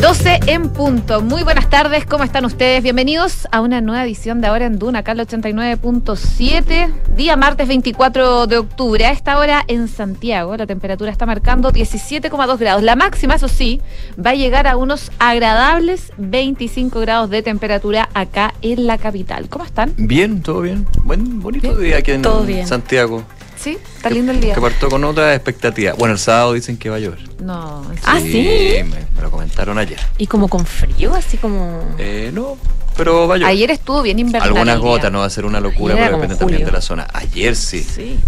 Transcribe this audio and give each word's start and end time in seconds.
12 0.00 0.40
en 0.46 0.70
punto. 0.70 1.20
Muy 1.20 1.42
buenas 1.42 1.68
tardes, 1.68 2.06
¿cómo 2.06 2.24
están 2.24 2.46
ustedes? 2.46 2.82
Bienvenidos 2.82 3.46
a 3.52 3.60
una 3.60 3.82
nueva 3.82 4.02
edición 4.02 4.40
de 4.40 4.46
Ahora 4.46 4.64
en 4.64 4.78
Duna, 4.78 5.00
acá 5.00 5.12
el 5.12 5.20
89.7, 5.20 6.90
día 7.16 7.36
martes 7.36 7.68
24 7.68 8.46
de 8.46 8.56
octubre. 8.56 9.04
A 9.04 9.10
esta 9.10 9.36
hora 9.38 9.62
en 9.68 9.88
Santiago 9.88 10.56
la 10.56 10.66
temperatura 10.66 11.10
está 11.10 11.26
marcando 11.26 11.70
17,2 11.70 12.58
grados. 12.58 12.82
La 12.82 12.96
máxima, 12.96 13.34
eso 13.34 13.48
sí, 13.48 13.82
va 14.18 14.30
a 14.30 14.34
llegar 14.34 14.66
a 14.66 14.78
unos 14.78 15.12
agradables 15.18 16.12
25 16.16 16.98
grados 17.00 17.28
de 17.28 17.42
temperatura 17.42 18.08
acá 18.14 18.54
en 18.62 18.86
la 18.86 18.96
capital. 18.96 19.50
¿Cómo 19.50 19.66
están? 19.66 19.92
Bien, 19.98 20.40
todo 20.40 20.62
bien. 20.62 20.86
Buen, 21.04 21.40
bonito 21.40 21.68
Bien. 21.74 21.80
día 21.82 21.98
aquí 21.98 22.12
en 22.12 22.22
Todo 22.22 22.44
bien. 22.44 22.66
Santiago. 22.66 23.22
Sí, 23.60 23.76
está 23.96 24.08
lindo 24.08 24.32
el 24.32 24.40
día. 24.40 24.54
Que 24.54 24.60
partió 24.60 24.88
con 24.88 25.04
otra 25.04 25.34
expectativa. 25.34 25.92
Bueno, 25.92 26.14
el 26.14 26.18
sábado 26.18 26.54
dicen 26.54 26.78
que 26.78 26.88
va 26.88 26.96
a 26.96 26.98
llover. 26.98 27.18
No, 27.42 27.84
Ah, 28.04 28.18
¿sí? 28.20 28.48
Me, 28.84 28.84
me 29.14 29.22
lo 29.22 29.30
comentaron 29.30 29.76
ayer. 29.78 30.00
Y 30.16 30.26
como 30.26 30.48
con 30.48 30.64
frío, 30.64 31.14
así 31.14 31.36
como. 31.36 31.82
Eh, 31.98 32.30
no, 32.32 32.56
pero 32.96 33.28
va 33.28 33.34
a 33.34 33.38
llover. 33.38 33.50
ayer 33.52 33.70
estuvo 33.70 34.00
bien 34.00 34.18
invernal. 34.18 34.48
Algunas 34.48 34.78
gotas, 34.78 35.12
no 35.12 35.18
va 35.18 35.26
a 35.26 35.30
ser 35.30 35.44
una 35.44 35.60
locura, 35.60 35.94
pero 35.94 36.16
depende 36.16 36.36
también 36.36 36.60
julio. 36.60 36.66
de 36.66 36.72
la 36.72 36.80
zona. 36.80 37.06
Ayer 37.12 37.54
sí. 37.54 37.82
Sí. 37.82 38.18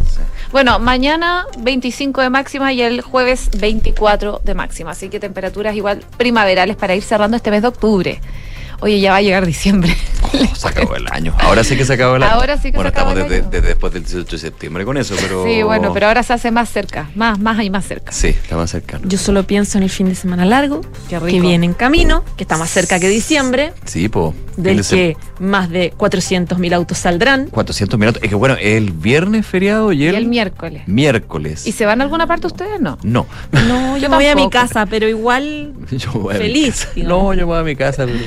Bueno, 0.50 0.78
mañana 0.78 1.46
25 1.58 2.20
de 2.20 2.28
máxima 2.28 2.72
y 2.74 2.82
el 2.82 3.00
jueves 3.00 3.48
24 3.58 4.42
de 4.44 4.54
máxima. 4.54 4.90
Así 4.90 5.08
que 5.08 5.18
temperaturas 5.18 5.74
igual 5.74 6.04
primaverales 6.18 6.76
para 6.76 6.94
ir 6.94 7.02
cerrando 7.02 7.38
este 7.38 7.50
mes 7.50 7.62
de 7.62 7.68
octubre. 7.68 8.20
Oye, 8.82 9.00
ya 9.00 9.10
va 9.12 9.16
a 9.18 9.22
llegar 9.22 9.46
diciembre. 9.46 9.96
Oh, 10.34 10.54
se 10.54 10.66
acabó 10.66 10.96
el 10.96 11.06
año. 11.12 11.34
Ahora 11.40 11.62
sí 11.62 11.76
que 11.76 11.84
se 11.84 11.92
acabó 11.92 12.16
el 12.16 12.22
año. 12.22 12.32
Ahora 12.32 12.56
sí 12.56 12.70
que 12.72 12.78
bueno, 12.78 12.88
se 12.90 12.94
acabó 12.96 13.10
estamos 13.10 13.24
el 13.24 13.28
desde, 13.28 13.42
año. 13.42 13.50
desde 13.50 13.68
después 13.68 13.92
del 13.92 14.02
18 14.02 14.30
de 14.30 14.38
septiembre 14.38 14.84
con 14.86 14.96
eso, 14.96 15.14
pero. 15.20 15.44
Sí, 15.44 15.62
bueno, 15.62 15.92
pero 15.92 16.06
ahora 16.06 16.22
se 16.22 16.32
hace 16.32 16.50
más 16.50 16.70
cerca, 16.70 17.10
más, 17.14 17.38
más 17.38 17.62
y 17.62 17.68
más 17.68 17.84
cerca. 17.86 18.12
Sí, 18.12 18.28
está 18.28 18.56
más 18.56 18.70
cercano. 18.70 19.06
Yo 19.06 19.18
solo 19.18 19.42
pienso 19.46 19.76
en 19.76 19.84
el 19.84 19.90
fin 19.90 20.08
de 20.08 20.14
semana 20.14 20.46
largo, 20.46 20.80
Qué 21.10 21.16
rico. 21.18 21.26
que 21.26 21.38
viene 21.40 21.66
en 21.66 21.74
camino, 21.74 22.24
que 22.38 22.44
está 22.44 22.56
más 22.56 22.70
cerca 22.70 22.98
que 22.98 23.08
diciembre, 23.08 23.74
Sí, 23.84 24.08
po. 24.08 24.34
del 24.56 24.82
que 24.86 25.18
más 25.38 25.68
de 25.68 25.92
400.000 25.98 26.72
autos 26.72 26.96
saldrán. 26.96 27.48
400 27.48 27.98
minutos. 28.00 28.22
Es 28.22 28.30
que 28.30 28.34
bueno, 28.34 28.56
el 28.58 28.90
viernes 28.92 29.44
feriado 29.44 29.92
y 29.92 30.04
Y 30.04 30.06
el, 30.06 30.28
miércoles. 30.28 30.84
miércoles. 30.86 31.66
¿Y 31.66 31.72
se 31.72 31.84
van 31.84 32.00
a 32.00 32.04
alguna 32.04 32.26
parte 32.26 32.46
ustedes? 32.46 32.80
No. 32.80 32.96
No. 33.02 33.26
No, 33.52 33.98
yo 33.98 34.02
Yo 34.04 34.08
me 34.08 34.16
voy 34.16 34.26
a 34.28 34.34
mi 34.34 34.48
casa, 34.48 34.86
pero 34.86 35.06
igual. 35.06 35.74
Yo 35.90 36.10
voy 36.12 36.36
a 36.36 36.38
mi 36.38 36.44
Feliz, 36.44 36.86
casa. 36.86 37.06
No, 37.06 37.34
yo 37.34 37.46
voy 37.46 37.58
a 37.58 37.62
mi 37.64 37.76
casa, 37.76 38.06
pero. 38.06 38.18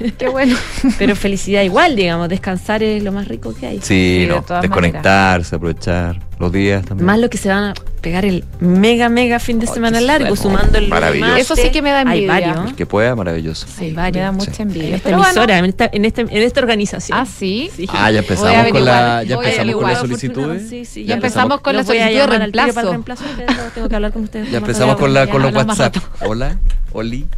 Qué 0.18 0.28
bueno. 0.28 0.56
Pero 0.98 1.14
felicidad 1.16 1.62
igual, 1.62 1.96
digamos. 1.96 2.28
Descansar 2.28 2.82
es 2.82 3.02
lo 3.02 3.12
más 3.12 3.28
rico 3.28 3.54
que 3.54 3.66
hay. 3.66 3.76
Sí, 3.78 3.84
Sí, 3.84 4.18
de 4.20 4.26
no. 4.28 4.42
todas 4.42 4.62
Desconectarse, 4.62 5.56
aprovechar 5.56 6.29
los 6.40 6.52
días 6.52 6.84
también. 6.84 7.06
Más 7.06 7.18
lo 7.18 7.28
que 7.30 7.38
se 7.38 7.48
van 7.50 7.64
a 7.64 7.74
pegar 8.00 8.24
el 8.24 8.44
mega, 8.60 9.08
mega 9.10 9.38
fin 9.38 9.58
de 9.58 9.66
semana 9.66 10.00
largo, 10.00 10.34
suena. 10.34 10.58
sumando 10.58 10.78
el 10.78 10.88
Maravilloso. 10.88 11.28
martes. 11.28 11.44
Eso 11.50 11.56
sí 11.56 11.70
que 11.70 11.82
me 11.82 11.90
da 11.90 11.98
Hay 12.00 12.24
envidia. 12.24 12.32
varios. 12.32 12.70
El 12.70 12.74
que 12.76 12.86
pueda, 12.86 13.14
maravilloso. 13.14 13.66
Sí, 13.68 13.84
Hay 13.86 13.92
varios. 13.92 14.14
me 14.16 14.20
da 14.22 14.32
mucha 14.32 14.54
Sí. 14.54 14.62
envidia. 14.62 14.88
En 14.88 14.94
esta 14.94 15.04
Pero 15.04 15.16
bueno. 15.18 15.30
emisora, 15.32 15.58
en, 15.58 15.64
esta, 15.66 15.90
en, 15.92 16.04
este- 16.06 16.20
en 16.22 16.42
esta 16.42 16.60
organización. 16.60 17.18
Ah, 17.18 17.26
sí. 17.26 17.70
Sí. 17.76 17.86
Ah, 17.90 18.10
ya 18.10 18.20
empezamos 18.20 18.40
con 18.50 18.52
la, 18.52 18.60
averiguar, 18.60 19.26
ya 19.26 19.34
empezamos 19.34 19.42
con 19.44 19.60
averiguar. 19.60 19.90
las 19.92 20.00
solicitudes. 20.00 20.68
Sí, 20.70 20.84
sí, 20.86 21.04
Ya 21.04 21.14
empezamos 21.14 21.60
con 21.60 21.76
la 21.76 21.84
solicitud 21.84 22.14
de 22.16 22.26
reemplazo. 22.26 22.74
para 22.74 22.86
el 22.86 22.92
reemplazo. 22.92 23.24
ustedes, 23.24 23.56
no, 23.56 23.62
tengo 23.74 23.88
que 23.90 23.94
hablar 23.96 24.12
con 24.12 24.22
ustedes. 24.22 24.50
Ya 24.50 24.58
empezamos 24.58 24.96
con 24.96 25.12
la 25.14 25.26
con 25.26 25.42
los 25.42 25.54
WhatsApp. 25.54 25.96
Hola, 26.24 26.56
Oli. 26.92 27.28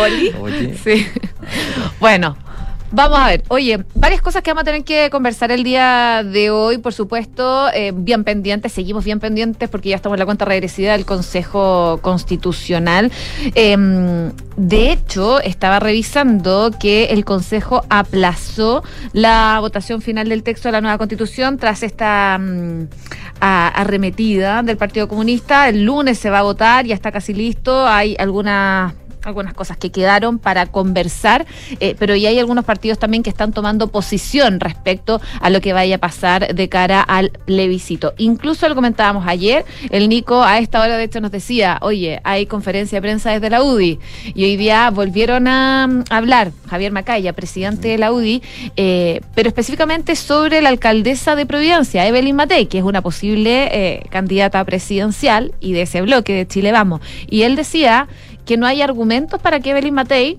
Oli. 0.00 0.32
Oye. 0.40 0.76
Sí. 0.82 1.06
Bueno. 2.00 2.36
Vamos 2.96 3.18
a 3.18 3.26
ver, 3.26 3.44
oye, 3.48 3.84
varias 3.94 4.22
cosas 4.22 4.42
que 4.42 4.50
vamos 4.50 4.62
a 4.62 4.64
tener 4.64 4.82
que 4.82 5.10
conversar 5.10 5.52
el 5.52 5.64
día 5.64 6.22
de 6.24 6.48
hoy, 6.48 6.78
por 6.78 6.94
supuesto, 6.94 7.70
eh, 7.74 7.92
bien 7.94 8.24
pendientes, 8.24 8.72
seguimos 8.72 9.04
bien 9.04 9.20
pendientes 9.20 9.68
porque 9.68 9.90
ya 9.90 9.96
estamos 9.96 10.16
en 10.16 10.20
la 10.20 10.24
cuenta 10.24 10.46
regresiva 10.46 10.92
del 10.92 11.04
Consejo 11.04 11.98
Constitucional. 12.00 13.12
Eh, 13.54 13.76
de 14.56 14.92
hecho, 14.92 15.42
estaba 15.42 15.78
revisando 15.78 16.70
que 16.80 17.08
el 17.10 17.26
Consejo 17.26 17.84
aplazó 17.90 18.82
la 19.12 19.58
votación 19.60 20.00
final 20.00 20.30
del 20.30 20.42
texto 20.42 20.68
de 20.68 20.72
la 20.72 20.80
nueva 20.80 20.96
Constitución 20.96 21.58
tras 21.58 21.82
esta 21.82 22.38
mm, 22.40 22.88
arremetida 23.40 24.62
del 24.62 24.78
Partido 24.78 25.06
Comunista. 25.06 25.68
El 25.68 25.84
lunes 25.84 26.18
se 26.18 26.30
va 26.30 26.38
a 26.38 26.44
votar, 26.44 26.86
ya 26.86 26.94
está 26.94 27.12
casi 27.12 27.34
listo, 27.34 27.86
hay 27.86 28.16
algunas 28.18 28.94
algunas 29.26 29.54
cosas 29.54 29.76
que 29.76 29.90
quedaron 29.90 30.38
para 30.38 30.66
conversar, 30.66 31.46
eh, 31.80 31.96
pero 31.98 32.14
ya 32.14 32.28
hay 32.28 32.38
algunos 32.38 32.64
partidos 32.64 32.98
también 32.98 33.22
que 33.22 33.30
están 33.30 33.52
tomando 33.52 33.88
posición 33.88 34.60
respecto 34.60 35.20
a 35.40 35.50
lo 35.50 35.60
que 35.60 35.72
vaya 35.72 35.96
a 35.96 35.98
pasar 35.98 36.54
de 36.54 36.68
cara 36.68 37.00
al 37.00 37.30
plebiscito. 37.44 38.14
Incluso 38.18 38.68
lo 38.68 38.74
comentábamos 38.74 39.26
ayer, 39.26 39.64
el 39.90 40.08
Nico 40.08 40.42
a 40.42 40.58
esta 40.58 40.80
hora 40.80 40.96
de 40.96 41.04
hecho 41.04 41.20
nos 41.20 41.30
decía, 41.30 41.78
oye, 41.82 42.20
hay 42.24 42.46
conferencia 42.46 42.98
de 42.98 43.02
prensa 43.02 43.30
desde 43.32 43.50
la 43.50 43.62
UDI 43.62 43.98
y 44.34 44.44
hoy 44.44 44.56
día 44.56 44.90
volvieron 44.90 45.48
a 45.48 45.86
mm, 45.86 46.04
hablar 46.10 46.52
Javier 46.68 46.92
Macaya, 46.92 47.32
presidente 47.32 47.88
de 47.88 47.98
la 47.98 48.12
UDI, 48.12 48.42
eh, 48.76 49.20
pero 49.34 49.48
específicamente 49.48 50.16
sobre 50.16 50.60
la 50.62 50.68
alcaldesa 50.68 51.36
de 51.36 51.46
Providencia, 51.46 52.06
Evelyn 52.06 52.36
Matei, 52.36 52.66
que 52.66 52.78
es 52.78 52.84
una 52.84 53.02
posible 53.02 53.68
eh, 53.72 54.02
candidata 54.10 54.64
presidencial 54.64 55.52
y 55.60 55.72
de 55.72 55.82
ese 55.82 56.02
bloque 56.02 56.34
de 56.34 56.46
Chile 56.46 56.72
Vamos. 56.72 57.00
Y 57.28 57.42
él 57.42 57.56
decía 57.56 58.08
que 58.46 58.56
no 58.56 58.66
hay 58.66 58.80
argumentos 58.80 59.40
para 59.40 59.60
que 59.60 59.70
Evelyn 59.72 59.92
Matei 59.94 60.38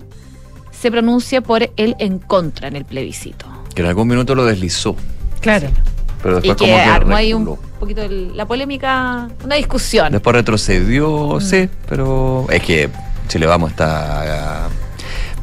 se 0.72 0.90
pronuncie 0.90 1.40
por 1.42 1.62
el 1.76 1.94
en 1.98 2.18
contra 2.18 2.66
en 2.68 2.74
el 2.76 2.84
plebiscito. 2.84 3.46
Que 3.74 3.82
en 3.82 3.88
algún 3.88 4.08
minuto 4.08 4.34
lo 4.34 4.44
deslizó. 4.44 4.96
Claro. 5.40 5.68
Pero 6.22 6.38
Y 6.38 6.48
después 6.48 6.56
que 6.56 6.64
como 6.64 6.74
que 6.76 6.80
armó 6.90 7.14
ahí 7.16 7.32
un 7.32 7.56
poquito 7.78 8.02
el- 8.02 8.36
la 8.36 8.44
polémica, 8.46 9.28
una 9.44 9.54
discusión. 9.54 10.10
Después 10.10 10.34
retrocedió, 10.34 11.36
Mm. 11.36 11.40
sí, 11.40 11.68
pero 11.88 12.46
es 12.50 12.60
que 12.62 12.88
Chile 13.28 13.46
Vamos 13.46 13.70
está... 13.70 14.64
ah, 14.64 14.68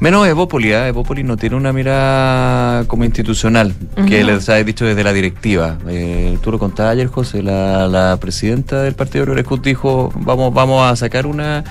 Menos 0.02 0.28
Evópoli, 0.28 0.74
¿ah? 0.74 0.90
Evópoli 0.90 1.24
no 1.24 1.38
tiene 1.38 1.56
una 1.56 1.72
mirada 1.72 2.84
como 2.86 3.06
institucional, 3.06 3.74
que 4.08 4.26
les 4.26 4.50
ha 4.50 4.56
dicho 4.56 4.84
desde 4.84 5.06
la 5.06 5.14
directiva. 5.14 5.78
Eh, 5.88 6.38
tú 6.42 6.52
lo 6.52 6.60
contabas 6.60 6.92
ayer, 6.94 7.08
José, 7.08 7.42
la, 7.42 7.88
la 7.88 8.18
presidenta 8.18 8.82
del 8.82 8.94
Partido 8.94 9.24
Progresista 9.24 9.56
dijo, 9.64 10.12
vamos, 10.16 10.54
vamos 10.54 10.86
a 10.92 10.98
sacar 10.98 11.26
una... 11.26 11.64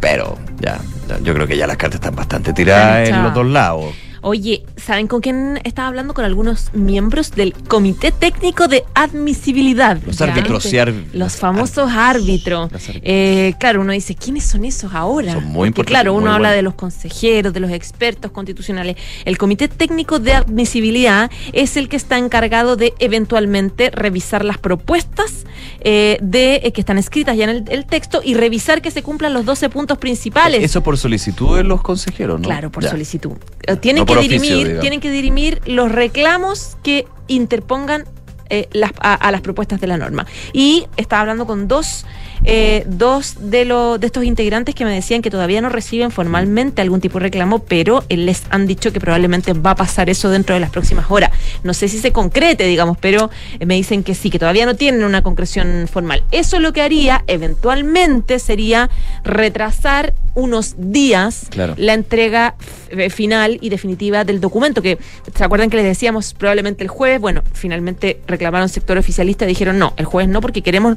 Pero 0.00 0.36
ya, 0.58 0.78
ya, 1.08 1.18
yo 1.18 1.34
creo 1.34 1.46
que 1.46 1.56
ya 1.56 1.66
las 1.66 1.76
cartas 1.76 2.00
están 2.00 2.14
bastante 2.14 2.52
tiradas 2.52 3.08
en 3.08 3.22
los 3.22 3.34
dos 3.34 3.46
lados. 3.46 3.94
Oye, 4.28 4.64
¿saben 4.76 5.06
con 5.06 5.20
quién 5.20 5.60
estaba 5.62 5.86
hablando? 5.86 6.12
Con 6.12 6.24
algunos 6.24 6.70
miembros 6.74 7.30
del 7.30 7.52
Comité 7.52 8.10
Técnico 8.10 8.66
de 8.66 8.82
Admisibilidad. 8.92 9.98
Los 10.04 10.18
Ya. 10.18 10.24
árbitros 10.24 10.66
y 10.72 10.76
árb- 10.78 11.04
Los 11.12 11.36
famosos 11.36 11.92
árbitros. 11.92 12.64
Árbitros. 12.72 12.96
Eh, 13.04 13.54
claro, 13.60 13.82
uno 13.82 13.92
dice, 13.92 14.16
¿quiénes 14.16 14.42
son 14.42 14.64
esos 14.64 14.92
ahora? 14.94 15.34
Son 15.34 15.44
muy 15.44 15.70
Porque, 15.70 15.90
claro, 15.90 16.12
uno 16.12 16.32
habla 16.32 16.50
de 16.50 16.62
los 16.62 16.74
consejeros, 16.74 17.52
de 17.52 17.60
los 17.60 17.70
expertos 17.70 18.32
constitucionales. 18.32 18.96
El 19.24 19.38
Comité 19.38 19.68
Técnico 19.68 20.18
de 20.18 20.32
Admisibilidad 20.34 21.30
es 21.52 21.76
el 21.76 21.88
que 21.88 21.94
está 21.96 22.18
encargado 22.18 22.74
de 22.74 22.94
eventualmente 22.98 23.90
revisar 23.90 24.44
las 24.44 24.58
propuestas 24.58 25.44
eh, 25.82 26.18
de 26.20 26.62
eh, 26.64 26.72
que 26.72 26.80
están 26.80 26.98
escritas 26.98 27.36
ya 27.36 27.44
en 27.44 27.50
el, 27.50 27.64
el 27.68 27.86
texto 27.86 28.20
y 28.24 28.34
revisar 28.34 28.82
que 28.82 28.90
se 28.90 29.02
cumplan 29.04 29.32
los 29.34 29.44
12 29.44 29.68
puntos 29.70 29.98
principales. 29.98 30.64
Eso 30.64 30.82
por 30.82 30.98
solicitud 30.98 31.56
de 31.56 31.62
los 31.62 31.80
consejeros, 31.80 32.40
¿no? 32.40 32.46
Claro, 32.48 32.70
por 32.72 32.82
Ya. 32.82 32.90
solicitud. 32.90 33.32
Eh, 33.68 33.76
Tienen, 33.76 34.00
No 34.00 34.06
que 34.06 34.15
por 34.22 34.28
dirimir, 34.28 34.80
tienen 34.80 35.00
que 35.00 35.10
dirimir 35.10 35.60
los 35.66 35.90
reclamos 35.92 36.76
que 36.82 37.06
interpongan 37.28 38.04
eh, 38.48 38.68
las- 38.72 38.92
a, 39.00 39.14
a 39.14 39.30
las 39.32 39.40
propuestas 39.40 39.80
de 39.80 39.86
la 39.88 39.96
norma. 39.98 40.24
Y 40.52 40.86
estaba 40.96 41.22
hablando 41.22 41.46
con 41.46 41.66
dos, 41.66 42.06
eh, 42.44 42.84
dos 42.86 43.36
de, 43.40 43.64
los 43.64 43.98
de 44.00 44.06
estos 44.06 44.24
integrantes 44.24 44.74
que 44.74 44.84
me 44.84 44.92
decían 44.92 45.22
que 45.22 45.30
todavía 45.30 45.60
no 45.60 45.68
reciben 45.68 46.10
formalmente 46.10 46.82
algún 46.82 47.00
tipo 47.00 47.18
de 47.18 47.24
reclamo, 47.24 47.60
pero 47.60 48.04
eh, 48.08 48.16
les 48.16 48.42
han 48.50 48.66
dicho 48.66 48.92
que 48.92 49.00
probablemente 49.00 49.52
va 49.52 49.72
a 49.72 49.76
pasar 49.76 50.10
eso 50.10 50.30
dentro 50.30 50.54
de 50.54 50.60
las 50.60 50.70
próximas 50.70 51.06
horas. 51.08 51.30
No 51.64 51.74
sé 51.74 51.88
si 51.88 51.98
se 51.98 52.12
concrete, 52.12 52.64
digamos, 52.66 52.98
pero 52.98 53.30
eh, 53.58 53.66
me 53.66 53.74
dicen 53.74 54.02
que 54.02 54.14
sí, 54.14 54.30
que 54.30 54.38
todavía 54.38 54.66
no 54.66 54.74
tienen 54.76 55.04
una 55.04 55.22
concreción 55.22 55.88
formal. 55.90 56.22
Eso 56.30 56.60
lo 56.60 56.72
que 56.72 56.82
haría 56.82 57.24
eventualmente 57.26 58.38
sería 58.38 58.90
retrasar 59.24 60.14
unos 60.34 60.74
días 60.78 61.46
Claro. 61.50 61.74
la 61.78 61.94
entrega 61.94 62.54
final 63.10 63.58
y 63.60 63.68
definitiva 63.68 64.24
del 64.24 64.40
documento, 64.40 64.82
que 64.82 64.98
se 65.34 65.44
acuerdan 65.44 65.70
que 65.70 65.76
les 65.76 65.86
decíamos 65.86 66.34
probablemente 66.34 66.84
el 66.84 66.88
jueves, 66.88 67.20
bueno, 67.20 67.42
finalmente 67.52 68.20
reclamaron 68.26 68.68
sector 68.68 68.98
oficialista 68.98 69.44
y 69.44 69.48
dijeron 69.48 69.78
no, 69.78 69.94
el 69.96 70.04
jueves 70.04 70.30
no, 70.30 70.40
porque 70.40 70.62
queremos, 70.62 70.96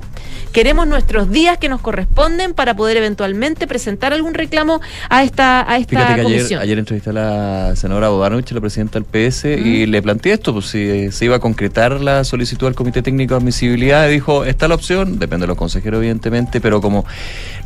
queremos 0.52 0.88
nuestros 0.88 1.29
días 1.30 1.58
que 1.58 1.70
nos 1.70 1.82
corresponden 1.82 2.54
para 2.54 2.76
poder 2.76 2.98
eventualmente 2.98 3.68
presentar 3.68 4.14
algún 4.14 4.34
reclamo 4.34 4.82
a 5.10 5.24
esta, 5.24 5.70
a 5.70 5.78
esta 5.78 5.90
Fíjate 5.90 6.16
que 6.16 6.22
ayer, 6.22 6.38
comisión. 6.38 6.62
ayer 6.62 6.80
entrevisté 6.80 7.10
a 7.12 7.14
la 7.14 7.76
senadora 7.76 8.10
Bodanovich, 8.10 8.52
la 8.52 8.62
presidenta 8.62 9.00
del 9.00 9.06
PS, 9.06 9.46
y 9.46 9.86
le 9.86 10.02
planteé 10.02 10.34
esto, 10.34 10.54
pues 10.54 10.68
si 10.68 11.12
se 11.12 11.26
iba 11.26 11.38
a 11.38 11.40
concretar 11.40 12.00
la 12.02 12.24
solicitud 12.24 12.68
al 12.68 12.76
Comité 12.76 13.02
Técnico 13.02 13.34
de 13.36 13.40
Admisibilidad, 13.40 14.08
dijo, 14.10 14.46
está 14.46 14.68
la 14.68 14.76
opción, 14.76 15.20
depende 15.20 15.44
de 15.44 15.48
los 15.48 15.58
consejeros 15.58 16.00
evidentemente, 16.00 16.62
pero 16.62 16.82
como 16.82 17.06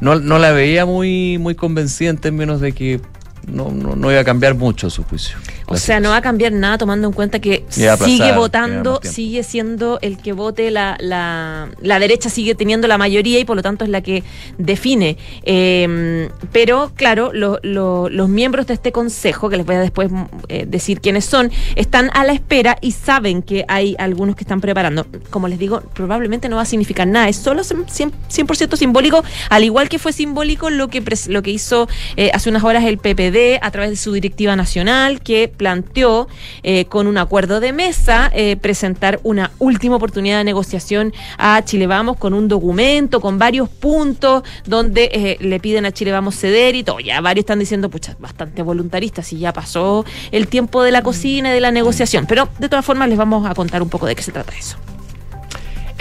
no, 0.01 0.19
no 0.19 0.39
la 0.39 0.51
veía 0.51 0.85
muy, 0.85 1.37
muy 1.37 1.55
convencida 1.55 2.09
en 2.09 2.17
términos 2.17 2.61
de 2.61 2.73
que 2.73 3.01
no, 3.47 3.71
no, 3.71 3.95
no 3.95 4.11
iba 4.11 4.21
a 4.21 4.23
cambiar 4.23 4.55
mucho 4.55 4.89
su 4.89 5.03
juicio. 5.03 5.37
O 5.67 5.77
sea, 5.77 5.99
no 5.99 6.09
va 6.09 6.17
a 6.17 6.21
cambiar 6.21 6.51
nada 6.51 6.77
tomando 6.77 7.07
en 7.07 7.13
cuenta 7.13 7.39
que 7.39 7.65
sigue 8.05 8.31
votando, 8.37 8.99
sigue 9.11 9.43
siendo 9.43 9.99
el 10.01 10.17
que 10.17 10.33
vote, 10.33 10.71
la, 10.71 10.97
la, 10.99 11.69
la 11.81 11.99
derecha 11.99 12.29
sigue 12.29 12.55
teniendo 12.55 12.87
la 12.87 12.97
mayoría 12.97 13.39
y 13.39 13.45
por 13.45 13.55
lo 13.55 13.61
tanto 13.61 13.83
es 13.83 13.89
la 13.89 14.01
que 14.01 14.23
define. 14.57 15.17
Eh, 15.43 16.29
pero 16.51 16.91
claro, 16.95 17.31
lo- 17.33 17.59
lo- 17.63 18.09
los 18.09 18.29
miembros 18.29 18.67
de 18.67 18.73
este 18.73 18.91
consejo, 18.91 19.49
que 19.49 19.57
les 19.57 19.65
voy 19.65 19.75
a 19.75 19.79
después 19.79 20.11
mm, 20.11 20.23
eh, 20.49 20.65
decir 20.67 20.99
quiénes 21.01 21.25
son, 21.25 21.51
están 21.75 22.09
a 22.13 22.23
la 22.23 22.33
espera 22.33 22.77
y 22.81 22.91
saben 22.91 23.41
que 23.41 23.65
hay 23.67 23.95
algunos 23.99 24.35
que 24.35 24.43
están 24.43 24.61
preparando. 24.61 25.05
Como 25.29 25.47
les 25.47 25.59
digo, 25.59 25.81
probablemente 25.93 26.49
no 26.49 26.57
va 26.57 26.63
a 26.63 26.65
significar 26.65 27.07
nada, 27.07 27.27
es 27.29 27.37
solo 27.37 27.63
100%, 27.63 28.11
100% 28.29 28.75
simbólico, 28.77 29.23
al 29.49 29.63
igual 29.63 29.89
que 29.89 29.99
fue 29.99 30.13
simbólico 30.13 30.69
lo 30.69 30.87
que, 30.89 31.03
pres- 31.03 31.27
lo 31.29 31.41
que 31.41 31.51
hizo 31.51 31.87
eh, 32.17 32.29
hace 32.33 32.49
unas 32.49 32.63
horas 32.63 32.83
el 32.85 32.97
PPD 32.97 33.32
a 33.61 33.71
través 33.71 33.89
de 33.89 33.95
su 33.95 34.13
directiva 34.13 34.55
nacional, 34.55 35.21
que 35.21 35.47
planteó 35.47 36.27
eh, 36.61 36.85
con 36.85 37.07
un 37.07 37.17
acuerdo 37.17 37.59
de 37.59 37.73
mesa 37.73 38.31
eh, 38.33 38.57
presentar 38.57 39.19
una 39.23 39.51
última 39.59 39.95
oportunidad 39.95 40.37
de 40.37 40.43
negociación 40.43 41.13
a 41.37 41.63
Chile 41.63 41.87
Vamos 41.87 42.17
con 42.17 42.33
un 42.33 42.47
documento, 42.47 43.19
con 43.19 43.39
varios 43.39 43.69
puntos 43.69 44.43
donde 44.65 45.09
eh, 45.11 45.37
le 45.39 45.59
piden 45.59 45.85
a 45.85 45.91
Chile 45.91 46.11
Vamos 46.11 46.35
ceder 46.35 46.75
y 46.75 46.83
todo. 46.83 46.99
Ya 46.99 47.21
varios 47.21 47.43
están 47.43 47.59
diciendo, 47.59 47.89
pucha, 47.89 48.15
bastante 48.19 48.61
voluntaristas 48.61 49.33
y 49.33 49.39
ya 49.39 49.51
pasó 49.51 50.05
el 50.31 50.47
tiempo 50.47 50.83
de 50.83 50.91
la 50.91 51.01
cocina 51.01 51.49
y 51.49 51.53
de 51.53 51.61
la 51.61 51.71
negociación. 51.71 52.25
Pero 52.27 52.49
de 52.59 52.69
todas 52.69 52.85
formas 52.85 53.09
les 53.09 53.17
vamos 53.17 53.49
a 53.49 53.55
contar 53.55 53.81
un 53.81 53.89
poco 53.89 54.05
de 54.05 54.15
qué 54.15 54.21
se 54.21 54.31
trata 54.31 54.53
eso. 54.55 54.77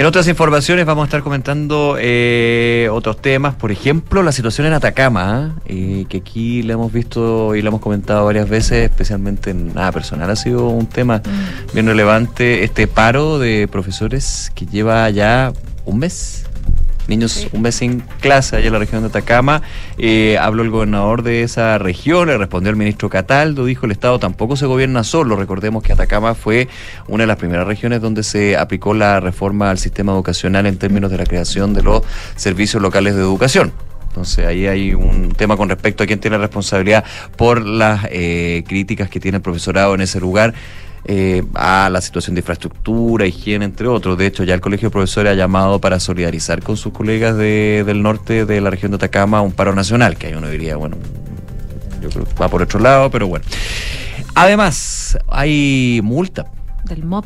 En 0.03 0.07
otras 0.09 0.27
informaciones 0.27 0.85
vamos 0.85 1.03
a 1.03 1.05
estar 1.05 1.23
comentando 1.23 1.97
eh, 1.97 2.89
otros 2.91 3.23
temas, 3.23 3.55
por 3.55 3.71
ejemplo, 3.71 4.25
la 4.25 4.33
situación 4.33 4.67
en 4.67 4.73
Atacama, 4.73 5.55
eh, 5.65 6.07
que 6.09 6.17
aquí 6.17 6.65
la 6.65 6.73
hemos 6.73 6.93
visto 6.93 7.55
y 7.55 7.63
la 7.63 7.69
hemos 7.69 7.81
comentado 7.81 8.25
varias 8.25 8.49
veces, 8.49 8.91
especialmente 8.91 9.51
en 9.51 9.73
nada 9.73 9.93
personal, 9.93 10.29
ha 10.29 10.35
sido 10.35 10.67
un 10.71 10.87
tema 10.87 11.23
bien 11.73 11.87
relevante, 11.87 12.65
este 12.65 12.89
paro 12.89 13.39
de 13.39 13.69
profesores 13.71 14.51
que 14.57 14.67
lleva 14.67 15.09
ya 15.11 15.53
un 15.85 16.01
mes. 16.01 16.47
Niños 17.09 17.33
Sí. 17.33 17.49
un 17.53 17.63
mes 17.63 17.75
sin 17.75 18.01
clase 18.21 18.57
allá 18.57 18.67
en 18.69 18.73
la 18.73 18.79
región 18.79 19.03
de 19.03 19.09
Atacama. 19.09 19.63
Eh, 19.99 20.39
habló 20.41 20.63
el 20.63 20.71
gobernador 20.71 21.23
de 21.23 21.43
esa 21.43 21.79
región, 21.79 22.29
le 22.29 22.39
respondió 22.39 22.71
el 22.71 22.77
ministro 22.77 23.09
Cataldo, 23.11 23.65
dijo 23.65 23.87
el 23.87 23.93
Estado 23.93 24.19
tampoco 24.19 24.57
se 24.57 24.67
gobierna 24.67 25.05
solo. 25.05 25.37
Recordemos 25.37 25.83
que 25.83 25.93
Atacama 25.93 26.35
fue 26.35 26.69
una 27.09 27.25
de 27.25 27.27
las 27.29 27.37
primeras 27.37 27.67
regiones 27.67 28.01
donde 28.01 28.23
se 28.23 28.57
aplicó 28.57 28.95
la 28.95 29.21
reforma 29.21 29.71
al 29.71 29.79
sistema 29.79 30.13
educacional 30.13 30.67
en 30.67 30.77
términos 30.79 31.11
de 31.11 31.19
la 31.19 31.25
creación 31.25 31.75
de 31.75 31.83
los 31.83 32.03
servicios 32.37 32.83
locales 32.83 33.15
de 33.15 33.21
educación. 33.21 33.73
Entonces 34.09 34.47
ahí 34.47 34.67
hay 34.67 34.93
un 34.93 35.33
tema 35.33 35.57
con 35.57 35.71
respecto 35.71 36.05
a 36.05 36.07
quién 36.07 36.21
tiene 36.21 36.37
responsabilidad 36.37 37.03
por 37.37 37.65
las 37.65 38.07
eh, 38.11 38.63
críticas 38.69 39.09
que 39.09 39.21
tiene 39.21 39.37
el 39.37 39.43
profesorado 39.43 39.95
en 39.95 40.03
ese 40.03 40.21
lugar. 40.21 40.53
Eh, 41.05 41.43
a 41.55 41.89
la 41.91 42.01
situación 42.01 42.35
de 42.35 42.41
infraestructura, 42.41 43.27
higiene, 43.27 43.65
entre 43.65 43.89
otros. 43.89 44.17
De 44.17 44.27
hecho, 44.27 44.45
ya 44.45 44.55
el 44.55 44.61
Colegio 44.61 44.89
de 44.89 44.93
Profesores 44.93 45.33
ha 45.33 45.35
llamado 45.35 45.81
para 45.81 45.99
solidarizar 46.01 46.63
con 46.63 46.77
sus 46.77 46.93
colegas 46.93 47.37
de- 47.37 47.83
del 47.87 48.03
norte 48.03 48.45
de 48.47 48.61
la 48.61 48.71
región 48.71 48.93
de 48.93 48.97
Atacama 48.97 49.41
un 49.43 49.53
paro 49.53 49.75
nacional, 49.75 50.17
que 50.17 50.29
ahí 50.29 50.35
uno 50.35 50.49
diría, 50.49 50.77
bueno, 50.77 50.97
yo 52.01 52.09
creo 52.09 52.25
que 52.25 52.35
va 52.35 52.49
por 52.49 52.63
otro 52.63 52.79
lado, 52.81 53.11
pero 53.11 53.27
bueno. 53.29 53.45
Además, 54.35 55.19
hay 55.29 56.01
multa. 56.03 56.47
Del 56.85 57.05
MOP. 57.05 57.25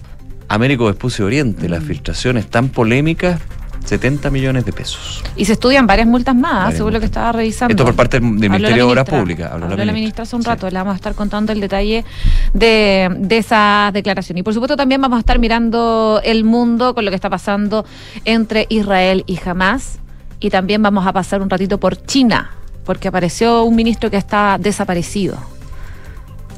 Américo 0.49 0.87
Vespucio 0.87 1.27
Oriente, 1.27 1.69
las 1.69 1.83
filtraciones 1.83 2.47
tan 2.49 2.69
polémicas, 2.69 3.41
70 3.87 4.31
millones 4.31 4.65
de 4.65 4.73
pesos. 4.73 5.23
Y 5.37 5.45
se 5.45 5.55
estudian 5.55 5.87
varias 5.87 6.07
multas 6.07 6.35
más, 6.35 6.53
Varias 6.65 6.77
según 6.77 6.93
lo 6.93 7.01
que 7.01 7.07
estaba 7.07 7.33
revisando. 7.33 7.73
Esto 7.73 7.85
por 7.85 7.95
parte 7.95 8.19
del 8.21 8.29
Ministerio 8.31 8.77
de 8.77 8.83
Obras. 8.83 9.05
Públicas. 9.09 9.51
Habló, 9.53 9.67
Habló 9.67 9.85
la 9.85 9.93
ministra 9.93 10.25
hace 10.25 10.37
un 10.37 10.43
Sí. 10.43 10.49
rato, 10.49 10.69
le 10.69 10.77
vamos 10.77 10.93
a 10.93 10.97
estar 10.97 11.15
contando 11.15 11.53
el 11.53 11.61
detalle 11.61 12.05
de, 12.53 13.09
de 13.19 13.39
esa 13.39 13.91
declaración. 13.93 14.39
Y 14.39 14.43
por 14.43 14.53
supuesto 14.55 14.77
también 14.77 15.01
vamos 15.01 15.17
a 15.17 15.21
estar 15.21 15.39
mirando 15.39 16.21
el 16.25 16.45
mundo 16.45 16.95
con 16.95 17.05
lo 17.05 17.11
que 17.11 17.15
está 17.15 17.31
pasando 17.31 17.85
entre 18.25 18.67
Israel 18.69 19.25
y 19.27 19.39
Hamas. 19.45 19.99
Y 20.41 20.51
también 20.51 20.83
vamos 20.83 21.07
a 21.07 21.13
pasar 21.13 21.41
un 21.41 21.49
ratito 21.49 21.79
por 21.79 21.97
China, 22.05 22.51
porque 22.85 23.09
apareció 23.09 23.63
un 23.65 23.75
ministro 23.77 24.11
que 24.11 24.17
está 24.19 24.59
desaparecido. 24.61 25.39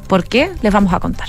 ¿Por 0.08 0.24
qué? 0.24 0.50
Les 0.62 0.72
vamos 0.72 0.92
a 0.92 1.00
contar. 1.00 1.28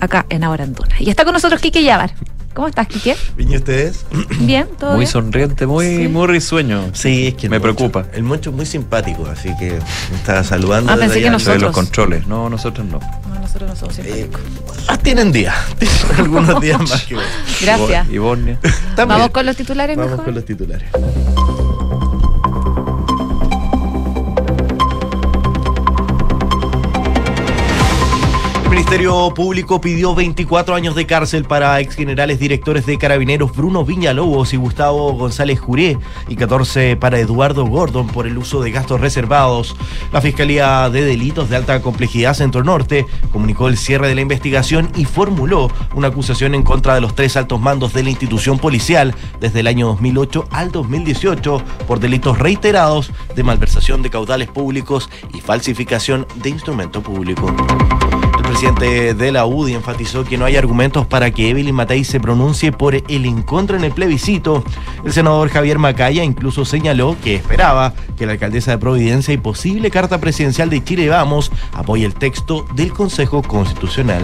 Acá 0.00 0.26
en 0.28 0.44
Ahora 0.44 0.64
en 0.64 0.74
Duna. 0.74 0.94
Y 0.98 1.10
está 1.10 1.24
con 1.24 1.32
nosotros 1.34 1.60
Quique 1.60 1.82
Yavar. 1.82 2.12
¿Cómo 2.54 2.68
estás, 2.68 2.86
Quique? 2.86 3.16
¿Y 3.36 3.56
ustedes? 3.56 4.06
Bien, 4.40 4.68
todo 4.78 4.90
Muy 4.92 5.00
bien. 5.00 5.10
sonriente, 5.10 5.66
muy, 5.66 5.86
Sí. 5.96 6.08
muy 6.08 6.26
risueño. 6.28 6.90
Sí, 6.92 7.28
es 7.28 7.34
que 7.34 7.48
Me 7.48 7.58
Moncho- 7.58 7.62
preocupa. 7.62 8.06
El 8.12 8.22
Moncho 8.22 8.50
es 8.50 8.56
muy 8.56 8.64
simpático, 8.66 9.26
así 9.26 9.48
que 9.58 9.72
me 10.10 10.16
estaba 10.16 10.44
saludando. 10.44 10.92
Ah, 10.92 10.94
desde 10.96 11.06
pensé 11.08 11.20
que 11.20 11.26
allá. 11.26 11.32
no 11.32 11.38
Soy 11.40 11.54
de 11.54 11.60
los 11.60 11.72
controles. 11.74 12.26
No, 12.28 12.48
nosotros 12.48 12.86
no. 12.86 13.00
No, 13.28 13.40
nosotros 13.40 13.70
no 13.70 13.76
somos 13.76 13.98
Eh, 13.98 14.02
simpáticos. 14.30 14.84
ah, 14.88 14.96
tienen 14.98 15.32
días, 15.32 15.54
tienen 15.78 15.96
algunos 16.16 16.60
días 16.60 16.80
más 16.88 17.02
que 17.04 17.16
otros. 17.16 17.30
Gracias. 17.60 18.08
Y 18.10 18.18
Bornia. 18.18 18.58
También. 18.94 19.08
Vamos 19.08 19.30
con 19.30 19.46
los 19.46 19.56
titulares 19.56 19.96
Vamos 19.96 20.10
mejor. 20.12 20.24
con 20.26 20.34
los 20.34 20.44
titulares. 20.44 20.88
Ministerio 28.94 29.34
Público 29.34 29.80
pidió 29.80 30.14
24 30.14 30.72
años 30.72 30.94
de 30.94 31.04
cárcel 31.04 31.42
para 31.46 31.80
ex 31.80 31.96
generales 31.96 32.38
directores 32.38 32.86
de 32.86 32.96
carabineros 32.96 33.52
Bruno 33.52 33.84
Viñalobos 33.84 34.54
y 34.54 34.56
Gustavo 34.56 35.12
González 35.14 35.58
Juré 35.58 35.98
y 36.28 36.36
14 36.36 36.94
para 36.94 37.18
Eduardo 37.18 37.66
Gordon 37.66 38.06
por 38.06 38.28
el 38.28 38.38
uso 38.38 38.62
de 38.62 38.70
gastos 38.70 39.00
reservados. 39.00 39.74
La 40.12 40.20
Fiscalía 40.20 40.88
de 40.90 41.04
Delitos 41.04 41.50
de 41.50 41.56
Alta 41.56 41.82
Complejidad 41.82 42.34
Centro 42.34 42.62
Norte 42.62 43.04
comunicó 43.32 43.66
el 43.66 43.78
cierre 43.78 44.06
de 44.06 44.14
la 44.14 44.20
investigación 44.20 44.88
y 44.94 45.06
formuló 45.06 45.72
una 45.96 46.06
acusación 46.06 46.54
en 46.54 46.62
contra 46.62 46.94
de 46.94 47.00
los 47.00 47.16
tres 47.16 47.36
altos 47.36 47.60
mandos 47.60 47.94
de 47.94 48.04
la 48.04 48.10
institución 48.10 48.60
policial 48.60 49.12
desde 49.40 49.58
el 49.58 49.66
año 49.66 49.88
2008 49.88 50.46
al 50.52 50.70
2018 50.70 51.60
por 51.88 51.98
delitos 51.98 52.38
reiterados 52.38 53.10
de 53.34 53.42
malversación 53.42 54.02
de 54.02 54.10
caudales 54.10 54.46
públicos 54.46 55.10
y 55.34 55.40
falsificación 55.40 56.28
de 56.36 56.50
instrumento 56.50 57.02
público. 57.02 57.52
Presidente 58.54 59.14
de 59.14 59.32
la 59.32 59.46
UDI 59.46 59.74
enfatizó 59.74 60.22
que 60.22 60.38
no 60.38 60.44
hay 60.44 60.54
argumentos 60.54 61.08
para 61.08 61.32
que 61.32 61.50
Evelyn 61.50 61.74
Matei 61.74 62.04
se 62.04 62.20
pronuncie 62.20 62.70
por 62.70 62.94
el 62.94 63.26
en 63.26 63.42
contra 63.42 63.76
en 63.76 63.82
el 63.82 63.90
plebiscito. 63.90 64.62
El 65.04 65.12
senador 65.12 65.48
Javier 65.48 65.80
Macaya 65.80 66.22
incluso 66.22 66.64
señaló 66.64 67.16
que 67.20 67.34
esperaba 67.34 67.94
que 68.16 68.26
la 68.26 68.32
alcaldesa 68.34 68.70
de 68.70 68.78
Providencia 68.78 69.34
y 69.34 69.38
posible 69.38 69.90
carta 69.90 70.18
presidencial 70.18 70.70
de 70.70 70.84
Chile 70.84 71.08
Vamos 71.08 71.50
apoye 71.72 72.06
el 72.06 72.14
texto 72.14 72.64
del 72.76 72.92
Consejo 72.92 73.42
Constitucional. 73.42 74.22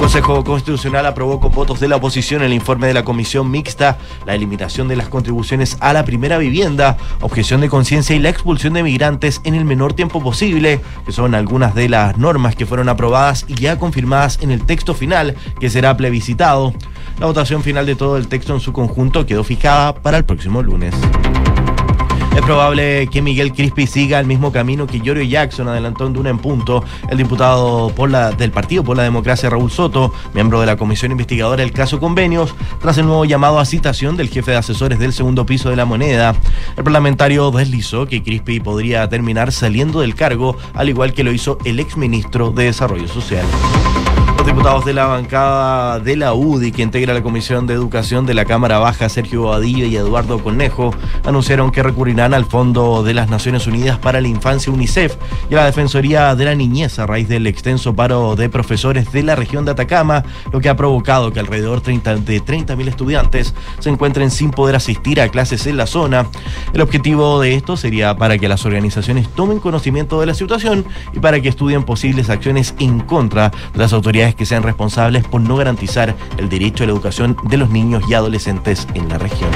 Consejo 0.00 0.42
Constitucional 0.44 1.04
aprobó 1.04 1.40
con 1.40 1.52
votos 1.52 1.78
de 1.78 1.86
la 1.86 1.96
oposición 1.96 2.40
el 2.40 2.54
informe 2.54 2.86
de 2.86 2.94
la 2.94 3.04
Comisión 3.04 3.50
Mixta, 3.50 3.98
la 4.24 4.34
eliminación 4.34 4.88
de 4.88 4.96
las 4.96 5.10
contribuciones 5.10 5.76
a 5.80 5.92
la 5.92 6.06
primera 6.06 6.38
vivienda, 6.38 6.96
objeción 7.20 7.60
de 7.60 7.68
conciencia 7.68 8.16
y 8.16 8.18
la 8.18 8.30
expulsión 8.30 8.72
de 8.72 8.82
migrantes 8.82 9.42
en 9.44 9.54
el 9.54 9.66
menor 9.66 9.92
tiempo 9.92 10.22
posible, 10.22 10.80
que 11.04 11.12
son 11.12 11.34
algunas 11.34 11.74
de 11.74 11.90
las 11.90 12.16
normas 12.16 12.56
que 12.56 12.64
fueron 12.64 12.88
aprobadas 12.88 13.44
y 13.46 13.56
ya 13.56 13.78
confirmadas 13.78 14.38
en 14.40 14.50
el 14.50 14.64
texto 14.64 14.94
final, 14.94 15.36
que 15.60 15.68
será 15.68 15.98
plebiscitado. 15.98 16.72
La 17.18 17.26
votación 17.26 17.62
final 17.62 17.84
de 17.84 17.94
todo 17.94 18.16
el 18.16 18.26
texto 18.26 18.54
en 18.54 18.60
su 18.60 18.72
conjunto 18.72 19.26
quedó 19.26 19.44
fijada 19.44 19.94
para 19.94 20.16
el 20.16 20.24
próximo 20.24 20.62
lunes. 20.62 20.94
Es 22.34 22.42
probable 22.42 23.06
que 23.08 23.20
Miguel 23.22 23.52
Crispi 23.52 23.86
siga 23.86 24.18
el 24.18 24.26
mismo 24.26 24.50
camino 24.52 24.86
que 24.86 25.00
Giorgio 25.00 25.24
Jackson 25.24 25.68
adelantó 25.68 26.06
en 26.06 26.12
Duna 26.14 26.30
en 26.30 26.38
punto. 26.38 26.82
El 27.10 27.18
diputado 27.18 27.90
por 27.94 28.10
la- 28.10 28.30
del 28.30 28.50
Partido 28.50 28.82
por 28.82 28.96
la 28.96 29.02
Democracia, 29.02 29.50
Raúl 29.50 29.70
Soto, 29.70 30.12
miembro 30.32 30.60
de 30.60 30.66
la 30.66 30.76
comisión 30.76 31.12
investigadora 31.12 31.62
del 31.62 31.72
caso 31.72 32.00
Convenios, 32.00 32.54
tras 32.80 32.98
el 32.98 33.06
nuevo 33.06 33.24
llamado 33.24 33.58
a 33.58 33.64
citación 33.64 34.16
del 34.16 34.28
jefe 34.30 34.52
de 34.52 34.56
asesores 34.56 34.98
del 34.98 35.12
segundo 35.12 35.44
piso 35.44 35.70
de 35.70 35.76
la 35.76 35.84
moneda. 35.84 36.34
El 36.76 36.84
parlamentario 36.84 37.50
deslizó 37.50 38.06
que 38.06 38.22
Crispi 38.22 38.60
podría 38.60 39.08
terminar 39.08 39.52
saliendo 39.52 40.00
del 40.00 40.14
cargo, 40.14 40.56
al 40.74 40.88
igual 40.88 41.12
que 41.12 41.24
lo 41.24 41.32
hizo 41.32 41.58
el 41.64 41.78
exministro 41.80 42.50
de 42.52 42.64
Desarrollo 42.64 43.08
Social. 43.08 43.44
Los 44.40 44.46
diputados 44.46 44.86
de 44.86 44.94
la 44.94 45.04
bancada 45.04 46.00
de 46.00 46.16
la 46.16 46.32
UDI, 46.32 46.72
que 46.72 46.80
integra 46.80 47.12
la 47.12 47.22
Comisión 47.22 47.66
de 47.66 47.74
Educación 47.74 48.24
de 48.24 48.32
la 48.32 48.46
Cámara 48.46 48.78
Baja, 48.78 49.10
Sergio 49.10 49.42
Bobadilla 49.42 49.84
y 49.84 49.96
Eduardo 49.96 50.42
Conejo, 50.42 50.94
anunciaron 51.26 51.70
que 51.70 51.82
recurrirán 51.82 52.32
al 52.32 52.46
Fondo 52.46 53.02
de 53.02 53.12
las 53.12 53.28
Naciones 53.28 53.66
Unidas 53.66 53.98
para 53.98 54.22
la 54.22 54.28
Infancia 54.28 54.72
UNICEF 54.72 55.16
y 55.50 55.54
a 55.56 55.58
la 55.58 55.66
Defensoría 55.66 56.34
de 56.34 56.46
la 56.46 56.54
Niñez 56.54 56.98
a 56.98 57.06
raíz 57.06 57.28
del 57.28 57.46
extenso 57.46 57.94
paro 57.94 58.34
de 58.34 58.48
profesores 58.48 59.12
de 59.12 59.22
la 59.24 59.36
región 59.36 59.66
de 59.66 59.72
Atacama, 59.72 60.24
lo 60.50 60.60
que 60.62 60.70
ha 60.70 60.76
provocado 60.76 61.32
que 61.32 61.40
alrededor 61.40 61.82
30 61.82 62.16
de 62.16 62.42
30.000 62.42 62.88
estudiantes 62.88 63.54
se 63.78 63.90
encuentren 63.90 64.30
sin 64.30 64.52
poder 64.52 64.74
asistir 64.74 65.20
a 65.20 65.28
clases 65.28 65.66
en 65.66 65.76
la 65.76 65.86
zona. 65.86 66.26
El 66.72 66.80
objetivo 66.80 67.40
de 67.40 67.56
esto 67.56 67.76
sería 67.76 68.16
para 68.16 68.38
que 68.38 68.48
las 68.48 68.64
organizaciones 68.64 69.28
tomen 69.28 69.60
conocimiento 69.60 70.18
de 70.18 70.24
la 70.24 70.34
situación 70.34 70.86
y 71.12 71.18
para 71.18 71.42
que 71.42 71.50
estudien 71.50 71.84
posibles 71.84 72.30
acciones 72.30 72.74
en 72.78 73.00
contra 73.00 73.50
de 73.74 73.78
las 73.78 73.92
autoridades 73.92 74.30
que 74.40 74.46
sean 74.46 74.62
responsables 74.62 75.22
por 75.22 75.42
no 75.42 75.56
garantizar 75.56 76.16
el 76.38 76.48
derecho 76.48 76.84
a 76.84 76.86
la 76.86 76.94
educación 76.94 77.36
de 77.50 77.58
los 77.58 77.68
niños 77.68 78.02
y 78.08 78.14
adolescentes 78.14 78.88
en 78.94 79.06
la 79.10 79.18
región. 79.18 79.50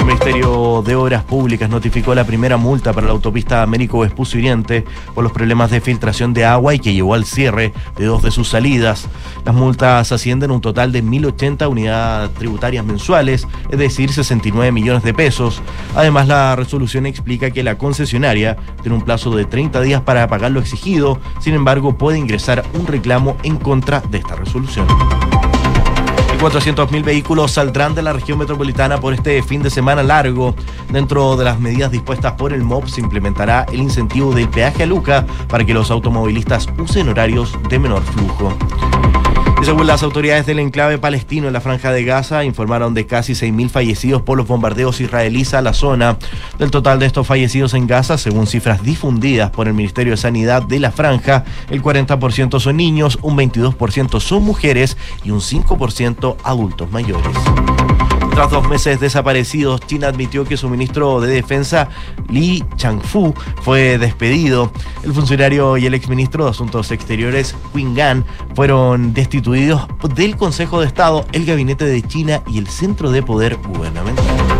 El 0.00 0.06
Ministerio 0.06 0.82
de 0.82 0.96
Obras 0.96 1.22
Públicas 1.24 1.68
notificó 1.68 2.14
la 2.14 2.24
primera 2.24 2.56
multa 2.56 2.92
para 2.94 3.06
la 3.06 3.12
autopista 3.12 3.62
Américo 3.62 4.00
Vespucio 4.00 4.38
Oriente 4.38 4.84
por 5.14 5.22
los 5.22 5.32
problemas 5.32 5.70
de 5.70 5.82
filtración 5.82 6.32
de 6.32 6.46
agua 6.46 6.74
y 6.74 6.78
que 6.78 6.94
llevó 6.94 7.12
al 7.12 7.26
cierre 7.26 7.74
de 7.98 8.06
dos 8.06 8.22
de 8.22 8.30
sus 8.30 8.48
salidas. 8.48 9.08
Las 9.44 9.54
multas 9.54 10.10
ascienden 10.10 10.50
a 10.50 10.54
un 10.54 10.62
total 10.62 10.90
de 10.90 11.04
1.080 11.04 11.68
unidades 11.68 12.32
tributarias 12.32 12.84
mensuales, 12.84 13.46
es 13.70 13.78
decir, 13.78 14.10
69 14.10 14.72
millones 14.72 15.02
de 15.02 15.12
pesos. 15.12 15.60
Además, 15.94 16.26
la 16.26 16.56
resolución 16.56 17.04
explica 17.04 17.50
que 17.50 17.62
la 17.62 17.76
concesionaria 17.76 18.56
tiene 18.82 18.96
un 18.96 19.04
plazo 19.04 19.30
de 19.36 19.44
30 19.44 19.82
días 19.82 20.00
para 20.00 20.26
pagar 20.28 20.50
lo 20.50 20.60
exigido, 20.60 21.20
sin 21.40 21.52
embargo, 21.52 21.98
puede 21.98 22.18
ingresar 22.18 22.64
un 22.72 22.86
reclamo 22.86 23.36
en 23.42 23.58
contra 23.58 24.00
de 24.00 24.18
esta 24.18 24.34
resolución. 24.34 24.86
400.000 26.40 27.04
vehículos 27.04 27.52
saldrán 27.52 27.94
de 27.94 28.00
la 28.00 28.14
región 28.14 28.38
metropolitana 28.38 28.98
por 28.98 29.12
este 29.12 29.42
fin 29.42 29.62
de 29.62 29.68
semana 29.68 30.02
largo. 30.02 30.54
Dentro 30.90 31.36
de 31.36 31.44
las 31.44 31.60
medidas 31.60 31.90
dispuestas 31.90 32.32
por 32.32 32.54
el 32.54 32.62
MOB 32.62 32.88
se 32.88 33.02
implementará 33.02 33.66
el 33.70 33.80
incentivo 33.80 34.32
del 34.32 34.48
peaje 34.48 34.84
a 34.84 34.86
Luca 34.86 35.26
para 35.48 35.66
que 35.66 35.74
los 35.74 35.90
automovilistas 35.90 36.66
usen 36.78 37.10
horarios 37.10 37.58
de 37.68 37.78
menor 37.78 38.02
flujo. 38.02 38.56
Según 39.62 39.86
las 39.86 40.02
autoridades 40.02 40.46
del 40.46 40.58
enclave 40.58 40.98
palestino 40.98 41.46
en 41.46 41.52
la 41.52 41.60
franja 41.60 41.92
de 41.92 42.02
Gaza, 42.02 42.44
informaron 42.44 42.94
de 42.94 43.06
casi 43.06 43.34
6.000 43.34 43.68
fallecidos 43.68 44.22
por 44.22 44.38
los 44.38 44.46
bombardeos 44.46 45.00
israelíes 45.00 45.52
a 45.52 45.60
la 45.60 45.74
zona. 45.74 46.16
Del 46.58 46.70
total 46.70 46.98
de 46.98 47.06
estos 47.06 47.26
fallecidos 47.26 47.74
en 47.74 47.86
Gaza, 47.86 48.16
según 48.16 48.46
cifras 48.46 48.82
difundidas 48.82 49.50
por 49.50 49.68
el 49.68 49.74
Ministerio 49.74 50.12
de 50.12 50.16
Sanidad 50.16 50.62
de 50.62 50.80
la 50.80 50.90
franja, 50.90 51.44
el 51.68 51.82
40% 51.82 52.58
son 52.58 52.76
niños, 52.78 53.18
un 53.20 53.36
22% 53.36 54.18
son 54.20 54.42
mujeres 54.44 54.96
y 55.24 55.30
un 55.30 55.40
5% 55.40 56.36
adultos 56.42 56.90
mayores. 56.90 57.36
Tras 58.30 58.50
dos 58.50 58.68
meses 58.68 59.00
desaparecidos, 59.00 59.80
China 59.80 60.08
admitió 60.08 60.44
que 60.44 60.56
su 60.56 60.68
ministro 60.68 61.20
de 61.20 61.34
Defensa, 61.34 61.88
Li 62.28 62.64
Changfu, 62.76 63.34
fue 63.62 63.98
despedido. 63.98 64.70
El 65.02 65.12
funcionario 65.12 65.76
y 65.76 65.86
el 65.86 65.94
exministro 65.94 66.44
de 66.44 66.50
Asuntos 66.50 66.90
Exteriores, 66.90 67.54
Qin 67.74 67.94
Gan, 67.94 68.24
fueron 68.54 69.12
destituidos 69.12 69.86
del 70.14 70.36
Consejo 70.36 70.80
de 70.80 70.86
Estado, 70.86 71.26
el 71.32 71.44
Gabinete 71.44 71.84
de 71.84 72.02
China 72.02 72.42
y 72.46 72.58
el 72.58 72.68
Centro 72.68 73.10
de 73.10 73.22
Poder 73.22 73.56
Gubernamental. 73.56 74.59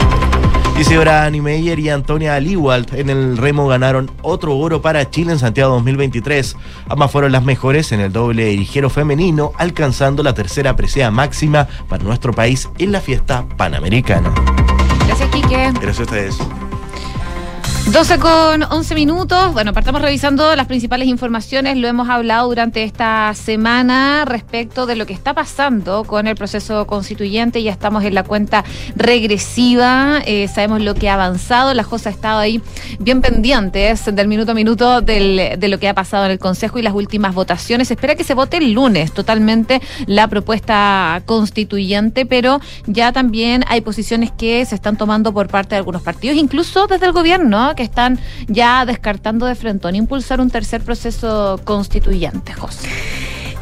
Isidora 0.81 1.29
Niemeyer 1.29 1.79
y 1.79 1.91
Antonia 1.91 2.37
Aliwald 2.37 2.95
en 2.95 3.11
el 3.11 3.37
remo 3.37 3.69
ganaron 3.69 4.11
otro 4.23 4.57
oro 4.57 4.81
para 4.81 5.11
Chile 5.11 5.33
en 5.33 5.39
Santiago 5.39 5.75
2023. 5.75 6.57
Ambas 6.89 7.11
fueron 7.11 7.33
las 7.33 7.45
mejores 7.45 7.93
en 7.93 8.01
el 8.01 8.11
doble 8.11 8.57
ligero 8.57 8.89
femenino, 8.89 9.53
alcanzando 9.59 10.23
la 10.23 10.33
tercera 10.33 10.77
presea 10.77 11.11
máxima 11.11 11.69
para 11.87 12.03
nuestro 12.03 12.33
país 12.33 12.71
en 12.79 12.93
la 12.93 13.03
fiesta 13.03 13.45
panamericana. 13.59 14.33
Gracias, 15.07 15.29
Quique. 15.29 15.71
Gracias 15.75 16.01
a 16.01 16.03
ustedes. 16.03 16.39
12 17.93 18.19
con 18.21 18.63
11 18.63 18.95
minutos. 18.95 19.53
Bueno, 19.53 19.73
partamos 19.73 20.01
revisando 20.01 20.55
las 20.55 20.69
principales 20.69 21.09
informaciones. 21.09 21.77
Lo 21.77 21.89
hemos 21.89 22.09
hablado 22.09 22.47
durante 22.47 22.85
esta 22.85 23.35
semana 23.35 24.25
respecto 24.25 24.87
de 24.87 24.95
lo 24.95 25.07
que 25.07 25.13
está 25.13 25.35
pasando 25.35 26.05
con 26.05 26.29
el 26.29 26.37
proceso 26.37 26.87
constituyente. 26.87 27.65
Ya 27.65 27.73
estamos 27.73 28.05
en 28.05 28.15
la 28.15 28.23
cuenta 28.23 28.65
regresiva. 28.95 30.23
Eh, 30.25 30.47
sabemos 30.47 30.83
lo 30.83 30.95
que 30.95 31.09
ha 31.09 31.15
avanzado. 31.15 31.75
La 31.75 31.83
JOSA 31.83 32.11
ha 32.11 32.13
estado 32.13 32.39
ahí 32.39 32.63
bien 33.01 33.21
pendientes 33.21 34.05
del 34.05 34.29
minuto 34.29 34.53
a 34.53 34.55
minuto 34.55 35.01
del, 35.01 35.59
de 35.59 35.69
lo 35.69 35.81
que 35.81 35.89
ha 35.89 35.95
pasado 35.95 36.27
en 36.27 36.31
el 36.31 36.39
Consejo 36.39 36.79
y 36.79 36.83
las 36.83 36.95
últimas 36.95 37.35
votaciones. 37.35 37.89
Se 37.89 37.95
espera 37.95 38.15
que 38.15 38.23
se 38.23 38.35
vote 38.35 38.59
el 38.59 38.73
lunes 38.73 39.11
totalmente 39.11 39.83
la 40.07 40.29
propuesta 40.29 41.23
constituyente, 41.27 42.25
pero 42.25 42.61
ya 42.87 43.11
también 43.11 43.65
hay 43.67 43.81
posiciones 43.81 44.31
que 44.31 44.65
se 44.65 44.77
están 44.77 44.97
tomando 44.97 45.35
por 45.35 45.49
parte 45.49 45.71
de 45.71 45.79
algunos 45.79 46.03
partidos, 46.03 46.37
incluso 46.37 46.87
desde 46.87 47.07
el 47.07 47.13
gobierno 47.13 47.75
que 47.81 47.85
están 47.85 48.19
ya 48.47 48.85
descartando 48.85 49.47
de 49.47 49.55
frente 49.55 49.89
impulsar 49.97 50.39
un 50.39 50.51
tercer 50.51 50.83
proceso 50.83 51.59
constituyente, 51.65 52.53
José. 52.53 52.91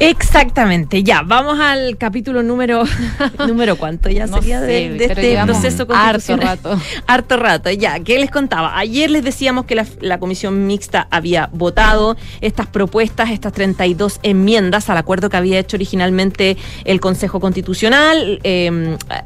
Exactamente, 0.00 1.02
ya, 1.02 1.22
vamos 1.22 1.58
al 1.58 1.96
capítulo 1.98 2.44
número 2.44 2.84
número 3.48 3.74
cuánto 3.74 4.08
ya 4.08 4.28
No 4.28 4.36
sería 4.36 4.60
sé, 4.60 4.66
de, 4.66 5.04
este 5.06 5.42
proceso 5.44 5.82
harto 5.92 5.94
constitucional. 6.34 6.46
rato. 6.62 6.80
Harto 7.08 7.36
rato, 7.36 7.70
ya, 7.72 7.98
¿qué 7.98 8.16
les 8.20 8.30
contaba? 8.30 8.78
Ayer 8.78 9.10
les 9.10 9.24
decíamos 9.24 9.64
que 9.64 9.74
la, 9.74 9.84
la 10.00 10.20
comisión 10.20 10.68
mixta 10.68 11.08
había 11.10 11.50
votado 11.52 12.16
estas 12.40 12.68
propuestas, 12.68 13.30
estas 13.30 13.52
32 13.52 14.20
enmiendas 14.22 14.88
al 14.88 14.98
acuerdo 14.98 15.30
que 15.30 15.36
había 15.36 15.58
hecho 15.58 15.76
originalmente 15.76 16.56
el 16.84 17.00
Consejo 17.00 17.40
Constitucional, 17.40 18.38
eh, 18.44 18.66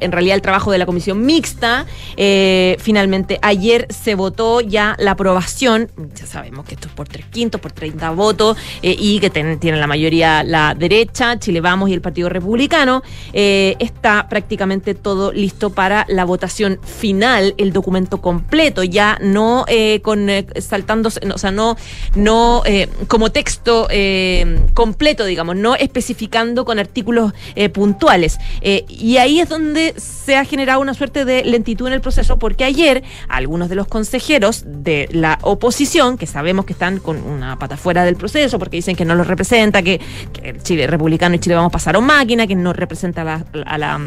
en 0.01 0.13
realidad 0.13 0.37
el 0.37 0.43
trabajo 0.43 0.73
de 0.73 0.79
la 0.79 0.87
comisión 0.87 1.21
mixta, 1.27 1.85
eh, 2.17 2.77
finalmente 2.81 3.39
ayer 3.43 3.87
se 3.91 4.15
votó 4.15 4.63
ya 4.63 4.97
la 4.99 5.11
aprobación, 5.11 5.91
ya 6.15 6.25
sabemos 6.27 6.65
que 6.65 6.77
esto 6.77 6.89
es 6.89 6.95
por 6.95 7.09
tres 7.09 7.27
quintos, 7.27 7.61
por 7.61 7.73
30 7.73 8.09
votos, 8.13 8.57
eh, 8.83 8.97
y 8.99 9.21
que 9.21 9.29
ten- 9.29 9.59
tienen 9.61 9.79
la 9.79 9.87
mayoría 9.87 10.43
la 10.43 10.62
derecha, 10.77 11.39
Chile 11.39 11.61
Vamos 11.61 11.91
y 11.91 11.93
el 11.95 12.01
Partido 12.01 12.29
Republicano, 12.29 13.03
eh, 13.33 13.77
está 13.79 14.29
prácticamente 14.29 14.95
todo 14.95 15.33
listo 15.33 15.71
para 15.71 16.05
la 16.09 16.25
votación 16.25 16.79
final, 16.83 17.55
el 17.59 17.73
documento 17.73 18.21
completo, 18.21 18.83
ya 18.83 19.19
no 19.21 19.65
eh, 19.69 20.01
con 20.03 20.29
eh, 20.31 20.47
saltándose, 20.61 21.21
o 21.33 21.39
sea, 21.39 21.51
no, 21.51 21.77
no 22.15 22.63
como 23.09 23.31
texto 23.31 23.89
completo, 24.75 25.25
digamos, 25.25 25.57
no 25.57 25.75
especificando 25.75 26.65
con 26.65 26.79
artículos 26.79 27.33
puntuales. 27.73 28.39
Y 28.63 29.17
ahí 29.17 29.41
es 29.41 29.49
donde 29.49 29.95
se 29.97 30.37
ha 30.37 30.45
generado 30.45 30.81
una 30.81 30.95
suerte 30.95 31.25
de 31.25 31.45
lentitud 31.45 31.87
en 31.87 31.95
el 31.95 32.01
proceso, 32.01 32.39
porque 32.39 32.65
ayer 32.65 33.03
algunos 33.29 33.69
de 33.69 33.75
los 33.75 33.87
consejeros 33.89 34.65
de 34.67 35.09
la 35.13 35.39
oposición, 35.43 36.17
que 36.17 36.27
sabemos 36.27 36.65
que 36.65 36.73
están 36.73 36.99
con 36.99 37.23
una 37.23 37.59
pata 37.59 37.77
fuera 37.77 38.05
del 38.05 38.17
proceso, 38.17 38.59
porque 38.59 38.77
dicen 38.77 38.97
que 38.97 39.05
no 39.05 39.15
los 39.15 39.27
representa, 39.27 39.83
que 39.83 40.01
Chile 40.63 40.87
Republicano 40.87 41.35
y 41.35 41.39
Chile 41.39 41.55
Vamos 41.55 41.73
pasaron 41.73 42.05
máquina, 42.05 42.47
que 42.47 42.55
no 42.55 42.73
representa 42.73 43.23
a 43.23 43.25
la- 43.25 43.45
a 43.67 43.79
la 43.79 44.01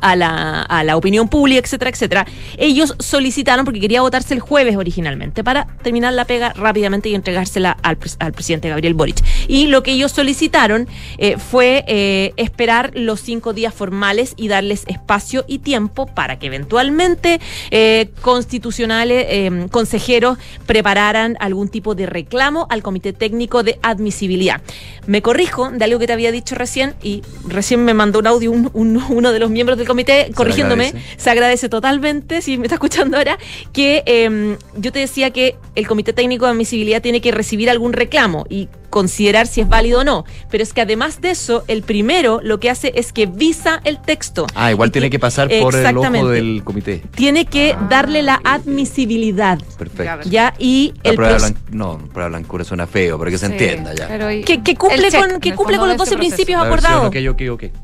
a 0.00 0.16
la, 0.16 0.62
a 0.62 0.84
la 0.84 0.96
opinión 0.96 1.28
pública, 1.28 1.60
etcétera, 1.60 1.90
etcétera. 1.90 2.26
Ellos 2.58 2.94
solicitaron, 2.98 3.64
porque 3.64 3.80
quería 3.80 4.00
votarse 4.02 4.34
el 4.34 4.40
jueves 4.40 4.76
originalmente, 4.76 5.42
para 5.44 5.66
terminar 5.82 6.12
la 6.14 6.24
pega 6.24 6.52
rápidamente 6.52 7.08
y 7.08 7.14
entregársela 7.14 7.76
al, 7.82 7.98
al 8.18 8.32
presidente 8.32 8.68
Gabriel 8.68 8.94
Boric. 8.94 9.16
Y 9.48 9.66
lo 9.66 9.82
que 9.82 9.92
ellos 9.92 10.12
solicitaron 10.12 10.88
eh, 11.18 11.36
fue 11.38 11.84
eh, 11.86 12.32
esperar 12.36 12.92
los 12.94 13.20
cinco 13.20 13.52
días 13.52 13.74
formales 13.74 14.34
y 14.36 14.48
darles 14.48 14.84
espacio 14.86 15.44
y 15.46 15.58
tiempo 15.58 16.06
para 16.06 16.38
que 16.38 16.46
eventualmente 16.46 17.40
eh, 17.70 18.10
constitucionales, 18.22 19.50
consejeros 19.70 20.38
prepararan 20.66 21.36
algún 21.40 21.68
tipo 21.68 21.94
de 21.94 22.06
reclamo 22.06 22.66
al 22.70 22.82
Comité 22.82 23.12
Técnico 23.12 23.62
de 23.62 23.78
Admisibilidad. 23.82 24.60
Me 25.06 25.22
corrijo 25.22 25.70
de 25.70 25.84
algo 25.84 25.98
que 25.98 26.06
te 26.06 26.12
había 26.12 26.32
dicho 26.32 26.54
recién 26.54 26.94
y 27.02 27.22
recién 27.46 27.84
me 27.84 27.94
mandó 27.94 28.18
un 28.20 28.26
audio 28.26 28.50
un- 28.50 28.70
un- 28.72 29.02
uno 29.08 29.32
de 29.32 29.38
los 29.38 29.50
miembros 29.50 29.78
del 29.78 29.85
comité 29.86 30.30
corrigiéndome. 30.34 30.88
agradece. 30.88 31.14
Se 31.16 31.30
agradece 31.30 31.68
totalmente, 31.68 32.42
si 32.42 32.58
me 32.58 32.64
está 32.66 32.74
escuchando 32.76 33.16
ahora, 33.16 33.38
que 33.72 34.02
eh, 34.06 34.56
yo 34.76 34.92
te 34.92 34.98
decía 34.98 35.30
que 35.30 35.56
el 35.74 35.86
Comité 35.86 36.12
Técnico 36.12 36.46
de 36.46 36.52
Admisibilidad 36.52 37.02
tiene 37.02 37.20
que 37.20 37.32
recibir 37.32 37.70
algún 37.70 37.92
reclamo 37.92 38.44
y 38.48 38.68
considerar 38.90 39.46
si 39.46 39.60
es 39.60 39.68
válido 39.68 40.00
o 40.00 40.04
no. 40.04 40.24
Pero 40.50 40.62
es 40.62 40.72
que 40.72 40.80
además 40.80 41.20
de 41.20 41.30
eso, 41.30 41.64
el 41.68 41.82
primero 41.82 42.40
lo 42.42 42.60
que 42.60 42.70
hace 42.70 42.92
es 42.96 43.12
que 43.12 43.26
visa 43.26 43.80
el 43.84 44.00
texto. 44.00 44.46
Ah, 44.54 44.70
igual 44.70 44.90
tiene 44.90 45.10
que 45.10 45.18
pasar 45.18 45.48
por 45.60 45.74
el 45.74 45.96
ojo 45.96 46.28
del 46.28 46.62
comité. 46.64 47.02
Tiene 47.14 47.46
que 47.46 47.76
darle 47.88 48.22
la 48.22 48.40
admisibilidad. 48.44 49.58
Perfecto. 49.78 50.28
Ya, 50.28 50.54
y 50.58 50.94
La 51.02 51.10
el 51.10 51.16
prueba 51.16 51.48
no, 51.70 51.98
prueba 52.12 52.28
blancura 52.28 52.64
suena 52.64 52.86
feo, 52.86 53.18
para 53.18 53.30
que 53.30 53.38
se 53.38 53.46
Sí, 53.46 53.52
entienda 53.52 53.94
ya. 53.94 54.06
pero 54.08 54.28
que, 54.44 54.62
que 54.62 54.74
cumple 54.76 55.10
check, 55.10 55.20
con, 55.30 55.40
que 55.40 55.54
cumple 55.54 55.78
con 55.78 55.88
los 55.88 55.96
12 55.96 56.10
ese 56.10 56.16
proceso. 56.16 56.34
principios 56.36 56.60
La 56.60 56.66
acordados. 56.66 57.10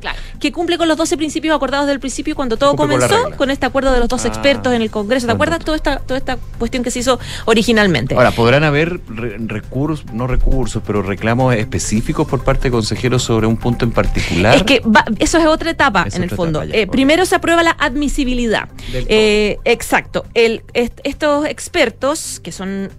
Claro. 0.01 0.17
que 0.41 0.53
cumple 0.53 0.79
con 0.79 0.89
los 0.89 0.97
12 0.97 1.17
principios 1.17 1.55
acordados 1.55 1.87
del 1.87 2.01
principio 2.01 2.35
cuando 2.35 2.57
todo 2.57 2.75
con 2.77 2.89
comenzó 2.89 3.31
con, 3.37 3.51
este 3.51 3.67
acuerdo 3.67 3.93
de 3.93 4.01
los 4.01 4.09
dos 4.09 4.25
Ah, 4.25 4.29
expertos 4.29 4.73
en 4.73 4.83
el 4.83 4.91
Congreso. 4.91 5.27
¿Te 5.27 5.33
acuerdas 5.33 5.65
toda 5.65 5.77
esta, 5.77 5.99
toda 5.99 6.19
esta 6.19 6.37
cuestión 6.59 6.83
que 6.85 6.91
se 6.91 7.01
hizo 7.01 7.19
originalmente? 7.45 8.15
Ahora, 8.15 8.31
¿podrán 8.31 8.65
haber 8.65 9.01
re- 9.09 9.37
recursos, 9.39 10.07
no 10.13 10.27
recursos, 10.27 10.83
pero 10.87 10.92
reclamos 11.01 11.55
específicos 11.55 12.27
por 12.29 12.45
parte 12.45 12.65
de 12.65 12.71
consejeros 12.73 13.23
sobre 13.23 13.47
un 13.47 13.57
punto 13.57 13.87
en 13.87 13.93
particular? 13.93 14.57
Es 14.57 14.65
que 14.65 14.81
va- 14.81 15.05
eso 15.19 15.39
es 15.39 15.47
otra 15.47 15.71
etapa 15.71 16.05
Es 16.07 16.17
en 16.17 16.25
el 16.25 16.31
fondo. 16.31 16.63
ya, 16.65 16.75
Eh, 16.75 16.87
primero 16.87 17.25
se 17.25 17.37
aprueba 17.37 17.63
la 17.63 17.71
admisibilidad. 17.79 18.69
Eh, 18.93 19.57
exacto. 19.65 20.25
El, 20.35 20.63
est- 20.75 21.01
estos 21.05 21.47
expertos, 21.47 22.41
que 22.41 22.53
son 22.53 22.91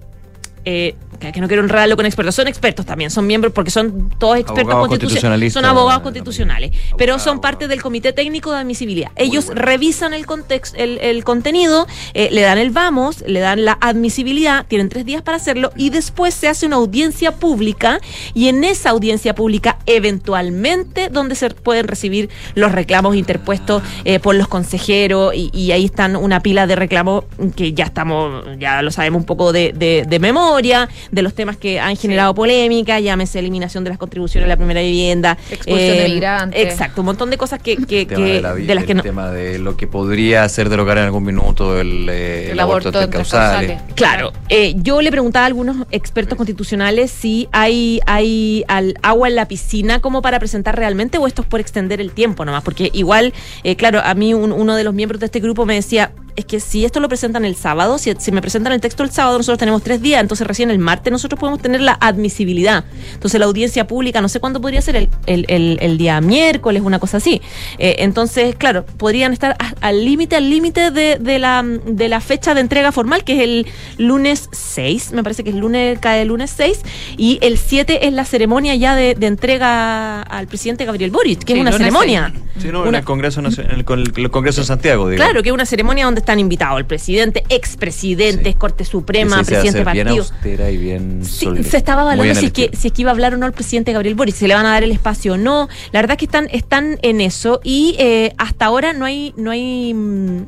eh, 0.66 0.96
que, 1.20 1.32
que 1.32 1.42
no 1.42 1.48
quiero 1.48 1.64
enredarlo 1.64 1.96
con 1.96 2.06
expertos, 2.06 2.36
son 2.36 2.48
expertos 2.48 2.86
también, 2.86 3.10
son 3.12 3.26
miembros 3.28 3.54
porque 3.54 3.72
son 3.72 4.10
todos 4.18 4.38
expertos 4.38 4.64
Abogados 4.74 4.90
constitucio- 4.90 5.00
constitucionalistas. 5.08 5.62
son 5.62 5.66
abogados 5.70 6.02
constitucionales, 6.04 6.72
pero 6.98 7.20
son 7.20 7.42
parte 7.42 7.68
del 7.68 7.82
Comité 7.82 8.14
Técnico 8.14 8.52
de 8.52 8.58
Admisibilidad. 8.58 9.12
Ellos 9.16 9.46
bueno. 9.48 9.62
revisan 9.62 10.14
el, 10.14 10.26
context, 10.26 10.76
el, 10.78 10.98
el 11.00 11.24
contenido, 11.24 11.88
eh, 12.14 12.30
le 12.32 12.42
dan 12.42 12.58
el 12.58 12.72
vamos, 12.72 13.24
le 13.28 13.40
dan 13.40 13.66
la 13.66 13.78
admisibilidad, 13.82 14.66
tienen 14.68 14.90
tres 14.90 15.06
días 15.06 15.22
para 15.22 15.38
hacerlo 15.38 15.72
y 15.76 15.90
después 15.90 16.34
se 16.34 16.48
hace 16.48 16.66
una 16.66 16.78
audiencia 16.78 17.32
pública 17.34 18.00
y 18.34 18.48
en 18.48 18.64
esa 18.64 18.90
audiencia 18.92 19.36
pública 19.36 19.78
eventualmente 19.86 21.10
donde 21.10 21.36
se 21.36 21.50
pueden 21.50 21.88
recibir 21.88 22.30
los 22.56 22.72
reclamos 22.72 23.16
interpuestos 23.16 23.84
eh, 24.06 24.20
por 24.20 24.36
los 24.36 24.48
consejeros 24.48 25.34
y, 25.36 25.50
y 25.54 25.72
ahí 25.72 25.86
están 25.86 26.16
una 26.16 26.40
pila 26.42 26.68
de 26.68 26.76
reclamos 26.76 27.26
que 27.56 27.74
ya 27.74 27.86
estamos, 27.86 28.46
ya 28.60 28.82
lo 28.82 28.92
sabemos 28.92 29.20
un 29.22 29.26
poco 29.26 29.52
de, 29.52 29.74
de- 29.74 30.06
de 30.08 30.20
memoria, 30.20 30.90
de 31.12 31.22
los 31.22 31.34
temas 31.34 31.58
que 31.58 31.80
han 31.80 31.96
generado 31.96 32.34
polémica, 32.34 33.00
llámese 33.00 33.40
eliminación 33.40 33.84
de 33.84 33.90
las 33.92 34.00
contribuciones 34.00 34.46
a 34.46 34.50
la 34.50 34.58
primera 34.58 34.82
vivienda, 34.82 35.38
eh, 35.50 35.54
Expulsión 35.56 35.98
de 35.98 36.10
migrantes. 36.10 36.62
Exacto, 36.64 37.02
un 37.02 37.06
montón 37.06 37.30
de 37.30 37.38
cosas 37.38 37.62
que, 37.62 37.78
que, 37.78 38.02
El 38.02 38.08
tema 38.08 38.26
que- 38.26 38.32
de, 38.34 38.42
la 38.42 38.54
de 38.56 38.76
las 38.76 38.84
que 38.86 38.92
el 38.92 38.98
no. 38.98 39.04
tema 39.04 39.30
de 39.32 39.60
lo 39.60 39.78
que 39.78 39.88
podría 39.88 40.44
hacer 40.44 40.70
derogar 40.70 40.98
en 40.98 41.06
algún 41.06 41.24
minuto 41.24 41.80
el, 41.80 42.08
eh, 42.10 42.46
El 42.46 42.52
el 42.52 42.60
aborto 42.60 42.90
aborto 42.90 43.10
causales. 43.10 43.82
Claro, 43.96 44.32
eh, 44.50 44.74
yo 44.78 45.02
le 45.02 45.12
preguntaba 45.12 45.44
a 45.46 45.48
algunos 45.48 45.88
expertos 45.92 46.38
constitucionales 46.38 47.12
si 47.12 47.48
hay, 47.52 48.00
hay 48.06 48.64
al 48.68 48.96
agua 49.02 49.28
en 49.28 49.36
la 49.36 49.48
piscina 49.48 50.00
como 50.02 50.22
para 50.22 50.40
presentar 50.40 50.76
realmente 50.76 51.18
o 51.18 51.28
esto 51.28 51.42
es 51.44 51.48
por 51.48 51.60
extender 51.60 52.02
el 52.02 52.12
tiempo 52.12 52.46
nomás, 52.46 52.64
porque 52.64 52.90
igual, 52.94 53.34
eh, 53.64 53.76
claro, 53.76 54.02
a 54.04 54.14
mí 54.14 54.34
un- 54.34 54.52
uno 54.52 54.76
de 54.76 54.84
los 54.84 54.94
miembros 54.94 55.20
de 55.20 55.26
este 55.28 55.40
grupo 55.40 55.66
me 55.66 55.76
decía, 55.76 56.12
es 56.36 56.46
que 56.46 56.60
si 56.60 56.86
esto 56.86 57.00
lo 57.00 57.08
presentan 57.10 57.46
el 57.46 57.56
sábado, 57.56 57.98
si, 57.98 58.14
si 58.18 58.32
me 58.32 58.42
presentan 58.42 58.74
el 58.74 58.82
texto 58.82 59.04
el 59.04 59.12
sábado, 59.12 59.38
nosotros 59.38 59.60
tenemos 59.60 59.84
tres 59.84 60.02
días, 60.02 60.22
entonces 60.22 60.46
recién 60.48 60.72
el 60.72 60.80
martes 60.80 61.12
nosotros 61.12 61.40
podemos 61.40 61.62
tener 61.62 61.82
la 61.82 61.98
admisibilidad. 62.02 62.86
Entonces 63.14 63.40
la 63.40 63.46
audiencia 63.46 63.86
pública, 63.88 64.22
no 64.22 64.30
sé 64.30 64.40
cuándo 64.40 64.60
podría 64.62 64.82
ser, 64.82 64.96
el, 64.96 65.10
el- 65.26 65.46
el- 65.48 65.78
el 65.82 65.98
día 65.98 66.20
miércoles, 66.22 66.82
una 66.84 67.00
cosa 67.00 67.18
así. 67.18 67.42
Eh, 67.78 67.98
entonces, 68.00 68.56
claro, 68.56 68.86
podrían 68.86 69.34
estar 69.34 69.56
al 69.82 70.06
límite, 70.06 70.36
al 70.36 70.50
límite 70.50 70.92
de, 70.92 71.18
de 71.20 71.40
la, 71.40 71.64
de 71.64 72.10
la 72.10 72.20
fecha 72.20 72.54
de 72.54 72.62
entrega 72.62 72.92
formal, 72.92 73.24
que 73.24 73.34
es 73.36 73.42
el 73.42 73.68
lunes 73.98 74.50
6, 74.52 75.12
me 75.14 75.24
parece 75.24 75.44
que 75.44 75.52
es 75.52 75.56
lunes, 75.56 76.00
cae 76.00 76.22
el 76.24 76.30
lunes 76.30 76.54
6, 76.56 76.82
y 77.18 77.38
el 77.42 77.58
7 77.58 78.08
es 78.08 78.14
la 78.14 78.26
ceremonia 78.26 78.76
ya 78.76 78.96
de, 78.96 79.16
de 79.16 79.28
entrega 79.28 80.22
al 80.24 80.48
presidente 80.48 80.86
Gabriel 80.86 81.12
Boric, 81.12 81.44
que 81.44 81.54
Sí, 81.54 81.60
es 81.60 81.62
una 81.62 81.72
ceremonia. 81.74 82.34
Sí, 82.60 82.68
no, 82.72 82.86
en 82.86 82.96
el 82.96 83.04
Congreso, 83.04 83.40
en 83.40 83.48
el, 83.48 83.86
con 83.86 84.00
el- 84.00 84.14
el 84.16 84.30
Congreso 84.32 84.62
en 84.62 84.68
Santiago, 84.68 85.10
digo. 85.10 85.24
Claro, 85.24 85.42
que 85.44 85.50
es 85.50 85.54
una 85.54 85.66
ceremonia 85.66 86.06
donde 86.06 86.20
están 86.24 86.40
invitados 86.40 86.80
el 86.80 86.86
presidente, 86.86 87.44
expresidentes, 87.50 88.54
Sí. 88.54 88.58
Corte 88.58 88.86
Suprema, 88.86 89.40
sí 89.40 89.46
presidente 89.46 89.80
de 89.84 89.92
bien 89.92 90.06
partido. 90.08 90.24
austera 90.24 90.72
y 90.72 90.78
bien 90.78 91.20
Sí, 91.24 91.46
solemne. 91.46 91.70
se 91.70 91.78
estaba 91.78 92.02
evaluando 92.04 92.36
si 92.40 92.46
es, 92.48 92.52
que, 92.52 92.70
si 92.76 92.88
es 92.88 92.94
que 92.94 93.02
iba 93.04 93.12
a 93.12 93.14
hablar 93.14 93.34
o 93.34 93.38
no 93.38 93.46
el 93.46 93.54
presidente 93.54 93.94
Gabriel 93.94 94.16
Boric, 94.16 94.36
si 94.36 94.48
le 94.48 94.54
van 94.56 94.66
a 94.66 94.72
dar 94.72 94.84
el 94.84 94.92
espacio 94.92 95.34
o 95.34 95.38
no. 95.38 95.70
La 95.92 96.02
verdad 96.02 96.18
que 96.18 96.26
están, 96.26 96.48
están 96.52 96.98
en 97.02 97.22
eso 97.22 97.60
y 97.64 97.96
eh, 98.00 98.34
hasta 98.38 98.66
ahora 98.66 98.94
no 98.94 99.06
hay, 99.06 99.34
no 99.38 99.52
hay, 99.52 99.94
mm, 99.94 100.46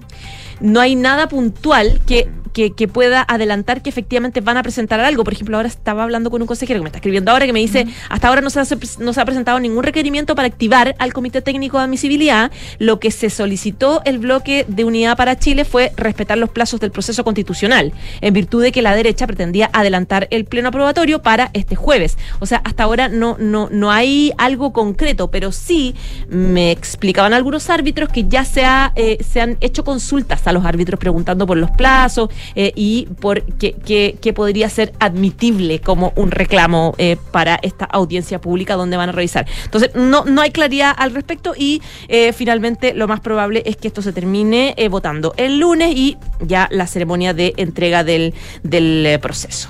no 0.61 0.79
hay 0.79 0.95
nada 0.95 1.27
puntual 1.27 2.01
que, 2.07 2.27
que, 2.55 2.71
que 2.71 2.87
pueda 2.87 3.25
adelantar 3.27 3.81
que 3.81 3.89
efectivamente 3.89 4.39
van 4.39 4.55
a 4.55 4.63
presentar 4.63 5.01
algo. 5.01 5.25
Por 5.25 5.33
ejemplo, 5.33 5.57
ahora 5.57 5.67
estaba 5.67 6.03
hablando 6.03 6.31
con 6.31 6.41
un 6.41 6.47
consejero 6.47 6.79
que 6.79 6.83
me 6.83 6.87
está 6.87 6.99
escribiendo 6.99 7.29
ahora 7.31 7.45
que 7.45 7.51
me 7.51 7.59
dice, 7.59 7.85
hasta 8.09 8.29
ahora 8.29 8.39
no 8.39 8.49
se, 8.49 8.61
hace- 8.61 8.77
no 8.99 9.11
se 9.11 9.19
ha 9.19 9.25
presentado 9.25 9.59
ningún 9.59 9.83
requerimiento 9.83 10.35
para 10.35 10.47
activar 10.47 10.95
al 10.97 11.11
Comité 11.11 11.41
Técnico 11.41 11.77
de 11.77 11.83
Admisibilidad. 11.83 12.51
Lo 12.79 12.99
que 13.01 13.11
se 13.11 13.29
solicitó 13.29 14.01
el 14.05 14.19
bloque 14.19 14.65
de 14.69 14.85
Unidad 14.85 15.17
para 15.17 15.37
Chile 15.37 15.65
fue 15.65 15.91
respetar 15.97 16.37
los 16.37 16.49
plazos 16.49 16.79
del 16.79 16.91
proceso 16.91 17.25
constitucional, 17.25 17.91
en 18.21 18.33
virtud 18.33 18.63
de 18.63 18.71
que 18.71 18.81
la 18.81 18.95
derecha 18.95 19.27
pretendía 19.27 19.69
adelantar 19.73 20.29
el 20.31 20.45
pleno 20.45 20.69
aprobatorio 20.69 21.21
para 21.21 21.49
este 21.51 21.75
jueves. 21.75 22.17
O 22.39 22.45
sea, 22.45 22.61
hasta 22.63 22.83
ahora 22.83 23.09
no, 23.09 23.35
no, 23.37 23.67
no 23.69 23.91
hay 23.91 24.31
algo 24.37 24.71
concreto, 24.71 25.29
pero 25.29 25.51
sí 25.51 25.93
me 26.29 26.71
explicaban 26.71 27.33
algunos 27.33 27.69
árbitros 27.69 28.07
que 28.07 28.23
ya 28.29 28.45
se, 28.45 28.63
ha, 28.63 28.93
eh, 28.95 29.17
se 29.29 29.41
han 29.41 29.57
hecho 29.59 29.83
consultas 29.83 30.47
a 30.47 30.53
los 30.53 30.63
árbitros 30.63 30.97
preguntando 31.01 31.45
por 31.45 31.57
los 31.57 31.69
plazos 31.71 32.29
eh, 32.55 32.71
y 32.75 33.07
por 33.19 33.43
qué, 33.43 33.73
qué- 34.21 34.33
podría 34.33 34.69
ser 34.69 34.91
admitible 34.99 35.79
como 35.79 36.11
un 36.15 36.29
reclamo 36.31 36.93
eh, 36.97 37.15
para 37.31 37.57
esta 37.61 37.85
audiencia 37.85 38.41
pública 38.41 38.75
donde 38.75 38.97
van 38.97 39.09
a 39.09 39.11
revisar. 39.13 39.45
Entonces, 39.63 39.91
no, 39.95 40.25
no 40.25 40.41
hay 40.41 40.51
claridad 40.51 40.93
al 40.97 41.13
respecto 41.13 41.53
y 41.57 41.81
eh, 42.09 42.33
finalmente 42.33 42.93
lo 42.93 43.07
más 43.07 43.21
probable 43.21 43.63
es 43.65 43.77
que 43.77 43.87
esto 43.87 44.01
se 44.01 44.11
termine 44.11 44.73
eh, 44.77 44.89
votando 44.89 45.33
el 45.37 45.59
lunes 45.59 45.95
y 45.95 46.17
ya 46.41 46.67
la 46.71 46.85
ceremonia 46.87 47.33
de 47.33 47.53
entrega 47.57 48.03
del, 48.03 48.33
del 48.63 49.19
proceso. 49.19 49.69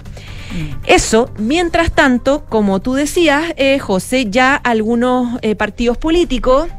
Eso, 0.86 1.30
mientras 1.38 1.92
tanto, 1.92 2.46
como 2.48 2.80
tú 2.80 2.94
decías, 2.94 3.54
José, 3.82 4.28
ya 4.30 4.56
algunos 4.56 5.40
partidos 5.58 5.98
políticos 5.98 6.70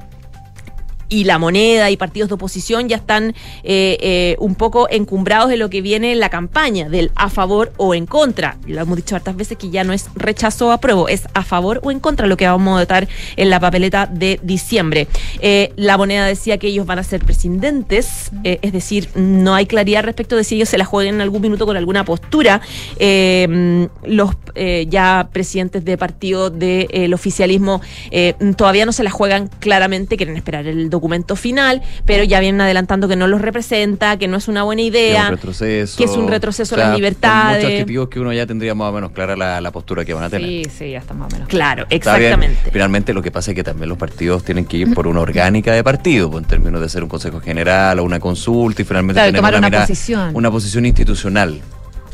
y 1.09 1.25
la 1.25 1.39
moneda 1.39 1.91
y 1.91 1.97
partidos 1.97 2.29
de 2.29 2.35
oposición 2.35 2.89
ya 2.89 2.97
están 2.97 3.35
eh, 3.63 3.99
eh, 4.01 4.37
un 4.39 4.55
poco 4.55 4.89
encumbrados 4.91 5.49
de 5.49 5.57
lo 5.57 5.71
que 5.71 5.81
viene 5.81 6.13
en 6.13 6.21
la 6.21 6.31
campaña, 6.31 6.89
del 6.89 7.13
a 7.15 7.31
favor 7.31 7.73
o 7.77 7.95
en 7.95 8.07
contra. 8.07 8.57
Lo 8.67 8.81
hemos 8.81 8.97
dicho 8.97 9.15
hartas 9.17 9.37
veces 9.37 9.59
que 9.59 9.71
ya 9.71 9.85
no 9.85 9.93
es 9.93 10.09
rechazo 10.15 10.69
o 10.69 10.71
apruebo, 10.73 11.09
es 11.09 11.29
a 11.35 11.45
favor 11.45 11.81
o 11.83 11.91
en 11.91 12.01
contra 12.01 12.27
lo 12.27 12.37
que 12.37 12.47
vamos 12.47 12.77
a 12.77 12.81
votar 12.81 13.09
en 13.37 13.51
la 13.51 13.61
papeleta 13.61 14.07
de 14.07 14.41
diciembre. 14.43 15.07
Eh, 15.41 15.73
la 15.77 15.97
moneda 15.97 16.27
decía 16.27 16.59
que 16.59 16.69
ellos 16.69 16.87
van 16.87 16.99
a 16.99 17.05
ser 17.05 17.25
presidentes, 17.25 18.31
es 18.43 18.73
decir, 18.73 19.09
no 19.15 19.55
hay 19.55 19.67
claridad 19.67 20.05
respecto 20.05 20.37
de 20.37 20.45
si 20.45 20.57
ellos 20.57 20.69
se 20.69 20.79
la 20.79 20.85
jueguen 20.85 21.17
en 21.17 21.21
algún 21.21 21.43
minuto 21.43 21.67
con 21.67 21.77
alguna 21.77 22.05
postura. 22.05 22.61
Los 22.99 24.31
ya 24.89 25.29
presidentes 25.33 25.85
de 25.85 25.99
partido 25.99 26.51
del 26.51 27.15
oficialismo 27.15 27.81
todavía 28.57 28.87
no 28.87 28.93
se 28.93 29.05
la 29.05 29.11
juegan 29.11 29.49
claramente, 29.61 30.17
quieren 30.17 30.37
esperar 30.37 30.67
el 30.67 30.91
documento 30.97 31.37
final, 31.37 31.83
pero 32.05 32.25
ya 32.25 32.41
vienen 32.41 32.61
adelantando 32.61 33.09
que 33.09 33.17
no 33.17 33.27
los 33.29 33.41
representa, 33.41 34.17
que 34.19 34.29
no 34.29 34.37
es 34.37 34.49
una 34.49 34.63
buena 34.65 34.81
Que 34.83 34.89
es 34.89 34.95
idea. 34.95 35.25
un 35.27 35.31
retroceso. 35.31 35.97
que 35.99 36.05
es 36.05 36.11
un 36.11 36.29
retroceso 36.29 36.75
a 36.75 36.79
O 36.79 36.81
sea, 36.81 36.89
las 36.89 36.97
libertades. 36.97 37.63
Muchos 37.63 37.73
adjetivos 37.75 38.09
que 38.09 38.21
uno 38.21 38.33
ya 38.33 38.47
tendría 38.47 38.75
más 38.75 38.89
o 38.91 38.93
menos 38.93 39.11
clara 39.13 39.37
la, 39.37 39.61
la 39.61 39.71
postura 39.71 40.05
que 40.05 40.15
van 40.15 40.25
a 40.25 40.29
tener. 40.31 40.49
Sí, 40.49 40.63
sí, 40.77 40.91
ya 40.91 40.99
está 40.99 41.15
más 41.15 41.29
o 41.33 41.35
menos. 41.35 41.49
Claro, 41.49 41.87
exactamente. 41.91 42.71
Finalmente 42.73 43.13
lo 43.15 43.23
que 43.23 43.31
pasa 43.31 43.51
es 43.51 43.55
que 43.55 43.65
también 43.65 43.89
los 43.89 43.99
partidos 43.99 44.45
tienen 44.45 44.65
que 44.65 44.77
ir 44.79 44.95
por 44.95 45.07
una 45.07 45.21
orgánica 45.21 45.73
de 45.73 45.85
partido, 45.85 46.31
pues, 46.31 46.45
en 46.45 46.49
términos 46.49 46.81
de 46.81 46.89
ser 46.89 47.03
un 47.03 47.09
consejo 47.09 47.41
general 47.41 47.99
o 48.01 48.05
una 48.05 48.19
consulta 48.21 48.83
y 48.83 48.85
finalmente 48.85 49.15
Claro, 49.15 49.29
tener 49.29 49.39
tomar 49.41 49.55
una 49.59 49.67
mirada- 49.69 49.87
posición. 49.87 50.31
una 50.35 50.51
posición 50.51 50.87
institucional. 50.87 51.61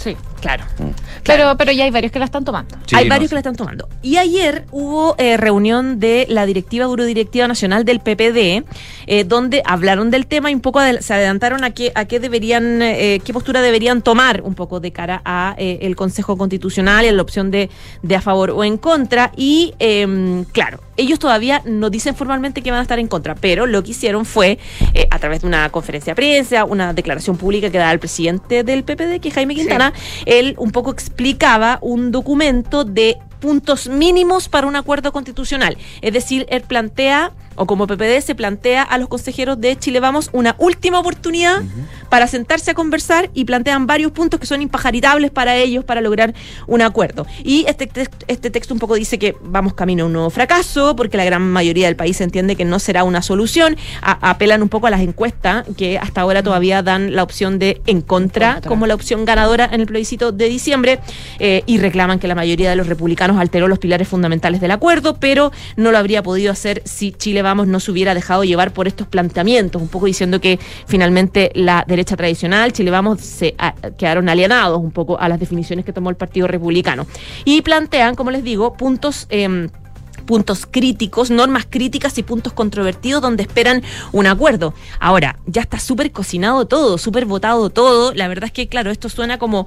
Sí, 0.03 0.17
claro. 0.41 0.65
Mm. 0.79 0.89
Pero, 1.25 1.57
pero 1.57 1.71
ya 1.71 1.85
hay 1.85 1.91
varios 1.93 2.11
que 2.11 2.19
la 2.19 2.25
están 2.25 2.45
tomando. 2.45 2.77
Sí, 2.87 2.97
Hay 2.97 3.05
no, 3.05 3.11
varios 3.11 3.29
sí. 3.29 3.31
que 3.31 3.35
la 3.37 3.41
están 3.41 3.55
tomando. 3.57 3.89
Y 4.03 4.17
ayer 4.17 4.65
hubo 4.73 5.15
eh, 5.19 5.37
reunión 5.37 6.01
de 6.01 6.27
la 6.29 6.45
directiva 6.47 6.85
Eurodirectiva 6.87 7.47
Nacional 7.47 7.85
del 7.85 8.01
PPD, 8.01 8.65
eh, 9.07 9.25
donde 9.25 9.63
hablaron 9.65 10.11
del 10.11 10.27
tema 10.27 10.51
y 10.51 10.55
un 10.55 10.61
poco 10.61 10.81
adel- 10.81 11.01
se 11.01 11.15
adelantaron 11.15 11.63
a 11.63 11.71
qué, 11.71 11.93
a 11.95 12.07
qué 12.07 12.19
deberían, 12.19 12.83
eh, 12.83 13.21
qué 13.25 13.33
postura 13.33 13.63
deberían 13.63 14.03
tomar 14.03 14.43
un 14.43 14.55
poco 14.57 14.81
de 14.81 14.91
cara 14.93 15.23
a 15.25 15.55
eh, 15.59 15.79
el 15.83 15.95
Consejo 15.95 16.37
Constitucional 16.37 17.05
y 17.05 17.09
a 17.09 17.13
la 17.13 17.23
opción 17.23 17.51
de, 17.53 17.71
de 18.03 18.17
a 18.17 18.21
favor 18.21 18.51
o 18.51 18.65
en 18.65 18.79
contra. 18.79 19.31
Y 19.37 19.75
em, 19.79 20.45
claro, 20.47 20.81
ellos 20.97 21.19
todavía 21.19 21.63
no 21.65 21.91
dicen 21.91 22.15
formalmente 22.15 22.63
que 22.63 22.71
van 22.71 22.81
a 22.81 22.83
estar 22.83 22.99
en 22.99 23.09
contra, 23.09 23.35
pero 23.35 23.67
lo 23.67 23.83
que 23.83 23.93
hicieron 23.93 24.25
fue, 24.25 24.59
eh, 24.95 25.07
a 25.11 25.19
través 25.19 25.43
de 25.43 25.47
una 25.47 25.69
conferencia 25.71 26.13
de 26.13 26.17
prensa, 26.17 26.65
una 26.65 26.93
declaración 26.93 27.37
pública 27.37 27.71
que 27.71 27.79
da 27.79 27.91
el 27.93 27.99
presidente 27.99 28.65
del 28.65 28.85
PPD, 28.85 29.21
que 29.21 29.29
es 29.29 29.35
Jaime 29.35 29.55
Quintana, 29.55 29.93
él 30.27 30.55
un 30.59 30.71
poco 30.71 30.91
explicaba 30.91 31.79
un 31.81 32.11
documento 32.11 32.85
de 32.85 33.19
puntos 33.41 33.89
mínimos 33.89 34.49
para 34.49 34.67
un 34.67 34.77
acuerdo 34.77 35.13
constitucional. 35.13 35.77
Es 36.01 36.13
decir, 36.13 36.47
él 36.49 36.63
plantea, 36.63 37.33
o 37.63 37.67
como 37.67 37.87
PPD 37.87 38.21
se 38.21 38.35
plantea 38.35 38.83
a 38.83 38.99
los 38.99 39.09
consejeros 39.09 39.61
de 39.61 39.77
Chile 39.79 40.01
Vamos, 40.01 40.31
una 40.33 40.57
última 40.59 40.99
oportunidad 40.99 41.63
para 42.09 42.27
sentarse 42.27 42.73
a 42.73 42.75
conversar 42.75 43.31
y 43.35 43.45
plantean 43.45 43.87
varios 43.87 44.11
puntos 44.11 44.41
que 44.41 44.47
son 44.47 44.61
impajaritables 44.63 45.31
para 45.31 45.55
ellos 45.57 45.85
para 45.85 46.01
lograr 46.01 46.35
un 46.67 46.83
acuerdo. 46.83 47.25
Y 47.45 47.65
este, 47.69 47.89
este 48.27 48.51
texto 48.51 48.75
un 48.75 48.81
poco 48.81 48.97
dice 48.97 49.19
que 49.19 49.37
vamos 49.43 49.75
camino 49.75 50.03
a 50.03 50.07
un 50.07 50.13
nuevo 50.13 50.31
fracaso, 50.31 50.97
porque 50.97 51.17
la 51.17 51.25
gran 51.25 51.43
mayoría 51.43 51.87
del 51.87 51.95
país 51.97 52.21
entiende 52.21 52.57
que 52.57 52.65
no 52.65 52.79
será 52.81 53.05
una 53.05 53.23
solución. 53.23 53.77
A- 54.03 54.31
apelan 54.31 54.61
un 54.63 54.69
poco 54.69 54.89
a 54.89 54.91
las 54.91 55.01
encuestas 55.01 55.65
que 55.77 55.99
hasta 55.99 56.21
ahora 56.23 56.43
todavía 56.43 56.83
dan 56.83 57.15
la 57.15 57.23
opción 57.23 57.59
de 57.61 57.81
en 57.87 58.01
contra, 58.01 58.55
contra. 58.55 58.69
como 58.69 58.87
la 58.89 58.95
opción 58.97 59.25
ganadora 59.25 59.69
en 59.73 59.81
el 59.81 59.87
plebiscito 59.87 60.33
de 60.33 60.49
diciembre 60.49 60.99
eh, 61.39 61.63
y 61.67 61.79
reclaman 61.79 62.19
que 62.19 62.27
la 62.27 62.35
mayoría 62.35 62.71
de 62.71 62.77
los 62.77 62.89
republicanos 62.89 63.39
alteró 63.39 63.69
los 63.69 63.79
pilares 63.79 64.09
fundamentales 64.09 64.61
del 64.61 64.73
acuerdo, 64.73 65.17
pero 65.21 65.53
no 65.77 65.93
lo 65.93 65.99
habría 65.99 66.23
podido 66.25 66.51
hacer 66.51 66.83
si 66.85 67.13
Chile 67.13 67.43
No 67.55 67.81
se 67.81 67.91
hubiera 67.91 68.15
dejado 68.15 68.45
llevar 68.45 68.73
por 68.73 68.89
estos 68.89 69.07
planteamientos, 69.07 69.81
un 69.81 69.89
poco 69.89 70.07
diciendo 70.07 70.41
que 70.41 70.59
finalmente 70.87 71.51
la 71.55 71.85
derecha 71.87 72.17
tradicional, 72.17 72.73
Chile 72.73 72.91
Vamos, 72.91 73.21
se 73.21 73.55
ah, 73.59 73.75
quedaron 73.97 74.29
alienados 74.29 74.81
un 74.81 74.91
poco 74.91 75.19
a 75.19 75.29
las 75.29 75.39
definiciones 75.39 75.85
que 75.85 75.93
tomó 75.93 76.11
el 76.11 76.17
Partido 76.17 76.47
Republicano. 76.47 77.07
Y 77.45 77.63
plantean, 77.63 78.15
como 78.15 78.31
les 78.31 78.43
digo, 78.43 78.75
puntos... 78.75 79.27
em, 79.31 79.69
puntos 80.23 80.67
críticos, 80.71 81.31
normas 81.31 81.67
críticas 81.69 82.17
y 82.19 82.23
puntos 82.23 82.53
controvertidos 82.53 83.23
donde 83.23 83.43
esperan 83.43 83.83
un 84.13 84.27
acuerdo. 84.27 84.75
Ahora, 85.01 85.39
ya 85.47 85.63
está 85.63 85.79
súper 85.79 86.13
cocinado 86.13 86.67
todo, 86.67 86.99
súper 86.99 87.25
votado 87.25 87.71
todo. 87.71 88.15
La 88.15 88.29
verdad 88.29 88.45
es 88.45 88.53
que, 88.53 88.69
claro, 88.69 88.91
esto 88.91 89.09
suena 89.09 89.39
como 89.39 89.67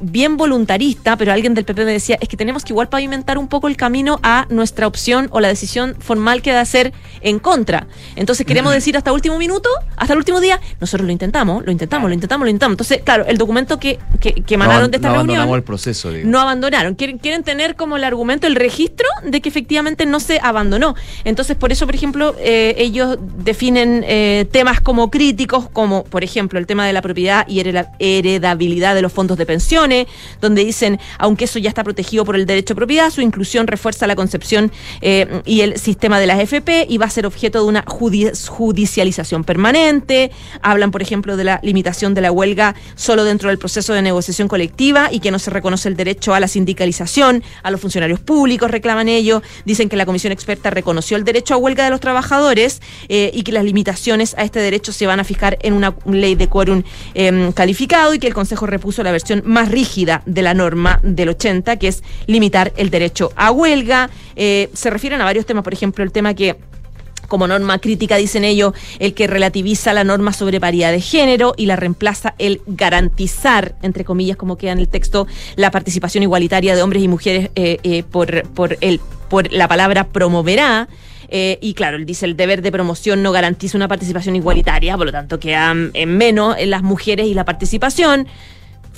bien 0.00 0.36
voluntarista, 0.36 1.16
pero 1.16 1.32
alguien 1.32 1.54
del 1.54 1.64
PP 1.64 1.84
me 1.84 1.92
decía, 1.92 2.18
es 2.20 2.28
que 2.28 2.36
tenemos 2.36 2.64
que 2.64 2.72
igual 2.72 2.88
pavimentar 2.88 3.38
un 3.38 3.48
poco 3.48 3.68
el 3.68 3.76
camino 3.76 4.18
a 4.22 4.46
nuestra 4.50 4.86
opción 4.86 5.28
o 5.30 5.40
la 5.40 5.48
decisión 5.48 5.96
formal 5.98 6.42
que 6.42 6.52
da 6.52 6.64
ser 6.64 6.92
en 7.20 7.38
contra. 7.38 7.86
Entonces 8.14 8.46
queremos 8.46 8.72
decir 8.72 8.96
hasta 8.96 9.12
último 9.12 9.38
minuto, 9.38 9.68
hasta 9.96 10.12
el 10.12 10.18
último 10.18 10.40
día, 10.40 10.60
nosotros 10.80 11.06
lo 11.06 11.12
intentamos, 11.12 11.64
lo 11.64 11.72
intentamos, 11.72 12.08
lo 12.08 12.14
intentamos, 12.14 12.44
lo 12.44 12.50
intentamos. 12.50 12.74
Entonces, 12.74 13.02
claro, 13.02 13.24
el 13.26 13.38
documento 13.38 13.78
que, 13.78 13.98
que, 14.20 14.34
que 14.42 14.54
emanaron 14.54 14.82
no, 14.82 14.88
de 14.88 14.96
esta 14.96 15.08
no 15.08 15.14
reunión 15.14 15.36
abandonamos 15.36 15.56
el 15.56 15.64
proceso, 15.64 16.12
digo. 16.12 16.28
no 16.28 16.40
abandonaron. 16.40 16.94
Quieren, 16.94 17.18
quieren 17.18 17.42
tener 17.42 17.76
como 17.76 17.96
el 17.96 18.04
argumento, 18.04 18.46
el 18.46 18.54
registro 18.54 19.06
de 19.24 19.40
que 19.40 19.48
efectivamente 19.48 19.95
no 20.04 20.20
se 20.20 20.38
abandonó. 20.42 20.94
Entonces, 21.24 21.56
por 21.56 21.72
eso, 21.72 21.86
por 21.86 21.94
ejemplo, 21.94 22.34
eh, 22.38 22.74
ellos 22.78 23.16
definen 23.38 24.04
eh, 24.06 24.46
temas 24.50 24.80
como 24.80 25.10
críticos, 25.10 25.68
como 25.72 26.04
por 26.04 26.24
ejemplo 26.24 26.58
el 26.58 26.66
tema 26.66 26.86
de 26.86 26.92
la 26.92 27.00
propiedad 27.00 27.46
y 27.48 27.60
hereda- 27.60 27.92
heredabilidad 27.98 28.94
de 28.94 29.02
los 29.02 29.12
fondos 29.12 29.38
de 29.38 29.46
pensiones, 29.46 30.06
donde 30.40 30.64
dicen, 30.64 30.98
aunque 31.18 31.44
eso 31.46 31.58
ya 31.58 31.68
está 31.68 31.84
protegido 31.84 32.24
por 32.24 32.34
el 32.36 32.44
derecho 32.46 32.74
de 32.74 32.76
propiedad, 32.76 33.10
su 33.10 33.20
inclusión 33.20 33.66
refuerza 33.66 34.06
la 34.06 34.16
concepción 34.16 34.72
eh, 35.00 35.40
y 35.44 35.60
el 35.60 35.78
sistema 35.78 36.18
de 36.20 36.26
las 36.26 36.40
FP 36.40 36.86
y 36.88 36.98
va 36.98 37.06
a 37.06 37.10
ser 37.10 37.24
objeto 37.26 37.62
de 37.62 37.68
una 37.68 37.84
judi- 37.84 38.32
judicialización 38.48 39.44
permanente. 39.44 40.30
Hablan, 40.62 40.90
por 40.90 41.02
ejemplo, 41.02 41.36
de 41.36 41.44
la 41.44 41.60
limitación 41.62 42.14
de 42.14 42.20
la 42.20 42.32
huelga 42.32 42.74
solo 42.96 43.24
dentro 43.24 43.48
del 43.48 43.58
proceso 43.58 43.92
de 43.92 44.02
negociación 44.02 44.48
colectiva 44.48 45.08
y 45.12 45.20
que 45.20 45.30
no 45.30 45.38
se 45.38 45.50
reconoce 45.50 45.88
el 45.88 45.96
derecho 45.96 46.34
a 46.34 46.40
la 46.40 46.48
sindicalización, 46.48 47.42
a 47.62 47.70
los 47.70 47.80
funcionarios 47.80 48.20
públicos 48.20 48.70
reclaman 48.70 49.08
ello. 49.08 49.42
Dicen 49.64 49.85
que 49.88 49.96
la 49.96 50.06
comisión 50.06 50.32
experta 50.32 50.70
reconoció 50.70 51.16
el 51.16 51.24
derecho 51.24 51.54
a 51.54 51.56
huelga 51.56 51.84
de 51.84 51.90
los 51.90 52.00
trabajadores 52.00 52.80
eh, 53.08 53.30
y 53.32 53.42
que 53.42 53.52
las 53.52 53.64
limitaciones 53.64 54.34
a 54.38 54.42
este 54.42 54.60
derecho 54.60 54.92
se 54.92 55.06
van 55.06 55.20
a 55.20 55.24
fijar 55.24 55.58
en 55.62 55.72
una 55.72 55.94
ley 56.04 56.34
de 56.34 56.48
quórum 56.48 56.82
eh, 57.14 57.50
calificado 57.54 58.14
y 58.14 58.18
que 58.18 58.26
el 58.26 58.34
Consejo 58.34 58.66
repuso 58.66 59.02
la 59.02 59.12
versión 59.12 59.42
más 59.44 59.70
rígida 59.70 60.22
de 60.26 60.42
la 60.42 60.54
norma 60.54 61.00
del 61.02 61.30
80, 61.30 61.76
que 61.76 61.88
es 61.88 62.02
limitar 62.26 62.72
el 62.76 62.90
derecho 62.90 63.32
a 63.36 63.50
huelga. 63.50 64.10
Eh, 64.36 64.70
se 64.72 64.90
refieren 64.90 65.20
a 65.20 65.24
varios 65.24 65.46
temas, 65.46 65.64
por 65.64 65.72
ejemplo, 65.72 66.04
el 66.04 66.12
tema 66.12 66.34
que 66.34 66.56
como 67.26 67.46
norma 67.46 67.78
crítica, 67.78 68.16
dicen 68.16 68.44
ellos, 68.44 68.74
el 68.98 69.14
que 69.14 69.26
relativiza 69.26 69.92
la 69.92 70.04
norma 70.04 70.32
sobre 70.32 70.60
paridad 70.60 70.92
de 70.92 71.00
género 71.00 71.54
y 71.56 71.66
la 71.66 71.76
reemplaza 71.76 72.34
el 72.38 72.60
garantizar, 72.66 73.74
entre 73.82 74.04
comillas, 74.04 74.36
como 74.36 74.56
queda 74.56 74.72
en 74.72 74.78
el 74.78 74.88
texto, 74.88 75.26
la 75.56 75.70
participación 75.70 76.22
igualitaria 76.22 76.74
de 76.74 76.82
hombres 76.82 77.02
y 77.02 77.08
mujeres 77.08 77.50
eh, 77.54 77.78
eh, 77.82 78.02
por, 78.02 78.48
por, 78.50 78.76
el, 78.80 79.00
por 79.28 79.52
la 79.52 79.68
palabra 79.68 80.04
promoverá. 80.04 80.88
Eh, 81.28 81.58
y 81.60 81.74
claro, 81.74 81.96
él 81.96 82.06
dice 82.06 82.24
el 82.24 82.36
deber 82.36 82.62
de 82.62 82.70
promoción 82.70 83.22
no 83.22 83.32
garantiza 83.32 83.76
una 83.76 83.88
participación 83.88 84.36
igualitaria, 84.36 84.96
por 84.96 85.06
lo 85.06 85.12
tanto 85.12 85.40
quedan 85.40 85.90
en 85.94 86.16
menos 86.16 86.56
en 86.58 86.70
las 86.70 86.82
mujeres 86.82 87.26
y 87.26 87.34
la 87.34 87.44
participación. 87.44 88.28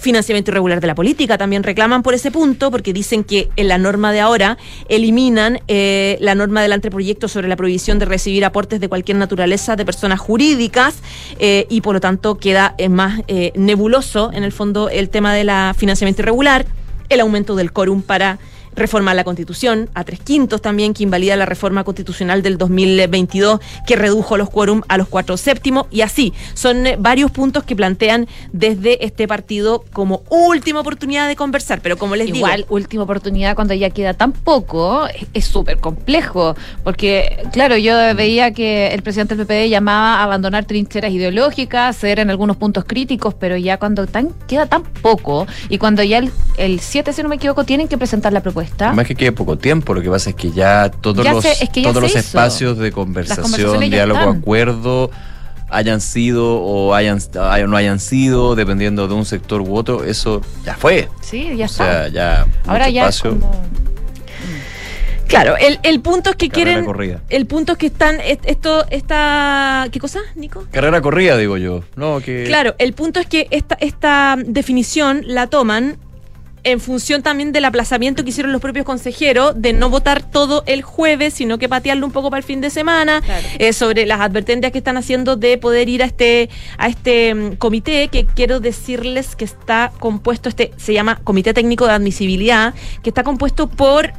Financiamiento 0.01 0.51
irregular 0.53 0.81
de 0.81 0.87
la 0.87 0.95
política 0.95 1.39
también 1.39 1.63
reclaman 1.63 2.03
por 2.03 2.15
ese 2.15 2.31
punto, 2.31 2.71
porque 2.71 2.93
dicen 2.93 3.25
que 3.25 3.49
en 3.57 3.69
la 3.69 3.79
norma 3.79 4.13
de 4.13 4.21
ahora 4.21 4.57
eliminan 4.89 5.61
eh, 5.67 6.17
la 6.21 6.35
norma 6.35 6.63
del 6.63 6.73
anteproyecto 6.73 7.27
sobre 7.27 7.49
la 7.49 7.57
prohibición 7.57 7.99
de 7.99 8.05
recibir 8.05 8.45
aportes 8.45 8.81
de 8.81 8.89
cualquier 8.89 9.17
naturaleza 9.17 9.77
de 9.77 9.85
personas 9.85 10.21
jurídicas 10.21 10.99
eh, 11.39 11.67
y 11.69 11.81
por 11.81 11.95
lo 11.95 12.01
tanto 12.01 12.39
queda 12.39 12.75
eh, 12.79 12.89
más 12.89 13.23
eh, 13.29 13.53
nebuloso 13.57 14.31
en 14.33 14.45
el 14.45 14.53
fondo 14.53 14.89
el 14.89 15.09
tema 15.09 15.35
del 15.35 15.51
financiamiento 15.75 16.23
irregular, 16.23 16.67
el 17.09 17.21
aumento 17.21 17.57
del 17.57 17.73
quórum 17.73 18.03
para 18.03 18.39
reformar 18.79 19.17
la 19.17 19.25
constitución, 19.25 19.91
a 19.95 20.05
tres 20.05 20.21
quintos 20.21 20.63
también, 20.63 20.95
que 20.95 21.03
invalida 21.03 21.37
la 21.37 21.47
reforma 21.47 21.85
constitucional 21.85 22.43
del 22.43 22.59
2022, 22.59 23.61
que 23.87 23.97
redujo 23.97 24.37
los 24.37 24.51
quórum 24.51 24.83
a 24.89 24.97
los 24.97 25.09
cuatro 25.09 25.37
séptimos, 25.37 25.87
y 25.91 26.01
así. 26.03 26.33
Son 26.55 26.87
eh, 26.87 26.97
varios 26.99 27.31
puntos 27.31 27.65
que 27.65 27.77
plantean 27.77 28.27
desde 28.53 29.05
este 29.05 29.29
partido 29.29 29.85
como 29.93 30.23
última 30.31 30.81
oportunidad 30.81 31.29
de 31.29 31.37
conversar, 31.37 31.81
pero 31.83 31.97
como 31.97 32.17
les 32.17 32.29
Igual, 32.29 32.63
digo... 32.63 32.75
última 32.75 33.03
oportunidad 33.03 33.55
cuando 33.55 33.75
ya 33.75 33.91
queda 33.91 34.15
tan 34.15 34.33
poco, 34.33 35.07
es- 35.35 35.49
súper 35.49 35.79
complejo. 35.79 36.57
Porque, 36.85 37.43
claro, 37.53 37.77
yo 37.79 37.95
veía 38.15 38.53
que 38.53 38.89
el 38.89 39.03
presidente 39.03 39.35
del 39.35 39.47
PPD 39.47 39.71
llamaba 39.71 40.17
a 40.21 40.25
abandonar 40.25 40.67
trincheras 40.67 41.11
ideológicas, 41.11 41.97
ceder 41.97 42.19
en 42.21 42.29
algunos 42.31 42.57
puntos 42.59 42.85
críticos, 42.85 43.35
pero 43.35 43.57
ya 43.57 43.79
cuando 43.79 44.07
tan, 44.07 44.31
queda 44.47 44.67
tan 44.67 44.83
poco 44.83 45.47
y 45.71 45.79
cuando 45.79 46.03
ya 46.03 46.21
el 46.59 46.81
7, 46.81 47.13
si 47.15 47.23
no 47.23 47.29
me 47.31 47.37
equivoco, 47.37 47.65
tienen 47.65 47.89
que 47.89 47.97
presentar 47.97 48.33
la 48.33 48.43
propuesta. 48.43 48.68
Más 48.95 49.07
que 49.07 49.15
quede 49.15 49.33
poco 49.33 49.57
tiempo, 49.59 49.95
lo 49.95 50.03
que 50.03 50.11
pasa 50.11 50.31
es 50.31 50.37
que 50.37 50.51
ya 50.51 50.91
todos 50.91 51.25
Ya 51.25 51.33
los, 51.33 51.45
se- 51.45 51.65
es 51.65 51.71
que 51.71 51.83
ya 51.83 51.89
todos 51.91 52.03
los 52.03 52.13
se 52.13 52.19
hizo. 52.19 52.29
espacios 52.29 52.79
de 52.79 52.93
conversación, 52.93 53.81
diálogo, 53.91 54.21
acuerdo 54.21 55.11
hayan 55.71 56.01
sido 56.01 56.61
o 56.63 56.95
hayan 56.95 57.19
no 57.69 57.77
hayan 57.77 58.01
sido, 58.01 58.55
dependiendo 58.55 59.07
de 59.07 59.13
un 59.15 59.27
sector 59.27 59.61
u 59.61 59.75
otro, 59.77 60.03
eso 60.05 60.41
ya 60.65 60.75
fue. 60.75 61.09
Sí, 61.21 61.57
ya 61.57 61.65
O 61.65 61.67
está. 61.67 61.85
sea, 61.85 62.09
ya 62.09 62.47
Ahora 62.67 62.89
ya 62.89 63.09
es 63.09 63.21
como- 63.21 63.51
Claro, 65.27 65.57
el, 65.59 65.79
el 65.83 66.01
punto 66.01 66.31
es 66.31 66.37
que 66.37 66.49
carrera 66.49 66.65
quieren... 66.71 66.85
corrida. 66.87 67.21
El 67.29 67.45
punto 67.47 67.73
es 67.73 67.79
que 67.79 67.87
están... 67.89 68.19
est- 68.21 68.47
Esto, 68.47 68.87
esta... 68.89 69.87
¿Qué 69.93 70.01
cosa, 70.01 70.21
Nico? 70.37 70.65
Carrera 70.73 71.03
corrida, 71.03 71.37
digo 71.37 71.59
yo. 71.59 71.83
No, 71.97 72.21
que 72.21 72.45
Claro, 72.47 72.75
el 72.79 72.95
punto 72.95 73.21
es 73.21 73.27
que 73.27 73.47
esta, 73.51 73.77
esta 73.79 74.37
definición 74.43 75.21
la 75.27 75.49
toman 75.49 75.99
en 76.71 76.81
función 76.81 77.23
también 77.23 77.53
del 77.53 77.65
aplazamiento 77.65 78.23
que 78.25 78.31
hicieron 78.31 78.53
los 78.53 78.61
propios 78.61 78.85
consejeros 78.85 79.53
de 79.57 79.73
no 79.73 79.91
votar 79.91 80.23
todo 80.23 80.63
el 80.67 80.83
jueves, 80.83 81.35
sino 81.35 81.59
que 81.59 81.69
patearlo 81.69 82.05
un 82.07 82.13
poco 82.13 82.31
para 82.31 82.39
el 82.39 82.45
fin 82.45 82.61
de 82.61 82.71
semana, 82.71 83.21
Claro. 83.21 83.47
eh, 83.59 83.73
sobre 83.73 84.07
las 84.07 84.21
advertencias 84.21 84.73
que 84.73 84.79
están 84.79 84.97
haciendo 84.97 85.37
de 85.37 85.59
poder 85.59 85.89
ir 85.89 86.03
a 86.03 86.07
este, 86.07 86.51
a 86.77 86.89
este 86.89 87.35
mm, 87.35 87.57
comité, 87.57 88.09
que 88.09 88.27
quiero 88.27 88.61
decirles 88.61 89.35
que 89.37 89.45
está 89.45 89.93
compuesto, 89.99 90.49
este 90.49 90.73
se 90.77 90.93
llama 90.93 91.21
Comité 91.25 91.55
Técnico 91.55 91.87
de 91.87 91.93
Admisibilidad, 91.93 92.75
que 93.03 93.11
está 93.11 93.23
compuesto 93.25 93.69
por 93.69 94.13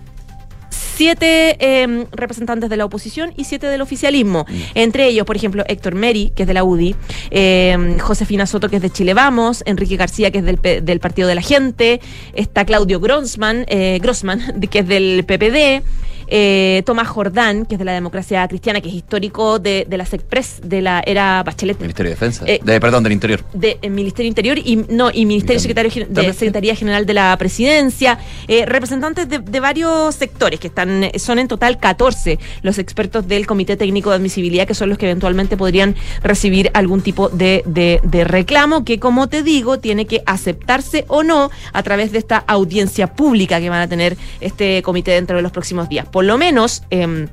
siete 0.80 1.58
eh, 1.60 2.06
representantes 2.12 2.70
de 2.70 2.78
la 2.78 2.86
oposición 2.86 3.34
y 3.36 3.44
siete 3.44 3.68
del 3.68 3.82
oficialismo. 3.82 4.46
Entre 4.76 5.08
ellos, 5.08 5.26
por 5.26 5.36
ejemplo, 5.36 5.64
Héctor 5.68 5.96
Meri, 5.96 6.32
que 6.36 6.44
es 6.44 6.48
de 6.48 6.54
la 6.54 6.64
UDI, 6.64 6.96
eh, 7.32 7.98
Josefina 8.00 8.46
Soto, 8.46 8.70
que 8.70 8.78
es 8.78 8.82
de 8.82 8.90
Chile 8.90 9.14
Vamos, 9.14 9.64
Enrique 9.66 9.98
García, 9.98 10.32
que 10.32 10.40
es 10.40 10.46
del, 10.46 10.60
del 10.62 11.00
Partido 11.00 11.28
de 11.28 11.36
la 11.36 11.42
Gente, 11.42 12.02
está 12.34 12.66
Claudio 12.66 13.00
Grossman, 13.00 13.66
eh, 13.68 14.00
Grossman 14.02 14.60
que 14.70 14.80
es 14.80 14.88
del 14.88 15.24
PPD. 15.26 15.84
Eh, 16.30 16.84
Tomás 16.86 17.08
Jordán, 17.08 17.66
que 17.66 17.76
es 17.76 17.80
de 17.80 17.86
la 17.86 17.94
democracia 17.94 18.48
cristiana, 18.48 18.82
que 18.82 18.90
es 18.90 18.96
histórico 18.96 19.60
de, 19.60 19.86
de 19.90 19.98
la 19.98 20.06
SECPRES, 20.06 20.62
de 20.64 20.82
la 20.82 21.02
era 21.06 21.44
Bachelet, 21.44 21.80
Ministerio 21.80 22.10
de 22.10 22.16
Defensa. 22.16 22.44
Eh, 22.48 22.60
de, 22.64 22.80
perdón, 22.80 23.04
del 23.04 23.14
Interior. 23.14 23.44
de 23.54 23.78
eh, 23.82 23.90
Ministerio 23.90 24.28
Interior 24.30 24.58
y 24.58 24.78
no 24.90 25.10
y 25.14 25.26
Ministerio 25.26 25.60
Secretario 25.60 25.92
de 25.92 26.06
también- 26.06 26.34
Secretaría 26.34 26.76
General 26.76 27.06
de 27.06 27.14
la 27.14 27.36
Presidencia, 27.38 28.20
eh, 28.48 28.66
representantes 28.66 29.28
de, 29.28 29.40
de 29.40 29.60
varios 29.60 30.16
sectores 30.16 30.60
que 30.60 30.68
están 30.68 31.10
son 31.18 31.40
en 31.40 31.48
total 31.48 31.80
14 31.80 32.40
los 32.62 32.78
expertos 32.78 33.28
del 33.28 33.46
Comité 33.48 33.76
Técnico 33.78 34.10
de 34.12 34.18
Admisibilidad 34.18 34.68
que 34.68 34.74
son 34.76 34.90
los 34.90 34.98
que 34.98 35.06
eventualmente 35.06 35.58
podrían 35.58 35.96
recibir 36.22 36.70
algún 36.74 37.02
tipo 37.02 37.30
de, 37.30 37.64
de- 37.66 38.00
de 38.04 38.24
reclamo 38.24 38.86
que 38.86 39.00
como 39.00 39.28
te 39.28 39.44
digo 39.44 39.80
tiene 39.80 40.06
que 40.06 40.22
aceptarse 40.26 41.06
o 41.08 41.24
no 41.24 41.50
a 41.74 41.84
través 41.84 42.12
de 42.12 42.20
esta 42.20 42.38
audiencia 42.48 43.08
pública 43.08 43.60
que 43.60 43.70
van 43.70 43.82
a 43.82 43.88
tener 43.88 44.16
este 44.42 44.82
comité 44.84 45.12
dentro 45.12 45.36
de 45.36 45.42
los 45.42 45.52
próximos 45.52 45.90
días. 45.90 46.06
Por 46.08 46.19
lo 46.22 46.38
menos 46.38 46.84
em, 46.90 47.28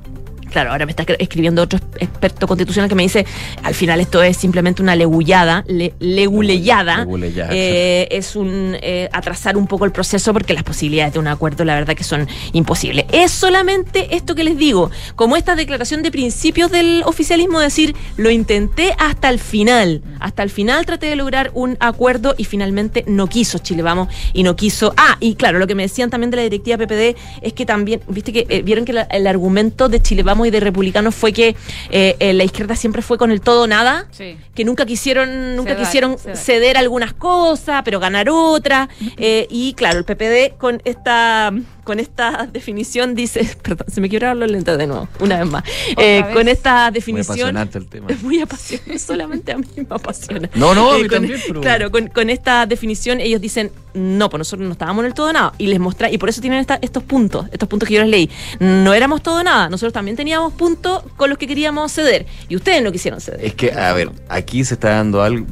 Claro, 0.51 0.71
ahora 0.73 0.87
me 0.87 0.93
está 0.93 1.05
escribiendo 1.19 1.63
otro 1.63 1.79
experto 1.99 2.47
constitucional 2.47 2.89
que 2.89 2.95
me 2.95 3.03
dice, 3.03 3.27
al 3.63 3.75
final 3.75 4.01
esto 4.01 4.23
es 4.23 4.37
simplemente 4.37 4.81
una 4.83 4.97
legullada, 4.97 5.65
le, 5.69 5.93
leguleyada, 5.99 6.99
Leguleyada. 6.99 7.51
eh, 7.53 8.09
es 8.11 8.37
un 8.37 8.77
eh, 8.81 9.09
atrasar 9.13 9.57
un 9.57 9.67
poco 9.67 9.85
el 9.85 9.93
proceso 9.93 10.33
porque 10.33 10.55
las 10.55 10.63
posibilidades 10.63 11.15
de 11.15 11.19
un 11.19 11.27
acuerdo 11.29 11.65
la 11.65 11.75
verdad 11.75 11.95
que 11.95 12.05
son 12.05 12.27
imposibles. 12.53 13.07
Es 13.13 13.33
solamente 13.33 14.15
esto 14.17 14.35
que 14.35 14.45
les 14.45 14.57
digo, 14.57 14.91
como 15.15 15.37
esta 15.37 15.57
declaración 15.57 16.03
de 16.03 16.11
principios 16.11 16.71
del 16.71 17.03
oficialismo, 17.05 17.61
decir, 17.61 17.95
lo 18.17 18.31
intenté 18.31 18.95
hasta 18.99 19.29
el 19.31 19.39
final, 19.41 20.03
hasta 20.21 20.43
el 20.43 20.51
final 20.51 20.87
traté 20.87 21.07
de 21.07 21.17
lograr 21.17 21.51
un 21.55 21.77
acuerdo 21.81 22.35
y 22.39 22.45
finalmente 22.45 23.05
no 23.07 23.27
quiso 23.29 23.59
Chile 23.59 23.83
Vamos 23.83 24.09
y 24.33 24.43
no 24.43 24.57
quiso... 24.57 24.95
Ah, 24.97 25.17
y 25.21 25.35
claro, 25.35 25.59
lo 25.59 25.67
que 25.67 25.75
me 25.75 25.83
decían 25.83 26.11
también 26.11 26.31
de 26.31 26.37
la 26.39 26.43
directiva 26.45 26.77
PPD 26.79 27.17
es 27.43 27.53
que 27.53 27.67
también, 27.67 28.01
viste 28.09 28.33
que 28.33 28.47
eh, 28.49 28.63
vieron 28.63 28.85
que 28.85 28.93
la- 28.93 29.03
el 29.03 29.27
argumento 29.27 29.89
de 29.89 30.01
Chile 30.01 30.23
Vamos 30.23 30.36
y 30.45 30.51
de 30.51 30.61
Republicanos 30.61 31.15
fue 31.15 31.33
que 31.33 31.57
eh, 31.91 32.17
eh, 32.19 32.33
la 32.35 32.45
izquierda 32.45 32.77
siempre 32.77 33.01
fue 33.01 33.17
con 33.17 33.31
el 33.31 33.41
todo 33.41 33.63
o 33.63 33.67
nada 33.67 34.07
Sí. 34.11 34.37
que 34.55 34.65
nunca 34.65 34.85
quisieron 34.85 35.57
nunca 35.57 35.71
Ceder, 35.71 35.85
quisieron 35.85 36.19
ceder. 36.19 36.37
ceder 36.37 36.77
algunas 36.77 37.15
cosas 37.15 37.83
pero 37.85 38.01
ganar 38.01 38.29
otras 38.29 38.89
eh, 39.17 39.47
y 39.51 39.73
claro 39.75 39.99
el 40.01 40.05
PPD 40.05 40.57
con 40.59 40.83
esta 40.85 41.53
con 41.85 42.01
esta 42.01 42.49
definición 42.53 43.15
dice 43.15 43.49
perdón 43.63 43.87
se 43.91 44.01
me 44.01 44.09
quebraron 44.09 44.41
los 44.41 44.51
lentes 44.51 44.77
de 44.77 44.87
nuevo 44.87 45.09
una 45.21 45.39
vez 45.39 45.47
más 45.51 45.63
Eh, 45.97 46.23
vez. 46.25 46.35
con 46.35 46.49
esta 46.49 46.87
Muy 46.87 46.95
definición 46.95 47.31
apasionante 47.57 47.79
el 47.79 47.87
tema. 47.89 48.07
es 48.11 48.23
muy 48.25 48.41
apasionante 48.41 48.99
solamente 48.99 49.53
a 49.53 49.59
mí 49.59 49.67
me 49.77 49.87
apasiona 49.89 50.51
No, 50.55 50.75
no, 50.75 50.93
a 50.93 50.99
Eh, 50.99 51.03
mí 51.05 51.09
con- 51.09 51.19
también, 51.21 51.41
pero- 51.47 51.61
claro 51.61 51.91
con, 51.93 52.09
con 52.09 52.29
esta 52.29 52.67
definición 52.67 53.21
ellos 53.21 53.41
dicen 53.41 53.71
no, 53.97 54.29
pues 54.31 54.39
nosotros 54.39 54.67
no 54.67 54.73
estábamos 54.73 55.03
en 55.03 55.07
el 55.07 55.15
todo 55.15 55.33
nada. 55.33 55.53
Y 55.59 55.67
les 55.67 55.81
mostré, 55.81 56.13
y 56.13 56.19
por 56.19 56.29
eso 56.29 56.41
tienen 56.41 56.61
esta- 56.61 56.79
estos 56.83 57.03
puntos, 57.03 57.47
estos 57.53 57.69
puntos 57.69 57.89
que 57.89 57.95
yo 57.97 58.01
les 58.03 58.11
leí. 58.11 58.31
No 58.61 58.95
éramos 58.95 59.23
todo 59.23 59.43
nada, 59.43 59.69
nosotros 59.69 59.93
también 59.93 60.17
teníamos 60.17 60.53
puntos 60.53 61.03
con 61.17 61.29
los 61.31 61.39
que 61.39 61.47
queríamos 61.47 61.91
ceder. 61.93 62.27
Y 62.49 62.57
ustedes 62.57 62.83
no 62.83 62.93
quisieron 62.93 63.21
ceder. 63.21 63.45
Es 63.45 63.55
que, 63.55 63.73
a 63.73 63.93
ver, 63.93 64.11
aquí 64.29 64.65
se 64.65 64.75
está 64.75 64.91
dando 64.91 65.23
algo 65.23 65.47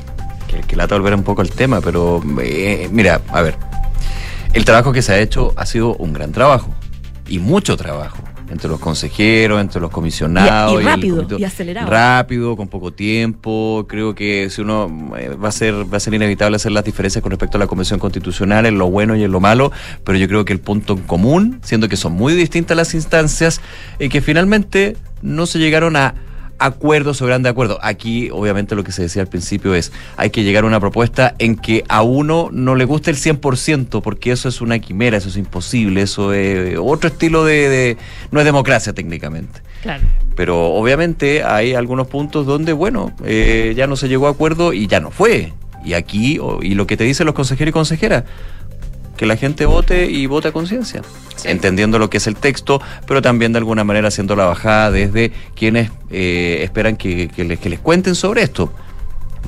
que, 0.48 0.60
que 0.62 0.76
lata 0.76 0.94
volver 0.96 1.14
un 1.14 1.22
poco 1.22 1.42
al 1.42 1.50
tema, 1.50 1.80
pero 1.80 2.22
eh, 2.42 2.88
mira, 2.90 3.20
a 3.28 3.42
ver, 3.42 3.56
el 4.52 4.64
trabajo 4.64 4.92
que 4.92 5.02
se 5.02 5.12
ha 5.12 5.18
hecho 5.20 5.52
ha 5.56 5.66
sido 5.66 5.94
un 5.96 6.12
gran 6.12 6.32
trabajo 6.32 6.74
y 7.28 7.38
mucho 7.38 7.76
trabajo 7.76 8.18
entre 8.50 8.68
los 8.68 8.80
consejeros, 8.80 9.60
entre 9.60 9.80
los 9.80 9.90
comisionados. 9.90 10.80
Y- 10.80 10.82
y 10.82 10.86
rápido, 10.86 11.26
y 11.38 11.44
acelerado. 11.44 11.90
Rápido, 11.90 12.56
con 12.56 12.68
poco 12.68 12.92
tiempo. 12.92 13.86
Creo 13.88 14.14
que 14.14 14.48
si 14.50 14.60
uno 14.60 15.12
eh, 15.18 15.36
va 15.42 15.48
a 15.48 15.52
ser 15.52 15.74
va 15.92 15.96
a 15.96 16.00
ser 16.00 16.14
inevitable 16.14 16.56
hacer 16.56 16.72
las 16.72 16.84
diferencias 16.84 17.22
con 17.22 17.30
respecto 17.30 17.56
a 17.56 17.60
la 17.60 17.66
Convención 17.66 17.98
Constitucional 18.00 18.66
en 18.66 18.76
lo 18.78 18.90
bueno 18.90 19.14
y 19.16 19.22
en 19.22 19.30
lo 19.32 19.40
malo, 19.40 19.70
pero 20.04 20.18
yo 20.18 20.26
creo 20.28 20.44
que 20.44 20.52
el 20.52 20.60
punto 20.60 20.94
en 20.94 21.02
común, 21.02 21.60
siendo 21.62 21.88
que 21.88 21.96
son 21.96 22.12
muy 22.12 22.34
distintas 22.34 22.76
las 22.76 22.94
instancias, 22.94 23.60
es 23.98 24.08
que 24.10 24.20
finalmente 24.20 24.96
no 25.22 25.46
se 25.46 25.58
llegaron 25.58 25.96
a 25.96 26.14
acuerdos 26.60 27.20
o 27.22 27.26
grandes 27.26 27.50
acuerdos. 27.50 27.78
Aquí, 27.82 28.30
obviamente, 28.30 28.74
lo 28.76 28.84
que 28.84 28.92
se 28.92 29.02
decía 29.02 29.22
al 29.22 29.28
principio 29.28 29.74
es, 29.74 29.90
hay 30.16 30.30
que 30.30 30.44
llegar 30.44 30.62
a 30.64 30.66
una 30.68 30.78
propuesta 30.78 31.34
en 31.38 31.56
que 31.56 31.84
a 31.88 32.02
uno 32.02 32.48
no 32.52 32.76
le 32.76 32.84
guste 32.84 33.10
el 33.10 33.16
100%, 33.16 34.00
porque 34.02 34.30
eso 34.30 34.48
es 34.48 34.60
una 34.60 34.78
quimera, 34.78 35.16
eso 35.16 35.28
es 35.28 35.36
imposible, 35.36 36.02
eso 36.02 36.32
es 36.32 36.76
otro 36.80 37.08
estilo 37.08 37.44
de... 37.44 37.68
de- 37.68 37.96
no 38.30 38.38
es 38.40 38.46
democracia 38.46 38.92
técnicamente. 38.92 39.60
Claro. 39.82 40.02
Pero 40.36 40.66
obviamente 40.74 41.42
hay 41.42 41.74
algunos 41.74 42.06
puntos 42.06 42.46
donde, 42.46 42.72
bueno, 42.72 43.12
eh, 43.24 43.72
ya 43.76 43.86
no 43.86 43.96
se 43.96 44.08
llegó 44.08 44.26
a 44.28 44.30
acuerdo 44.30 44.72
y 44.72 44.86
ya 44.86 45.00
no 45.00 45.10
fue. 45.10 45.52
Y 45.84 45.94
aquí, 45.94 46.38
y 46.62 46.74
lo 46.74 46.86
que 46.86 46.96
te 46.98 47.04
dicen 47.04 47.24
los 47.26 47.34
consejeros 47.34 47.70
y 47.70 47.72
consejeras, 47.72 48.24
que 49.20 49.26
la 49.26 49.36
gente 49.36 49.66
vote 49.66 50.06
y 50.06 50.24
vote 50.24 50.48
a 50.48 50.52
conciencia, 50.52 51.02
entendiendo 51.44 51.98
lo 51.98 52.08
que 52.08 52.16
es 52.16 52.26
el 52.26 52.36
texto, 52.36 52.80
pero 53.06 53.20
también 53.20 53.52
de 53.52 53.58
alguna 53.58 53.84
manera 53.84 54.08
haciendo 54.08 54.34
la 54.34 54.46
bajada 54.46 54.90
desde 54.90 55.30
quienes 55.54 55.90
eh, 56.10 56.60
esperan 56.62 56.96
que, 56.96 57.28
que 57.28 57.44
les, 57.44 57.58
que 57.60 57.68
les 57.68 57.80
cuenten 57.80 58.14
sobre 58.14 58.40
esto. 58.40 58.72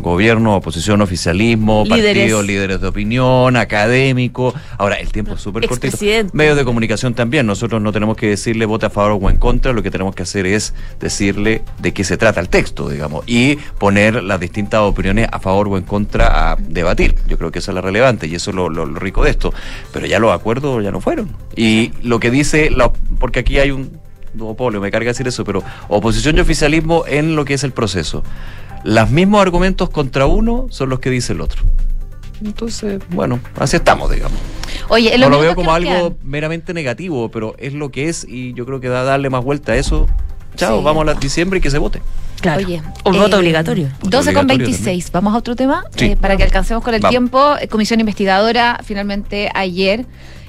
Gobierno, 0.00 0.56
oposición, 0.56 1.00
oficialismo, 1.00 1.84
Líderes. 1.84 2.16
partidos, 2.22 2.44
líderes 2.46 2.80
de 2.80 2.88
opinión, 2.88 3.56
académicos. 3.56 4.54
Ahora, 4.78 4.96
el 4.96 5.12
tiempo 5.12 5.34
es 5.34 5.40
súper 5.40 5.62
cortito. 5.68 5.96
Medios 6.32 6.56
de 6.56 6.64
comunicación 6.64 7.14
también. 7.14 7.46
Nosotros 7.46 7.80
no 7.80 7.92
tenemos 7.92 8.16
que 8.16 8.26
decirle 8.28 8.64
vote 8.66 8.86
a 8.86 8.90
favor 8.90 9.18
o 9.22 9.30
en 9.30 9.36
contra. 9.36 9.72
Lo 9.72 9.82
que 9.82 9.90
tenemos 9.90 10.14
que 10.14 10.24
hacer 10.24 10.46
es 10.46 10.74
decirle 10.98 11.62
de 11.78 11.92
qué 11.92 12.02
se 12.04 12.16
trata 12.16 12.40
el 12.40 12.48
texto, 12.48 12.88
digamos, 12.88 13.22
y 13.28 13.56
poner 13.78 14.24
las 14.24 14.40
distintas 14.40 14.80
opiniones 14.80 15.28
a 15.30 15.38
favor 15.38 15.68
o 15.68 15.76
en 15.76 15.84
contra 15.84 16.52
a 16.52 16.56
debatir. 16.56 17.14
Yo 17.28 17.38
creo 17.38 17.52
que 17.52 17.60
eso 17.60 17.70
es 17.70 17.74
lo 17.76 17.80
relevante 17.82 18.26
y 18.26 18.34
eso 18.34 18.50
es 18.50 18.56
lo, 18.56 18.68
lo- 18.68 18.86
lo 18.86 18.98
rico 18.98 19.22
de 19.22 19.30
esto. 19.30 19.52
Pero 19.92 20.06
ya 20.06 20.18
los 20.18 20.32
acuerdos 20.32 20.82
ya 20.82 20.90
no 20.90 21.00
fueron. 21.00 21.30
Y 21.54 21.92
lo 22.02 22.18
que 22.18 22.30
dice, 22.30 22.70
la 22.70 22.90
porque 23.20 23.40
aquí 23.40 23.58
hay 23.58 23.70
un 23.70 24.00
duopolio, 24.34 24.80
me 24.80 24.90
carga 24.90 25.10
decir 25.10 25.28
eso, 25.28 25.44
pero 25.44 25.62
oposición 25.88 26.38
y 26.38 26.40
oficialismo 26.40 27.04
en 27.06 27.36
lo 27.36 27.44
que 27.44 27.54
es 27.54 27.62
el 27.64 27.72
proceso. 27.72 28.24
Los 28.84 29.10
mismos 29.10 29.40
argumentos 29.42 29.90
contra 29.90 30.26
uno 30.26 30.66
son 30.70 30.88
los 30.88 30.98
que 31.00 31.10
dice 31.10 31.32
el 31.32 31.40
otro. 31.40 31.62
Entonces, 32.44 33.00
bueno, 33.10 33.38
así 33.58 33.76
estamos, 33.76 34.10
digamos. 34.10 34.38
Oye, 34.88 35.16
No 35.18 35.28
lo 35.28 35.38
veo 35.40 35.54
como 35.54 35.72
algo 35.72 35.90
quedan, 35.90 36.16
meramente 36.24 36.74
negativo, 36.74 37.30
pero 37.30 37.54
es 37.58 37.72
lo 37.72 37.90
que 37.90 38.08
es 38.08 38.26
y 38.28 38.52
yo 38.54 38.66
creo 38.66 38.80
que 38.80 38.88
da 38.88 39.04
darle 39.04 39.30
más 39.30 39.44
vuelta 39.44 39.72
a 39.72 39.76
eso. 39.76 40.08
Chao, 40.56 40.78
Sí. 40.78 40.84
vamos 40.84 41.02
a 41.02 41.04
la 41.06 41.14
diciembre 41.14 41.58
y 41.60 41.62
que 41.62 41.70
se 41.70 41.78
vote. 41.78 42.02
Claro. 42.40 42.66
Oye, 42.66 42.82
Un 43.04 43.14
eh, 43.14 43.18
voto 43.18 43.38
obligatorio. 43.38 43.88
12 44.02 44.32
con 44.34 44.44
Obligatorio 44.44 44.66
26. 44.66 45.12
Vamos 45.12 45.34
a 45.34 45.38
otro 45.38 45.54
tema 45.54 45.84
Sí. 45.96 46.06
Eh, 46.06 46.16
para 46.20 46.36
que 46.36 46.42
alcancemos 46.42 46.82
con 46.82 46.92
el 46.94 47.00
Vamos. 47.00 47.10
tiempo. 47.10 47.54
Eh, 47.60 47.68
Comisión 47.68 48.00
investigadora, 48.00 48.80
finalmente 48.84 49.48
ayer 49.54 50.04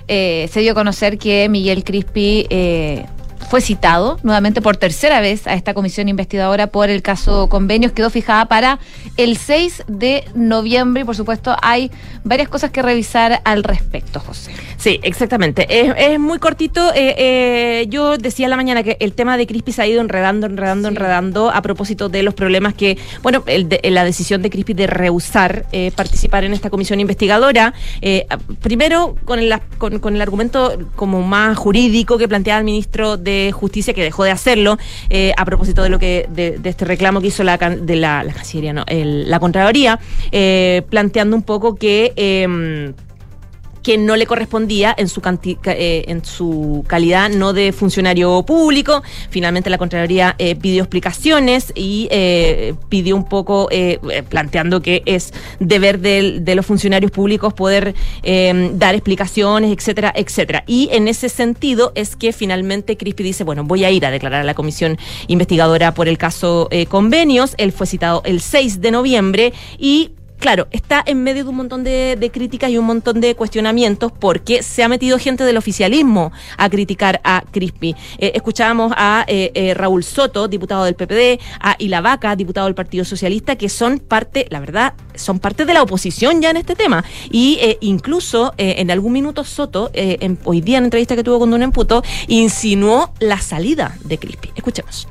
eh, 0.07 0.49
se 0.51 0.59
dio 0.61 0.71
a 0.71 0.75
conocer 0.75 1.17
que 1.19 1.47
Miguel 1.49 1.83
Crispi 1.83 2.47
eh, 2.49 3.05
fue 3.53 3.61
citado 3.61 4.17
nuevamente 4.23 4.63
por 4.63 4.77
tercera 4.77 5.21
vez 5.21 5.45
a 5.45 5.53
esta 5.53 5.75
comisión 5.75 6.09
investigadora 6.09 6.65
por 6.65 6.89
el 6.89 7.03
caso 7.03 7.49
convenios. 7.49 7.91
Quedó 7.91 8.09
fijada 8.09 8.47
para 8.47 8.79
el 9.15 9.37
6 9.37 9.83
de 9.87 10.23
noviembre 10.33 11.03
y 11.03 11.05
por 11.05 11.15
supuesto 11.15 11.55
hay 11.61 11.91
varias 12.23 12.49
cosas 12.49 12.71
que 12.71 12.81
revisar 12.81 13.41
al 13.45 13.63
respecto, 13.63 14.19
José. 14.19 14.53
Sí, 14.77 14.99
exactamente. 15.03 15.67
Es, 15.69 15.93
es 15.95 16.19
muy 16.19 16.39
cortito. 16.39 16.91
eh, 16.95 17.13
eh, 17.15 17.85
yo 17.89 18.17
decía 18.17 18.47
en 18.47 18.49
la 18.49 18.55
mañana 18.57 18.81
que 18.81 18.97
el 18.99 19.13
tema 19.13 19.37
de 19.37 19.45
Crispi 19.45 19.71
se 19.71 19.83
ha 19.83 19.85
ido 19.87 20.01
enredando, 20.01 20.47
enredando, 20.47 20.89
Sí. 20.89 20.95
enredando 20.95 21.51
a 21.51 21.61
propósito 21.61 22.09
de 22.09 22.23
los 22.23 22.33
problemas 22.33 22.73
que, 22.73 22.97
bueno, 23.21 23.43
el 23.45 23.69
de- 23.69 23.81
la 23.91 24.03
decisión 24.03 24.41
de 24.41 24.49
Crispi 24.49 24.73
de 24.73 24.87
rehusar 24.87 25.67
eh, 25.71 25.91
participar 25.95 26.43
en 26.43 26.53
esta 26.53 26.71
comisión 26.71 26.99
investigadora. 26.99 27.71
primero, 28.63 29.15
con 29.25 29.37
el, 29.37 29.53
con, 29.77 29.99
con 29.99 30.15
el 30.15 30.21
argumento 30.23 30.75
como 30.95 31.21
más 31.21 31.55
jurídico 31.55 32.17
que 32.17 32.27
planteaba 32.27 32.57
el 32.57 32.65
ministro 32.65 33.15
de 33.17 33.42
Justicia, 33.51 33.93
que 33.93 34.03
dejó 34.03 34.23
de 34.23 34.31
hacerlo, 34.31 34.77
eh, 35.09 35.33
a 35.37 35.45
propósito 35.45 35.83
de 35.83 35.89
lo 35.89 35.99
que 35.99 36.27
de, 36.29 36.57
de 36.57 36.69
este 36.69 36.85
reclamo 36.85 37.21
que 37.21 37.27
hizo 37.27 37.43
la, 37.43 37.57
de 37.57 37.95
la, 37.95 38.23
Cancillería, 38.33 38.73
no, 38.73 38.83
el- 38.87 39.29
la 39.29 39.39
Contraloría, 39.39 39.99
eh, 40.31 40.83
planteando 40.89 41.35
un 41.35 41.43
poco 41.43 41.75
que. 41.75 42.93
Em, 43.83 43.93
que 43.93 43.97
no 43.97 44.15
le 44.15 44.25
correspondía 44.25 44.95
en 44.97 45.07
su, 45.09 45.21
canti- 45.21 45.57
ca- 45.59 45.73
eh, 45.73 46.05
en 46.07 46.23
su 46.23 46.83
calidad 46.87 47.29
no 47.29 47.53
de 47.53 47.71
funcionario 47.73 48.43
público. 48.43 49.03
Finalmente 49.29 49.69
la 49.69 49.77
Contraloría 49.77 50.35
eh, 50.39 50.55
pidió 50.55 50.83
explicaciones 50.83 51.71
y 51.75 52.07
eh, 52.11 52.73
pidió 52.89 53.15
un 53.15 53.25
poco, 53.25 53.67
eh, 53.71 53.99
eh, 54.11 54.23
planteando 54.23 54.81
que 54.81 55.03
es 55.05 55.33
deber 55.59 55.99
del- 55.99 56.43
de, 56.45 56.55
los 56.55 56.65
funcionarios 56.65 57.11
públicos 57.11 57.53
poder 57.53 57.93
eh, 58.23 58.71
dar 58.75 58.95
explicaciones, 58.95 59.71
etcétera, 59.77 60.13
etcétera. 60.15 60.63
Y 60.67 60.89
en 60.91 61.07
ese 61.07 61.29
sentido 61.29 61.91
es 61.95 62.15
que 62.15 62.31
finalmente 62.31 62.95
Crispi 62.97 63.23
dice, 63.23 63.43
bueno, 63.43 63.63
voy 63.63 63.83
a 63.83 63.91
ir 63.91 64.05
a 64.05 64.11
declarar 64.11 64.41
a 64.41 64.43
la 64.45 64.53
comisión 64.53 64.97
investigadora 65.27 65.93
por 65.93 66.07
el 66.07 66.17
caso 66.17 66.67
eh, 66.71 66.85
convenios. 66.85 67.55
Él 67.57 67.71
fue 67.71 67.87
citado 67.87 68.21
el 68.25 68.39
6 68.41 68.81
de 68.81 68.91
noviembre 68.91 69.53
y 69.77 70.11
Claro, 70.43 70.67
está 70.71 71.01
en 71.05 71.23
medio 71.23 71.45
de 71.45 71.49
un 71.51 71.55
montón 71.55 71.85
de, 71.85 72.29
críticas 72.33 72.69
y 72.69 72.77
un 72.77 72.83
montón 72.83 73.21
de 73.21 73.33
cuestionamientos 73.33 74.11
porque 74.11 74.61
se 74.61 74.83
ha 74.83 74.89
metido 74.89 75.17
gente 75.17 75.45
del 75.45 75.55
oficialismo 75.55 76.33
a 76.57 76.69
criticar 76.69 77.21
a 77.23 77.45
Crispi. 77.49 77.95
Eh, 78.17 78.33
escuchábamos 78.35 78.91
a 78.97 79.23
eh, 79.29 79.51
eh, 79.55 79.73
Raúl 79.73 80.03
Soto, 80.03 80.49
diputado 80.49 80.83
del 80.83 80.95
PPD, 80.95 81.39
a 81.61 81.77
Ilavaca, 81.79 82.35
diputado 82.35 82.65
del 82.67 82.75
Partido 82.75 83.05
Socialista, 83.05 83.55
que 83.55 83.69
son 83.69 83.99
parte, 83.99 84.45
la 84.49 84.59
verdad, 84.59 84.95
son 85.15 85.39
parte 85.39 85.63
de 85.63 85.73
la 85.73 85.81
oposición 85.81 86.41
ya 86.41 86.49
en 86.49 86.57
este 86.57 86.75
tema. 86.75 87.05
Y 87.31 87.57
eh, 87.61 87.77
incluso 87.79 88.53
eh, 88.57 88.75
en 88.79 88.91
algún 88.91 89.13
minuto 89.13 89.45
Soto, 89.45 89.91
en- 89.93 90.37
hoy 90.43 90.59
día 90.59 90.77
en 90.77 90.83
entrevista 90.83 91.15
que 91.15 91.23
tuvo 91.23 91.39
con 91.39 91.51
Don 91.51 91.63
Emputo, 91.63 92.03
insinuó 92.27 93.13
la 93.21 93.37
salida 93.39 93.95
de 94.03 94.17
Crispi. 94.17 94.51
Escuchemos. 94.57 95.07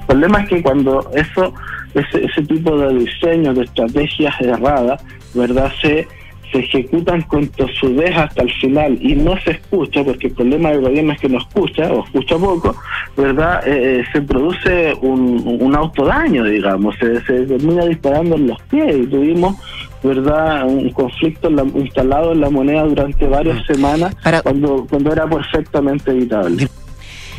El 0.00 0.06
problema 0.06 0.42
es 0.42 0.48
que 0.48 0.62
cuando 0.64 1.10
eso, 1.14 1.54
ese, 1.94 2.24
ese 2.24 2.42
tipo 2.42 2.76
de 2.76 2.98
diseños, 2.98 3.56
de 3.56 3.64
estrategias 3.64 4.34
erradas, 4.40 5.02
¿verdad? 5.34 5.72
Se, 5.80 6.06
se 6.52 6.58
ejecutan 6.60 7.22
con 7.22 7.48
tosudez 7.48 8.16
hasta 8.16 8.42
el 8.42 8.52
final 8.54 8.96
y 9.00 9.14
no 9.16 9.36
se 9.40 9.52
escucha, 9.52 10.04
porque 10.04 10.28
el 10.28 10.34
problema 10.34 10.70
del 10.70 10.82
gobierno 10.82 11.12
es 11.12 11.18
que 11.20 11.28
no 11.28 11.38
escucha 11.38 11.92
o 11.92 12.04
escucha 12.04 12.36
poco, 12.38 12.76
¿verdad? 13.16 13.66
Eh, 13.66 14.00
eh, 14.00 14.04
se 14.12 14.22
produce 14.22 14.94
un, 15.02 15.58
un 15.60 15.74
autodaño, 15.74 16.44
digamos, 16.44 16.94
se, 17.00 17.20
se 17.24 17.46
termina 17.46 17.84
disparando 17.86 18.36
en 18.36 18.46
los 18.48 18.60
pies 18.62 18.94
y 18.96 19.06
tuvimos 19.06 19.56
verdad 20.02 20.66
un 20.66 20.90
conflicto 20.90 21.48
en 21.48 21.56
la- 21.56 21.62
instalado 21.74 22.32
en 22.32 22.40
la 22.42 22.50
moneda 22.50 22.82
durante 22.84 23.26
varias 23.26 23.64
semanas 23.66 24.14
Para- 24.22 24.42
cuando 24.42 24.86
cuando 24.88 25.12
era 25.12 25.26
perfectamente 25.26 26.10
evitable 26.10 26.68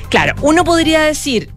Claro, 0.09 0.33
uno 0.41 0.63
podría 0.63 1.01
decir, 1.03 1.49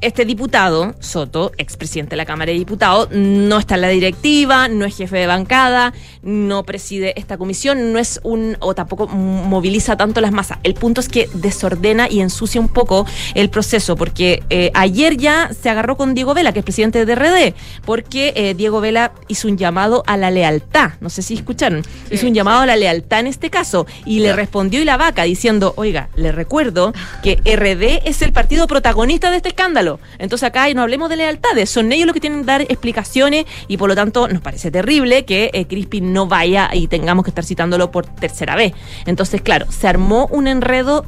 este 0.00 0.24
diputado, 0.24 0.94
Soto, 1.00 1.52
expresidente 1.58 2.10
de 2.10 2.16
la 2.16 2.26
Cámara 2.26 2.52
de 2.52 2.58
Diputados, 2.58 3.08
no 3.10 3.58
está 3.58 3.76
en 3.76 3.80
la 3.80 3.88
directiva, 3.88 4.68
no 4.68 4.84
es 4.84 4.96
jefe 4.96 5.16
de 5.16 5.26
bancada, 5.26 5.92
no 6.22 6.64
preside 6.64 7.18
esta 7.18 7.38
comisión, 7.38 7.92
no 7.92 7.98
es 7.98 8.20
un, 8.22 8.56
o 8.60 8.74
tampoco 8.74 9.06
moviliza 9.06 9.96
tanto 9.96 10.20
las 10.20 10.32
masas. 10.32 10.58
El 10.62 10.74
punto 10.74 11.00
es 11.00 11.08
que 11.08 11.28
desordena 11.34 12.08
y 12.10 12.20
ensucia 12.20 12.60
un 12.60 12.68
poco 12.68 13.06
el 13.34 13.50
proceso, 13.50 13.96
porque 13.96 14.42
eh, 14.50 14.70
ayer 14.74 15.16
ya 15.16 15.50
se 15.52 15.70
agarró 15.70 15.96
con 15.96 16.14
Diego 16.14 16.34
Vela, 16.34 16.52
que 16.52 16.60
es 16.60 16.64
presidente 16.64 17.04
de 17.04 17.14
DRD, 17.14 17.54
porque 17.84 18.32
eh, 18.36 18.54
Diego 18.54 18.80
Vela 18.80 19.12
hizo 19.28 19.48
un 19.48 19.56
llamado 19.56 20.02
a 20.06 20.16
la 20.16 20.30
lealtad, 20.30 20.92
no 21.00 21.10
sé 21.10 21.22
si 21.22 21.34
escucharon, 21.34 21.82
hizo 22.10 22.26
un 22.26 22.34
llamado 22.34 22.60
a 22.60 22.66
la 22.66 22.76
lealtad 22.76 23.20
en 23.20 23.28
este 23.28 23.50
caso, 23.50 23.86
y 24.04 24.20
le 24.20 24.32
respondió 24.32 24.80
y 24.80 24.84
la 24.84 24.96
vaca 24.96 25.22
diciendo, 25.22 25.74
oiga, 25.76 26.08
le 26.16 26.32
recuerdo 26.32 26.92
que 27.22 27.36
RD 27.36 28.08
es 28.08 28.22
el 28.22 28.32
partido 28.32 28.66
protagonista 28.66 29.30
de 29.30 29.38
este 29.38 29.50
escándalo. 29.50 29.85
Entonces 30.18 30.46
acá 30.46 30.72
no 30.74 30.82
hablemos 30.82 31.08
de 31.08 31.16
lealtades, 31.16 31.70
son 31.70 31.92
ellos 31.92 32.06
los 32.06 32.14
que 32.14 32.20
tienen 32.20 32.40
que 32.40 32.46
dar 32.46 32.62
explicaciones 32.62 33.46
y 33.68 33.76
por 33.76 33.88
lo 33.88 33.94
tanto 33.94 34.28
nos 34.28 34.40
parece 34.42 34.70
terrible 34.70 35.24
que 35.24 35.50
eh, 35.52 35.66
Crispy 35.66 36.00
no 36.00 36.26
vaya 36.26 36.70
y 36.72 36.88
tengamos 36.88 37.24
que 37.24 37.30
estar 37.30 37.44
citándolo 37.44 37.90
por 37.90 38.06
tercera 38.06 38.56
vez. 38.56 38.72
Entonces, 39.06 39.40
claro, 39.40 39.66
se 39.70 39.86
armó 39.88 40.26
un 40.32 40.46
enredo 40.48 41.04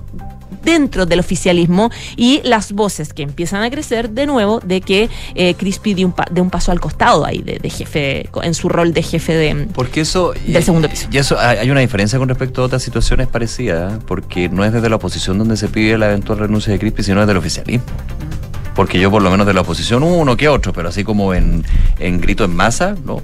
dentro 0.64 1.06
del 1.06 1.20
oficialismo 1.20 1.90
y 2.16 2.40
las 2.42 2.72
voces 2.72 3.12
que 3.12 3.22
empiezan 3.22 3.62
a 3.62 3.70
crecer 3.70 4.10
de 4.10 4.26
nuevo 4.26 4.60
de 4.60 4.80
que 4.80 5.08
eh, 5.34 5.54
Crispy 5.54 5.94
dio 5.94 6.06
un, 6.06 6.12
pa- 6.12 6.26
de 6.30 6.40
un 6.40 6.50
paso 6.50 6.72
al 6.72 6.80
costado 6.80 7.24
ahí 7.24 7.38
de, 7.42 7.58
de 7.58 7.70
jefe, 7.70 8.28
en 8.42 8.54
su 8.54 8.68
rol 8.68 8.92
de 8.92 9.02
jefe 9.02 9.34
de... 9.34 9.66
Porque 9.72 10.00
eso. 10.00 10.34
Del 10.46 10.62
segundo 10.62 10.88
piso. 10.88 11.06
Y 11.10 11.18
eso 11.18 11.38
hay 11.38 11.70
una 11.70 11.80
diferencia 11.80 12.18
con 12.18 12.28
respecto 12.28 12.62
a 12.62 12.64
otras 12.66 12.82
situaciones 12.82 13.28
parecidas, 13.28 14.02
porque 14.06 14.48
no 14.48 14.64
es 14.64 14.72
desde 14.72 14.88
la 14.88 14.96
oposición 14.96 15.38
donde 15.38 15.56
se 15.56 15.68
pide 15.68 15.96
la 15.96 16.06
eventual 16.08 16.38
renuncia 16.38 16.72
de 16.72 16.78
Crispi, 16.78 17.02
sino 17.02 17.20
desde 17.20 17.32
el 17.32 17.38
oficialismo. 17.38 17.84
Porque 18.78 19.00
yo, 19.00 19.10
por 19.10 19.22
lo 19.22 19.30
menos 19.32 19.44
de 19.44 19.52
la 19.54 19.62
oposición, 19.62 20.04
uno 20.04 20.36
que 20.36 20.46
otro, 20.48 20.72
pero 20.72 20.88
así 20.88 21.02
como 21.02 21.34
en, 21.34 21.64
en 21.98 22.20
grito 22.20 22.44
en 22.44 22.54
masa, 22.54 22.94
no. 23.04 23.20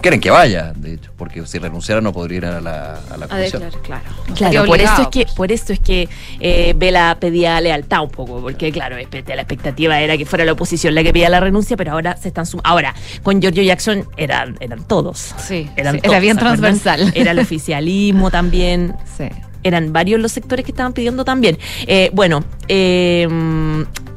Quieren 0.00 0.20
que 0.20 0.30
vaya, 0.30 0.72
de 0.76 0.94
hecho, 0.94 1.10
porque 1.16 1.44
si 1.46 1.58
renunciara 1.58 2.00
no 2.00 2.12
podría 2.12 2.38
ir 2.38 2.44
a 2.46 2.60
la, 2.60 3.00
a 3.10 3.16
la 3.16 3.24
A 3.26 3.28
comisión. 3.28 3.62
claro, 3.62 3.80
claro. 3.82 4.02
No 4.28 4.34
Claro, 4.36 4.64
por 4.64 4.80
eso 4.80 5.02
es 5.02 5.08
que, 5.08 5.22
pues. 5.24 5.34
por 5.34 5.50
eso 5.52 5.72
es 5.72 5.80
que 5.80 6.08
eh, 6.38 6.72
Vela 6.76 7.16
pedía 7.20 7.60
lealtad 7.60 8.02
un 8.04 8.10
poco, 8.10 8.40
porque 8.40 8.70
claro, 8.70 8.96
espe- 8.96 9.24
la 9.34 9.42
expectativa 9.42 10.00
era 10.00 10.16
que 10.16 10.24
fuera 10.24 10.44
la 10.44 10.52
oposición 10.52 10.94
la 10.94 11.02
que 11.02 11.12
pedía 11.12 11.28
la 11.28 11.40
renuncia, 11.40 11.76
pero 11.76 11.92
ahora 11.92 12.16
se 12.16 12.28
están 12.28 12.46
sum- 12.46 12.60
ahora 12.62 12.94
con 13.24 13.40
Giorgio 13.40 13.62
Jackson 13.64 14.04
eran, 14.16 14.56
eran 14.60 14.84
todos. 14.86 15.34
Sí, 15.36 15.68
Eran 15.76 15.94
sí, 15.96 16.00
todos, 16.00 16.12
era 16.14 16.20
bien 16.20 16.36
transversal. 16.36 17.12
Era 17.16 17.30
el 17.32 17.38
oficialismo 17.40 18.30
también. 18.30 18.94
Sí. 19.18 19.24
Eran 19.64 19.92
varios 19.92 20.20
los 20.20 20.30
sectores 20.32 20.64
que 20.64 20.70
estaban 20.72 20.92
pidiendo 20.92 21.24
también. 21.24 21.58
Eh, 21.86 22.10
bueno, 22.12 22.42
eh, 22.68 23.28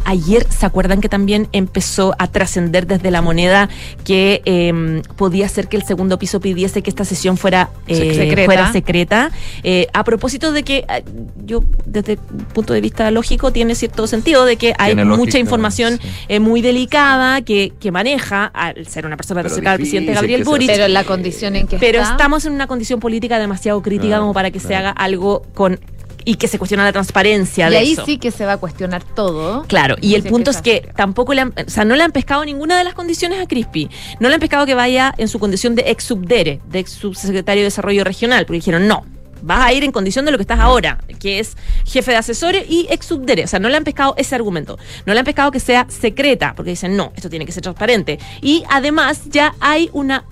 ayer 0.06 0.46
se 0.50 0.66
acuerdan 0.66 1.02
que 1.02 1.10
también 1.10 1.48
empezó 1.52 2.16
a 2.20 2.28
trascender 2.28 2.88
desde 2.88 3.12
la 3.12 3.22
moneda 3.22 3.70
que 4.04 4.42
eh, 4.46 5.02
podía 5.16 5.50
ser 5.50 5.68
que 5.68 5.78
el 5.78 5.84
segundo 5.84 6.18
piso 6.20 6.40
pidiese 6.40 6.82
que 6.82 6.90
esta 6.90 7.06
sesión 7.06 7.38
fuera, 7.38 7.70
eh, 7.88 8.14
Secreta. 8.16 8.46
fuera 8.46 8.72
secreta. 8.72 9.32
Eh, 9.64 9.88
a 9.94 10.04
propósito 10.04 10.52
de 10.52 10.64
que 10.64 10.86
eh, 10.88 11.04
yo, 11.46 11.64
desde 11.86 12.14
el 12.14 12.20
punto 12.54 12.74
de 12.74 12.82
vista 12.82 13.10
lógico, 13.12 13.52
tiene 13.52 13.76
cierto 13.76 14.08
sentido 14.08 14.46
de 14.46 14.58
que 14.58 14.74
hay 14.78 14.96
Tiene 14.96 15.06
mucha 15.06 15.40
información 15.40 16.00
sí. 16.02 16.08
eh, 16.30 16.40
muy 16.40 16.62
delicada 16.62 17.42
que, 17.42 17.74
que 17.80 17.92
maneja, 17.92 18.46
al 18.46 18.88
ser 18.88 19.06
una 19.06 19.18
persona 19.18 19.42
Pero 19.42 19.54
cercana 19.54 19.72
al 19.74 19.80
presidente 19.80 20.14
Gabriel 20.14 20.44
Boric, 20.44 20.70
Pero 20.70 20.86
en 20.86 20.94
la 20.94 21.04
condición 21.04 21.56
en 21.56 21.68
que 21.68 21.78
pero 21.78 22.00
está, 22.00 22.12
estamos 22.12 22.46
en 22.46 22.54
una 22.54 22.68
condición 22.68 23.00
política 23.00 23.40
demasiado 23.40 23.82
crítica 23.82 24.06
Claro, 24.06 24.24
como 24.24 24.34
para 24.34 24.52
que 24.52 24.60
se 24.60 24.76
haga 24.76 24.92
algo 24.92 25.42
con 25.54 25.80
y 26.26 26.36
que 26.36 26.48
se 26.48 26.58
cuestiona 26.58 26.84
la 26.84 26.92
transparencia 26.92 27.68
Y 27.68 27.72
de 27.72 27.78
ahí 27.78 27.92
eso. 27.94 28.06
sí 28.06 28.18
que 28.18 28.32
se 28.32 28.46
va 28.46 28.54
a 28.54 28.58
cuestionar 28.58 29.04
todo. 29.04 29.64
Claro, 29.68 29.96
y 30.02 30.16
el 30.16 30.26
es 30.26 30.32
punto 30.32 30.52
que 30.52 30.58
es 30.58 30.62
que 30.62 30.90
tampoco 30.96 31.34
le 31.34 31.42
han, 31.42 31.54
o 31.56 31.70
sea, 31.70 31.86
no 31.86 31.96
le 31.96 32.04
han 32.04 32.12
pescado 32.12 32.44
ninguna 32.44 32.78
de 32.78 32.84
las 32.84 32.96
condiciones 32.96 33.40
a 33.40 33.48
Crispy. 33.48 33.90
No 34.20 34.28
le 34.28 34.34
han 34.36 34.42
pescado 34.42 34.66
que 34.66 34.74
vaya 34.74 35.14
en 35.18 35.28
su 35.28 35.40
condición 35.40 35.76
de 35.76 35.84
ex 35.88 36.04
subdere, 36.04 36.60
de 36.68 36.80
ex 36.80 36.92
subsecretario 36.92 37.62
de 37.62 37.66
Desarrollo 37.66 38.04
Regional, 38.04 38.46
porque 38.46 38.58
dijeron, 38.58 38.88
no, 38.88 39.06
vas 39.44 39.66
a 39.66 39.74
ir 39.74 39.84
en 39.84 39.92
condición 39.92 40.26
de 40.26 40.32
lo 40.32 40.38
que 40.38 40.44
estás 40.44 40.60
ahora, 40.60 40.98
que 41.20 41.40
es 41.40 41.56
jefe 41.86 42.12
de 42.12 42.18
asesores 42.18 42.66
y 42.68 42.88
ex 42.90 43.06
subdere. 43.06 43.44
O 43.44 43.48
sea, 43.48 43.60
no 43.60 43.70
le 43.70 43.78
han 43.78 43.84
pescado 43.84 44.16
ese 44.18 44.34
argumento. 44.34 44.80
No 45.06 45.14
le 45.14 45.20
han 45.20 45.26
pescado 45.26 45.52
que 45.52 45.60
sea 45.60 45.86
secreta, 45.90 46.54
porque 46.56 46.72
dicen, 46.72 46.98
no, 46.98 47.14
esto 47.16 47.30
tiene 47.30 47.46
que 47.46 47.52
ser 47.52 47.62
transparente. 47.62 48.20
Y 48.42 48.64
además 48.70 49.22
ya 49.30 49.54
hay 49.60 49.90
una 49.94 50.26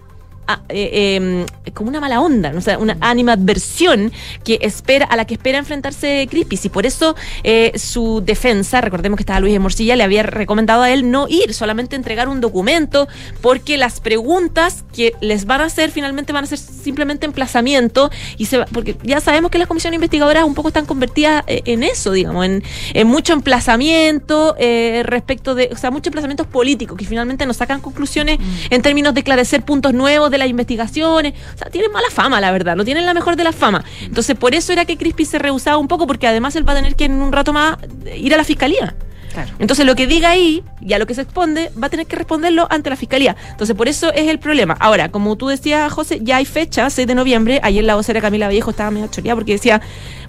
eh, 0.70 1.46
eh, 1.66 1.72
como 1.74 1.90
una 1.90 2.00
mala 2.00 2.22
onda, 2.22 2.52
¿no? 2.52 2.60
o 2.60 2.62
sea, 2.62 2.78
una 2.78 2.98
animadversión 3.02 4.12
que 4.44 4.60
espera, 4.62 5.06
a 5.06 5.16
la 5.16 5.26
que 5.26 5.34
espera 5.36 5.58
enfrentarse 5.58 6.28
Crispy. 6.30 6.60
Y 6.64 6.70
por 6.70 6.86
eso 6.86 7.16
eh, 7.44 7.72
su 7.76 8.22
defensa, 8.24 8.82
recordemos 8.82 9.18
que 9.18 9.24
estaba 9.24 9.40
Luis 9.40 9.54
de 9.54 9.60
Morcilla, 9.60 9.96
le 9.96 10.04
había 10.04 10.24
recomendado 10.24 10.84
a 10.84 10.92
él 10.92 11.10
no 11.10 11.28
ir, 11.28 11.54
solamente 11.54 11.96
entregar 11.96 12.28
un 12.28 12.42
documento, 12.42 13.08
porque 13.42 13.78
las 13.78 14.00
preguntas 14.00 14.84
que 14.96 15.14
les 15.22 15.46
van 15.46 15.62
a 15.62 15.66
hacer 15.66 15.92
finalmente 15.92 16.32
van 16.34 16.44
a 16.44 16.48
ser 16.48 16.60
simplemente 16.60 17.26
emplazamiento, 17.26 18.12
y 18.38 18.46
se 18.46 18.58
va- 18.60 18.66
porque 18.72 18.96
ya 19.04 19.20
sabemos 19.20 19.52
que 19.52 19.58
las 19.58 19.68
comisiones 19.68 19.96
investigadoras 19.96 20.44
un 20.44 20.54
poco 20.54 20.68
están 20.70 20.86
convertidas 20.86 21.44
eh, 21.48 21.62
en 21.66 21.84
eso, 21.84 22.12
digamos, 22.12 22.46
en, 22.46 22.64
en 22.94 23.08
mucho 23.08 23.34
emplazamiento 23.34 24.56
respecto 25.04 25.56
de, 25.56 25.70
o 25.72 25.78
sea, 25.78 25.92
muchos 25.92 26.08
emplazamientos 26.08 26.48
políticos 26.48 26.98
que 26.98 27.06
finalmente 27.06 27.46
nos 27.46 27.58
sacan 27.58 27.82
conclusiones 27.82 28.40
en 28.70 28.82
términos 28.82 29.14
de 29.14 29.22
esclarecer 29.22 29.64
puntos 29.64 29.94
nuevos 29.94 30.30
de 30.34 30.38
las 30.40 30.50
investigaciones. 30.50 31.34
O 31.54 31.58
sea, 31.58 31.70
tienen 31.70 31.92
mala 31.92 32.10
fama, 32.10 32.42
la 32.42 32.52
verdad, 32.52 32.76
no 32.76 32.84
tienen 32.84 33.06
la 33.06 33.14
mejor 33.14 33.38
de 33.38 33.46
la 33.46 33.54
fama. 33.54 33.86
Entonces, 34.02 34.36
por 34.36 34.54
eso 34.54 34.74
era 34.74 34.84
que 34.84 34.98
Crispy 34.98 35.24
se 35.24 35.40
rehusaba 35.40 35.78
un 35.78 35.88
poco, 35.88 36.06
porque 36.06 36.28
además 36.28 36.56
él 36.58 36.68
va 36.68 36.74
a 36.74 36.76
tener 36.76 36.96
que 36.96 37.06
en 37.06 37.14
un 37.14 37.32
rato 37.32 37.54
más 37.54 37.78
ir 38.14 38.34
a 38.34 38.38
la 38.38 38.44
fiscalía. 38.44 38.94
Claro. 39.34 39.50
Entonces 39.60 39.86
lo 39.86 39.96
que 39.96 40.08
diga 40.08 40.30
ahí 40.30 40.64
y 40.82 40.94
a 40.94 41.00
lo 41.00 41.08
que 41.08 41.14
se 41.16 41.22
expone 41.22 41.72
va 41.82 41.88
a 41.88 41.90
tener 41.90 42.06
que 42.06 42.16
responderlo 42.16 42.68
ante 42.70 42.90
la 42.90 42.96
fiscalía. 42.96 43.36
Entonces 43.52 43.76
por 43.76 43.88
eso 43.88 44.14
es 44.14 44.28
el 44.28 44.40
problema. 44.40 44.76
Ahora, 44.80 45.10
como 45.10 45.36
tú 45.36 45.48
decías, 45.48 45.92
José, 45.92 46.20
ya 46.22 46.38
hay 46.38 46.46
fecha, 46.46 46.90
6 46.90 47.08
de 47.08 47.16
noviembre. 47.16 47.60
Ayer 47.64 47.84
la 47.84 47.96
vocera 47.96 48.22
Camila 48.22 48.48
Vallejo 48.48 48.70
estaba 48.72 48.92
medio 48.92 49.08
choreada 49.08 49.36
porque 49.36 49.54
decía, 49.54 49.82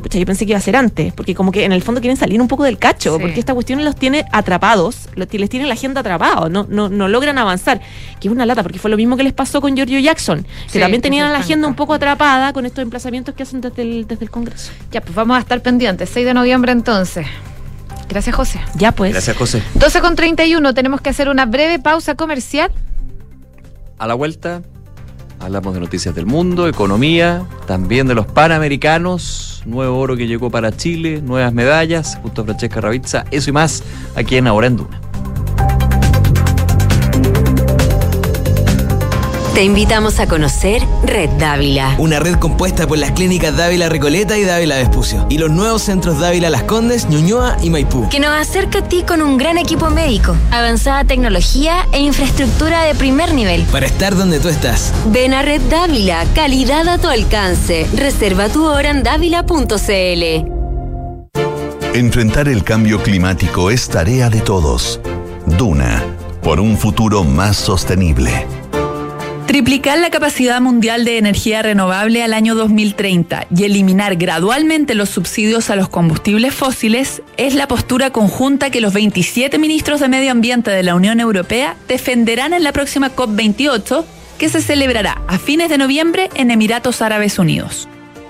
pucha, 0.02 0.18
yo 0.18 0.26
pensé 0.26 0.46
que 0.46 0.52
iba 0.52 0.58
a 0.58 0.62
ser 0.62 0.76
antes, 0.76 1.12
porque 1.12 1.34
como 1.34 1.52
que 1.52 1.64
en 1.64 1.72
el 1.72 1.82
fondo 1.82 2.00
quieren 2.00 2.16
salir 2.16 2.40
un 2.40 2.48
poco 2.48 2.64
del 2.64 2.78
cacho, 2.78 3.16
Sí. 3.16 3.20
porque 3.22 3.40
esta 3.40 3.52
cuestión 3.54 3.84
los 3.84 3.96
tiene 3.96 4.24
atrapados, 4.32 5.08
los- 5.14 5.32
les 5.32 5.50
tiene 5.50 5.66
la 5.66 5.74
agenda 5.74 6.00
atrapados, 6.00 6.50
no, 6.50 6.66
no, 6.68 6.88
no 6.88 7.08
logran 7.08 7.36
avanzar. 7.38 7.80
Que 8.20 8.28
es 8.28 8.32
una 8.32 8.46
lata, 8.46 8.62
porque 8.62 8.78
fue 8.78 8.90
lo 8.90 8.96
mismo 8.96 9.16
que 9.16 9.22
les 9.22 9.32
pasó 9.32 9.60
con 9.60 9.74
Giorgio 9.76 9.98
Jackson, 9.98 10.42
que 10.44 10.72
Sí, 10.72 10.78
también 10.80 11.02
tenían 11.02 11.32
la 11.32 11.38
agenda 11.40 11.68
un 11.68 11.74
poco 11.74 11.92
atrapada 11.94 12.52
con 12.52 12.64
estos 12.66 12.82
emplazamientos 12.82 13.34
que 13.34 13.42
hacen 13.42 13.60
desde 13.60 13.82
el, 13.82 14.06
desde 14.06 14.24
el 14.24 14.30
Congreso. 14.30 14.70
Ya, 14.90 15.00
pues 15.00 15.14
vamos 15.14 15.36
a 15.36 15.40
estar 15.40 15.60
pendientes. 15.60 16.08
6 16.10 16.24
de 16.24 16.34
noviembre 16.34 16.72
entonces. 16.72 17.26
Gracias, 18.08 18.34
José. 18.34 18.60
Ya 18.76 18.92
pues. 18.92 19.12
Gracias, 19.12 19.36
José. 19.36 19.62
12 19.74 20.00
con 20.00 20.16
31, 20.16 20.74
tenemos 20.74 21.00
que 21.00 21.10
hacer 21.10 21.28
una 21.28 21.46
breve 21.46 21.78
pausa 21.78 22.14
comercial. 22.14 22.70
A 23.98 24.06
la 24.06 24.14
vuelta, 24.14 24.62
hablamos 25.40 25.74
de 25.74 25.80
noticias 25.80 26.14
del 26.14 26.26
mundo, 26.26 26.68
economía, 26.68 27.46
también 27.66 28.06
de 28.06 28.14
los 28.14 28.26
panamericanos, 28.26 29.62
nuevo 29.66 29.98
oro 29.98 30.16
que 30.16 30.26
llegó 30.26 30.50
para 30.50 30.76
Chile, 30.76 31.22
nuevas 31.22 31.52
medallas, 31.52 32.18
junto 32.22 32.42
a 32.42 32.44
Francesca 32.44 32.80
Ravizza, 32.80 33.24
eso 33.30 33.50
y 33.50 33.52
más 33.52 33.82
aquí 34.16 34.36
en 34.36 34.46
Ahora 34.46 34.66
en 34.66 34.76
Duna. 34.76 35.03
Te 39.54 39.62
invitamos 39.62 40.18
a 40.18 40.26
conocer 40.26 40.82
Red 41.04 41.30
Dávila. 41.38 41.94
Una 41.98 42.18
red 42.18 42.34
compuesta 42.40 42.88
por 42.88 42.98
las 42.98 43.12
clínicas 43.12 43.56
Dávila 43.56 43.88
Recoleta 43.88 44.36
y 44.36 44.42
Dávila 44.42 44.78
Vespucio. 44.78 45.26
Y 45.30 45.38
los 45.38 45.48
nuevos 45.48 45.82
centros 45.82 46.18
Dávila 46.18 46.50
Las 46.50 46.64
Condes, 46.64 47.08
Ñuñoa 47.08 47.58
y 47.62 47.70
Maipú. 47.70 48.08
Que 48.08 48.18
nos 48.18 48.32
acerca 48.32 48.80
a 48.80 48.88
ti 48.88 49.04
con 49.06 49.22
un 49.22 49.38
gran 49.38 49.56
equipo 49.56 49.90
médico, 49.90 50.34
avanzada 50.50 51.04
tecnología 51.04 51.86
e 51.92 52.00
infraestructura 52.00 52.82
de 52.82 52.96
primer 52.96 53.32
nivel. 53.32 53.62
Para 53.70 53.86
estar 53.86 54.16
donde 54.16 54.40
tú 54.40 54.48
estás. 54.48 54.92
Ven 55.12 55.32
a 55.32 55.42
Red 55.42 55.62
Dávila, 55.70 56.24
calidad 56.34 56.88
a 56.88 56.98
tu 56.98 57.06
alcance. 57.06 57.86
Reserva 57.94 58.48
tu 58.48 58.66
hora 58.66 58.90
en 58.90 59.04
dávila.cl. 59.04 60.50
Enfrentar 61.94 62.48
el 62.48 62.64
cambio 62.64 63.00
climático 63.00 63.70
es 63.70 63.88
tarea 63.88 64.30
de 64.30 64.40
todos. 64.40 65.00
Duna, 65.46 66.02
por 66.42 66.58
un 66.58 66.76
futuro 66.76 67.22
más 67.22 67.56
sostenible. 67.56 68.63
Triplicar 69.46 69.98
la 69.98 70.08
capacidad 70.08 70.60
mundial 70.62 71.04
de 71.04 71.18
energía 71.18 71.60
renovable 71.60 72.22
al 72.22 72.32
año 72.32 72.54
2030 72.54 73.46
y 73.54 73.64
eliminar 73.64 74.16
gradualmente 74.16 74.94
los 74.94 75.10
subsidios 75.10 75.68
a 75.68 75.76
los 75.76 75.90
combustibles 75.90 76.54
fósiles 76.54 77.22
es 77.36 77.54
la 77.54 77.68
postura 77.68 78.10
conjunta 78.10 78.70
que 78.70 78.80
los 78.80 78.94
27 78.94 79.58
ministros 79.58 80.00
de 80.00 80.08
Medio 80.08 80.32
Ambiente 80.32 80.70
de 80.70 80.82
la 80.82 80.94
Unión 80.94 81.20
Europea 81.20 81.76
defenderán 81.86 82.54
en 82.54 82.64
la 82.64 82.72
próxima 82.72 83.14
COP28, 83.14 84.04
que 84.38 84.48
se 84.48 84.62
celebrará 84.62 85.20
a 85.28 85.38
fines 85.38 85.68
de 85.68 85.78
noviembre 85.78 86.30
en 86.34 86.50
Emiratos 86.50 87.02
Árabes 87.02 87.38
Unidos. 87.38 87.86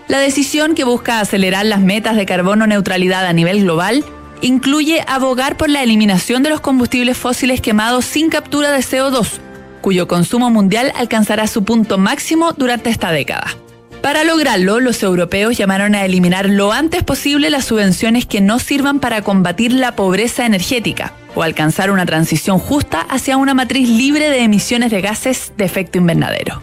La 0.08 0.18
decisión 0.18 0.74
que 0.74 0.84
busca 0.84 1.20
acelerar 1.20 1.64
las 1.64 1.80
metas 1.80 2.16
de 2.16 2.26
carbono 2.26 2.66
neutralidad 2.66 3.24
a 3.24 3.32
nivel 3.32 3.62
global 3.62 4.04
incluye 4.42 5.02
abogar 5.06 5.56
por 5.56 5.70
la 5.70 5.82
eliminación 5.82 6.42
de 6.42 6.50
los 6.50 6.60
combustibles 6.60 7.16
fósiles 7.16 7.60
quemados 7.60 8.04
sin 8.04 8.28
captura 8.28 8.72
de 8.72 8.80
CO2, 8.80 9.40
cuyo 9.84 10.08
consumo 10.08 10.48
mundial 10.48 10.94
alcanzará 10.96 11.46
su 11.46 11.62
punto 11.62 11.98
máximo 11.98 12.54
durante 12.54 12.88
esta 12.88 13.12
década. 13.12 13.54
Para 14.00 14.24
lograrlo, 14.24 14.80
los 14.80 15.02
europeos 15.02 15.58
llamaron 15.58 15.94
a 15.94 16.06
eliminar 16.06 16.48
lo 16.48 16.72
antes 16.72 17.02
posible 17.02 17.50
las 17.50 17.66
subvenciones 17.66 18.24
que 18.24 18.40
no 18.40 18.58
sirvan 18.60 18.98
para 18.98 19.20
combatir 19.20 19.74
la 19.74 19.94
pobreza 19.94 20.46
energética 20.46 21.12
o 21.34 21.42
alcanzar 21.42 21.90
una 21.90 22.06
transición 22.06 22.58
justa 22.58 23.02
hacia 23.10 23.36
una 23.36 23.52
matriz 23.52 23.86
libre 23.90 24.30
de 24.30 24.44
emisiones 24.44 24.90
de 24.90 25.02
gases 25.02 25.52
de 25.58 25.66
efecto 25.66 25.98
invernadero. 25.98 26.62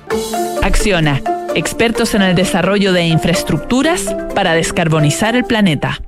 Acciona, 0.64 1.22
expertos 1.54 2.16
en 2.16 2.24
el 2.24 2.34
desarrollo 2.34 2.92
de 2.92 3.04
infraestructuras 3.04 4.16
para 4.34 4.54
descarbonizar 4.54 5.36
el 5.36 5.44
planeta. 5.44 6.02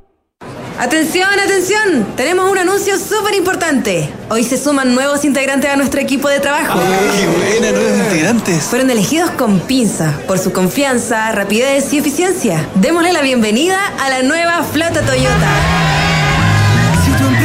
Atención, 0.79 1.29
atención, 1.39 2.07
tenemos 2.17 2.49
un 2.49 2.57
anuncio 2.57 2.97
súper 2.97 3.36
importante. 3.36 4.09
Hoy 4.29 4.43
se 4.43 4.57
suman 4.57 4.95
nuevos 4.95 5.23
integrantes 5.23 5.69
a 5.69 5.75
nuestro 5.75 6.01
equipo 6.01 6.29
de 6.29 6.39
trabajo. 6.39 6.79
¡Qué 6.79 7.27
buena, 7.27 7.71
nuevos 7.71 7.99
integrantes! 7.99 8.63
Fueron 8.63 8.89
elegidos 8.89 9.29
con 9.31 9.59
pinza 9.59 10.13
por 10.27 10.39
su 10.39 10.51
confianza, 10.51 11.31
rapidez 11.31 11.93
y 11.93 11.99
eficiencia. 11.99 12.67
Démosle 12.75 13.13
la 13.13 13.21
bienvenida 13.21 13.79
a 14.01 14.09
la 14.09 14.23
nueva 14.23 14.63
flota 14.63 15.01
Toyota. 15.05 15.83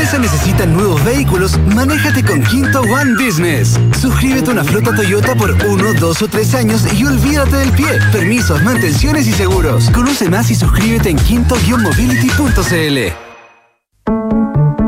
Empresa 0.09 0.33
necesita 0.33 0.64
nuevos 0.64 1.05
vehículos, 1.05 1.59
manéjate 1.75 2.25
con 2.25 2.42
Quinto 2.42 2.81
One 2.81 3.23
Business. 3.23 3.79
Suscríbete 4.01 4.49
a 4.49 4.53
una 4.55 4.64
flota 4.64 4.97
Toyota 4.97 5.35
por 5.35 5.51
uno, 5.66 5.92
dos 5.92 6.23
o 6.23 6.29
tres 6.29 6.55
años 6.55 6.83
y 6.99 7.05
olvídate 7.05 7.57
del 7.57 7.71
pie. 7.73 7.99
Permisos, 8.11 8.62
mantenciones 8.62 9.27
y 9.27 9.33
seguros. 9.33 9.90
Conoce 9.90 10.31
más 10.31 10.51
y 10.51 10.55
suscríbete 10.55 11.11
en 11.11 11.18
quinto-mobility.cl. 11.18 13.27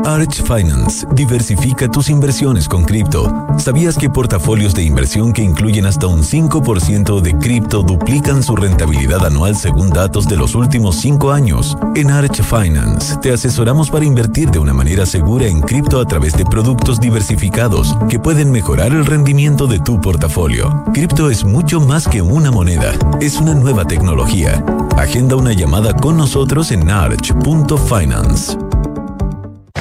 Arch 0.05 0.41
Finance 0.43 1.05
diversifica 1.13 1.87
tus 1.87 2.09
inversiones 2.09 2.67
con 2.67 2.83
cripto. 2.83 3.31
¿Sabías 3.57 3.97
que 3.97 4.09
portafolios 4.09 4.73
de 4.73 4.83
inversión 4.83 5.31
que 5.31 5.43
incluyen 5.43 5.85
hasta 5.85 6.07
un 6.07 6.23
5% 6.23 7.21
de 7.21 7.37
cripto 7.37 7.83
duplican 7.83 8.41
su 8.41 8.55
rentabilidad 8.55 9.25
anual 9.25 9.55
según 9.55 9.89
datos 9.89 10.27
de 10.27 10.37
los 10.37 10.55
últimos 10.55 10.95
5 10.97 11.31
años? 11.31 11.77
En 11.95 12.09
Arch 12.09 12.41
Finance 12.41 13.17
te 13.17 13.31
asesoramos 13.31 13.91
para 13.91 14.05
invertir 14.05 14.49
de 14.49 14.59
una 14.59 14.73
manera 14.73 15.05
segura 15.05 15.45
en 15.45 15.61
cripto 15.61 15.99
a 15.99 16.05
través 16.05 16.33
de 16.33 16.45
productos 16.45 16.99
diversificados 16.99 17.95
que 18.09 18.19
pueden 18.19 18.51
mejorar 18.51 18.91
el 18.93 19.05
rendimiento 19.05 19.67
de 19.67 19.79
tu 19.79 20.01
portafolio. 20.01 20.83
Cripto 20.93 21.29
es 21.29 21.43
mucho 21.43 21.79
más 21.79 22.07
que 22.07 22.21
una 22.21 22.49
moneda, 22.49 22.93
es 23.19 23.37
una 23.37 23.53
nueva 23.53 23.85
tecnología. 23.85 24.63
Agenda 24.97 25.35
una 25.35 25.53
llamada 25.53 25.93
con 25.93 26.17
nosotros 26.17 26.71
en 26.71 26.89
arch.finance. 26.89 28.57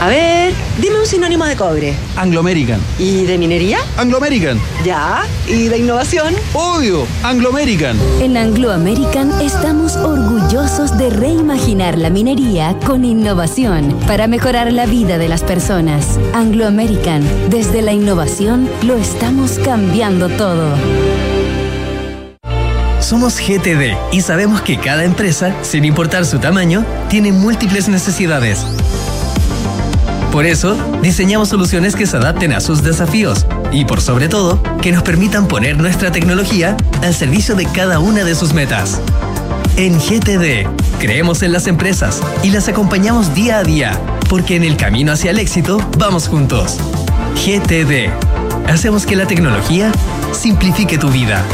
A 0.01 0.09
ver, 0.09 0.55
dime 0.81 0.99
un 0.99 1.07
sinónimo 1.07 1.45
de 1.45 1.57
cobre. 1.57 1.95
Anglo 2.17 2.41
American. 2.41 2.81
¿Y 2.99 3.25
de 3.25 3.37
minería? 3.37 3.81
Anglo 3.99 4.17
American. 4.17 4.59
Ya. 4.83 5.27
¿Y 5.47 5.69
de 5.69 5.77
innovación? 5.77 6.35
Obvio, 6.55 7.07
Anglo 7.23 7.51
American. 7.51 7.99
En 8.19 8.39
Anglo 8.39 8.73
American 8.73 9.31
estamos 9.43 9.97
orgullosos 9.97 10.97
de 10.97 11.11
reimaginar 11.11 11.99
la 11.99 12.09
minería 12.09 12.75
con 12.87 13.05
innovación 13.05 13.95
para 14.07 14.27
mejorar 14.27 14.73
la 14.73 14.87
vida 14.87 15.19
de 15.19 15.29
las 15.29 15.43
personas. 15.43 16.19
Anglo 16.33 16.67
American, 16.67 17.23
desde 17.51 17.83
la 17.83 17.93
innovación 17.93 18.71
lo 18.81 18.97
estamos 18.97 19.59
cambiando 19.63 20.31
todo. 20.31 20.77
Somos 23.01 23.39
GTD 23.39 23.97
y 24.13 24.23
sabemos 24.23 24.63
que 24.63 24.79
cada 24.79 25.05
empresa, 25.05 25.55
sin 25.61 25.85
importar 25.85 26.25
su 26.25 26.39
tamaño, 26.39 26.87
tiene 27.11 27.33
múltiples 27.33 27.89
necesidades. 27.89 28.65
Por 30.33 30.47
eso, 30.47 30.77
diseñamos 31.03 31.49
soluciones 31.49 31.97
que 31.97 32.07
se 32.07 32.17
adapten 32.17 32.53
a 32.53 32.61
sus 32.61 32.85
desafíos 32.85 33.47
y, 33.73 33.85
por 33.85 34.01
sobre 34.01 34.29
todo, 34.29 34.63
que 34.81 34.93
nos 34.93 35.03
permitan 35.03 35.49
poner 35.49 35.77
nuestra 35.77 36.13
tecnología 36.13 36.77
al 37.03 37.15
servicio 37.15 37.57
de 37.57 37.67
cada 37.67 37.99
una 37.99 38.23
de 38.23 38.37
sus 38.37 38.53
metas. 38.55 39.01
En 39.77 39.99
GTD, 39.99 40.69
creemos 41.01 41.43
en 41.43 41.53
las 41.53 41.67
empresas 41.67 42.23
y 42.45 42.51
las 42.51 42.69
acompañamos 42.69 43.35
día 43.35 43.59
a 43.59 43.65
día, 43.65 44.01
porque 44.29 44.55
en 44.55 44.63
el 44.63 44.77
camino 44.77 45.11
hacia 45.13 45.33
el 45.33 45.39
éxito 45.41 45.79
vamos 45.99 46.29
juntos. 46.29 46.79
GTD. 47.35 48.11
Hacemos 48.69 49.07
que 49.07 49.17
la 49.17 49.27
tecnología 49.27 49.91
simplifique 50.33 50.97
tu 50.97 51.09
vida. 51.11 51.45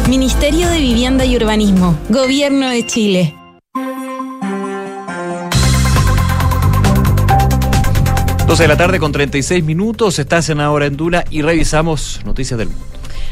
Ministerio 0.07 0.69
de 0.69 0.77
Vivienda 0.77 1.25
y 1.25 1.35
Urbanismo. 1.35 1.97
Gobierno 2.09 2.69
de 2.69 2.85
Chile. 2.85 3.40
12 8.51 8.63
de 8.63 8.67
la 8.67 8.75
tarde 8.75 8.99
con 8.99 9.13
36 9.13 9.63
minutos, 9.63 10.19
estás 10.19 10.49
en 10.49 10.59
Ahora 10.59 10.85
en 10.85 10.97
Duna 10.97 11.23
y 11.29 11.41
revisamos 11.41 12.19
noticias 12.25 12.57
del 12.57 12.67
mundo. 12.67 12.83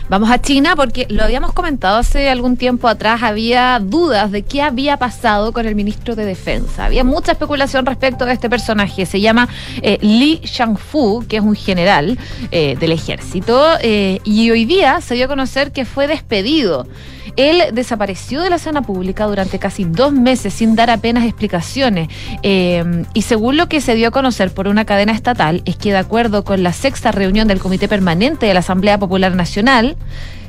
Vamos 0.08 0.32
a 0.32 0.42
China 0.42 0.78
porque 0.78 1.08
lo 1.10 1.26
habíamos 1.26 1.52
comentado 1.52 1.98
hace 1.98 2.30
algún 2.30 2.56
tiempo 2.56 2.88
atrás, 2.88 3.22
había 3.22 3.80
dudas 3.80 4.32
de 4.32 4.44
qué 4.44 4.62
había 4.62 4.96
pasado 4.96 5.52
con 5.52 5.68
el 5.68 5.76
ministro 5.76 6.16
de 6.16 6.24
Defensa. 6.24 6.86
Había 6.86 7.04
mucha 7.04 7.34
especulación 7.34 7.86
respecto 7.86 8.26
de 8.26 8.32
este 8.32 8.50
personaje. 8.50 9.06
Se 9.06 9.20
llama 9.20 9.50
eh, 9.82 9.98
Li 10.02 10.40
Shangfu, 10.42 11.26
que 11.28 11.36
es 11.36 11.44
un 11.44 11.54
general 11.54 12.18
eh, 12.52 12.78
del 12.80 12.94
ejército, 12.94 13.62
eh, 13.82 14.22
y 14.24 14.50
hoy 14.52 14.64
día 14.64 15.02
se 15.02 15.16
dio 15.16 15.26
a 15.26 15.28
conocer 15.28 15.74
que 15.74 15.84
fue 15.84 16.08
despedido. 16.08 16.88
Él 17.36 17.62
desapareció 17.74 18.42
de 18.42 18.50
la 18.50 18.58
escena 18.58 18.82
pública 18.82 19.26
durante 19.26 19.60
casi 19.60 19.84
dos 19.84 20.12
meses 20.12 20.54
sin 20.54 20.76
dar 20.76 20.90
apenas 20.90 21.26
explicaciones. 21.26 22.10
Eh, 22.44 23.04
y 23.14 23.22
según 23.24 23.58
lo 23.58 23.68
que 23.68 23.82
se 23.82 23.96
dio 23.96 24.10
a 24.10 24.12
conocer 24.12 24.54
por 24.54 24.68
una 24.68 24.86
cadena 24.86 25.12
estatal, 25.12 25.62
es 25.66 25.76
que 25.76 25.92
de 25.92 25.98
acuerdo 25.98 26.44
con 26.44 26.64
la 26.64 26.74
sexta 26.74 27.12
reunión 27.12 27.48
del 27.48 27.60
Comité 27.60 27.88
Permanente 27.88 28.46
de 28.46 28.54
la 28.54 28.62
Asamblea 28.62 28.98
Popular 28.98 29.36
Nacional, 29.36 29.98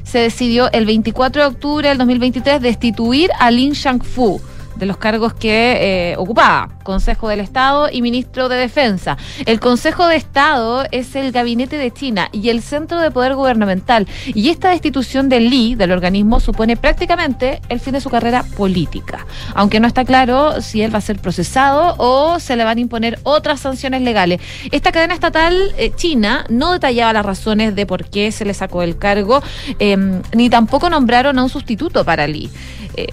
se 0.05 0.18
decidió 0.18 0.70
el 0.72 0.87
24 0.87 1.43
de 1.43 1.49
octubre 1.49 1.89
del 1.89 1.99
2023 1.99 2.61
destituir 2.61 3.31
a 3.39 3.51
Lin 3.51 3.72
Shangfu 3.72 4.41
de 4.76 4.86
los 4.86 4.96
cargos 4.96 5.34
que 5.34 6.12
eh, 6.12 6.16
ocupaba, 6.16 6.70
Consejo 6.82 7.28
del 7.28 7.40
Estado 7.40 7.88
y 7.90 8.02
Ministro 8.02 8.48
de 8.48 8.56
Defensa. 8.56 9.16
El 9.46 9.60
Consejo 9.60 10.06
de 10.06 10.16
Estado 10.16 10.84
es 10.90 11.14
el 11.16 11.32
gabinete 11.32 11.76
de 11.76 11.90
China 11.92 12.28
y 12.32 12.48
el 12.48 12.62
centro 12.62 13.00
de 13.00 13.10
poder 13.10 13.34
gubernamental. 13.34 14.08
Y 14.26 14.48
esta 14.48 14.70
destitución 14.70 15.28
de 15.28 15.40
Li, 15.40 15.74
del 15.74 15.92
organismo, 15.92 16.40
supone 16.40 16.76
prácticamente 16.76 17.60
el 17.68 17.80
fin 17.80 17.92
de 17.92 18.00
su 18.00 18.10
carrera 18.10 18.42
política. 18.56 19.26
Aunque 19.54 19.80
no 19.80 19.86
está 19.86 20.04
claro 20.04 20.60
si 20.62 20.82
él 20.82 20.92
va 20.92 20.98
a 20.98 21.02
ser 21.02 21.18
procesado 21.18 21.94
o 21.98 22.40
se 22.40 22.56
le 22.56 22.64
van 22.64 22.78
a 22.78 22.80
imponer 22.80 23.18
otras 23.22 23.60
sanciones 23.60 24.02
legales. 24.02 24.40
Esta 24.70 24.92
cadena 24.92 25.14
estatal 25.14 25.56
eh, 25.76 25.92
china 25.94 26.44
no 26.48 26.72
detallaba 26.72 27.12
las 27.12 27.26
razones 27.26 27.74
de 27.74 27.86
por 27.86 28.06
qué 28.06 28.32
se 28.32 28.44
le 28.44 28.54
sacó 28.54 28.82
el 28.82 28.98
cargo, 28.98 29.42
eh, 29.78 29.96
ni 30.32 30.48
tampoco 30.48 30.88
nombraron 30.90 31.38
a 31.38 31.42
un 31.42 31.48
sustituto 31.48 32.04
para 32.04 32.26
Li. 32.26 32.50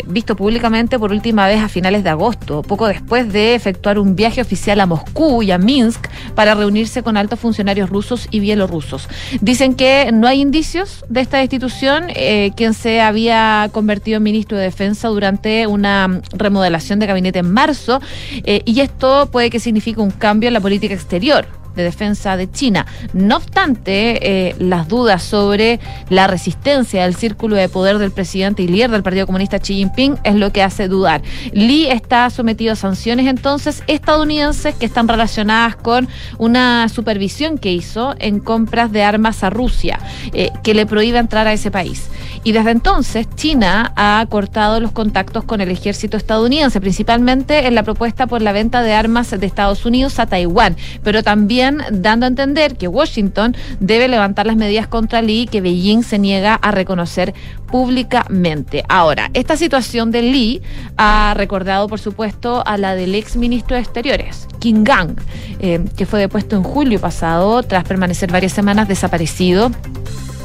Visto 0.05 0.35
públicamente 0.35 0.99
por 0.99 1.11
última 1.11 1.46
vez 1.47 1.61
a 1.61 1.69
finales 1.69 2.03
de 2.03 2.09
agosto, 2.09 2.61
poco 2.61 2.87
después 2.87 3.31
de 3.31 3.55
efectuar 3.55 3.99
un 3.99 4.15
viaje 4.15 4.41
oficial 4.41 4.79
a 4.79 4.85
Moscú 4.85 5.43
y 5.43 5.51
a 5.51 5.57
Minsk 5.57 6.07
para 6.35 6.55
reunirse 6.55 7.03
con 7.03 7.17
altos 7.17 7.39
funcionarios 7.39 7.89
rusos 7.89 8.27
y 8.31 8.39
bielorrusos. 8.39 9.09
Dicen 9.41 9.75
que 9.75 10.11
no 10.13 10.27
hay 10.27 10.41
indicios 10.41 11.05
de 11.09 11.21
esta 11.21 11.37
destitución, 11.37 12.05
eh, 12.09 12.51
quien 12.55 12.73
se 12.73 13.01
había 13.01 13.69
convertido 13.71 14.17
en 14.17 14.23
ministro 14.23 14.57
de 14.57 14.63
Defensa 14.63 15.07
durante 15.07 15.67
una 15.67 16.21
remodelación 16.33 16.99
de 16.99 17.07
gabinete 17.07 17.39
en 17.39 17.51
marzo, 17.51 18.01
eh, 18.43 18.61
y 18.65 18.81
esto 18.81 19.29
puede 19.31 19.49
que 19.49 19.59
signifique 19.59 19.99
un 19.99 20.11
cambio 20.11 20.47
en 20.47 20.53
la 20.53 20.61
política 20.61 20.93
exterior 20.93 21.47
de 21.77 21.83
defensa 21.83 22.35
de 22.35 22.51
China. 22.51 22.85
No 23.13 23.37
obstante, 23.37 24.49
eh, 24.49 24.55
las 24.59 24.87
dudas 24.87 25.23
sobre 25.23 25.79
la 26.09 26.27
resistencia 26.27 27.03
del 27.03 27.15
círculo 27.15 27.55
de 27.55 27.69
poder 27.69 27.99
del 27.99 28.11
presidente 28.11 28.63
y 28.63 28.67
líder 28.67 28.91
del 28.91 29.03
Partido 29.03 29.25
Comunista 29.25 29.59
Xi 29.59 29.75
Jinping 29.75 30.17
es 30.23 30.35
lo 30.35 30.51
que 30.51 30.63
hace 30.63 30.87
dudar. 30.87 31.21
Li 31.53 31.87
está 31.87 32.29
sometido 32.29 32.73
a 32.73 32.75
sanciones 32.75 33.27
entonces 33.27 33.83
estadounidenses 33.87 34.75
que 34.75 34.85
están 34.85 35.07
relacionadas 35.07 35.75
con 35.75 36.07
una 36.37 36.89
supervisión 36.89 37.57
que 37.57 37.71
hizo 37.71 38.15
en 38.19 38.39
compras 38.39 38.91
de 38.91 39.03
armas 39.03 39.43
a 39.43 39.49
Rusia, 39.49 39.99
eh, 40.33 40.51
que 40.63 40.73
le 40.73 40.85
prohíbe 40.85 41.19
entrar 41.19 41.47
a 41.47 41.53
ese 41.53 41.71
país. 41.71 42.09
Y 42.47 42.53
desde 42.53 42.71
entonces 42.71 43.27
China 43.35 43.91
ha 43.97 44.25
cortado 44.29 44.79
los 44.79 44.93
contactos 44.93 45.43
con 45.43 45.59
el 45.59 45.69
ejército 45.69 46.15
estadounidense, 46.15 46.79
principalmente 46.79 47.67
en 47.67 47.75
la 47.75 47.83
propuesta 47.83 48.25
por 48.25 48.41
la 48.41 48.53
venta 48.53 48.83
de 48.83 48.93
armas 48.93 49.37
de 49.37 49.45
Estados 49.45 49.85
Unidos 49.85 50.17
a 50.17 50.27
Taiwán, 50.27 50.77
pero 51.03 51.23
también 51.23 51.81
dando 51.91 52.25
a 52.25 52.29
entender 52.29 52.77
que 52.77 52.87
Washington 52.87 53.53
debe 53.81 54.07
levantar 54.07 54.45
las 54.45 54.55
medidas 54.55 54.87
contra 54.87 55.21
Lee 55.21 55.49
que 55.51 55.59
Beijing 55.59 56.03
se 56.03 56.19
niega 56.19 56.55
a 56.55 56.71
reconocer 56.71 57.33
públicamente. 57.69 58.85
Ahora, 58.87 59.29
esta 59.33 59.57
situación 59.57 60.11
de 60.11 60.21
Lee 60.21 60.61
ha 60.95 61.33
recordado, 61.35 61.89
por 61.89 61.99
supuesto, 61.99 62.65
a 62.65 62.77
la 62.77 62.95
del 62.95 63.13
ex 63.15 63.35
ministro 63.35 63.75
de 63.75 63.81
Exteriores, 63.81 64.47
Kim 64.59 64.85
Gang, 64.85 65.17
eh, 65.59 65.83
que 65.97 66.05
fue 66.05 66.21
depuesto 66.21 66.55
en 66.55 66.63
julio 66.63 67.01
pasado 67.01 67.61
tras 67.63 67.83
permanecer 67.83 68.31
varias 68.31 68.53
semanas 68.53 68.87
desaparecido 68.87 69.69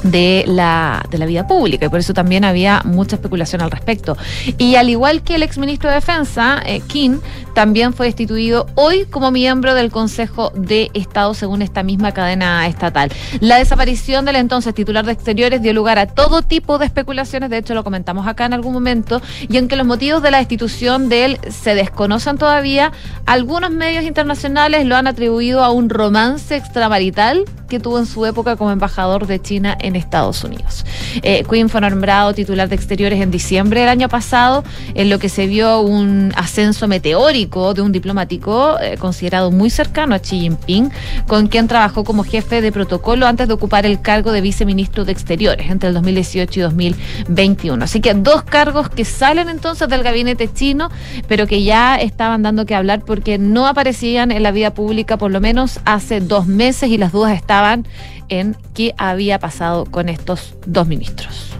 de 0.02 0.44
la, 0.46 1.04
de 1.10 1.18
la 1.18 1.26
vida 1.26 1.46
pública 1.46 1.86
y 1.86 1.88
por 1.88 2.00
eso 2.00 2.14
también 2.14 2.44
había 2.44 2.82
mucha 2.84 3.16
especulación 3.16 3.62
al 3.62 3.70
respecto. 3.70 4.16
Y 4.58 4.76
al 4.76 4.88
igual 4.88 5.22
que 5.22 5.34
el 5.34 5.42
exministro 5.42 5.88
de 5.88 5.96
Defensa, 5.96 6.62
eh, 6.64 6.80
King, 6.80 7.18
también 7.54 7.92
fue 7.92 8.06
destituido 8.06 8.66
hoy 8.74 9.04
como 9.04 9.30
miembro 9.30 9.74
del 9.74 9.90
Consejo 9.90 10.50
de 10.54 10.90
Estado 10.94 11.34
según 11.34 11.62
esta 11.62 11.82
misma 11.82 12.12
cadena 12.12 12.66
estatal. 12.66 13.10
La 13.40 13.58
desaparición 13.58 14.24
del 14.24 14.36
entonces 14.36 14.74
titular 14.74 15.04
de 15.04 15.12
Exteriores 15.12 15.62
dio 15.62 15.72
lugar 15.72 15.98
a 15.98 16.06
todo 16.06 16.42
tipo 16.42 16.78
de 16.78 16.86
especulaciones, 16.86 17.50
de 17.50 17.58
hecho 17.58 17.74
lo 17.74 17.84
comentamos 17.84 18.26
acá 18.26 18.46
en 18.46 18.54
algún 18.54 18.72
momento, 18.72 19.20
y 19.48 19.58
aunque 19.58 19.76
los 19.76 19.86
motivos 19.86 20.22
de 20.22 20.30
la 20.30 20.38
destitución 20.38 21.08
de 21.08 21.24
él 21.26 21.38
se 21.50 21.74
desconocen 21.74 22.38
todavía, 22.38 22.92
algunos 23.26 23.70
medios 23.70 24.04
internacionales 24.04 24.86
lo 24.86 24.96
han 24.96 25.06
atribuido 25.06 25.62
a 25.62 25.70
un 25.70 25.90
romance 25.90 26.56
extramarital 26.56 27.44
que 27.68 27.80
tuvo 27.80 27.98
en 27.98 28.06
su 28.06 28.26
época 28.26 28.56
como 28.56 28.70
embajador 28.70 29.26
de 29.26 29.40
China 29.40 29.76
en 29.92 29.96
Estados 29.96 30.42
Unidos. 30.44 30.84
Eh, 31.22 31.44
Quinn 31.48 31.68
fue 31.68 31.80
nombrado 31.80 32.34
titular 32.34 32.68
de 32.68 32.74
Exteriores 32.74 33.20
en 33.20 33.30
diciembre 33.30 33.80
del 33.80 33.88
año 33.88 34.08
pasado, 34.08 34.64
en 34.94 35.10
lo 35.10 35.18
que 35.18 35.28
se 35.28 35.46
vio 35.46 35.80
un 35.80 36.32
ascenso 36.36 36.88
meteórico 36.88 37.74
de 37.74 37.82
un 37.82 37.92
diplomático 37.92 38.78
eh, 38.80 38.96
considerado 38.98 39.50
muy 39.50 39.70
cercano 39.70 40.14
a 40.14 40.18
Xi 40.18 40.40
Jinping, 40.40 40.90
con 41.26 41.46
quien 41.48 41.68
trabajó 41.68 42.04
como 42.04 42.24
jefe 42.24 42.60
de 42.60 42.72
protocolo 42.72 43.26
antes 43.26 43.48
de 43.48 43.54
ocupar 43.54 43.86
el 43.86 44.00
cargo 44.00 44.32
de 44.32 44.40
viceministro 44.40 45.04
de 45.04 45.12
Exteriores 45.12 45.70
entre 45.70 45.88
el 45.88 45.94
2018 45.94 46.60
y 46.60 46.62
2021. 46.62 47.84
Así 47.84 48.00
que 48.00 48.14
dos 48.14 48.42
cargos 48.42 48.88
que 48.88 49.04
salen 49.04 49.48
entonces 49.48 49.88
del 49.88 50.02
gabinete 50.02 50.52
chino, 50.52 50.90
pero 51.28 51.46
que 51.46 51.62
ya 51.62 51.96
estaban 51.96 52.42
dando 52.42 52.66
que 52.66 52.74
hablar 52.74 53.02
porque 53.04 53.38
no 53.38 53.66
aparecían 53.66 54.30
en 54.30 54.42
la 54.42 54.50
vida 54.50 54.74
pública 54.74 55.16
por 55.16 55.30
lo 55.30 55.40
menos 55.40 55.80
hace 55.84 56.20
dos 56.20 56.46
meses 56.46 56.88
y 56.90 56.98
las 56.98 57.12
dudas 57.12 57.34
estaban 57.34 57.86
en 58.32 58.56
qué 58.72 58.94
había 58.96 59.38
pasado 59.38 59.84
con 59.84 60.08
estos 60.08 60.54
dos 60.64 60.88
ministros. 60.88 61.54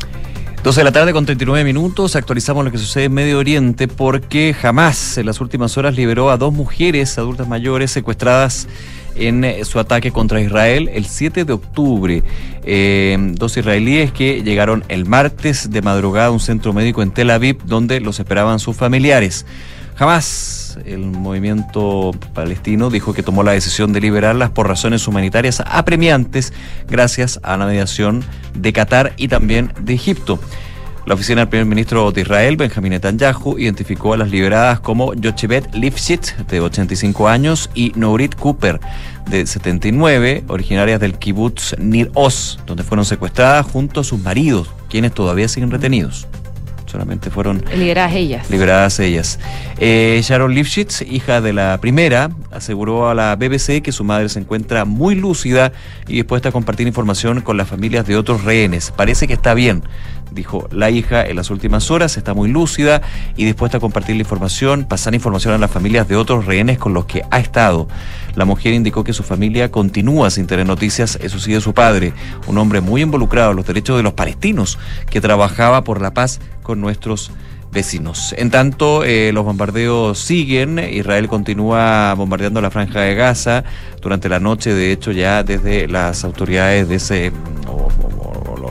12 0.64 0.81
de 0.81 0.85
la 0.85 0.93
tarde 0.93 1.12
con 1.12 1.27
39 1.27 1.64
minutos, 1.64 2.16
actualizamos 2.16 2.64
lo 2.64 2.70
que 2.70 2.79
sucede 2.79 3.05
en 3.05 3.12
Medio 3.12 3.39
Oriente 3.39 3.89
porque 3.89 4.55
jamás 4.55 5.18
en 5.18 5.27
las 5.27 5.41
últimas 5.41 5.77
horas 5.77 5.97
liberó 5.97 6.31
a 6.31 6.39
dos 6.39 6.55
mujeres 6.55 7.18
adultas 7.18 7.47
mayores 7.47 7.91
secuestradas 7.91 8.68
en 9.16 9.45
eh, 9.45 9.64
su 9.66 9.79
ataque 9.81 10.12
contra 10.12 10.41
Israel 10.41 10.89
el 10.95 11.05
7 11.05 11.45
de 11.45 11.53
octubre. 11.53 12.23
Eh, 12.64 13.18
dos 13.35 13.55
israelíes 13.57 14.12
que 14.12 14.43
llegaron 14.43 14.83
el 14.89 15.05
martes 15.05 15.70
de 15.70 15.83
madrugada 15.83 16.29
a 16.29 16.31
un 16.31 16.41
centro 16.41 16.73
médico 16.73 17.03
en 17.03 17.11
Tel 17.11 17.31
Aviv 17.31 17.59
donde 17.64 18.01
los 18.01 18.18
esperaban 18.18 18.61
sus 18.61 18.77
familiares. 18.77 19.45
Jamás 19.97 20.62
el 20.87 21.01
movimiento 21.01 22.12
palestino 22.35 22.91
dijo 22.91 23.12
que 23.14 23.22
tomó 23.22 23.43
la 23.43 23.53
decisión 23.53 23.93
de 23.93 24.01
liberarlas 24.01 24.51
por 24.51 24.68
razones 24.68 25.07
humanitarias 25.09 25.62
apremiantes 25.66 26.53
gracias 26.89 27.41
a 27.43 27.57
la 27.57 27.66
mediación 27.66 28.24
de 28.55 28.72
Qatar 28.72 29.12
y 29.16 29.28
también 29.28 29.72
de 29.80 29.95
Egipto. 29.95 30.39
La 31.05 31.14
oficina 31.14 31.41
del 31.41 31.49
primer 31.49 31.66
ministro 31.66 32.12
de 32.12 32.20
Israel, 32.20 32.57
Benjamin 32.57 32.93
Netanyahu, 32.93 33.59
identificó 33.59 34.14
a 34.14 34.16
las 34.16 34.30
liberadas 34.30 34.78
como 34.78 35.14
Yochebet 35.14 35.74
Lifshitz, 35.74 36.37
de 36.47 36.61
85 36.61 37.28
años, 37.28 37.70
y 37.74 37.93
Nourit 37.97 38.37
Cooper, 38.37 38.78
de 39.28 39.45
79, 39.45 40.45
originarias 40.47 41.01
del 41.01 41.18
kibbutz 41.18 41.76
Nir 41.78 42.12
Oz, 42.14 42.61
donde 42.66 42.85
fueron 42.85 43.05
secuestradas 43.05 43.66
junto 43.66 44.01
a 44.01 44.05
sus 44.05 44.20
maridos, 44.20 44.70
quienes 44.89 45.12
todavía 45.12 45.49
siguen 45.49 45.72
retenidos 45.72 46.28
solamente 46.93 47.30
fueron 47.30 47.64
liberadas 47.74 48.12
ellas. 48.14 48.51
Liberadas 48.51 49.01
ellas. 49.01 49.38
Eh, 49.78 50.20
Sharon 50.22 50.55
Lifshitz, 50.55 51.01
hija 51.01 51.40
de 51.40 51.55
la 51.55 51.78
primera, 51.80 52.30
aseguró 52.51 53.09
a 53.09 53.14
la 53.14 53.34
BBC 53.34 53.80
que 53.82 53.93
su 53.93 54.05
madre 54.05 54.28
se 54.28 54.40
encuentra 54.40 54.84
muy 54.84 55.14
lúcida 55.14 55.72
y 56.07 56.16
dispuesta 56.16 56.51
a 56.51 56.53
compartir 56.53 56.86
información 56.86 57.40
con 57.40 57.57
las 57.57 57.66
familias 57.66 58.07
de 58.07 58.16
otros 58.16 58.45
rehenes. 58.45 58.93
Parece 58.95 59.26
que 59.26 59.32
está 59.32 59.55
bien, 59.55 59.82
dijo 60.32 60.68
la 60.70 60.90
hija 60.90 61.24
en 61.26 61.36
las 61.36 61.51
últimas 61.51 61.90
horas, 61.90 62.16
está 62.18 62.34
muy 62.34 62.51
lúcida 62.51 63.01
y 63.36 63.47
dispuesta 63.47 63.78
a 63.78 63.80
compartir 63.80 64.16
la 64.16 64.22
información, 64.22 64.84
pasar 64.84 65.14
información 65.14 65.55
a 65.55 65.59
las 65.59 65.70
familias 65.70 66.09
de 66.09 66.16
otros 66.16 66.45
rehenes 66.45 66.78
con 66.78 66.93
los 66.93 67.07
que 67.07 67.22
ha 67.30 67.38
estado. 67.38 67.88
La 68.34 68.45
mujer 68.45 68.72
indicó 68.72 69.05
que 69.05 69.12
su 69.12 69.22
familia 69.22 69.70
continúa 69.70 70.30
sin 70.30 70.47
tener 70.47 70.66
noticias, 70.66 71.18
eso 71.22 71.38
sí, 71.38 71.53
de 71.53 71.61
su 71.61 71.74
padre, 71.74 72.12
un 72.47 72.59
hombre 72.59 72.80
muy 72.80 73.03
involucrado 73.03 73.51
en 73.51 73.57
los 73.57 73.66
derechos 73.66 73.97
de 73.97 74.03
los 74.03 74.14
palestinos, 74.14 74.78
que 75.11 75.20
trabajaba 75.20 75.84
por 75.84 76.01
la 76.01 76.14
paz 76.14 76.40
con 76.63 76.81
nuestros 76.81 77.31
vecinos. 77.73 78.35
En 78.37 78.51
tanto, 78.51 79.03
eh, 79.03 79.33
los 79.33 79.45
bombardeos 79.45 80.19
siguen. 80.19 80.79
Israel 80.79 81.27
continúa 81.29 82.15
bombardeando 82.15 82.61
la 82.61 82.71
franja 82.71 83.01
de 83.01 83.15
Gaza 83.15 83.65
durante 84.01 84.29
la 84.29 84.39
noche. 84.41 84.75
De 84.75 84.93
hecho, 84.93 85.11
ya 85.11 85.43
desde 85.43 85.89
las 85.89 86.23
autoridades 86.25 86.89
de 86.89 86.95
ese 86.97 87.33
o, 87.67 87.89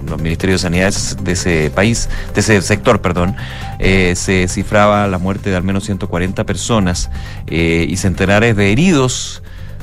los 0.07 0.21
ministerios 0.21 0.61
de 0.61 0.67
sanidad 0.67 0.93
de 1.21 1.31
ese 1.31 1.71
país, 1.73 2.09
de 2.33 2.41
ese 2.41 2.61
sector, 2.61 3.01
perdón, 3.01 3.35
eh, 3.79 4.13
se 4.15 4.47
cifraba 4.47 5.07
la 5.07 5.17
muerte 5.17 5.49
de 5.49 5.55
al 5.55 5.63
menos 5.63 5.85
140 5.85 6.43
personas 6.45 7.09
eh, 7.47 7.85
y 7.87 7.97
centenares 7.97 8.55
de 8.55 8.71
heridos 8.71 9.41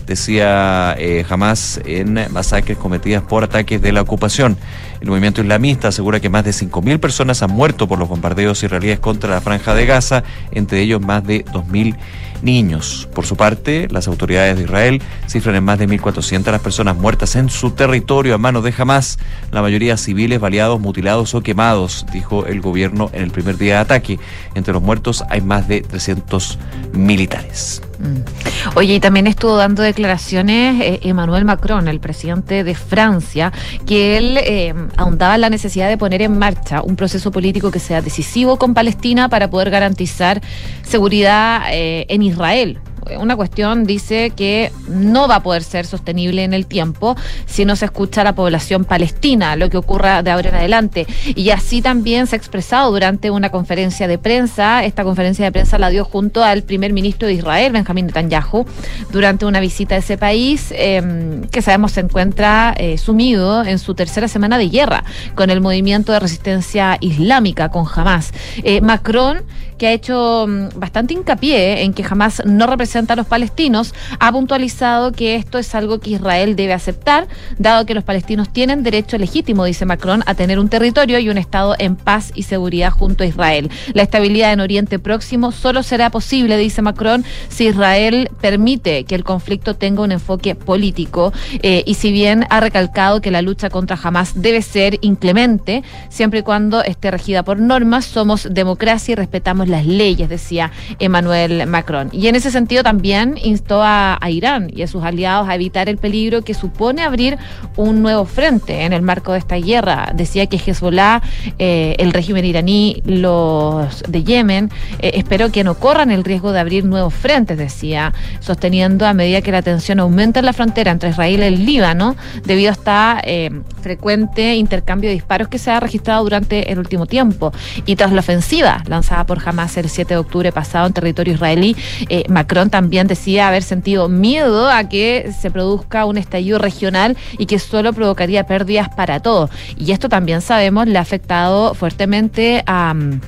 decía 0.09 0.97
eh, 0.99 1.25
jamás 1.29 1.81
en 1.85 2.19
masacres 2.33 2.77
cometidas 2.77 3.23
por 3.23 3.45
ataques 3.45 3.81
de 3.81 3.93
la 3.93 4.03
ocupación. 4.03 4.57
El 5.01 5.09
movimiento 5.09 5.43
islamista 5.43 5.89
asegura 5.89 6.19
que 6.19 6.29
más 6.29 6.45
de 6.45 6.51
5.000 6.51 6.99
personas 6.99 7.43
han 7.43 7.51
muerto 7.53 7.87
por 7.87 7.99
los 7.99 8.09
bombardeos 8.09 8.63
israelíes 8.63 8.99
contra 8.99 9.31
la 9.31 9.41
franja 9.41 9.75
de 9.75 9.87
Gaza, 9.87 10.25
entre 10.51 10.81
ellos 10.81 11.01
más 11.01 11.25
de 11.25 11.45
2.000 11.45 11.97
niños. 12.43 13.09
Por 13.15 13.27
su 13.27 13.37
parte, 13.37 13.89
las 13.91 14.09
autoridades 14.09 14.57
de 14.57 14.65
Israel 14.65 15.03
cifran 15.29 15.57
en 15.57 15.65
más 15.65 15.79
de 15.79 15.89
1.400 15.89 16.51
las 16.51 16.61
personas 16.61 16.97
muertas 16.97 17.37
en 17.37 17.49
su 17.49 17.73
territorio 17.73 18.35
a 18.35 18.39
manos 18.39 18.65
de 18.65 18.75
Hamas, 18.77 19.19
la 19.53 19.63
mayoría 19.63 19.97
civiles, 19.97 20.41
baleados, 20.41 20.81
mutilados 20.81 21.35
o 21.35 21.43
quemados, 21.43 22.07
dijo 22.13 22.47
el 22.47 22.61
gobierno 22.61 23.11
en 23.13 23.23
el 23.23 23.31
primer 23.31 23.57
día 23.57 23.75
de 23.75 23.81
ataque. 23.81 24.19
Entre 24.55 24.73
los 24.73 24.83
muertos 24.83 25.25
hay 25.29 25.41
más 25.41 25.69
de 25.69 25.83
300 25.83 26.59
militares. 26.93 27.83
Mm. 27.99 28.77
Oye, 28.77 28.95
y 28.95 29.01
también 29.01 29.27
estuvo 29.27 29.57
dando 29.57 29.83
declaraciones 29.83 30.81
eh, 30.81 31.01
Emmanuel 31.03 31.45
Macron, 31.45 31.89
el 31.89 32.01
presidente 32.01 32.65
de 32.65 32.75
Francia, 32.75 33.53
que 33.87 34.17
él 34.17 34.39
eh, 34.39 34.75
ahondaba 34.97 35.35
en 35.35 35.41
la 35.41 35.51
necesidad 35.51 35.89
de 35.89 35.99
poner 35.99 36.23
en 36.23 36.39
marcha 36.39 36.83
un 36.83 36.97
proceso 36.97 37.31
político 37.31 37.71
que 37.71 37.81
sea 37.81 38.03
decisivo 38.03 38.59
con 38.59 38.75
Palestina 38.75 39.29
para 39.29 39.51
poder 39.51 39.71
garantizar 39.71 40.41
seguridad 40.83 41.63
eh, 41.71 42.07
en 42.09 42.23
Israel 42.23 42.79
una 43.17 43.37
cuestión 43.37 43.85
dice 43.85 44.31
que 44.31 44.73
no 44.89 45.29
va 45.29 45.37
a 45.37 45.43
poder 45.43 45.63
ser 45.63 45.87
sostenible 45.87 46.45
en 46.45 46.53
el 46.53 46.67
tiempo 46.67 47.17
si 47.47 47.65
no 47.65 47.77
se 47.77 47.87
escucha 47.87 48.21
a 48.21 48.25
la 48.25 48.35
población 48.35 48.85
palestina, 48.85 49.57
lo 49.57 49.71
que 49.71 49.77
ocurra 49.77 50.23
de 50.23 50.31
ahora 50.31 50.51
en 50.51 50.57
adelante. 50.57 51.07
Y 51.35 51.51
así 51.51 51.83
también 51.83 52.27
se 52.27 52.37
ha 52.37 52.39
expresado 52.39 52.91
durante 52.91 53.31
una 53.31 53.51
conferencia 53.51 54.09
de 54.09 54.19
prensa. 54.19 54.85
Esta 54.85 55.05
conferencia 55.05 55.45
de 55.45 55.53
prensa 55.53 55.79
la 55.79 55.91
dio 55.91 56.05
junto 56.05 56.43
al 56.43 56.63
primer 56.63 56.93
ministro 56.93 57.29
de 57.29 57.35
Israel, 57.35 57.73
Benjamín 57.73 58.07
Netanyahu, 58.07 58.67
durante 59.11 59.47
una 59.47 59.61
visita 59.61 59.95
a 59.95 59.99
ese 59.99 60.19
país 60.19 60.73
em, 60.77 61.43
que 61.49 61.63
sabemos 61.63 61.93
se 61.93 62.01
encuentra 62.01 62.75
eh, 62.77 62.99
sumido 62.99 63.65
en 63.65 63.79
su 63.79 63.95
tercera 63.95 64.29
semana 64.29 64.59
de 64.59 64.69
guerra 64.69 65.05
con 65.35 65.51
el 65.51 65.61
movimiento 65.61 66.13
de 66.13 66.21
resistencia 66.21 66.97
islámica, 67.01 67.69
con 67.71 67.87
Hamas. 67.93 68.33
Eh, 68.63 68.81
Macron, 68.81 69.43
que 69.79 69.87
ha 69.87 69.93
hecho 69.93 70.47
mm, 70.47 70.79
bastante 70.79 71.15
hincapié 71.15 71.83
en 71.83 71.95
que 71.95 72.05
Hamas 72.09 72.43
no 72.45 72.67
representa 72.67 73.15
a 73.15 73.17
los 73.17 73.27
palestinos, 73.27 73.95
ha 74.21 74.33
puntualizado 74.33 75.13
que 75.13 75.37
esto 75.37 75.59
es 75.59 75.75
algo 75.75 76.01
que 76.01 76.11
Israel 76.11 76.57
debe 76.57 76.73
aceptar, 76.75 77.29
dado 77.59 77.87
que 77.87 77.95
los 77.95 78.05
palestinos 78.05 78.53
tienen 78.53 78.83
derecho 78.83 79.17
legítimo, 79.17 79.65
dice 79.65 79.87
Macron, 79.87 80.23
a 80.27 80.35
tener 80.35 80.59
un 80.59 80.69
territorio 80.69 81.19
y 81.19 81.31
un 81.31 81.39
Estado 81.39 81.77
en 81.79 81.97
paz 81.97 82.33
y 82.35 82.43
seguridad 82.43 82.91
junto 82.91 83.25
a 83.25 83.27
Israel. 83.27 83.71
La 83.95 84.03
estabilidad 84.03 84.53
en 84.53 84.61
Oriente 84.61 84.99
Próximo 84.99 85.53
solo 85.53 85.83
será 85.83 86.11
posible, 86.11 86.57
dice 86.57 86.83
Macron, 86.83 87.25
si 87.49 87.69
Israel 87.69 88.31
permite 88.41 89.05
que 89.05 89.15
el 89.15 89.25
conflicto 89.25 89.75
tenga 89.75 90.03
un 90.03 90.13
enfoque 90.13 90.55
político 90.55 91.33
eh, 91.63 91.85
y 91.87 91.95
si 91.95 92.11
bien 92.11 92.45
ha 92.51 92.61
recalcado 92.61 93.21
que 93.21 93.31
la 93.31 93.43
lucha 93.43 93.71
contra 93.71 93.99
Hamas 94.03 94.33
debe 94.43 94.63
ser 94.63 94.99
inclemente, 95.01 95.83
siempre 96.09 96.41
y 96.41 96.43
cuando 96.43 96.83
esté 96.83 97.11
regida 97.11 97.45
por 97.45 97.61
normas, 97.61 98.05
somos 98.05 98.49
democracia 98.51 99.13
y 99.13 99.15
respetamos 99.15 99.68
las 99.69 99.87
leyes, 99.87 100.29
decía 100.29 100.71
Emmanuel 100.99 101.67
Macron. 101.67 102.09
Y 102.13 102.29
en 102.29 102.37
ese 102.37 102.51
sentido 102.51 102.83
también 102.83 103.39
instó 103.43 103.83
a, 103.83 104.19
Irán 104.29 104.71
y 104.75 104.83
a 104.83 104.87
sus 104.87 105.03
aliados 105.03 105.49
a 105.49 105.55
evitar 105.55 105.89
el 105.89 105.97
peligro 105.97 106.43
que 106.43 106.55
supone 106.55 107.03
abrir 107.03 107.39
un 107.77 108.03
nuevo 108.03 108.25
frente 108.25 108.85
en 108.85 108.93
el 108.93 109.03
marco 109.03 109.33
de 109.33 109.39
esta 109.39 109.57
guerra. 109.57 110.13
Decía 110.15 110.47
que 110.47 110.59
Hezbollah, 110.59 111.23
eh, 111.59 111.97
el 111.99 112.13
régimen 112.13 112.45
iraní, 112.45 113.03
los 113.05 114.03
de 114.09 114.25
Yemen, 114.25 114.71
eh, 115.01 115.13
espero 115.15 115.51
que 115.51 115.65
no 115.65 115.75
corran 115.75 116.11
el 116.11 116.25
riesgo 116.25 116.53
de 116.53 116.61
abrir 116.61 116.85
nuevos 116.85 117.15
frentes, 117.15 117.57
decía, 117.57 118.13
sosteniendo 118.41 119.07
a 119.07 119.15
medida 119.15 119.41
que 119.41 119.53
la 119.53 119.63
tensión 119.63 120.01
aumenta 120.01 120.41
en 120.41 120.47
la 120.47 120.53
frontera 120.53 120.91
entre 120.93 121.11
Israel 121.11 121.41
y 121.41 121.45
el 121.45 121.67
Líbano, 121.67 122.17
debido 122.45 122.71
a 122.71 122.73
esta 122.73 123.21
eh, 123.25 123.51
frecuente 123.81 124.55
intercambio 124.57 125.11
de 125.11 125.15
disparos 125.15 125.49
que 125.49 125.59
se 125.59 125.71
ha 125.71 125.81
registrado 125.81 126.23
durante 126.25 126.71
el 126.71 126.79
último 126.79 127.07
tiempo. 127.07 127.53
Y 127.87 127.97
tras 127.97 128.13
la 128.13 128.21
ofensiva 128.21 128.83
lanzada 128.87 129.25
por 129.25 129.39
Hamas 129.45 129.58
Hamas 129.59 129.77
el 129.77 129.89
7 129.89 130.15
de 130.15 130.19
octubre 130.19 130.53
pasado 130.53 130.87
en 130.87 130.93
territorio 130.93 131.35
israelí. 131.35 131.77
Eh, 132.09 132.25
Macron 132.29 132.71
también 132.71 133.09
decía 133.09 133.49
haber 133.49 133.65
sentido 133.65 134.09
miedo 134.09 134.71
a 134.71 134.89
que 134.89 135.33
se 135.37 135.51
produzca 135.51 136.05
un 136.05 136.17
estallido 136.17 136.59
regional 136.59 137.17
y 137.39 137.47
que 137.47 137.59
solo 137.59 137.93
provocaría 137.93 138.47
pérdidas 138.47 138.89
para 138.89 139.19
todos. 139.19 139.51
Y 139.77 139.91
esto 139.91 140.09
también 140.09 140.43
sabemos 140.43 140.87
le 140.87 140.99
ha 140.99 141.03
afectado 141.03 141.75
fuertemente 141.75 142.63
a... 142.67 142.95
mm, 142.95 143.21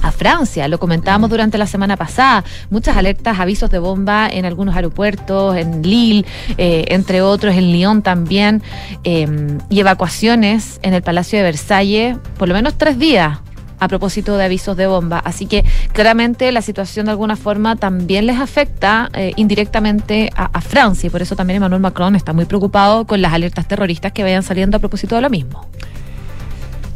a 0.00 0.12
Francia, 0.12 0.68
lo 0.68 0.78
comentábamos 0.78 1.28
durante 1.28 1.58
la 1.58 1.66
semana 1.66 1.96
pasada, 1.96 2.44
muchas 2.70 2.96
alertas, 2.96 3.40
avisos 3.40 3.68
de 3.68 3.80
bomba 3.80 4.28
en 4.28 4.44
algunos 4.44 4.76
aeropuertos, 4.76 5.56
en 5.56 5.82
Lille, 5.82 6.24
eh, 6.56 6.84
entre 6.90 7.20
otros, 7.20 7.56
en 7.56 7.72
Lyon 7.72 8.02
también, 8.02 8.62
eh, 9.02 9.26
y 9.68 9.80
evacuaciones 9.80 10.78
en 10.82 10.94
el 10.94 11.02
Palacio 11.02 11.38
de 11.38 11.42
Versalles, 11.42 12.16
por 12.38 12.46
lo 12.46 12.54
menos 12.54 12.78
tres 12.78 12.96
días 12.96 13.38
a 13.78 13.88
propósito 13.88 14.36
de 14.36 14.44
avisos 14.44 14.76
de 14.76 14.86
bomba. 14.86 15.18
Así 15.18 15.46
que 15.46 15.64
claramente 15.92 16.50
la 16.52 16.62
situación 16.62 17.06
de 17.06 17.12
alguna 17.12 17.36
forma 17.36 17.76
también 17.76 18.26
les 18.26 18.38
afecta 18.38 19.10
eh, 19.14 19.32
indirectamente 19.36 20.30
a, 20.34 20.58
Francia 20.60 21.06
y 21.06 21.10
por 21.10 21.22
eso 21.22 21.36
también 21.36 21.58
Emmanuel 21.58 21.80
Macron 21.80 22.16
está 22.16 22.32
muy 22.32 22.44
preocupado 22.44 23.06
con 23.06 23.22
las 23.22 23.32
alertas 23.32 23.66
terroristas 23.66 24.12
que 24.12 24.22
vayan 24.22 24.42
saliendo 24.42 24.76
a 24.76 24.80
propósito 24.80 25.14
de 25.14 25.22
lo 25.22 25.30
mismo. 25.30 25.66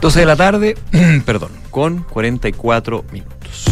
12 0.01 0.21
de 0.21 0.27
la 0.27 0.37
tarde, 0.37 0.77
perdón, 1.25 1.53
con 1.71 2.03
44 2.03 3.05
minutos. 3.13 3.65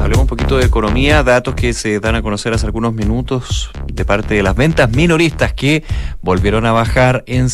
Hablemos 0.00 0.22
un 0.22 0.26
poquito 0.26 0.58
de 0.58 0.64
economía, 0.64 1.22
datos 1.22 1.54
que 1.54 1.72
se 1.72 2.00
dan 2.00 2.16
a 2.16 2.22
conocer 2.22 2.52
hace 2.52 2.66
algunos 2.66 2.92
minutos 2.92 3.70
de 3.86 4.04
parte 4.04 4.34
de 4.34 4.42
las 4.42 4.56
ventas 4.56 4.90
minoristas 4.90 5.52
que 5.54 5.84
volvieron 6.20 6.66
a 6.66 6.72
bajar 6.72 7.22
en, 7.26 7.46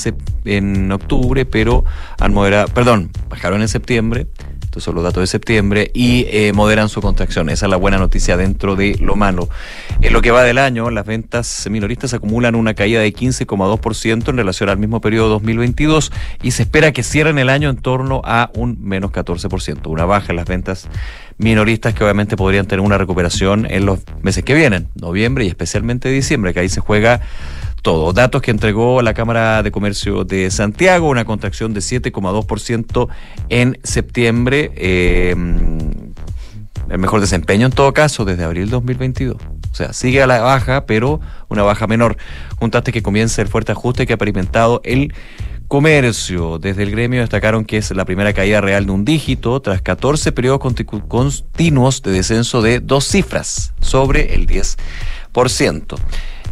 en 0.45 0.91
octubre, 0.91 1.45
pero 1.45 1.85
han 2.19 2.33
moderado, 2.33 2.69
perdón, 2.69 3.11
bajaron 3.29 3.61
en 3.61 3.69
septiembre. 3.69 4.27
Estos 4.71 4.85
son 4.85 4.95
los 4.95 5.03
datos 5.03 5.21
de 5.21 5.27
septiembre 5.27 5.91
y 5.95 6.27
eh, 6.29 6.53
moderan 6.53 6.89
su 6.89 7.03
contracción. 7.03 7.51
Esa 7.51 7.67
es 7.67 7.71
la 7.71 7.77
buena 7.77 7.99
noticia 7.99 8.37
dentro 8.37 8.77
de 8.77 8.97
lo 9.01 9.17
malo. 9.17 9.49
En 10.01 10.13
lo 10.13 10.23
que 10.23 10.31
va 10.31 10.45
del 10.45 10.59
año, 10.59 10.91
las 10.91 11.05
ventas 11.05 11.67
minoristas 11.69 12.15
acumulan 12.15 12.55
una 12.55 12.75
caída 12.75 13.01
de 13.01 13.13
15,2% 13.13 14.29
en 14.29 14.37
relación 14.37 14.69
al 14.69 14.79
mismo 14.79 15.01
periodo 15.01 15.29
2022 15.31 16.13
y 16.41 16.53
se 16.53 16.63
espera 16.63 16.93
que 16.93 17.03
cierren 17.03 17.41
el 17.41 17.49
año 17.49 17.69
en 17.69 17.79
torno 17.79 18.23
a 18.25 18.53
un 18.55 18.79
menos 18.81 19.11
14%. 19.11 19.89
Una 19.89 20.05
baja 20.05 20.31
en 20.31 20.37
las 20.37 20.47
ventas 20.47 20.89
minoristas 21.37 21.93
que 21.93 22.05
obviamente 22.05 22.37
podrían 22.37 22.67
tener 22.67 22.87
una 22.87 22.97
recuperación 22.97 23.67
en 23.69 23.87
los 23.87 23.99
meses 24.23 24.45
que 24.45 24.55
vienen, 24.55 24.87
noviembre 24.95 25.47
y 25.47 25.49
especialmente 25.49 26.11
diciembre, 26.11 26.55
que 26.55 26.61
ahí 26.61 26.69
se 26.69 26.81
juega 26.81 27.23
todo. 27.83 28.13
Datos 28.13 28.43
que 28.43 28.51
entregó 28.51 29.03
la 29.03 29.15
Cámara 29.15 29.63
de 29.63 29.71
Comercio 29.71 30.25
de 30.25 30.51
Santiago, 30.51 31.09
una 31.09 31.25
contracción 31.25 31.75
de 31.75 31.81
7,2% 31.81 33.09
en 33.49 33.79
septiembre. 33.83 34.73
eh, 34.77 35.35
el 36.91 36.99
mejor 36.99 37.21
desempeño 37.21 37.67
en 37.67 37.73
todo 37.73 37.95
caso 37.95 38.25
desde 38.25 38.45
abril 38.45 38.69
2022. 38.69 39.37
O 39.37 39.75
sea, 39.75 39.93
sigue 39.93 40.23
a 40.23 40.27
la 40.27 40.41
baja, 40.41 40.87
pero 40.87 41.21
una 41.49 41.63
baja 41.63 41.87
menor. 41.87 42.17
Juntaste 42.59 42.93
que 42.93 43.03
comienza 43.03 43.41
el 43.41 43.49
fuerte 43.49 43.73
ajuste 43.73 44.07
que 44.07 44.13
ha 44.13 44.17
experimentado 44.17 44.81
el 44.85 45.15
comercio. 45.69 46.59
Desde 46.59 46.83
el 46.83 46.91
gremio 46.91 47.21
destacaron 47.21 47.65
que 47.65 47.77
es 47.77 47.93
la 47.93 48.05
primera 48.05 48.33
caída 48.33 48.61
real 48.61 48.87
de 48.87 48.93
un 48.93 49.05
dígito 49.05 49.61
tras 49.61 49.81
14 49.83 50.33
periodos 50.33 50.59
continuos 50.59 52.03
de 52.03 52.11
descenso 52.11 52.61
de 52.61 52.81
dos 52.81 53.07
cifras, 53.07 53.73
sobre 53.81 54.35
el 54.35 54.49
10%. 54.49 55.97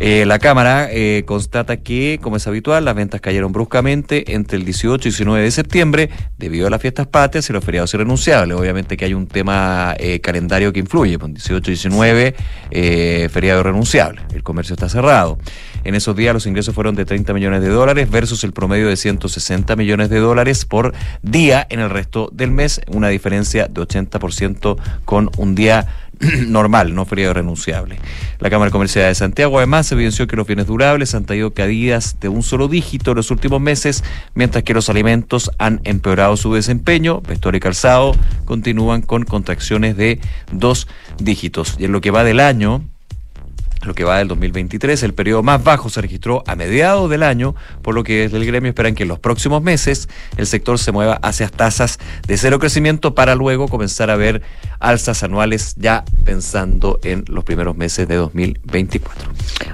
Eh, 0.01 0.24
la 0.26 0.38
Cámara 0.38 0.88
eh, 0.90 1.24
constata 1.26 1.78
que, 1.78 2.20
como 2.22 2.36
es 2.36 2.46
habitual, 2.46 2.84
las 2.84 2.94
ventas 2.94 3.20
cayeron 3.20 3.53
bruscamente 3.53 4.34
entre 4.34 4.57
el 4.57 4.64
18 4.64 5.09
y 5.09 5.11
19 5.11 5.42
de 5.42 5.51
septiembre 5.51 6.11
debido 6.36 6.68
a 6.68 6.70
las 6.70 6.80
fiestas 6.80 7.09
patrias 7.09 7.51
y 7.51 7.53
los 7.53 7.64
feriados 7.64 7.92
irrenunciables. 7.94 8.57
Obviamente 8.57 8.96
que 8.96 9.05
hay 9.05 9.14
un 9.14 9.26
tema 9.26 9.96
eh, 9.99 10.20
calendario 10.20 10.72
que 10.72 10.78
influye, 10.80 11.18
pues 11.18 11.34
18 11.34 11.70
y 11.70 11.74
19, 11.74 12.34
eh, 12.70 13.28
feriado 13.32 13.61
irrenunciable. 13.61 14.22
El 14.32 14.44
comercio 14.44 14.74
está 14.74 14.88
cerrado. 14.88 15.38
En 15.82 15.94
esos 15.94 16.14
días 16.14 16.32
los 16.32 16.46
ingresos 16.46 16.74
fueron 16.74 16.94
de 16.94 17.05
30 17.05 17.32
millones 17.32 17.62
de 17.62 17.68
dólares 17.68 18.11
versus 18.11 18.44
el 18.44 18.53
promedio 18.53 18.88
de 18.88 18.96
160 18.96 19.74
millones 19.74 20.11
de 20.11 20.18
dólares 20.18 20.64
por 20.64 20.94
día 21.22 21.66
en 21.70 21.80
el 21.80 21.90
resto 21.90 22.30
del 22.32 22.51
mes, 22.51 22.80
una 22.88 23.09
diferencia 23.09 23.66
de 23.66 23.80
80% 23.80 24.76
con 25.05 25.30
un 25.38 25.55
día 25.55 26.07
normal, 26.46 26.94
no 26.94 27.04
feriado 27.04 27.34
renunciable. 27.34 27.98
La 28.38 28.50
Cámara 28.50 28.70
Comercial 28.70 29.06
de 29.06 29.14
Santiago 29.14 29.58
además 29.58 29.90
evidenció 29.92 30.26
que 30.26 30.36
los 30.36 30.46
bienes 30.46 30.66
durables 30.66 31.14
han 31.14 31.24
tenido 31.24 31.52
caídas 31.52 32.18
de 32.20 32.28
un 32.28 32.42
solo 32.42 32.68
dígito 32.68 33.12
en 33.12 33.16
los 33.16 33.30
últimos 33.30 33.60
meses, 33.60 34.04
mientras 34.34 34.64
que 34.64 34.74
los 34.74 34.88
alimentos 34.88 35.50
han 35.58 35.80
empeorado 35.84 36.36
su 36.36 36.52
desempeño. 36.54 37.20
Vestuario 37.20 37.58
y 37.58 37.60
calzado 37.60 38.14
continúan 38.44 39.02
con 39.02 39.24
contracciones 39.24 39.96
de 39.96 40.20
dos 40.52 40.88
dígitos. 41.18 41.76
Y 41.78 41.84
en 41.84 41.92
lo 41.92 42.00
que 42.00 42.10
va 42.10 42.24
del 42.24 42.40
año, 42.40 42.82
lo 43.83 43.95
que 43.95 44.05
va 44.05 44.18
del 44.18 44.29
2023, 44.29 45.03
el 45.03 45.14
periodo 45.14 45.43
más 45.43 45.62
bajo 45.62 45.89
se 45.91 46.01
registró 46.01 46.43
a 46.47 46.57
mediados 46.57 47.09
del 47.11 47.22
año, 47.22 47.55
por 47.83 47.95
lo 47.95 48.05
que 48.05 48.22
desde 48.22 48.37
el 48.37 48.47
gremio 48.47 48.70
esperan 48.70 48.95
que 48.95 49.05
en 49.05 49.09
los 49.09 49.18
próximos 49.18 49.62
meses 49.62 50.09
el 50.37 50.47
sector 50.47 50.79
se 50.79 50.93
mueva 50.93 51.14
hacia 51.22 51.49
tasas 51.49 51.99
de 52.26 52.37
cero 52.37 52.59
crecimiento 52.59 53.14
para 53.14 53.35
luego 53.35 53.68
comenzar 53.68 54.11
a 54.11 54.16
ver 54.16 54.43
alzas 54.81 55.22
anuales 55.22 55.74
ya 55.76 56.05
pensando 56.24 57.01
en 57.03 57.24
los 57.29 57.45
primeros 57.45 57.76
meses 57.76 58.07
de 58.09 58.16
2024. 58.16 59.31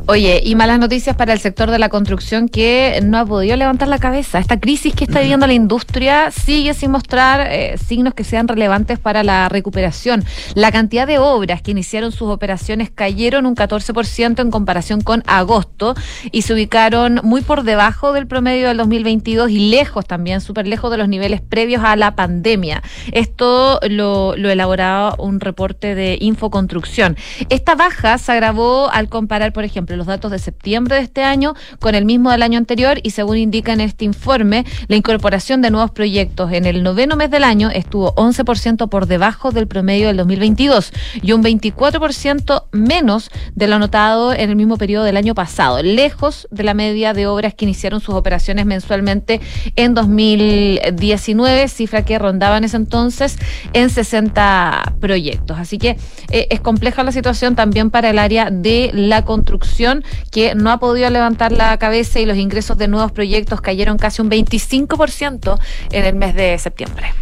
Oye, 0.07 0.41
y 0.45 0.55
malas 0.55 0.79
noticias 0.79 1.17
para 1.17 1.33
el 1.33 1.41
sector 1.41 1.71
de 1.71 1.79
la 1.79 1.89
construcción 1.89 2.49
que 2.49 3.01
no 3.03 3.19
ha 3.19 3.27
podido 3.27 3.57
levantar 3.57 3.89
la 3.89 3.99
cabeza. 3.99 4.39
Esta 4.39 4.61
crisis 4.61 4.95
que 4.95 5.05
está 5.05 5.21
viviendo 5.21 5.47
la 5.47 5.55
industria 5.55 6.31
sigue 6.31 6.75
sin 6.75 6.91
mostrar 6.91 7.47
eh, 7.51 7.77
signos 7.79 8.15
que 8.15 8.25
sean 8.25 8.49
relevantes 8.49 8.99
para 8.99 9.23
la 9.23 9.49
recuperación. 9.49 10.25
La 10.55 10.73
cantidad 10.73 11.07
de 11.07 11.19
obras 11.19 11.63
que 11.63 11.71
iniciaron 11.71 12.13
sus 12.13 12.29
operaciones 12.29 12.91
cayeron 12.91 13.47
un 13.47 13.55
14% 13.55 14.04
en 14.19 14.51
comparación 14.51 15.01
con 15.01 15.23
agosto 15.27 15.95
y 16.31 16.43
se 16.43 16.55
ubicaron 16.55 17.21
muy 17.23 17.41
por 17.41 17.63
debajo 17.63 18.13
del 18.13 18.27
promedio 18.27 18.69
del 18.69 18.77
2022 18.77 19.51
y 19.51 19.71
lejos 19.71 20.07
también, 20.07 20.41
súper 20.41 20.67
lejos 20.67 20.91
de 20.91 20.99
los 20.99 21.09
niveles 21.09 21.41
previos 21.41 21.83
a 21.85 21.97
la 21.97 22.15
pandemia. 22.15 22.83
Esto 23.13 23.81
lo, 23.89 24.37
lo 24.37 24.51
elaboraba 24.51 25.15
un 25.19 25.41
reporte 25.41 25.95
de 25.95 26.19
Infoconstrucción. 26.21 27.17
Esta 27.49 27.75
baja 27.75 28.19
se 28.19 28.33
agravó 28.33 28.91
al 28.91 29.09
comparar, 29.09 29.53
por 29.53 29.65
ejemplo, 29.65 29.97
los 29.97 30.07
datos 30.07 30.31
de 30.31 30.39
septiembre 30.39 30.97
de 30.97 31.03
este 31.03 31.23
año 31.23 31.55
con 31.81 31.95
el 31.95 32.05
mismo 32.05 32.31
del 32.31 32.43
año 32.43 32.59
anterior 32.59 32.99
y 33.03 33.11
según 33.11 33.39
indica 33.39 33.73
en 33.73 33.81
este 33.81 34.05
informe, 34.05 34.65
la 34.89 34.97
incorporación 34.97 35.63
de 35.63 35.71
nuevos 35.71 35.91
proyectos 35.91 36.53
en 36.53 36.67
el 36.67 36.83
noveno 36.83 37.17
mes 37.17 37.31
del 37.31 37.45
año 37.45 37.71
estuvo 37.71 38.15
11% 38.15 38.89
por 38.89 39.07
debajo 39.07 39.51
del 39.51 39.67
promedio 39.67 40.09
del 40.09 40.17
2022 40.19 40.93
y 41.23 41.33
un 41.33 41.43
24% 41.43 42.65
menos 42.73 43.31
de 43.55 43.69
lo 43.69 43.79
en 43.85 44.51
el 44.51 44.57
mismo 44.57 44.76
periodo 44.76 45.05
del 45.05 45.16
año 45.16 45.35
pasado, 45.35 45.82
lejos 45.82 46.49
de 46.51 46.64
la 46.64 46.74
media 46.74 47.12
de 47.12 47.26
obras 47.26 47.55
que 47.55 47.64
iniciaron 47.64 48.01
sus 48.01 48.14
operaciones 48.14 48.64
mensualmente 48.64 49.41
en 49.76 49.95
2019, 49.95 51.68
cifra 51.68 52.05
que 52.05 52.18
rondaba 52.18 52.57
en 52.57 52.64
ese 52.64 52.76
entonces 52.76 53.39
en 53.72 53.91
60 53.91 54.95
proyectos. 55.01 55.59
Así 55.59 55.78
que 55.78 55.99
eh, 56.30 56.47
es 56.51 56.61
compleja 56.61 57.05
la 57.05 57.12
situación 57.12 57.57
también 57.57 57.91
para 57.91 58.11
el 58.11 58.18
área 58.18 58.51
de 58.51 58.91
la 58.95 59.24
construcción, 59.24 60.03
que 60.30 60.55
no 60.55 60.70
ha 60.70 60.78
podido 60.78 61.09
levantar 61.11 61.53
la 61.53 61.76
cabeza 61.78 62.20
y 62.20 62.26
los 62.26 62.39
ingresos 62.39 62.78
de 62.78 62.89
nuevos 62.89 63.12
proyectos 63.12 63.61
cayeron 63.61 63.99
casi 63.99 64.22
un 64.22 64.30
25% 64.30 65.59
en 65.93 66.05
el 66.05 66.14
mes 66.14 66.35
de 66.35 66.59
septiembre. 66.59 67.12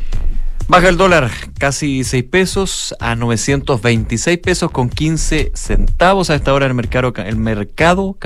Baja 0.73 0.89
el 0.89 0.97
dólar 0.97 1.31
casi 1.59 2.03
6 2.03 2.25
pesos 2.31 2.97
a 2.99 3.15
926 3.15 4.39
pesos 4.39 4.71
con 4.71 4.89
15 4.89 5.53
centavos 5.55 6.31
a 6.31 6.35
esta 6.35 6.55
hora 6.55 6.65
en 6.65 6.71
el 6.71 6.75
mercado. 6.75 7.13
El 7.15 7.37
mercado 7.37 8.17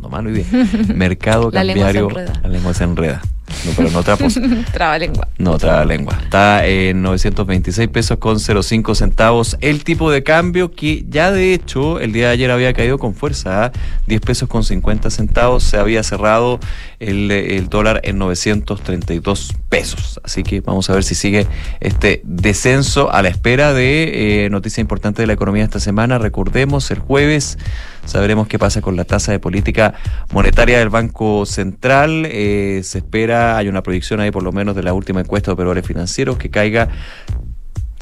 no 0.00 0.08
malo 0.08 0.30
idea. 0.30 0.46
Mercado 0.94 1.50
La 1.50 1.64
lengua 1.64 1.88
se 1.90 1.98
cambiario. 1.98 2.20
enreda. 2.20 2.40
La 2.44 2.48
lengua 2.50 2.72
se 2.72 2.84
enreda. 2.84 3.22
No, 3.64 3.72
pero 3.76 3.90
no 3.90 4.02
trapos. 4.02 4.38
Traba 4.72 4.98
lengua. 4.98 5.28
No, 5.38 5.58
traba 5.58 5.84
lengua. 5.84 6.18
Está 6.22 6.66
en 6.66 7.02
926 7.02 7.88
pesos 7.88 8.18
con 8.18 8.38
05 8.38 8.94
centavos. 8.94 9.56
El 9.60 9.84
tipo 9.84 10.10
de 10.10 10.22
cambio 10.22 10.72
que 10.72 11.04
ya 11.08 11.30
de 11.30 11.54
hecho 11.54 12.00
el 12.00 12.12
día 12.12 12.28
de 12.28 12.32
ayer 12.32 12.50
había 12.50 12.72
caído 12.72 12.98
con 12.98 13.14
fuerza 13.14 13.66
a 13.66 13.72
10 14.06 14.20
pesos 14.20 14.48
con 14.48 14.64
50 14.64 15.10
centavos. 15.10 15.62
Se 15.62 15.76
había 15.78 16.02
cerrado 16.02 16.60
el, 17.00 17.30
el 17.30 17.68
dólar 17.68 18.00
en 18.04 18.18
932 18.18 19.54
pesos. 19.68 20.20
Así 20.22 20.42
que 20.42 20.60
vamos 20.60 20.90
a 20.90 20.94
ver 20.94 21.04
si 21.04 21.14
sigue 21.14 21.46
este 21.80 22.22
descenso 22.24 23.10
a 23.12 23.22
la 23.22 23.28
espera 23.28 23.72
de 23.72 24.44
eh, 24.44 24.50
noticia 24.50 24.80
importante 24.80 25.22
de 25.22 25.26
la 25.26 25.32
economía 25.32 25.64
esta 25.64 25.80
semana. 25.80 26.18
Recordemos, 26.18 26.90
el 26.90 26.98
jueves 26.98 27.58
sabremos 28.04 28.48
qué 28.48 28.58
pasa 28.58 28.80
con 28.80 28.96
la 28.96 29.04
tasa 29.04 29.32
de 29.32 29.38
política 29.38 29.94
monetaria 30.32 30.78
del 30.78 30.88
Banco 30.88 31.46
Central. 31.46 32.26
Eh, 32.26 32.80
se 32.84 32.98
espera, 32.98 33.56
hay 33.56 33.68
una 33.68 33.82
proyección 33.82 34.20
ahí 34.20 34.30
por 34.30 34.42
lo 34.42 34.52
menos 34.52 34.76
de 34.76 34.82
la 34.82 34.92
última 34.92 35.20
encuesta 35.20 35.50
de 35.50 35.54
operadores 35.54 35.86
financieros 35.86 36.38
que 36.38 36.50
caiga 36.50 36.88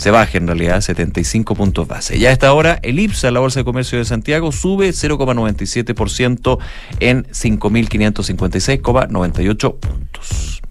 se 0.01 0.11
baje 0.11 0.39
en 0.39 0.47
realidad 0.47 0.81
75 0.81 1.55
puntos 1.55 1.87
base. 1.87 2.19
Ya 2.19 2.31
a 2.31 2.33
esta 2.33 2.55
hora, 2.55 2.79
el 2.83 2.99
IPSA, 2.99 3.31
la 3.31 3.41
Bolsa 3.41 3.61
de 3.61 3.65
Comercio 3.65 3.99
de 3.99 4.07
Santiago, 4.07 4.51
sube 4.51 4.89
0,97% 4.89 6.59
en 7.01 7.25
5.556,98 7.25 9.79
puntos. 9.79 10.63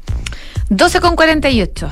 12 0.70 1.00
con 1.00 1.16
48. 1.16 1.92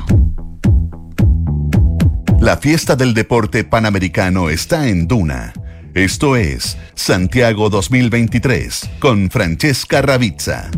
La 2.40 2.58
fiesta 2.58 2.96
del 2.96 3.14
deporte 3.14 3.64
panamericano 3.64 4.50
está 4.50 4.88
en 4.88 5.08
Duna. 5.08 5.54
Esto 5.98 6.36
es 6.36 6.78
Santiago 6.94 7.72
2023 7.72 8.88
con 9.00 9.32
Francesca 9.32 10.00
Ravizza. 10.04 10.70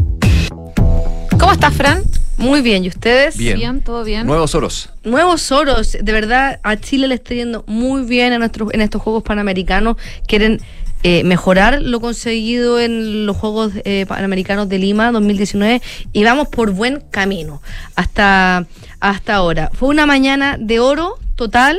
¿Cómo 1.38 1.52
estás, 1.52 1.74
Fran? 1.74 2.04
Muy 2.38 2.62
bien, 2.62 2.86
¿y 2.86 2.88
ustedes? 2.88 3.36
Bien. 3.36 3.82
todo 3.82 4.06
bien. 4.06 4.26
Nuevos 4.26 4.56
oros. 4.56 4.92
Nuevos 5.04 5.52
oros, 5.52 5.98
de 6.02 6.14
verdad, 6.14 6.62
a 6.64 6.78
Chile 6.78 7.10
le 7.10 7.16
está 7.16 7.34
yendo 7.34 7.66
muy 7.68 8.04
bien 8.04 8.32
en, 8.32 8.40
nuestros 8.40 8.74
en 8.74 8.80
estos 8.80 9.02
Juegos 9.02 9.24
Panamericanos. 9.24 9.98
Quieren 10.26 10.62
eh, 11.04 11.26
mejorar 11.26 11.82
lo 11.82 12.00
conseguido 12.00 12.80
en 12.80 13.26
los 13.26 13.36
Juegos 13.36 13.74
eh, 13.84 14.06
Panamericanos 14.08 14.70
de 14.70 14.80
Lima 14.80 15.12
2019 15.12 15.82
y 16.14 16.24
vamos 16.24 16.48
por 16.48 16.72
buen 16.72 17.02
camino 17.12 17.62
hasta, 17.98 18.68
hasta 19.02 19.36
ahora. 19.36 19.70
Fue 19.74 19.90
una 19.90 20.06
mañana 20.06 20.56
de 20.58 20.80
oro 20.80 21.20
total 21.36 21.78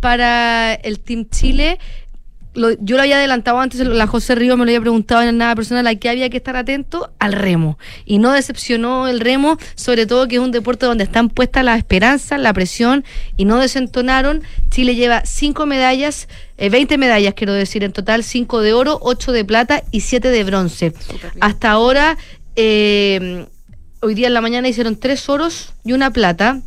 para 0.00 0.74
el 0.74 1.00
Team 1.00 1.26
Chile. 1.30 1.78
Lo- 2.54 2.72
yo 2.80 2.96
lo 2.96 3.02
había 3.02 3.16
adelantado 3.16 3.58
antes, 3.60 3.80
la 3.80 4.06
José 4.06 4.34
Ríos 4.34 4.58
me 4.58 4.64
lo 4.64 4.70
había 4.70 4.80
preguntado 4.80 5.22
en 5.22 5.38
nada 5.38 5.54
personal, 5.54 5.86
a 5.86 5.94
qué 5.94 6.10
había 6.10 6.28
que 6.28 6.36
estar 6.36 6.54
atento 6.56 7.10
al 7.18 7.32
remo. 7.32 7.78
Y 8.04 8.18
no 8.18 8.32
decepcionó 8.32 9.08
el 9.08 9.20
remo, 9.20 9.56
sobre 9.74 10.06
todo 10.06 10.28
que 10.28 10.36
es 10.36 10.40
un 10.42 10.50
deporte 10.52 10.84
donde 10.84 11.04
están 11.04 11.30
puestas 11.30 11.64
las 11.64 11.78
esperanzas, 11.78 12.38
la 12.38 12.52
presión, 12.52 13.04
y 13.38 13.46
no 13.46 13.58
desentonaron. 13.58 14.42
Chile 14.70 14.94
lleva 14.94 15.22
cinco 15.24 15.64
medallas, 15.64 16.28
eh, 16.58 16.68
20 16.68 16.98
medallas 16.98 17.32
quiero 17.34 17.54
decir 17.54 17.84
en 17.84 17.92
total, 17.92 18.22
cinco 18.22 18.60
de 18.60 18.74
oro, 18.74 18.98
ocho 19.00 19.32
de 19.32 19.44
plata 19.44 19.82
y 19.90 20.00
siete 20.00 20.28
de 20.28 20.44
bronce. 20.44 20.92
Hasta 21.40 21.70
ahora, 21.70 22.18
eh, 22.56 23.46
hoy 24.00 24.14
día 24.14 24.26
en 24.26 24.34
la 24.34 24.40
mañana 24.42 24.68
hicieron 24.68 24.96
tres 24.96 25.28
oros 25.28 25.72
y 25.84 25.92
una 25.92 26.10
plata. 26.10 26.60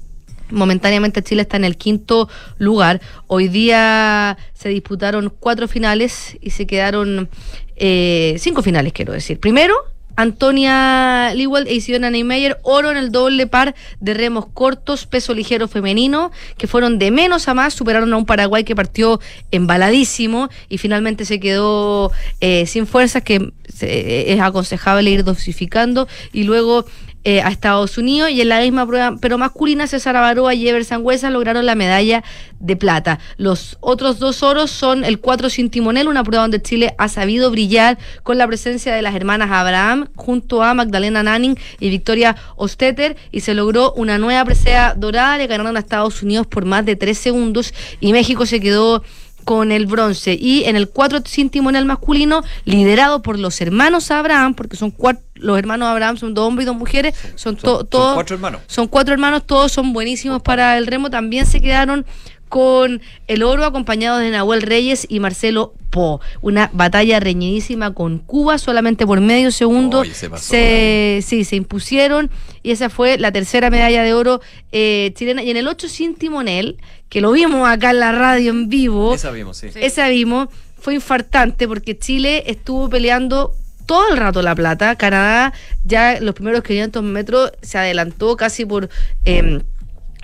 Momentáneamente 0.50 1.24
Chile 1.24 1.42
está 1.42 1.58
en 1.58 1.66
el 1.66 1.78
quinto 1.78 2.30
lugar. 2.58 3.02
Hoy 3.28 3.48
día 3.48 4.38
se 4.54 4.70
disputaron 4.70 5.34
cuatro 5.40 5.68
finales 5.68 6.38
y 6.42 6.52
se 6.52 6.68
quedaron 6.68 7.30
eh, 7.76 8.36
cinco 8.40 8.62
finales, 8.62 8.94
quiero 8.94 9.14
decir. 9.14 9.40
Primero, 9.40 9.76
Antonia 10.18 11.34
Lewell 11.36 11.68
e 11.68 11.74
Isidora 11.74 12.10
Neymeyer, 12.10 12.58
oro 12.64 12.90
en 12.90 12.96
el 12.96 13.12
doble 13.12 13.48
par 13.48 13.76
de 14.00 14.14
remos 14.14 14.46
cortos, 14.54 15.06
peso 15.06 15.34
ligero 15.34 15.68
femenino, 15.68 16.32
que 16.58 16.68
fueron 16.68 17.00
de 17.00 17.12
menos 17.12 17.50
a 17.50 17.54
más, 17.54 17.74
superaron 17.74 18.14
a 18.14 18.18
un 18.18 18.26
Paraguay 18.26 18.64
que 18.64 18.78
partió 18.78 19.20
embaladísimo 19.52 20.48
y 20.70 20.78
finalmente 20.78 21.26
se 21.26 21.42
quedó 21.42 22.14
eh, 22.40 22.66
sin 22.66 22.88
fuerzas, 22.88 23.24
que 23.24 23.52
se- 23.68 24.32
es 24.32 24.40
aconsejable 24.40 25.10
ir 25.10 25.26
dosificando, 25.26 26.08
y 26.32 26.44
luego 26.44 26.86
eh, 27.28 27.42
a 27.42 27.50
Estados 27.50 27.98
Unidos 27.98 28.30
y 28.30 28.40
en 28.40 28.50
la 28.50 28.60
misma 28.60 28.86
prueba, 28.86 29.16
pero 29.20 29.40
masculina, 29.40 29.88
César 29.88 30.16
Avaroa 30.16 30.54
y 30.54 30.70
Ever 30.70 30.86
Sangüesa 30.86 31.32
lograron 31.32 31.66
la 31.66 31.74
medalla 31.74 32.24
de 32.60 32.76
plata. 32.76 33.18
Los 33.38 33.78
otros 33.80 34.20
dos 34.20 34.44
oros 34.44 34.70
son 34.70 35.04
el 35.04 35.20
4 35.20 35.50
sin 35.50 35.72
timonel, 35.72 36.08
una 36.08 36.24
prueba 36.24 36.44
donde 36.44 36.62
Chile 36.62 36.94
ha 37.00 37.08
sabido 37.08 37.50
brillar 37.50 37.98
con 38.22 38.38
la 38.38 38.46
presencia 38.46 38.94
de 38.94 39.02
las 39.02 39.16
hermanas 39.16 39.50
Abraham 39.50 40.08
junto 40.16 40.62
a 40.62 40.76
Magdalena 40.76 41.24
Nanning 41.24 41.58
y 41.80 41.90
Victoria 41.90 42.36
Osteter 42.58 43.18
y 43.32 43.40
se 43.40 43.56
logró 43.56 43.94
una 43.94 44.20
nueva 44.20 44.46
presea 44.46 44.94
dorada, 44.94 45.40
le 45.40 45.48
ganaron 45.48 45.76
a 45.78 45.80
Estados 45.80 46.22
Unidos 46.22 46.46
por 46.46 46.66
más 46.66 46.86
de 46.86 46.96
tres 46.96 47.18
segundos 47.18 47.74
y 48.00 48.14
México 48.14 48.46
se 48.46 48.60
quedó 48.60 49.04
con 49.46 49.72
el 49.72 49.88
bronce 49.88 50.38
y 50.40 50.66
en 50.66 50.76
el 50.76 50.90
4 50.90 51.22
sin 51.26 51.50
timonel 51.50 51.86
masculino 51.86 52.44
liderado 52.66 53.24
por 53.24 53.40
los 53.40 53.60
hermanos 53.62 54.12
Abraham 54.12 54.54
porque 54.54 54.78
son 54.78 54.92
cuatro 54.92 55.25
los 55.36 55.58
hermanos 55.60 55.88
Abraham 55.90 56.18
son 56.18 56.34
dos 56.34 56.48
hombres 56.48 56.66
y 56.66 56.68
dos 56.68 56.76
mujeres 56.78 57.14
son, 57.36 57.56
to- 57.58 57.78
Son 57.80 57.88
todos 57.88 58.14
cuatro 58.16 58.36
hermanos. 58.36 58.62
son 58.68 58.88
cuatro 58.88 59.14
hermanos 59.14 59.46
todos 59.46 59.72
son 59.72 59.94
buenísimos 59.94 60.42
para 60.42 60.78
el 60.78 60.88
remo 60.88 61.10
también 61.10 61.46
se 61.46 61.62
quedaron 61.62 62.06
con 62.48 63.02
el 63.28 63.44
oro 63.44 63.66
acompañados 63.66 64.22
de 64.22 64.30
Nahuel 64.30 64.62
Reyes 64.62 65.08
y 65.10 65.20
Marcelo 65.20 65.74
Po. 65.90 66.22
Una 66.42 66.70
batalla 66.74 67.20
reñidísima 67.20 67.94
con 67.94 68.20
Cuba, 68.20 68.60
solamente 68.60 69.06
por 69.06 69.20
medio 69.20 69.52
segundo 69.52 70.00
Oye, 70.02 70.14
se 70.14 70.30
pasó, 70.30 70.52
se, 70.52 71.20
sí, 71.26 71.44
se 71.44 71.56
impusieron 71.56 72.30
y 72.64 72.72
esa 72.72 72.90
fue 72.90 73.18
la 73.18 73.32
tercera 73.32 73.70
medalla 73.72 74.04
de 74.04 74.14
oro 74.14 74.42
eh, 74.72 75.12
chilena. 75.16 75.42
Y 75.44 75.50
en 75.50 75.58
el 75.58 75.68
8 75.68 75.90
sin 75.90 76.16
timonel, 76.16 76.78
que 77.10 77.20
lo 77.20 77.32
vimos 77.32 77.68
acá 77.68 77.90
en 77.90 78.00
la 78.00 78.12
radio 78.12 78.52
en 78.52 78.70
vivo, 78.70 79.16
Esa 79.16 79.32
vimos, 79.32 79.58
sí. 79.58 79.70
esa 79.76 80.08
vimos, 80.08 80.48
fue 80.80 80.94
infartante 80.94 81.68
porque 81.68 81.98
Chile 81.98 82.44
estuvo 82.46 82.90
peleando 82.90 83.54
todo 83.86 84.10
el 84.10 84.18
rato 84.18 84.42
la 84.42 84.56
plata. 84.56 84.96
Canadá 84.96 85.54
ya 85.84 86.20
los 86.20 86.36
primeros 86.36 86.64
500 86.64 87.04
metros 87.04 87.52
se 87.62 87.78
adelantó 87.78 88.36
casi 88.38 88.66
por... 88.66 88.90
em, 89.24 89.62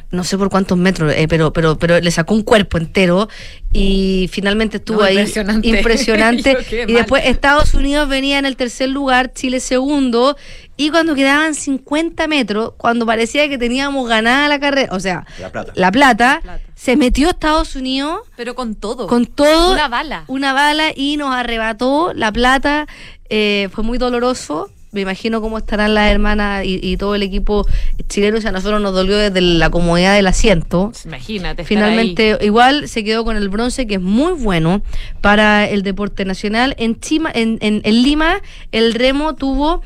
no 0.10 0.26
sé 0.26 0.38
por 0.38 0.50
cuántos 0.50 0.78
metros, 0.78 1.14
eh, 1.16 1.26
pero, 1.30 1.54
pero, 1.54 1.78
pero 1.80 1.98
le 2.02 2.12
sacó 2.12 2.34
un 2.34 2.42
cuerpo 2.44 2.78
entero 2.78 3.30
y 3.72 4.30
finalmente 4.30 4.76
estuvo 4.76 4.98
No, 5.00 5.04
ahí 5.06 5.18
impresionante. 5.18 5.68
impresionante. 5.78 6.58
Y 6.86 6.92
después 6.94 7.24
Estados 7.26 7.74
Unidos 7.74 8.10
venía 8.10 8.38
en 8.38 8.46
el 8.46 8.58
tercer 8.58 8.90
lugar, 8.90 9.32
Chile 9.34 9.62
segundo, 9.62 10.36
y 10.76 10.90
cuando 10.90 11.16
quedaban 11.16 11.56
50 11.56 12.28
metros, 12.28 12.74
cuando 12.76 13.06
parecía 13.06 13.48
que 13.48 13.58
teníamos 13.58 14.10
ganada 14.10 14.50
la 14.50 14.60
carrera, 14.60 14.94
o 14.94 15.00
sea, 15.00 15.26
La 15.40 15.50
plata. 15.50 15.72
la 15.76 15.92
plata, 15.94 16.42
se 16.76 16.98
metió 16.98 17.30
Estados 17.30 17.78
Unidos 17.78 18.20
Pero 18.36 18.54
con 18.54 18.76
todo. 18.76 19.08
con 19.08 19.26
todo 19.28 19.72
Una 19.72 19.88
bala. 19.88 20.26
una 20.28 20.52
bala 20.52 20.92
y 20.94 21.16
nos 21.16 21.34
arrebató 21.34 22.12
la 22.14 22.34
plata 22.34 22.86
eh, 23.32 23.70
fue 23.72 23.84
muy 23.84 23.98
doloroso 23.98 24.70
me 24.92 25.02
imagino 25.02 25.42
cómo 25.42 25.58
estarán 25.58 25.94
las 25.94 26.12
hermanas 26.12 26.66
y, 26.66 26.80
y 26.84 26.98
todo 26.98 27.16
el 27.16 27.24
equipo 27.24 27.66
chileno 28.10 28.38
o 28.38 28.42
sea, 28.42 28.50
a 28.50 28.54
nosotros 28.54 28.82
nos 28.82 28.94
dolió 28.94 29.18
desde 29.18 29.40
la 29.40 29.70
comodidad 29.70 30.16
del 30.16 30.28
asiento 30.28 30.92
Imagínate. 31.06 31.62
estar 31.62 31.66
Finalmente, 31.66 32.38
igual 32.42 32.90
se 32.90 33.04
quedó 33.04 33.24
con 33.24 33.38
el 33.38 33.50
bronce, 33.50 33.88
que 33.88 33.96
es 33.96 34.02
muy 34.02 34.34
bueno 34.34 34.82
para 35.22 35.68
el 35.68 35.82
deporte 35.84 36.26
nacional. 36.26 36.76
En, 36.78 37.00
Chima, 37.00 37.32
en, 37.34 37.58
en, 37.62 37.82
en 37.84 38.04
Lima, 38.04 38.42
el 38.72 38.94
remo 38.94 39.36
tuvo 39.36 39.82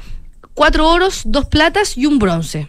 cuatro 0.54 0.90
oros, 0.90 1.22
dos 1.26 1.46
platas 1.46 1.98
y 1.98 2.08
un 2.08 2.18
bronce. 2.18 2.68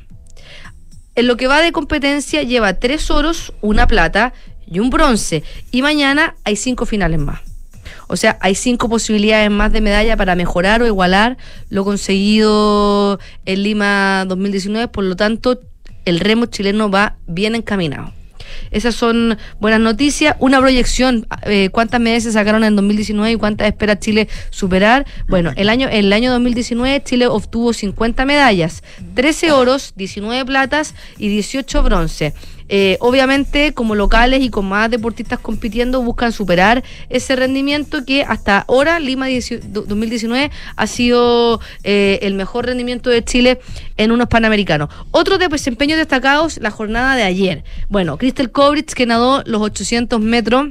En 1.15 1.27
lo 1.27 1.39
que 1.39 1.47
va 1.47 1.63
de 1.63 1.73
competencia, 1.73 2.43
lleva 2.43 2.75
tres 2.75 3.11
oros, 3.11 3.55
una 3.63 3.87
plata 3.87 4.35
y 4.67 4.81
un 4.81 4.91
bronce. 4.91 5.43
Y 5.71 5.81
mañana 5.81 6.37
hay 6.45 6.57
cinco 6.57 6.85
finales 6.85 7.19
más. 7.19 7.41
O 8.09 8.17
sea, 8.17 8.39
hay 8.41 8.55
cinco 8.55 8.89
posibilidades 8.89 9.51
más 9.51 9.73
de 9.73 9.81
medalla 9.81 10.17
para 10.17 10.35
mejorar 10.35 10.83
o 10.83 10.87
igualar 10.87 11.37
lo 11.69 11.85
conseguido 11.85 13.19
en 13.45 13.63
Lima 13.63 14.25
2019. 14.27 14.89
Por 14.89 15.05
lo 15.05 15.17
tanto, 15.17 15.61
el 16.05 16.21
remo 16.21 16.47
chileno 16.47 16.91
va 16.91 17.17
bien 17.27 17.55
encaminado. 17.55 18.13
Esas 18.71 18.95
son 18.95 19.39
buenas 19.61 19.81
noticias. 19.81 20.37
Una 20.39 20.61
proyección, 20.61 21.27
eh, 21.45 21.69
¿cuántas 21.71 22.01
medallas 22.01 22.25
se 22.25 22.33
sacaron 22.33 22.65
en 22.65 22.77
2019 22.77 23.33
y 23.33 23.37
cuántas 23.37 23.69
espera 23.69 23.99
Chile 23.99 24.29
superar? 24.51 25.07
Bueno, 25.29 25.53
el 25.57 25.69
año, 25.69 25.89
el 25.89 26.13
año 26.13 26.31
2019 26.33 27.03
Chile 27.05 27.27
obtuvo 27.27 27.73
50 27.73 28.25
medallas, 28.25 28.83
13 29.15 29.53
oros, 29.53 29.93
19 29.97 30.45
platas 30.45 30.95
y 31.19 31.29
18 31.29 31.83
bronce. 31.83 32.35
Eh, 32.69 32.97
obviamente, 33.01 33.73
como 33.73 33.95
locales 33.95 34.43
y 34.43 34.51
con 34.51 34.67
más 34.67 34.91
deportistas 34.91 35.39
compitiendo, 35.39 36.03
buscan 36.03 36.33
superar 36.33 36.83
ese 37.09 37.37
rendimiento 37.37 38.05
que 38.05 38.23
hasta 38.23 38.61
ahora, 38.61 38.99
Lima 39.01 39.27
18 39.27 39.67
2019, 39.69 40.51
ha 40.77 40.87
sido 40.87 41.61
eh, 41.85 42.19
el 42.23 42.35
mejor 42.35 42.67
rendimiento 42.67 43.11
de 43.11 43.25
Chile 43.25 43.61
en 43.97 44.13
unos 44.13 44.29
panamericanos. 44.29 44.89
Otros 45.11 45.39
de 45.39 45.49
desempeños 45.49 45.99
destacados, 45.99 46.59
la 46.61 46.71
jornada 46.71 47.17
de 47.17 47.23
ayer. 47.23 47.65
Bueno, 47.89 48.19
Crystal 48.19 48.51
Kovrich, 48.51 48.93
que 48.93 49.07
nadó 49.07 49.43
los 49.47 49.63
800 49.63 50.21
metros. 50.21 50.69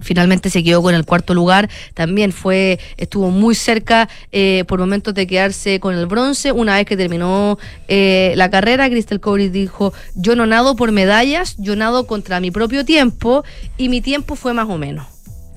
Finalmente 0.00 0.50
se 0.50 0.62
quedó 0.62 0.82
con 0.82 0.94
el 0.94 1.04
cuarto 1.04 1.34
lugar. 1.34 1.68
También 1.94 2.32
fue, 2.32 2.78
estuvo 2.96 3.30
muy 3.30 3.54
cerca 3.54 4.08
eh, 4.32 4.64
por 4.66 4.80
momentos 4.80 5.14
de 5.14 5.26
quedarse 5.26 5.80
con 5.80 5.94
el 5.94 6.06
bronce. 6.06 6.52
Una 6.52 6.76
vez 6.76 6.86
que 6.86 6.96
terminó 6.96 7.58
eh, 7.88 8.32
la 8.36 8.50
carrera, 8.50 8.88
Crystal 8.88 9.20
Cobris 9.20 9.52
dijo: 9.52 9.92
Yo 10.14 10.36
no 10.36 10.46
nado 10.46 10.76
por 10.76 10.92
medallas, 10.92 11.56
yo 11.58 11.76
nado 11.76 12.06
contra 12.06 12.40
mi 12.40 12.50
propio 12.50 12.84
tiempo, 12.84 13.44
y 13.76 13.88
mi 13.88 14.00
tiempo 14.00 14.36
fue 14.36 14.52
más 14.52 14.68
o 14.68 14.78
menos. 14.78 15.06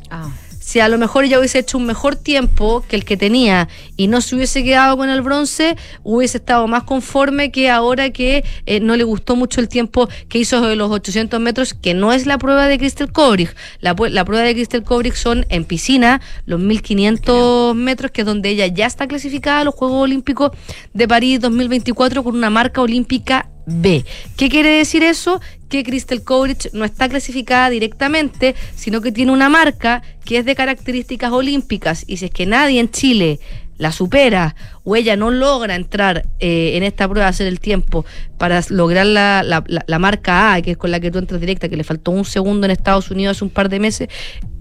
Ah. 0.10 0.32
Si 0.68 0.82
a 0.82 0.89
lo 0.89 0.97
mejor 0.97 1.24
ella 1.24 1.39
hubiese 1.39 1.59
hecho 1.59 1.78
un 1.78 1.86
mejor 1.86 2.18
tiempo 2.18 2.84
que 2.89 2.97
el 2.97 3.05
que 3.05 3.15
tenía 3.15 3.70
y 3.95 4.07
no 4.07 4.20
se 4.20 4.36
hubiese 4.36 4.65
quedado 4.65 4.97
con 4.97 5.07
el 5.09 5.22
bronce, 5.22 5.78
hubiese 6.03 6.39
estado 6.39 6.68
más 6.68 6.84
conforme 6.84 7.53
que 7.53 7.70
ahora 7.70 8.09
que 8.09 8.43
eh, 8.65 8.82
no 8.82 8.97
le 8.97 9.05
gustó 9.05 9.38
mucho 9.38 9.61
el 9.61 9.70
tiempo 9.70 10.09
que 10.28 10.39
hizo 10.39 10.59
de 10.59 10.76
los 10.76 10.91
800 10.91 11.39
metros, 11.39 11.74
que 11.74 11.93
no 11.93 12.11
es 12.11 12.26
la 12.26 12.38
prueba 12.38 12.68
de 12.68 12.78
Crystal 12.78 13.09
Kobrich. 13.09 13.55
La, 13.80 13.95
prueba 13.95 14.43
de 14.43 14.53
Crystal 14.55 14.84
Kobrich 14.84 15.15
son 15.15 15.45
en 15.47 15.63
piscina, 15.63 16.20
los 16.45 16.59
1500 16.59 17.74
metros, 17.74 18.11
que 18.11 18.24
es 18.24 18.28
donde 18.28 18.49
ella 18.49 18.68
ya 18.68 18.88
está 18.88 19.07
clasificada 19.07 19.61
a 19.61 19.63
los 19.63 19.74
Juegos 19.74 20.03
Olímpicos 20.03 20.51
de 20.93 21.07
París 21.07 21.39
2024 21.39 22.26
con 22.26 22.36
una 22.36 22.49
marca 22.49 22.82
olímpica 22.82 23.49
B. 23.68 24.05
¿Qué 24.38 24.49
quiere 24.49 24.70
decir 24.70 25.03
eso? 25.03 25.41
Que 25.70 25.84
Crystal 25.84 26.24
Kovrich 26.24 26.72
no 26.72 26.86
está 26.86 27.09
clasificada 27.09 27.70
directamente, 27.70 28.55
sino 28.76 29.01
que 29.01 29.11
tiene 29.11 29.34
una 29.34 29.49
marca 29.49 30.01
que 30.24 30.39
es 30.39 30.45
de 30.45 30.55
características 30.55 31.32
olímpicas 31.32 32.05
y 32.07 32.18
si 32.18 32.26
es 32.26 32.32
que 32.32 32.45
nadie 32.45 32.80
en 32.80 32.89
Chile 32.89 33.39
la 33.78 33.91
supera 33.91 34.55
o 34.90 34.96
ella 34.96 35.18
no 35.18 35.32
logra 35.32 35.76
entrar 35.76 36.26
eh, 36.40 36.78
en 36.78 36.84
esta 36.84 37.10
prueba, 37.10 37.28
hacer 37.28 37.48
el 37.48 37.60
tiempo 37.60 38.06
para 38.38 38.62
lograr 38.70 39.06
la, 39.06 39.44
la- 39.44 39.64
la- 39.68 39.84
la 39.86 40.00
marca 40.00 40.54
A, 40.54 40.62
que 40.62 40.72
es 40.72 40.78
con 40.78 40.92
la 40.92 41.02
que 41.02 41.12
tú 41.12 41.18
entras 41.20 41.42
directa, 41.42 41.68
que 41.68 41.76
le 41.76 41.84
faltó 41.84 42.12
un 42.12 42.24
segundo 42.24 42.66
en 42.66 42.72
Estados 42.72 43.12
Unidos 43.12 43.36
hace 43.36 43.44
un 43.44 43.50
par 43.52 43.68
de 43.68 43.80
meses, 43.82 44.08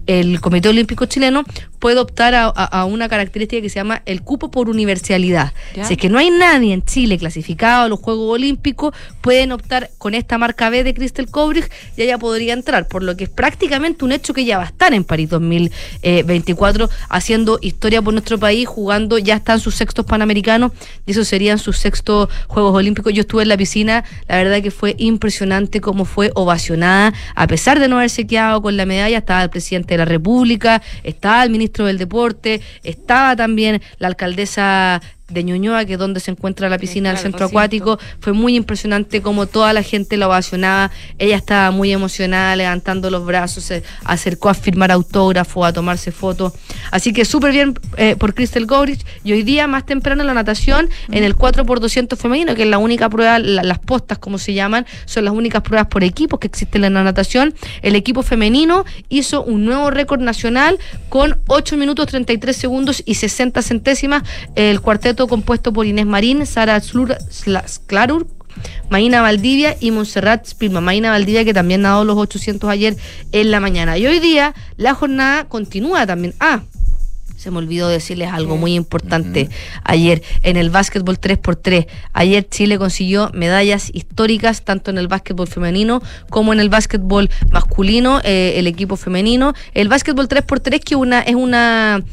el 0.05 0.39
Comité 0.39 0.69
Olímpico 0.69 1.05
Chileno 1.05 1.43
puede 1.79 1.99
optar 1.99 2.33
a, 2.33 2.45
a- 2.45 2.63
a 2.79 2.85
una 2.85 3.09
característica 3.09 3.61
que 3.61 3.69
se 3.69 3.75
llama 3.75 4.01
el 4.05 4.21
cupo 4.21 4.49
por 4.49 4.69
universalidad. 4.69 5.51
Ya. 5.75 5.83
Si 5.83 5.93
es 5.95 5.99
que 5.99 6.07
no 6.07 6.17
hay 6.17 6.29
nadie 6.29 6.73
en 6.73 6.81
Chile 6.81 7.17
clasificado 7.17 7.83
a 7.83 7.89
los 7.89 7.99
Juegos 7.99 8.33
Olímpicos, 8.35 8.95
pueden 9.19 9.51
optar 9.51 9.89
con 9.97 10.13
esta 10.13 10.37
marca 10.37 10.69
B 10.69 10.85
de 10.85 10.93
Crystal 10.93 11.29
Kobrich 11.29 11.69
y 11.97 12.03
ella 12.03 12.17
podría 12.17 12.53
entrar, 12.53 12.87
por 12.87 13.03
lo 13.03 13.17
que 13.17 13.25
es 13.25 13.29
prácticamente 13.29 14.05
un 14.05 14.13
hecho 14.13 14.33
que 14.33 14.45
ya 14.45 14.57
va 14.57 14.63
a 14.63 14.67
estar 14.67 14.93
en 14.93 15.03
París 15.03 15.29
2024 15.29 16.89
haciendo 17.09 17.59
historia 17.61 18.01
por 18.01 18.13
nuestro 18.13 18.37
país, 18.37 18.65
jugando, 18.67 19.17
ya 19.17 19.35
están 19.35 19.59
sus 19.59 19.75
sextos 19.75 20.05
panamericanos 20.17 20.71
y 21.05 21.11
esos 21.11 21.27
serían 21.27 21.59
sus 21.59 21.77
sextos 21.77 22.29
Juegos 22.47 22.73
Olímpicos. 22.73 23.13
Yo 23.13 23.21
estuve 23.21 23.43
en 23.43 23.49
la 23.49 23.57
piscina, 23.57 24.03
la 24.27 24.37
verdad 24.37 24.63
que 24.63 24.71
fue 24.71 24.95
impresionante 24.97 25.79
cómo 25.79 26.05
fue 26.05 26.31
ovacionada, 26.33 27.13
a 27.35 27.45
pesar 27.45 27.79
de 27.79 27.87
no 27.87 27.97
haberse 27.97 28.25
quedado 28.25 28.61
con 28.63 28.77
la 28.77 28.87
medalla, 28.87 29.19
estaba 29.19 29.43
el 29.43 29.51
presidente 29.51 29.93
de 29.93 29.99
la 29.99 30.05
República, 30.05 30.81
estaba 31.03 31.43
el 31.43 31.51
ministro 31.51 31.85
del 31.85 31.99
Deporte, 31.99 32.61
estaba 32.83 33.35
también 33.35 33.81
la 33.99 34.07
alcaldesa 34.07 35.01
de 35.29 35.43
Ñuñoa, 35.43 35.83
que 35.85 35.93
es 35.93 35.99
donde 35.99 36.19
se 36.21 36.31
encuentra 36.31 36.69
la 36.69 36.77
piscina 36.77 37.09
del 37.09 37.17
claro, 37.17 37.23
centro 37.31 37.45
acuático. 37.47 37.99
Fue 38.21 38.31
muy 38.33 38.55
impresionante 38.55 39.21
como 39.21 39.45
toda 39.45 39.73
la 39.73 39.83
gente 39.83 40.15
la 40.15 40.27
ovacionaba. 40.27 40.89
Ella 41.19 41.35
estaba 41.35 41.71
muy 41.71 41.91
emocionada, 41.91 42.55
levantando 42.55 43.09
los 43.09 43.25
brazos, 43.25 43.65
se 43.65 43.83
acercó 44.05 44.49
a 44.49 44.53
firmar 44.53 44.91
autógrafos, 44.91 45.65
a 45.67 45.73
tomarse 45.73 46.11
fotos. 46.11 46.53
Así 46.91 47.11
que 47.11 47.25
súper 47.25 47.51
bien 47.51 47.77
eh, 47.97 48.15
por 48.17 48.33
Crystal 48.35 48.65
Gourich. 48.65 49.05
Y 49.23 49.33
hoy 49.33 49.43
día, 49.43 49.67
más 49.67 49.85
temprano 49.85 50.21
en 50.21 50.27
la 50.27 50.33
natación, 50.33 50.89
en 51.11 51.23
el 51.25 51.35
4x200 51.35 52.15
femenino, 52.17 52.55
que 52.55 52.63
es 52.63 52.69
la 52.69 52.77
única 52.77 53.09
prueba, 53.09 53.39
la- 53.39 53.63
las 53.63 53.79
postas, 53.79 54.17
como 54.19 54.37
se 54.37 54.53
llaman, 54.53 54.85
son 55.05 55.25
las 55.25 55.33
únicas 55.33 55.61
pruebas 55.61 55.87
por 55.87 56.03
equipos 56.03 56.39
que 56.39 56.47
existen 56.47 56.85
en 56.85 56.93
la 56.93 57.03
natación. 57.03 57.53
El 57.81 57.95
equipo 57.95 58.23
femenino 58.23 58.85
hizo 59.09 59.43
un 59.43 59.65
nuevo 59.65 59.89
récord 59.91 60.21
nacional 60.21 60.77
con 61.09 61.37
8 61.47 61.75
minutos 61.75 62.05
33 62.07 62.55
segundos 62.55 63.03
y 63.05 63.15
60 63.15 63.61
centésimas. 63.61 64.23
El 64.55 64.79
cuarteto 64.81 65.16
compuesto 65.25 65.73
por 65.73 65.87
Inés 65.87 66.05
Marín, 66.05 66.45
Sara 66.45 66.79
Sklarur, 66.79 68.27
Maína 68.89 69.21
Valdivia 69.21 69.75
y 69.79 69.91
Montserrat 69.91 70.45
Spilma. 70.45 70.81
Maína 70.81 71.09
Valdivia 71.09 71.43
que 71.43 71.53
también 71.53 71.81
nadó 71.81 72.03
los 72.03 72.17
800 72.17 72.69
ayer 72.69 72.95
en 73.31 73.49
la 73.51 73.59
mañana. 73.59 73.97
Y 73.97 74.05
hoy 74.05 74.19
día 74.19 74.53
la 74.77 74.93
jornada 74.93 75.45
continúa 75.45 76.05
también. 76.05 76.35
Ah, 76.39 76.61
se 77.37 77.51
me 77.51 77.59
olvidó 77.59 77.87
decirles 77.87 78.31
algo 78.33 78.57
muy 78.57 78.73
importante 78.73 79.49
ayer 79.83 80.23
en 80.41 80.57
el 80.57 80.71
básquetbol 80.71 81.19
3x3. 81.19 81.87
Ayer 82.13 82.49
Chile 82.49 82.79
consiguió 82.79 83.29
medallas 83.33 83.91
históricas 83.93 84.63
tanto 84.63 84.89
en 84.89 84.97
el 84.97 85.07
básquetbol 85.07 85.47
femenino 85.47 86.01
como 86.31 86.51
en 86.51 86.59
el 86.59 86.69
básquetbol 86.69 87.29
masculino, 87.51 88.21
eh, 88.23 88.53
el 88.55 88.65
equipo 88.65 88.97
femenino. 88.97 89.53
El 89.75 89.87
básquetbol 89.87 90.27
3x3 90.27 90.83
que 90.83 90.95
una 90.95 91.21
es 91.21 91.35
una 91.35 92.03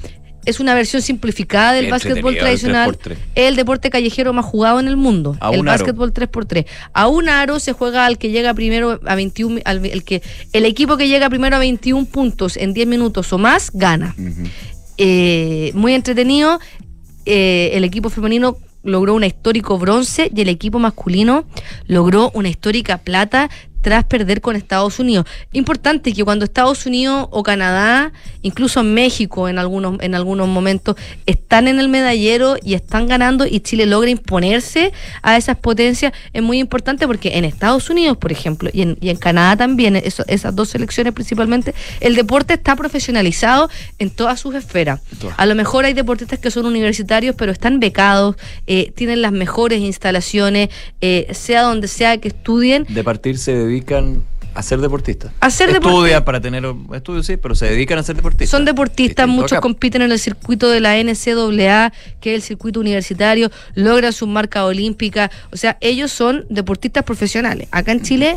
es 0.44 0.60
una 0.60 0.74
versión 0.74 1.02
simplificada 1.02 1.72
del 1.72 1.90
básquetbol 1.90 2.34
el 2.34 2.40
tradicional. 2.40 2.98
3x3. 2.98 3.16
El 3.34 3.56
deporte 3.56 3.90
callejero 3.90 4.32
más 4.32 4.44
jugado 4.44 4.80
en 4.80 4.88
el 4.88 4.96
mundo. 4.96 5.36
A 5.40 5.48
el 5.50 5.60
aro. 5.60 5.64
básquetbol 5.64 6.12
3x3. 6.12 6.66
A 6.92 7.08
un 7.08 7.28
aro 7.28 7.58
se 7.60 7.72
juega 7.72 8.06
al 8.06 8.18
que 8.18 8.30
llega 8.30 8.52
primero 8.54 9.00
a 9.06 9.14
21, 9.14 9.60
al- 9.64 9.84
el 9.86 10.04
que 10.04 10.22
el 10.52 10.64
equipo 10.64 10.96
que 10.96 11.08
llega 11.08 11.28
primero 11.30 11.56
a 11.56 11.58
21 11.58 12.06
puntos 12.06 12.56
en 12.56 12.74
10 12.74 12.86
minutos 12.86 13.32
o 13.32 13.38
más 13.38 13.70
gana. 13.72 14.14
Eh, 14.98 15.72
muy 15.74 15.94
entretenido. 15.94 16.60
Eh, 17.26 17.70
el 17.74 17.84
equipo 17.84 18.10
femenino 18.10 18.58
logró 18.82 19.14
un 19.14 19.24
histórico 19.24 19.78
bronce 19.78 20.30
y 20.34 20.42
el 20.42 20.48
equipo 20.50 20.78
masculino 20.78 21.44
logró 21.86 22.30
una 22.34 22.48
histórica 22.50 22.98
plata 22.98 23.48
tras 23.84 24.02
perder 24.04 24.40
con 24.40 24.56
Estados 24.56 24.98
Unidos. 24.98 25.26
Importante 25.52 26.14
que 26.14 26.24
cuando 26.24 26.46
Estados 26.46 26.86
Unidos 26.86 27.28
o 27.30 27.42
Canadá, 27.42 28.12
incluso 28.40 28.82
México 28.82 29.46
en 29.46 29.58
algunos, 29.58 29.98
en 30.00 30.14
algunos 30.14 30.48
momentos, 30.48 30.96
están 31.26 31.68
en 31.68 31.78
el 31.78 31.90
medallero 31.90 32.56
y 32.62 32.72
están 32.72 33.06
ganando 33.06 33.44
y 33.46 33.60
Chile 33.60 33.84
logra 33.84 34.08
imponerse 34.08 34.90
a 35.20 35.36
esas 35.36 35.58
potencias, 35.58 36.14
es 36.32 36.42
muy 36.42 36.58
importante 36.60 37.06
porque 37.06 37.36
en 37.36 37.44
Estados 37.44 37.90
Unidos, 37.90 38.16
por 38.16 38.32
ejemplo, 38.32 38.70
y 38.72 38.80
en, 38.80 38.96
y 39.02 39.10
en 39.10 39.16
Canadá 39.18 39.54
también, 39.58 39.96
eso- 39.96 40.24
esas 40.28 40.56
dos 40.56 40.70
selecciones 40.70 41.12
principalmente, 41.12 41.74
el 42.00 42.14
deporte 42.14 42.54
está 42.54 42.76
profesionalizado 42.76 43.68
en 43.98 44.08
todas 44.08 44.40
sus 44.40 44.54
esferas. 44.54 45.00
A 45.36 45.44
lo 45.44 45.54
mejor 45.54 45.84
hay 45.84 45.92
deportistas 45.92 46.38
que 46.38 46.50
son 46.50 46.64
universitarios, 46.64 47.36
pero 47.36 47.52
están 47.52 47.80
becados, 47.80 48.36
eh, 48.66 48.92
tienen 48.96 49.20
las 49.20 49.32
mejores 49.32 49.80
instalaciones, 49.80 50.70
eh, 51.02 51.26
sea 51.32 51.60
donde 51.64 51.86
sea 51.86 52.16
que 52.16 52.28
estudien, 52.28 52.86
De 52.88 53.04
partir 53.04 53.36
se 53.36 53.73
dedican 53.74 54.22
a 54.54 54.62
ser 54.62 54.80
deportistas. 54.80 55.32
A 55.40 55.50
ser 55.50 55.72
deportistas. 55.72 56.22
para 56.22 56.40
tener 56.40 56.64
estudios, 56.94 57.26
sí, 57.26 57.36
pero 57.36 57.54
se 57.54 57.66
dedican 57.66 57.98
a 57.98 58.02
ser 58.04 58.14
deportistas. 58.16 58.50
Son 58.50 58.64
deportistas, 58.64 59.26
muchos 59.26 59.52
acá. 59.52 59.60
compiten 59.60 60.02
en 60.02 60.12
el 60.12 60.18
circuito 60.18 60.70
de 60.70 60.80
la 60.80 60.96
NCAA, 60.96 61.92
que 62.20 62.30
es 62.30 62.36
el 62.36 62.42
circuito 62.42 62.78
universitario, 62.80 63.50
logran 63.74 64.12
su 64.12 64.26
marca 64.26 64.64
olímpica, 64.64 65.30
o 65.50 65.56
sea, 65.56 65.76
ellos 65.80 66.12
son 66.12 66.46
deportistas 66.48 67.02
profesionales. 67.02 67.66
Acá 67.72 67.92
en 67.92 68.02
Chile 68.02 68.36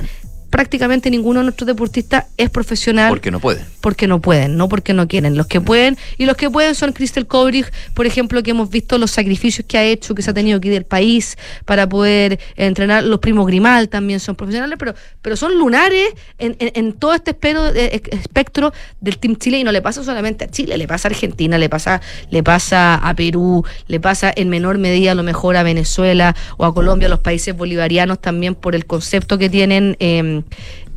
prácticamente 0.58 1.12
ninguno 1.12 1.40
de 1.42 1.44
nuestros 1.46 1.68
deportistas 1.68 2.26
es 2.36 2.50
profesional 2.50 3.10
Porque 3.10 3.30
no 3.30 3.40
pueden. 3.40 3.64
porque 3.80 4.08
no 4.08 4.20
pueden, 4.20 4.58
no 4.58 4.68
porque 4.68 4.92
no 4.92 5.08
quieren. 5.08 5.38
Los 5.38 5.46
que 5.46 5.62
pueden, 5.62 5.98
y 6.18 6.26
los 6.26 6.36
que 6.36 6.50
pueden 6.50 6.74
son 6.74 6.94
Crystal 6.94 7.28
Kobrich, 7.28 7.72
por 7.94 8.08
ejemplo, 8.08 8.42
que 8.42 8.50
hemos 8.52 8.72
visto 8.72 8.98
los 8.98 9.12
sacrificios 9.12 9.68
que 9.68 9.78
ha 9.78 9.84
hecho, 9.84 10.16
que 10.16 10.24
se 10.24 10.32
ha 10.32 10.34
tenido 10.34 10.60
que 10.60 10.70
ir 10.70 10.74
del 10.74 10.84
país 10.86 11.38
para 11.66 11.88
poder 11.88 12.40
entrenar. 12.56 13.04
Los 13.04 13.20
primos 13.20 13.46
Grimal 13.46 13.88
también 13.88 14.20
son 14.20 14.36
profesionales, 14.36 14.78
pero, 14.80 14.96
pero 15.22 15.36
son 15.38 15.60
lunares 15.60 16.08
en, 16.40 16.56
en- 16.58 16.72
en 16.74 16.94
todo 16.94 17.14
este 17.14 17.32
espero- 17.32 17.72
eh, 17.76 18.02
espectro 18.12 18.74
del 19.00 19.20
Team 19.20 19.36
Chile 19.36 19.60
y 19.60 19.64
no 19.64 19.72
le 19.72 19.84
pasa 19.84 20.04
solamente 20.04 20.46
a 20.46 20.48
Chile, 20.50 20.76
le 20.76 20.88
pasa 20.88 21.08
a 21.08 21.12
Argentina, 21.12 21.60
le 21.60 21.70
pasa, 21.70 22.02
le 22.32 22.42
pasa 22.42 22.96
a 22.96 23.14
Perú, 23.14 23.64
le 23.88 24.00
pasa 24.00 24.34
en 24.36 24.50
menor 24.50 24.80
medida 24.80 25.12
a 25.12 25.16
lo 25.16 25.22
mejor 25.22 25.56
a 25.56 25.62
Venezuela 25.62 26.36
o 26.58 26.66
a 26.66 26.74
Colombia, 26.74 27.06
a 27.06 27.10
los 27.10 27.20
países 27.20 27.56
bolivarianos 27.56 28.20
también 28.20 28.56
por 28.56 28.74
el 28.74 28.88
concepto 28.88 29.38
que 29.38 29.52
tienen. 29.52 29.96
eh, 30.00 30.42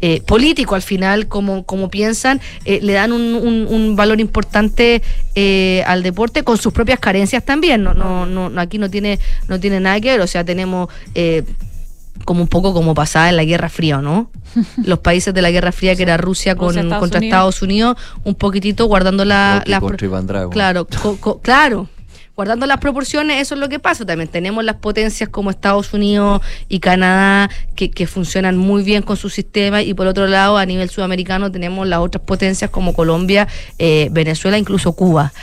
eh, 0.03 0.23
político 0.27 0.75
al 0.75 0.83
final, 0.83 1.29
como, 1.29 1.65
como 1.65 1.91
piensan, 1.91 2.41
eh, 2.65 2.81
le 2.83 2.95
dan 2.95 3.13
un, 3.13 3.35
un- 3.35 3.67
un 3.69 3.97
valor 3.97 4.19
importante 4.21 5.03
eh, 5.35 5.83
al 5.87 6.03
deporte 6.03 6.43
con 6.43 6.57
sus 6.57 6.73
propias 6.73 6.99
carencias 7.01 7.45
también. 7.45 7.83
No, 7.83 7.93
no, 7.95 8.25
no, 8.27 8.49
no, 8.49 8.61
aquí 8.61 8.79
no 8.79 8.89
tiene, 8.91 9.19
no 9.49 9.61
tiene 9.61 9.79
nada 9.81 10.01
que 10.01 10.11
ver, 10.13 10.21
o 10.23 10.27
sea, 10.27 10.43
tenemos 10.45 10.89
eh, 11.15 11.43
como 12.25 12.43
un 12.43 12.49
poco 12.49 12.73
como 12.75 12.95
pasaba 12.95 13.29
en 13.29 13.37
la 13.37 13.45
Guerra 13.45 13.69
Fría, 13.69 13.99
¿no? 13.99 14.31
Los 14.85 14.99
países 15.01 15.33
de 15.35 15.43
la 15.43 15.51
Guerra 15.51 15.73
Fría, 15.73 15.95
que 15.97 16.03
era 16.03 16.17
Rusia 16.17 16.55
con, 16.55 16.71
Estados 16.79 16.99
contra 16.99 17.19
Unidos. 17.19 17.33
Estados 17.35 17.63
Unidos, 17.63 17.97
un 18.25 18.35
poquitito 18.35 18.87
guardando 18.87 19.25
la, 19.25 19.63
las 19.67 19.81
contra 19.81 20.07
Iván 20.07 20.27
Drago. 20.27 20.51
Claro, 20.51 20.87
co- 20.87 21.17
co- 21.21 21.41
claro. 21.41 21.89
Guardando 22.41 22.65
las 22.65 22.79
proporciones, 22.79 23.39
eso 23.43 23.55
es 23.55 23.61
lo 23.61 23.69
que 23.69 23.79
pasa. 23.79 24.07
También 24.07 24.27
tenemos 24.27 24.65
las 24.65 24.77
potencias 24.77 25.29
como 25.29 25.51
Estados 25.51 25.93
Unidos 25.93 26.41
y 26.71 26.81
Canadá 26.81 27.51
que, 27.77 27.91
que 27.91 28.07
funcionan 28.07 28.57
muy 28.57 28.83
bien 28.83 29.03
con 29.03 29.19
su 29.19 29.29
sistema 29.29 29.83
y 29.83 29.93
por 29.93 30.07
otro 30.07 30.27
lado 30.27 30.57
a 30.57 30.65
nivel 30.65 30.89
sudamericano 30.89 31.53
tenemos 31.53 31.87
las 31.87 31.99
otras 31.99 32.25
potencias 32.25 32.71
como 32.71 32.95
Colombia, 32.95 33.47
eh, 33.79 34.09
Venezuela, 34.11 34.57
incluso 34.57 34.95
Cuba 34.95 35.35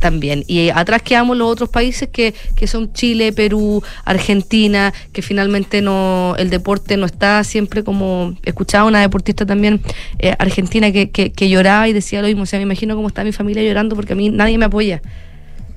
también. 0.00 0.44
Y 0.46 0.70
atrás 0.70 1.02
quedamos 1.02 1.36
los 1.36 1.52
otros 1.52 1.68
países 1.68 2.08
que, 2.08 2.32
que 2.54 2.66
son 2.66 2.90
Chile, 2.94 3.34
Perú, 3.34 3.82
Argentina, 4.06 4.94
que 5.12 5.20
finalmente 5.20 5.82
no 5.82 6.36
el 6.38 6.48
deporte 6.48 6.96
no 6.96 7.04
está 7.04 7.44
siempre 7.44 7.84
como... 7.84 8.34
Escuchaba 8.46 8.88
una 8.88 9.02
deportista 9.02 9.44
también 9.44 9.82
eh, 10.20 10.34
argentina 10.38 10.90
que, 10.90 11.10
que, 11.10 11.32
que 11.32 11.50
lloraba 11.50 11.86
y 11.86 11.92
decía 11.92 12.22
lo 12.22 12.28
mismo. 12.28 12.44
O 12.44 12.46
sea, 12.46 12.58
me 12.58 12.62
imagino 12.62 12.96
cómo 12.96 13.08
está 13.08 13.24
mi 13.24 13.32
familia 13.32 13.62
llorando 13.62 13.94
porque 13.94 14.14
a 14.14 14.16
mí 14.16 14.30
nadie 14.30 14.56
me 14.56 14.64
apoya. 14.64 15.02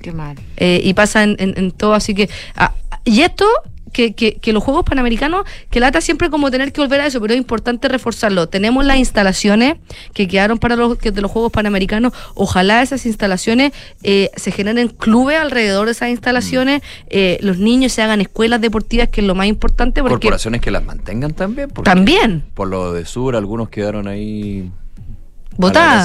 Qué 0.00 0.12
mal. 0.12 0.36
Eh, 0.56 0.80
y 0.82 0.94
pasa 0.94 1.22
en, 1.22 1.36
en- 1.38 1.54
en 1.56 1.70
todo, 1.72 1.94
así 1.94 2.14
que... 2.14 2.28
ah, 2.56 2.74
y 3.04 3.22
esto... 3.22 3.46
Que, 3.92 4.14
que, 4.14 4.34
que 4.36 4.52
los 4.52 4.62
Juegos 4.62 4.84
Panamericanos, 4.84 5.44
que 5.68 5.80
lata 5.80 6.00
siempre 6.00 6.30
como 6.30 6.48
tener 6.52 6.72
que 6.72 6.80
volver 6.80 7.00
a 7.00 7.06
eso, 7.08 7.20
pero 7.20 7.34
es 7.34 7.38
importante 7.38 7.88
reforzarlo. 7.88 8.48
Tenemos 8.48 8.84
las 8.84 8.98
instalaciones 8.98 9.78
que 10.14 10.28
quedaron 10.28 10.58
para 10.58 10.76
los, 10.76 10.96
que 10.96 11.10
de 11.10 11.20
los 11.20 11.28
Juegos 11.28 11.50
Panamericanos. 11.50 12.12
Ojalá 12.36 12.82
esas 12.82 13.04
instalaciones 13.04 13.72
eh, 14.04 14.30
se 14.36 14.52
generen 14.52 14.86
clubes 14.90 15.40
alrededor 15.40 15.86
de 15.86 15.92
esas 15.92 16.10
instalaciones, 16.10 16.82
eh, 17.08 17.38
los 17.42 17.58
niños 17.58 17.90
se 17.90 18.00
hagan 18.02 18.20
escuelas 18.20 18.60
deportivas, 18.60 19.08
que 19.08 19.22
es 19.22 19.26
lo 19.26 19.34
más 19.34 19.48
importante, 19.48 20.02
porque 20.02 20.12
Corporaciones 20.28 20.60
que 20.60 20.70
las 20.70 20.84
mantengan 20.84 21.32
también. 21.34 21.68
porque 21.70 21.90
también 21.90 22.44
Por 22.54 22.68
lo 22.68 22.92
de 22.92 23.04
sur, 23.04 23.34
algunos 23.34 23.70
quedaron 23.70 24.06
ahí 24.06 24.70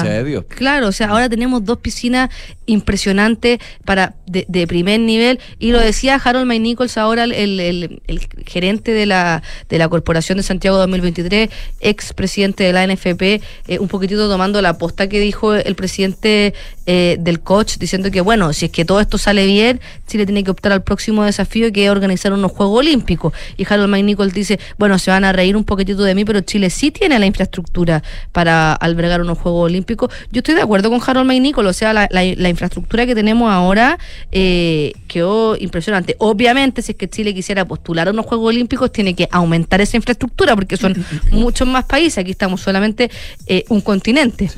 De 0.02 0.24
Dios. 0.24 0.44
Claro, 0.48 0.88
o 0.88 0.92
sea, 0.92 1.08
ahora 1.08 1.28
tenemos 1.28 1.64
dos 1.64 1.78
piscinas 1.78 2.28
impresionantes 2.66 3.58
para 3.84 4.14
de, 4.26 4.44
de 4.48 4.66
primer 4.66 5.00
nivel. 5.00 5.40
Y 5.58 5.72
lo 5.72 5.80
decía 5.80 6.20
Harold 6.22 6.46
May 6.46 6.58
Nichols, 6.58 6.98
ahora 6.98 7.24
el, 7.24 7.32
el- 7.32 8.02
el 8.06 8.20
gerente 8.46 8.92
de 8.92 9.06
la, 9.06 9.42
de 9.68 9.78
la 9.78 9.88
Corporación 9.88 10.36
de 10.38 10.42
Santiago 10.44 10.76
2023, 10.78 11.48
ex 11.80 12.12
presidente 12.12 12.64
de 12.64 12.72
la 12.72 12.86
NFP, 12.86 13.22
eh, 13.22 13.78
un 13.80 13.88
poquitito 13.88 14.28
tomando 14.28 14.60
la 14.62 14.78
posta 14.78 15.08
que 15.08 15.20
dijo 15.20 15.54
el 15.54 15.74
presidente 15.74 16.54
eh, 16.86 17.16
del 17.18 17.40
coach, 17.40 17.78
diciendo 17.78 18.10
que, 18.10 18.20
bueno, 18.20 18.52
si 18.52 18.66
es 18.66 18.70
que 18.72 18.84
todo 18.84 19.00
esto 19.00 19.16
sale 19.18 19.46
bien, 19.46 19.80
Chile 20.06 20.26
tiene 20.26 20.44
que 20.44 20.50
optar 20.50 20.72
al 20.72 20.82
próximo 20.82 21.24
desafío 21.24 21.72
que 21.72 21.84
es 21.86 21.90
organizar 21.90 22.32
unos 22.32 22.52
Juegos 22.52 22.80
Olímpicos. 22.80 23.32
Y 23.56 23.64
Harold 23.68 23.88
May 23.88 24.02
Nichols 24.02 24.34
dice, 24.34 24.58
bueno, 24.78 24.98
se 24.98 25.10
van 25.10 25.24
a 25.24 25.32
reír 25.32 25.56
un 25.56 25.64
poquitito 25.64 26.02
de 26.02 26.14
mí, 26.14 26.24
pero 26.24 26.40
Chile 26.42 26.70
sí 26.70 26.90
tiene 26.90 27.18
la 27.18 27.26
infraestructura 27.26 28.02
para 28.32 28.72
albergar 28.74 29.20
unos 29.20 29.35
Juegos 29.36 29.64
Olímpicos. 29.66 30.10
Yo 30.32 30.38
estoy 30.40 30.54
de 30.54 30.62
acuerdo 30.62 30.90
con 30.90 31.00
Harold 31.06 31.26
May 31.26 31.36
o 31.54 31.72
sea, 31.72 31.92
la, 31.92 32.08
la- 32.10 32.24
la 32.36 32.48
infraestructura 32.48 33.06
que 33.06 33.14
tenemos 33.14 33.50
ahora 33.52 33.98
eh, 34.32 34.92
quedó 35.08 35.56
impresionante. 35.56 36.16
Obviamente, 36.18 36.82
si 36.82 36.92
es 36.92 36.98
que 36.98 37.08
Chile 37.08 37.34
quisiera 37.34 37.64
postular 37.64 38.08
a 38.08 38.10
unos 38.10 38.26
Juegos 38.26 38.48
Olímpicos, 38.48 38.90
tiene 38.90 39.14
que 39.14 39.28
aumentar 39.30 39.80
esa 39.80 39.96
infraestructura, 39.96 40.54
porque 40.54 40.76
son 40.76 40.94
muchos 41.30 41.66
más 41.68 41.84
países. 41.84 42.18
Aquí 42.18 42.30
estamos 42.32 42.60
solamente 42.60 43.10
eh, 43.46 43.64
un 43.68 43.80
continente. 43.80 44.50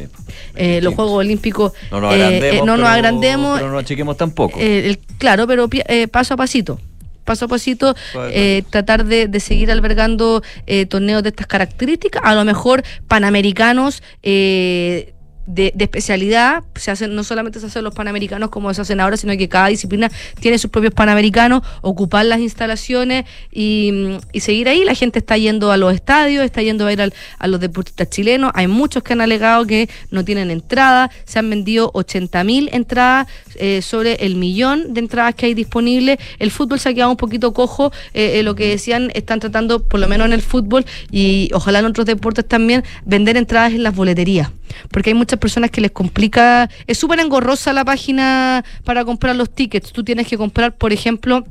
Eh, 0.55 0.81
los 0.83 0.95
Juegos 0.95 1.15
Olímpicos 1.15 1.73
No 1.91 2.01
nos 2.01 2.13
agrandemos. 2.15 2.55
eh, 2.55 2.59
no 2.61 2.77
nos 2.77 2.77
pero- 2.77 2.89
agrandemos 2.89 3.59
Pero 3.59 3.71
no 3.73 3.79
achiquemos 3.79 4.17
tampoco. 4.17 4.59
el- 4.61 4.99
claro, 5.19 5.47
pero 5.47 5.69
eh, 5.73 6.09
paso 6.09 6.35
a 6.35 6.37
pasito. 6.37 6.81
Paso 7.29 7.45
a 7.45 7.49
pasito, 7.49 7.95
eh, 8.33 8.63
tratar 8.71 9.05
de, 9.05 9.29
de 9.29 9.41
seguir 9.41 9.71
albergando 9.71 10.43
eh, 10.67 10.87
torneos 10.87 11.23
de 11.23 11.29
estas 11.29 11.47
características. 11.47 12.23
A 12.25 12.35
lo 12.35 12.43
mejor 12.47 12.83
panamericanos 13.07 14.03
eh, 14.23 15.13
de, 15.49 15.73
especialidad. 15.79 16.63
Se 16.77 16.91
hacen, 16.91 17.15
no 17.15 17.25
solamente 17.25 17.59
se 17.59 17.67
hacen 17.67 17.83
los 17.83 17.95
panamericanos 17.95 18.51
como 18.51 18.73
se 18.75 18.83
hacen 18.83 19.01
ahora, 19.01 19.17
sino 19.17 19.37
que 19.37 19.49
cada 19.49 19.69
disciplina 19.69 20.11
tiene 20.41 20.59
sus 20.59 20.71
propios 20.71 20.95
panamericanos, 20.95 21.63
ocupar 21.83 22.27
las 22.27 22.39
instalaciones 22.41 23.25
y, 23.51 23.91
mm, 23.93 24.17
y 24.33 24.41
seguir 24.41 24.69
ahí. 24.69 24.85
La 24.85 24.95
gente 24.95 25.19
está 25.19 25.37
yendo 25.37 25.73
a 25.73 25.77
los 25.77 25.93
estadios, 25.95 26.45
está 26.45 26.63
yendo 26.63 26.87
a 26.87 26.93
ir 26.93 27.01
al- 27.01 27.15
a 27.39 27.47
los 27.49 27.59
deportistas 27.61 28.09
chilenos. 28.11 28.53
Hay 28.55 28.69
muchos 28.69 29.03
que 29.03 29.15
han 29.15 29.21
alegado 29.21 29.67
que 29.67 29.89
no 30.11 30.25
tienen 30.25 30.51
entrada. 30.51 31.11
Se 31.25 31.39
han 31.39 31.49
vendido 31.51 31.91
80 31.95 32.45
mil 32.45 32.69
entradas 32.73 33.27
eh, 33.57 33.83
sobre 33.83 34.15
el 34.27 34.37
millón 34.37 34.95
de 34.95 35.01
entradas 35.01 35.35
que 35.35 35.47
hay 35.47 35.55
disponibles. 35.55 36.19
El 36.39 36.51
fútbol 36.51 36.79
se 36.79 36.91
ha 36.91 36.95
quedado 36.95 37.11
un 37.11 37.17
poquito 37.17 37.53
cojo. 37.53 37.91
eh, 38.15 38.39
eh, 38.39 38.43
lo 38.43 38.55
que 38.55 38.69
decían, 38.69 39.11
están 39.15 39.41
tratando, 39.41 39.83
por 39.83 39.99
lo 40.01 40.07
menos 40.09 40.27
en 40.27 40.33
el 40.33 40.43
fútbol 40.43 40.85
y 41.11 41.51
ojalá 41.55 41.79
en 41.81 41.87
otros 41.87 42.07
deportes 42.07 42.47
también, 42.47 42.85
vender 43.05 43.37
entradas 43.37 43.73
en 43.73 43.83
las 43.83 43.95
boleterías. 43.95 44.51
Porque 44.91 45.11
hay 45.11 45.15
muchas 45.15 45.38
personas 45.39 45.71
que 45.71 45.81
les 45.81 45.91
complica. 45.91 46.69
Es 46.87 46.99
súper 46.99 47.21
engorrosa 47.21 47.73
la 47.73 47.85
página 47.85 48.65
para 48.85 49.05
comprar 49.05 49.37
los 49.37 49.55
tickets. 49.55 49.93
Tú 49.93 50.05
tienes 50.05 50.27
que 50.27 50.37
comprar, 50.37 50.77
por 50.77 50.93
ejemplo, 50.93 51.45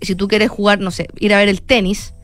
si 0.00 0.14
tú 0.14 0.28
quieres 0.28 0.50
jugar, 0.50 0.80
no 0.80 0.90
sé, 0.90 1.08
ir 1.18 1.34
a 1.34 1.38
ver 1.38 1.48
el 1.48 1.62
tenis, 1.62 2.14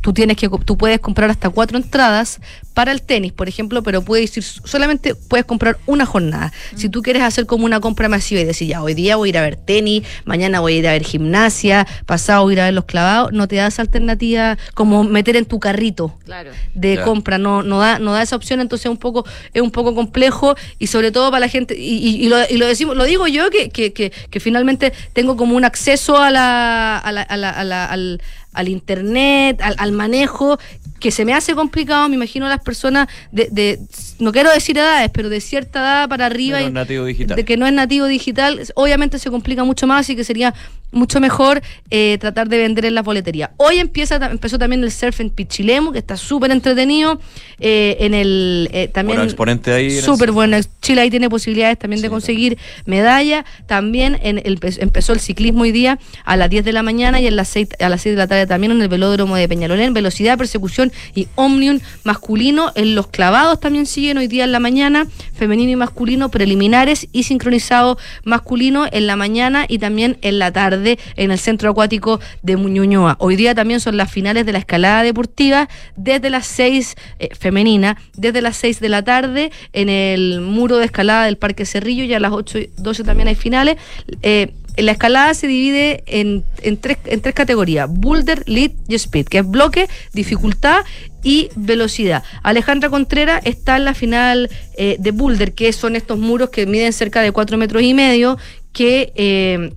tú 0.00 0.12
tienes 0.12 0.36
que 0.36 0.48
tú 0.64 0.76
puedes 0.76 1.00
comprar 1.00 1.30
hasta 1.30 1.50
cuatro 1.50 1.76
entradas 1.76 2.40
para 2.80 2.92
el 2.92 3.02
tenis, 3.02 3.30
por 3.32 3.46
ejemplo, 3.46 3.82
pero 3.82 4.00
puedes 4.00 4.34
ir 4.38 4.42
solamente 4.42 5.14
puedes 5.14 5.44
comprar 5.44 5.76
una 5.84 6.06
jornada. 6.06 6.50
Si 6.76 6.88
tú 6.88 7.02
quieres 7.02 7.22
hacer 7.22 7.44
como 7.44 7.66
una 7.66 7.78
compra 7.78 8.08
masiva 8.08 8.40
y 8.40 8.44
decir, 8.44 8.68
ya, 8.68 8.82
hoy 8.82 8.94
día 8.94 9.16
voy 9.16 9.28
a 9.28 9.30
ir 9.30 9.38
a 9.38 9.42
ver 9.42 9.56
tenis, 9.56 10.02
mañana 10.24 10.60
voy 10.60 10.72
a 10.74 10.76
ir 10.78 10.88
a 10.88 10.92
ver 10.92 11.04
gimnasia, 11.04 11.86
pasado 12.06 12.44
voy 12.44 12.52
a 12.52 12.54
ir 12.54 12.60
a 12.62 12.64
ver 12.64 12.74
los 12.74 12.86
clavados, 12.86 13.32
no 13.32 13.46
te 13.48 13.56
das 13.56 13.78
alternativa 13.78 14.56
como 14.72 15.04
meter 15.04 15.36
en 15.36 15.44
tu 15.44 15.60
carrito 15.60 16.16
Claro. 16.24 16.52
de 16.74 17.02
compra, 17.02 17.36
no, 17.36 17.62
no 17.62 17.80
da, 17.80 17.98
no 17.98 18.14
da 18.14 18.22
esa 18.22 18.34
opción, 18.36 18.60
entonces 18.62 18.86
es 18.86 18.90
un 18.90 18.96
poco, 18.96 19.26
es 19.52 19.60
un 19.60 19.70
poco 19.70 19.94
complejo 19.94 20.54
y 20.78 20.86
sobre 20.86 21.12
todo 21.12 21.30
para 21.30 21.40
la 21.40 21.48
gente, 21.48 21.76
y, 21.78 21.98
y- 21.98 22.24
y 22.24 22.28
lo, 22.30 22.38
y 22.48 22.56
lo 22.56 22.66
decimos, 22.66 22.96
lo 22.96 23.04
digo 23.04 23.26
yo 23.28 23.50
que, 23.50 23.68
que, 23.68 23.92
que, 23.92 24.10
que 24.10 24.40
finalmente 24.40 24.94
tengo 25.12 25.36
como 25.36 25.54
un 25.54 25.66
acceso 25.66 26.16
a 26.16 26.30
la, 26.30 26.96
a 26.96 27.12
la- 27.12 27.22
a 27.22 27.36
la- 27.36 27.50
a 27.50 27.64
la- 27.64 27.84
al, 27.84 28.22
al 28.54 28.68
internet, 28.68 29.60
al, 29.62 29.74
al 29.78 29.92
manejo, 29.92 30.58
que 31.00 31.10
se 31.10 31.24
me 31.24 31.32
hace 31.34 31.54
complicado, 31.54 32.08
me 32.08 32.14
imagino 32.16 32.48
las 32.48 32.60
personas 32.60 33.08
de, 33.32 33.48
de, 33.50 33.78
no 34.18 34.30
quiero 34.32 34.50
decir 34.52 34.76
edades, 34.78 35.10
pero 35.12 35.28
de 35.28 35.40
cierta 35.40 35.80
edad 35.80 36.08
para 36.08 36.26
arriba 36.26 36.60
y- 36.62 36.70
nativo 36.70 37.04
digital. 37.06 37.36
de 37.36 37.44
que 37.44 37.56
no 37.56 37.66
es 37.66 37.72
nativo 37.72 38.06
digital, 38.06 38.60
obviamente 38.74 39.18
se 39.18 39.30
complica 39.30 39.64
mucho 39.64 39.86
más 39.86 40.08
y 40.10 40.14
que 40.16 40.24
sería 40.24 40.54
mucho 40.92 41.20
mejor 41.20 41.62
eh, 41.90 42.18
tratar 42.20 42.48
de 42.48 42.58
vender 42.58 42.84
en 42.84 42.96
la 42.96 43.02
boletería. 43.02 43.52
Hoy 43.58 43.78
empieza 43.78 44.16
empezó 44.16 44.58
también 44.58 44.82
el 44.82 44.90
surf 44.90 45.20
en 45.20 45.30
Pichilemu, 45.30 45.92
que 45.92 45.98
está 46.00 46.16
súper 46.16 46.50
entretenido. 46.50 47.20
eh, 47.60 47.96
en 48.00 48.12
el 48.14 48.68
eh, 48.72 48.88
también 48.88 49.18
Bueno, 49.18 49.30
exponente 49.30 49.72
ahí 49.72 50.00
súper 50.00 50.32
bueno. 50.32 50.56
Chile 50.82 51.02
ahí 51.02 51.10
tiene 51.10 51.28
posibilidades 51.30 51.78
también 51.78 52.02
de 52.02 52.10
conseguir 52.10 52.58
medalla. 52.86 53.44
También 53.66 54.18
en 54.22 54.38
el, 54.38 54.58
empezó 54.78 55.12
el 55.12 55.20
ciclismo 55.20 55.62
hoy 55.62 55.70
día 55.72 55.98
a 56.24 56.36
las 56.36 56.50
10 56.50 56.64
de 56.64 56.72
la 56.72 56.82
mañana 56.82 57.20
y 57.20 57.26
en 57.28 57.36
las 57.36 57.48
6, 57.48 57.68
a 57.78 57.88
las 57.88 58.02
6 58.02 58.14
de 58.14 58.18
la 58.18 58.26
tarde 58.26 58.46
también 58.48 58.72
en 58.72 58.82
el 58.82 58.88
velódromo 58.88 59.36
de 59.36 59.46
Peñalolén. 59.48 59.94
Velocidad, 59.94 60.36
persecución 60.38 60.89
y 61.14 61.28
omnium 61.34 61.80
masculino. 62.04 62.72
En 62.74 62.94
los 62.94 63.06
clavados 63.08 63.60
también 63.60 63.86
siguen 63.86 64.18
hoy 64.18 64.28
día 64.28 64.44
en 64.44 64.52
la 64.52 64.60
mañana, 64.60 65.06
femenino 65.34 65.72
y 65.72 65.76
masculino, 65.76 66.30
preliminares 66.30 67.08
y 67.12 67.24
sincronizado 67.24 67.98
masculino 68.24 68.86
en 68.90 69.06
la 69.06 69.16
mañana 69.16 69.64
y 69.68 69.78
también 69.78 70.18
en 70.22 70.38
la 70.38 70.52
tarde 70.52 70.98
en 71.16 71.30
el 71.30 71.38
centro 71.38 71.70
acuático 71.70 72.20
de 72.42 72.56
Muñoñoa. 72.56 73.16
Hoy 73.18 73.36
día 73.36 73.54
también 73.54 73.80
son 73.80 73.96
las 73.96 74.10
finales 74.10 74.46
de 74.46 74.52
la 74.52 74.58
escalada 74.58 75.02
deportiva 75.02 75.68
desde 75.96 76.30
las 76.30 76.46
6 76.46 76.96
eh, 77.18 77.28
femenina, 77.38 77.96
desde 78.16 78.42
las 78.42 78.56
6 78.56 78.80
de 78.80 78.88
la 78.88 79.02
tarde 79.02 79.50
en 79.72 79.88
el 79.88 80.40
muro 80.40 80.78
de 80.78 80.86
escalada 80.86 81.24
del 81.24 81.36
Parque 81.36 81.66
Cerrillo 81.66 82.04
y 82.04 82.14
a 82.14 82.20
las 82.20 82.32
8 82.32 82.58
y 82.58 82.70
12 82.76 83.04
también 83.04 83.28
hay 83.28 83.34
finales. 83.34 83.76
Eh, 84.22 84.52
la 84.76 84.92
escalada 84.92 85.34
se 85.34 85.46
divide 85.46 86.02
en, 86.06 86.44
en 86.62 86.76
tres, 86.76 86.98
en 87.04 87.20
tres 87.20 87.34
categorías, 87.34 87.88
boulder, 87.90 88.42
lead 88.46 88.72
y 88.88 88.94
speed, 88.94 89.26
que 89.26 89.38
es 89.38 89.48
bloque, 89.48 89.88
dificultad 90.12 90.84
y 91.22 91.50
velocidad. 91.56 92.22
Alejandra 92.42 92.88
Contreras 92.88 93.42
está 93.44 93.76
en 93.76 93.84
la 93.84 93.94
final 93.94 94.50
eh, 94.76 94.96
de 94.98 95.10
boulder, 95.10 95.52
que 95.52 95.72
son 95.72 95.96
estos 95.96 96.18
muros 96.18 96.50
que 96.50 96.66
miden 96.66 96.92
cerca 96.92 97.22
de 97.22 97.32
4 97.32 97.58
metros 97.58 97.82
y 97.82 97.94
medio, 97.94 98.38
que... 98.72 99.12
eh, 99.14 99.74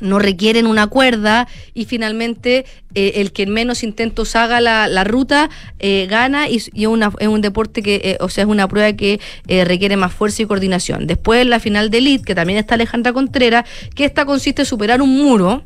no 0.00 0.18
requieren 0.18 0.66
una 0.66 0.86
cuerda 0.86 1.48
y 1.74 1.84
finalmente 1.86 2.64
eh, 2.94 3.12
el 3.16 3.32
que 3.32 3.42
en 3.44 3.50
menos 3.50 3.82
intentos 3.82 4.34
haga 4.36 4.60
la, 4.60 4.88
la 4.88 5.04
ruta 5.04 5.50
eh, 5.78 6.06
gana 6.08 6.48
y, 6.48 6.62
y 6.72 6.86
una- 6.86 7.12
es 7.18 7.28
un 7.28 7.40
deporte 7.40 7.82
que, 7.82 7.96
eh, 8.04 8.16
o 8.20 8.28
sea, 8.28 8.44
es 8.44 8.50
una 8.50 8.68
prueba 8.68 8.92
que 8.94 9.20
requiere 9.64 9.96
más 9.96 10.12
fuerza 10.12 10.42
y 10.42 10.46
coordinación. 10.46 11.06
Después 11.06 11.46
la 11.46 11.60
final 11.60 11.90
de 11.90 11.98
elite, 11.98 12.24
que 12.24 12.34
también 12.34 12.58
está 12.58 12.74
Alejandra 12.74 13.12
Contreras, 13.12 13.64
que 13.94 14.04
esta 14.04 14.24
consiste 14.24 14.62
en 14.62 14.66
superar 14.66 15.02
un 15.02 15.16
muro 15.16 15.64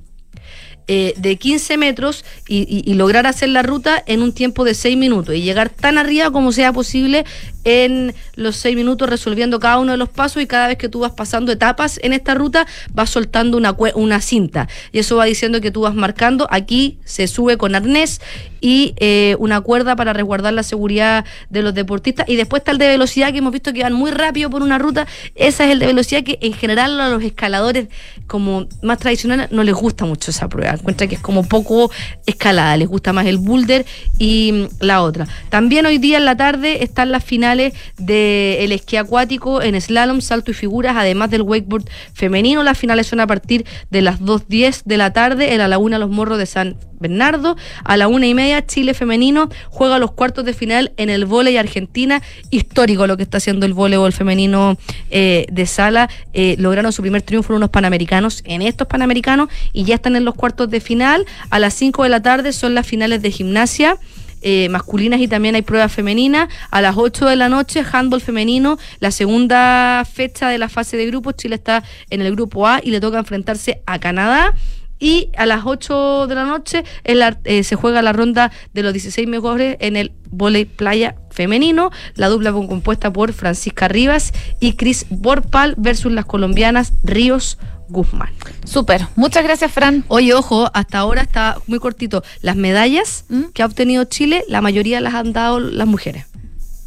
de 1.16 1.36
15 1.38 1.76
metros 1.78 2.24
y, 2.48 2.58
y- 2.68 2.82
y 2.90 2.94
lograr 2.94 3.26
hacer 3.26 3.48
la 3.48 3.62
ruta 3.62 4.02
en 4.06 4.20
un 4.20 4.32
tiempo 4.34 4.64
de 4.64 4.74
6 4.74 4.96
minutos 4.96 5.34
y 5.34 5.40
llegar 5.40 5.70
tan 5.70 5.96
arriba 5.96 6.30
como 6.32 6.52
sea 6.52 6.72
posible 6.72 7.24
en 7.64 8.14
los 8.34 8.56
6 8.56 8.76
minutos 8.76 9.08
resolviendo 9.08 9.60
cada 9.60 9.78
uno 9.78 9.92
de 9.92 9.98
los 9.98 10.08
pasos 10.08 10.42
y 10.42 10.46
cada 10.46 10.68
vez 10.68 10.78
que 10.78 10.88
tú 10.88 11.00
vas 11.00 11.12
pasando 11.12 11.52
etapas 11.52 11.98
en 12.02 12.12
esta 12.12 12.34
ruta 12.34 12.66
vas 12.92 13.10
soltando 13.10 13.56
una, 13.56 13.76
una 13.94 14.20
cinta. 14.20 14.68
Y 14.92 14.98
eso 14.98 15.16
va 15.16 15.24
diciendo 15.24 15.60
que 15.60 15.70
tú 15.70 15.82
vas 15.82 15.94
marcando. 15.94 16.46
Aquí 16.50 16.98
se 17.04 17.26
sube 17.26 17.56
con 17.56 17.74
arnés 17.74 18.20
y 18.60 18.94
eh, 18.98 19.36
una 19.38 19.60
cuerda 19.60 19.96
para 19.96 20.12
resguardar 20.12 20.54
la 20.54 20.62
seguridad 20.62 21.24
de 21.50 21.62
los 21.62 21.74
deportistas. 21.74 22.28
Y 22.28 22.36
después 22.36 22.60
está 22.60 22.72
el 22.72 22.78
de 22.78 22.88
velocidad 22.88 23.32
que 23.32 23.38
hemos 23.38 23.52
visto 23.52 23.72
que 23.72 23.82
van 23.82 23.92
muy 23.92 24.10
rápido 24.10 24.50
por 24.50 24.62
una 24.62 24.78
ruta. 24.78 25.06
Esa 25.34 25.64
es 25.64 25.72
el 25.72 25.80
de 25.80 25.86
velocidad 25.86 26.22
que 26.22 26.38
en 26.40 26.52
general 26.52 27.00
a 27.00 27.08
los 27.08 27.22
escaladores 27.22 27.88
como 28.26 28.66
más 28.82 28.98
tradicionales 28.98 29.50
no 29.50 29.64
les 29.64 29.74
gusta 29.74 30.04
mucho 30.04 30.30
esa 30.30 30.48
prueba. 30.48 30.74
Encuentra 30.74 31.06
que 31.06 31.16
es 31.16 31.20
como 31.20 31.42
poco 31.42 31.90
escalada 32.24 32.76
les 32.76 32.88
gusta 32.88 33.12
más 33.12 33.26
el 33.26 33.38
boulder 33.38 33.84
y 34.18 34.52
mm, 34.52 34.84
la 34.84 35.02
otra. 35.02 35.26
También 35.48 35.86
hoy 35.86 35.98
día 35.98 36.18
en 36.18 36.24
la 36.24 36.36
tarde 36.36 36.84
están 36.84 37.10
las 37.10 37.24
finales 37.24 37.51
del 37.56 38.72
esquí 38.72 38.96
acuático 38.96 39.62
en 39.62 39.80
slalom, 39.80 40.20
salto 40.20 40.50
y 40.50 40.54
figuras 40.54 40.96
además 40.96 41.30
del 41.30 41.42
wakeboard 41.42 41.84
femenino 42.14 42.62
las 42.62 42.78
finales 42.78 43.06
son 43.06 43.20
a 43.20 43.26
partir 43.26 43.64
de 43.90 44.02
las 44.02 44.20
2.10 44.20 44.82
de 44.84 44.96
la 44.96 45.12
tarde 45.12 45.52
en 45.52 45.58
la 45.58 45.68
Laguna 45.68 45.98
Los 45.98 46.10
Morros 46.10 46.38
de 46.38 46.46
San 46.46 46.76
Bernardo. 47.00 47.56
A 47.84 47.96
la 47.96 48.08
una 48.08 48.26
y 48.26 48.34
media, 48.34 48.64
Chile 48.64 48.94
femenino 48.94 49.50
juega 49.68 49.98
los 49.98 50.12
cuartos 50.12 50.44
de 50.44 50.54
final 50.54 50.92
en 50.96 51.10
el 51.10 51.26
vóley 51.26 51.56
Argentina. 51.56 52.22
Histórico 52.50 53.06
lo 53.06 53.16
que 53.16 53.24
está 53.24 53.38
haciendo 53.38 53.66
el 53.66 53.74
voleibol 53.74 54.12
femenino 54.12 54.78
eh, 55.10 55.46
de 55.50 55.66
sala. 55.66 56.08
Eh, 56.32 56.56
lograron 56.58 56.92
su 56.92 57.02
primer 57.02 57.22
triunfo 57.22 57.52
en 57.52 57.58
unos 57.58 57.70
panamericanos, 57.70 58.42
en 58.46 58.62
estos 58.62 58.86
panamericanos, 58.86 59.48
y 59.72 59.84
ya 59.84 59.96
están 59.96 60.16
en 60.16 60.24
los 60.24 60.34
cuartos 60.34 60.70
de 60.70 60.80
final. 60.80 61.26
A 61.50 61.58
las 61.58 61.74
5 61.74 62.04
de 62.04 62.08
la 62.08 62.22
tarde 62.22 62.52
son 62.52 62.74
las 62.74 62.86
finales 62.86 63.20
de 63.22 63.30
gimnasia. 63.30 63.98
Eh, 64.42 64.68
masculinas 64.68 65.20
y 65.20 65.28
también 65.28 65.54
hay 65.54 65.62
pruebas 65.62 65.92
femeninas. 65.92 66.48
A 66.70 66.80
las 66.80 66.96
8 66.96 67.26
de 67.26 67.36
la 67.36 67.48
noche, 67.48 67.84
handball 67.90 68.20
femenino, 68.20 68.78
la 69.00 69.10
segunda 69.10 70.04
fecha 70.04 70.48
de 70.48 70.58
la 70.58 70.68
fase 70.68 70.96
de 70.96 71.06
grupos. 71.06 71.36
Chile 71.36 71.56
está 71.56 71.82
en 72.10 72.20
el 72.20 72.32
grupo 72.32 72.66
A 72.66 72.80
y 72.82 72.90
le 72.90 73.00
toca 73.00 73.18
enfrentarse 73.18 73.82
a 73.86 73.98
Canadá. 73.98 74.54
Y 75.02 75.30
a 75.36 75.46
las 75.46 75.62
8 75.66 76.28
de 76.28 76.34
la 76.36 76.44
noche 76.44 76.84
la- 77.04 77.36
eh, 77.44 77.64
se 77.64 77.74
juega 77.74 78.02
la 78.02 78.12
ronda 78.12 78.52
de 78.72 78.84
los 78.84 78.92
16 78.92 79.26
mejores 79.26 79.76
en 79.80 79.96
el 79.96 80.12
volei 80.30 80.64
playa 80.64 81.16
femenino. 81.32 81.90
La 82.14 82.28
dupla 82.28 82.52
fue 82.52 82.68
compuesta 82.68 83.12
por 83.12 83.32
Francisca 83.32 83.88
Rivas 83.88 84.32
y 84.60 84.74
Cris 84.74 85.06
Borpal 85.10 85.74
versus 85.76 86.12
las 86.12 86.24
colombianas 86.24 86.92
Ríos 87.02 87.58
Guzmán. 87.88 88.30
Súper. 88.64 89.06
Muchas 89.16 89.42
gracias, 89.42 89.72
Fran. 89.72 90.04
Oye, 90.06 90.34
ojo, 90.34 90.70
hasta 90.72 90.98
ahora 90.98 91.22
está 91.22 91.58
muy 91.66 91.80
cortito. 91.80 92.22
Las 92.40 92.54
medallas 92.54 93.24
¿Mm? 93.28 93.46
que 93.52 93.62
ha 93.62 93.66
obtenido 93.66 94.04
Chile, 94.04 94.44
la 94.48 94.60
mayoría 94.60 95.00
las 95.00 95.14
han 95.14 95.32
dado 95.32 95.58
las 95.58 95.86
mujeres. 95.88 96.26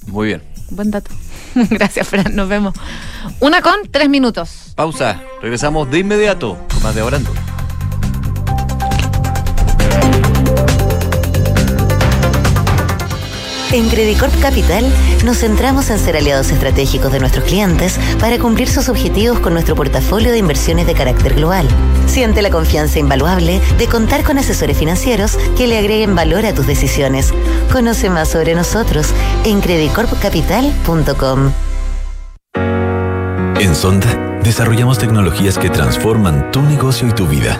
Muy 0.07 0.27
bien. 0.27 0.41
Buen 0.71 0.89
dato. 0.89 1.11
gracias, 1.69 2.07
Fran. 2.07 2.33
Nos 2.35 2.47
vemos. 2.47 2.73
Una 3.41 3.61
con 3.61 3.75
tres 3.91 4.07
minutos. 4.09 4.73
Pausa. 4.75 5.21
Regresamos 5.41 5.91
de 5.91 5.99
inmediato 5.99 6.57
más 6.81 6.95
de 6.95 7.01
ahora 7.01 7.19
en 13.75 13.89
Credicorp 13.89 14.33
Capital 14.41 14.85
nos 15.25 15.39
centramos 15.39 15.89
en 15.89 15.99
ser 15.99 16.15
aliados 16.15 16.49
estratégicos 16.49 17.11
de 17.11 17.19
nuestros 17.19 17.43
clientes 17.43 17.99
para 18.19 18.39
cumplir 18.39 18.69
sus 18.69 18.87
objetivos 18.87 19.39
con 19.39 19.53
nuestro 19.53 19.75
portafolio 19.75 20.31
de 20.31 20.37
inversiones 20.37 20.87
de 20.87 20.93
carácter 20.93 21.33
global. 21.33 21.67
Siente 22.07 22.41
la 22.41 22.49
confianza 22.49 22.99
invaluable 22.99 23.59
de 23.77 23.87
contar 23.87 24.23
con 24.23 24.37
asesores 24.37 24.77
financieros 24.77 25.37
que 25.57 25.67
le 25.67 25.77
agreguen 25.77 26.15
valor 26.15 26.45
a 26.45 26.53
tus 26.53 26.67
decisiones. 26.67 27.33
Conoce 27.71 28.09
más 28.09 28.29
sobre 28.29 28.55
nosotros 28.55 29.07
en 29.43 29.59
credicorpcapital.com. 29.59 31.51
En 33.59 33.75
Sonda, 33.75 34.39
desarrollamos 34.41 34.99
tecnologías 34.99 35.57
que 35.57 35.69
transforman 35.69 36.51
tu 36.51 36.61
negocio 36.61 37.09
y 37.09 37.11
tu 37.11 37.27
vida, 37.27 37.59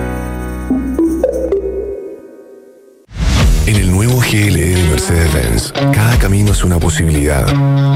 En 3.67 3.75
el 3.75 3.91
nuevo 3.91 4.19
GLE 4.19 4.75
de 4.75 4.89
Mercedes-Benz, 4.89 5.71
cada 5.93 6.17
camino 6.17 6.51
es 6.51 6.63
una 6.63 6.79
posibilidad 6.79 7.45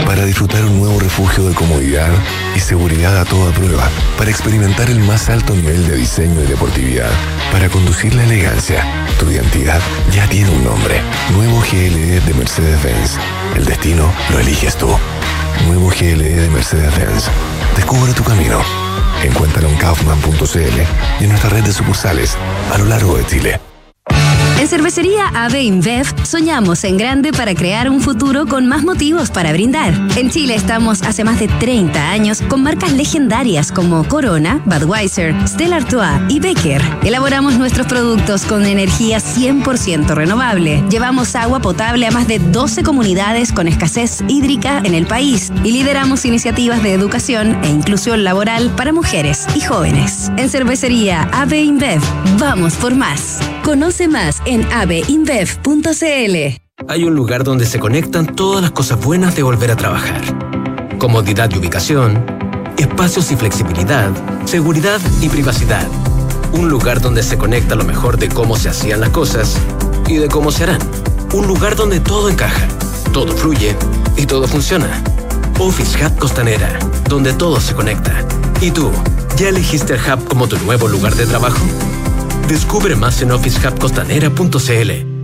para 0.06 0.24
disfrutar 0.24 0.64
un 0.64 0.80
nuevo 0.80 1.00
refugio 1.00 1.50
de 1.50 1.56
comodidad 1.56 2.12
y 2.56 2.60
seguridad 2.60 3.20
a 3.20 3.26
toda 3.26 3.52
prueba, 3.52 3.90
para 4.16 4.30
experimentar 4.30 4.90
el 4.92 5.00
más 5.00 5.28
alto 5.28 5.56
nivel 5.56 5.88
de 5.88 5.98
diseño 5.98 6.44
y 6.44 6.46
deportividad, 6.46 7.10
para 7.52 7.68
conducir 7.70 8.14
la 8.14 8.24
elegancia. 8.26 8.86
Tu 9.20 9.32
identidad 9.32 9.82
ya 10.12 10.28
tiene 10.30 10.52
un 10.52 10.64
nombre. 10.64 11.02
Nuevo 11.34 11.60
GLE 11.62 12.22
de 12.22 12.34
Mercedes-Benz. 12.36 13.18
El 13.56 13.66
destino 13.66 14.14
lo 14.32 14.40
eliges 14.40 14.78
tú. 14.78 14.90
Nuevo 15.66 15.90
GLE 15.90 16.42
de 16.42 16.50
Mercedes-Benz. 16.50 17.30
Descubre 17.76 18.14
tu 18.14 18.24
camino. 18.24 18.62
Encuéntralo 19.24 19.68
en 19.70 19.78
kaufman.cl 19.78 20.60
y 21.20 21.24
en 21.24 21.30
nuestra 21.30 21.50
red 21.50 21.64
de 21.64 21.74
sucursales 21.74 22.38
a 22.72 22.78
lo 22.78 22.86
largo 22.86 23.18
de 23.18 23.26
Chile. 23.26 23.60
En 24.58 24.70
Cervecería 24.70 25.28
AB 25.34 25.56
InBev 25.62 26.06
soñamos 26.26 26.86
en 26.86 26.96
grande 26.96 27.34
para 27.34 27.54
crear 27.54 27.90
un 27.90 28.00
futuro 28.00 28.46
con 28.46 28.68
más 28.68 28.84
motivos 28.84 29.30
para 29.30 29.52
brindar. 29.52 29.94
En 30.16 30.30
Chile 30.30 30.56
estamos 30.56 31.02
hace 31.02 31.26
más 31.26 31.42
de 31.42 31.50
30 31.50 32.10
años 32.10 32.42
con 32.42 32.64
marcas 32.64 32.94
legendarias 32.94 33.70
como 33.74 34.08
Corona, 34.08 34.62
Budweiser, 34.66 35.36
Stella 35.46 35.78
Artois 35.78 36.22
y 36.30 36.40
Becker. 36.40 36.82
Elaboramos 37.04 37.58
nuestros 37.58 37.86
productos 37.88 38.46
con 38.46 38.66
energía 38.66 39.18
100% 39.18 40.16
renovable. 40.16 40.82
Llevamos 40.90 41.36
agua 41.36 41.60
potable 41.60 42.08
a 42.08 42.12
más 42.12 42.28
de 42.28 42.40
12 42.40 42.84
comunidades 42.84 43.52
con 43.52 43.68
escasez 43.68 44.24
hídrica 44.30 44.82
en 44.86 44.96
el 44.96 45.06
país 45.06 45.52
y 45.66 45.72
lideramos 45.74 46.24
iniciativas 46.24 46.82
de 46.82 46.94
educación 46.94 47.62
e 47.62 47.68
inclusión 47.68 48.24
laboral 48.24 48.74
para 48.78 48.94
mujeres 48.94 49.48
y 49.54 49.60
jóvenes. 49.60 50.32
En 50.38 50.50
Cervecería 50.50 51.24
AB 51.34 51.54
InBev, 51.56 52.02
vamos 52.40 52.76
por 52.76 52.96
más. 52.96 53.42
Conoce 53.64 54.08
más 54.08 54.42
en 54.46 54.72
abinbev.cl. 54.72 56.62
Hay 56.88 57.04
un 57.04 57.16
lugar 57.16 57.44
donde 57.44 57.66
se 57.66 57.80
conectan 57.80 58.36
todas 58.36 58.62
las 58.62 58.72
cosas 58.72 59.04
buenas 59.04 59.36
de 59.36 59.44
volver 59.44 59.72
a 59.72 59.76
trabajar. 59.76 60.22
Comodidad 60.98 61.50
y 61.52 61.58
ubicación, 61.58 62.26
espacios 62.78 63.32
y 63.32 63.36
flexibilidad, 63.36 64.12
seguridad 64.46 65.00
y 65.22 65.30
privacidad. 65.30 65.88
Un 66.54 66.70
lugar 66.70 67.02
donde 67.02 67.24
se 67.24 67.38
conecta 67.38 67.76
lo 67.76 67.84
mejor 67.84 68.18
de 68.18 68.30
cómo 68.30 68.56
se 68.56 68.70
hacían 68.70 69.02
las 69.02 69.10
cosas 69.10 69.58
y 70.08 70.16
de 70.18 70.28
cómo 70.28 70.52
se 70.52 70.64
harán. 70.64 70.82
Un 71.34 71.48
lugar 71.48 71.76
donde 71.76 72.00
todo 72.00 72.30
encaja, 72.30 72.68
todo 73.14 73.36
fluye 73.36 73.76
y 74.16 74.26
todo 74.26 74.48
funciona. 74.48 75.04
Office 75.60 76.06
Hub 76.06 76.18
Costanera, 76.18 76.78
donde 77.10 77.34
todo 77.34 77.60
se 77.60 77.74
conecta. 77.74 78.14
¿Y 78.62 78.72
tú, 78.72 78.92
ya 79.38 79.50
elegiste 79.50 79.94
el 79.94 80.00
Hub 80.00 80.26
como 80.26 80.48
tu 80.48 80.58
nuevo 80.60 80.88
lugar 80.88 81.16
de 81.16 81.26
trabajo? 81.26 81.66
Descubre 82.48 82.96
más 82.96 83.22
en 83.24 83.32
officehubcostanera.cl. 83.32 85.16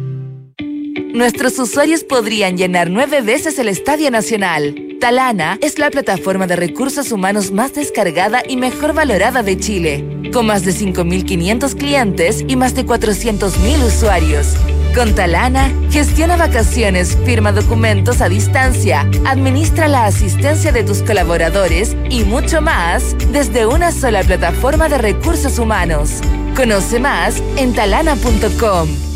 Nuestros 1.13 1.59
usuarios 1.59 2.03
podrían 2.03 2.57
llenar 2.57 2.89
nueve 2.89 3.22
veces 3.22 3.59
el 3.59 3.67
Estadio 3.67 4.09
Nacional. 4.09 4.97
Talana 4.99 5.59
es 5.61 5.78
la 5.78 5.91
plataforma 5.91 6.47
de 6.47 6.55
recursos 6.55 7.11
humanos 7.11 7.51
más 7.51 7.76
descargada 7.76 8.41
y 8.47 8.57
mejor 8.57 8.93
valorada 8.93 9.43
de 9.43 9.59
Chile, 9.59 10.32
con 10.34 10.47
más 10.47 10.65
de 10.65 10.72
5.500 10.72 11.78
clientes 11.78 12.43
y 12.47 12.55
más 12.55 12.74
de 12.74 12.88
400.000 12.88 13.86
usuarios. 13.86 14.55
Con 14.95 15.15
Talana, 15.15 15.71
gestiona 15.89 16.35
vacaciones, 16.35 17.17
firma 17.25 17.53
documentos 17.53 18.19
a 18.19 18.27
distancia, 18.27 19.07
administra 19.25 19.87
la 19.87 20.05
asistencia 20.05 20.73
de 20.73 20.83
tus 20.83 21.01
colaboradores 21.01 21.95
y 22.09 22.25
mucho 22.25 22.61
más 22.61 23.15
desde 23.31 23.65
una 23.65 23.93
sola 23.93 24.21
plataforma 24.23 24.89
de 24.89 24.97
recursos 24.97 25.59
humanos. 25.59 26.19
Conoce 26.55 26.99
más 26.99 27.41
en 27.55 27.73
talana.com. 27.73 29.11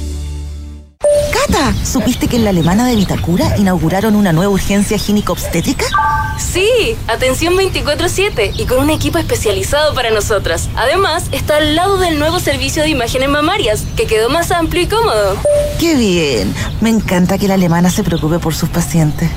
Cata, 1.56 1.74
¿supiste 1.86 2.28
que 2.28 2.36
en 2.36 2.43
la 2.43 2.49
alemana 2.49 2.86
de 2.86 2.95
Vitacura 2.95 3.58
inauguraron 3.58 4.16
una 4.16 4.34
nueva 4.34 4.51
urgencia 4.51 4.97
gínico-obstétrica? 4.97 5.86
Sí, 6.38 6.97
atención 7.08 7.56
24/7 7.56 8.51
y 8.58 8.66
con 8.66 8.80
un 8.80 8.89
equipo 8.89 9.18
especializado 9.18 9.93
para 9.93 10.12
nosotras. 10.12 10.70
Además, 10.76 11.26
está 11.32 11.58
al 11.58 11.76
lado 11.76 11.97
del 11.97 12.20
nuevo 12.20 12.39
servicio 12.39 12.84
de 12.84 12.89
imágenes 12.89 13.30
mamarias, 13.30 13.84
que 13.95 14.06
quedó 14.06 14.30
más 14.30 14.51
amplio 14.51 14.84
y 14.84 14.88
cómodo. 14.88 15.38
¡Qué 15.80 15.95
bien! 15.95 16.53
Me 16.82 16.89
encanta 16.89 17.38
que 17.38 17.47
la 17.47 17.53
alemana 17.53 17.89
se 17.89 18.03
preocupe 18.03 18.39
por 18.39 18.53
sus 18.53 18.70
pacientes. 18.70 19.30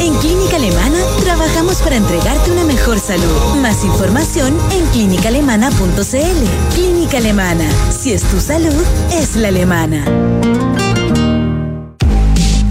En 0.00 0.14
Clínica 0.16 0.56
Alemana 0.56 0.98
trabajamos 1.24 1.76
para 1.78 1.96
entregarte 1.96 2.50
una 2.50 2.64
mejor 2.64 3.00
salud. 3.00 3.56
Más 3.62 3.82
información 3.82 4.58
en 4.72 4.84
clínicaalemana.cl. 4.88 6.74
Clínica 6.74 7.16
Alemana. 7.16 7.64
Si 7.90 8.12
es 8.12 8.22
tu 8.24 8.40
salud, 8.40 8.84
es 9.10 9.36
la 9.36 9.48
alemana. 9.48 10.04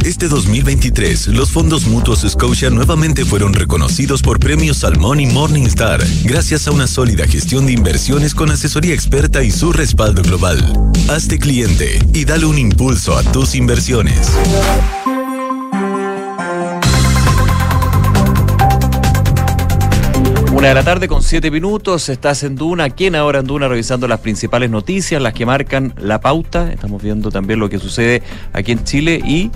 Este 0.06 0.28
2023, 0.28 1.30
los 1.30 1.50
fondos 1.50 1.88
mutuos 1.88 2.22
Scotia 2.30 2.70
nuevamente 2.70 3.26
fueron 3.26 3.56
reconocidos 3.56 4.22
por 4.22 4.40
premios 4.40 4.78
Salmón 4.78 5.20
y 5.20 5.26
Morningstar, 5.26 6.00
gracias 6.24 6.68
a 6.68 6.72
una 6.72 6.86
sólida 6.86 7.26
gestión 7.26 7.66
de 7.66 7.72
inversiones 7.72 8.36
con 8.36 8.52
asesoría 8.52 8.94
experta 8.94 9.42
y 9.42 9.50
su 9.50 9.74
respaldo 9.74 10.22
global. 10.22 10.62
Hazte 11.10 11.40
cliente 11.40 11.98
y 12.14 12.24
dale 12.24 12.46
un 12.46 12.60
impulso 12.60 13.18
a 13.18 13.24
tus 13.24 13.56
inversiones. 13.56 14.30
De 20.66 20.74
la 20.74 20.82
tarde 20.82 21.08
con 21.08 21.22
siete 21.22 21.52
minutos, 21.52 22.10
estás 22.10 22.42
en 22.42 22.56
Duna, 22.56 22.86
aquí 22.86 23.06
en 23.06 23.14
Ahora 23.16 23.38
en 23.38 23.46
Duna, 23.46 23.68
revisando 23.68 24.08
las 24.08 24.20
principales 24.22 24.72
noticias, 24.72 25.22
las 25.22 25.36
que 25.36 25.46
marcan 25.46 25.94
la 25.96 26.20
pauta. 26.20 26.74
Estamos 26.74 27.04
viendo 27.04 27.30
también 27.30 27.60
lo 27.60 27.70
que 27.70 27.78
sucede 27.78 28.24
aquí 28.52 28.72
en 28.72 28.84
Chile 28.84 29.22
y 29.24 29.52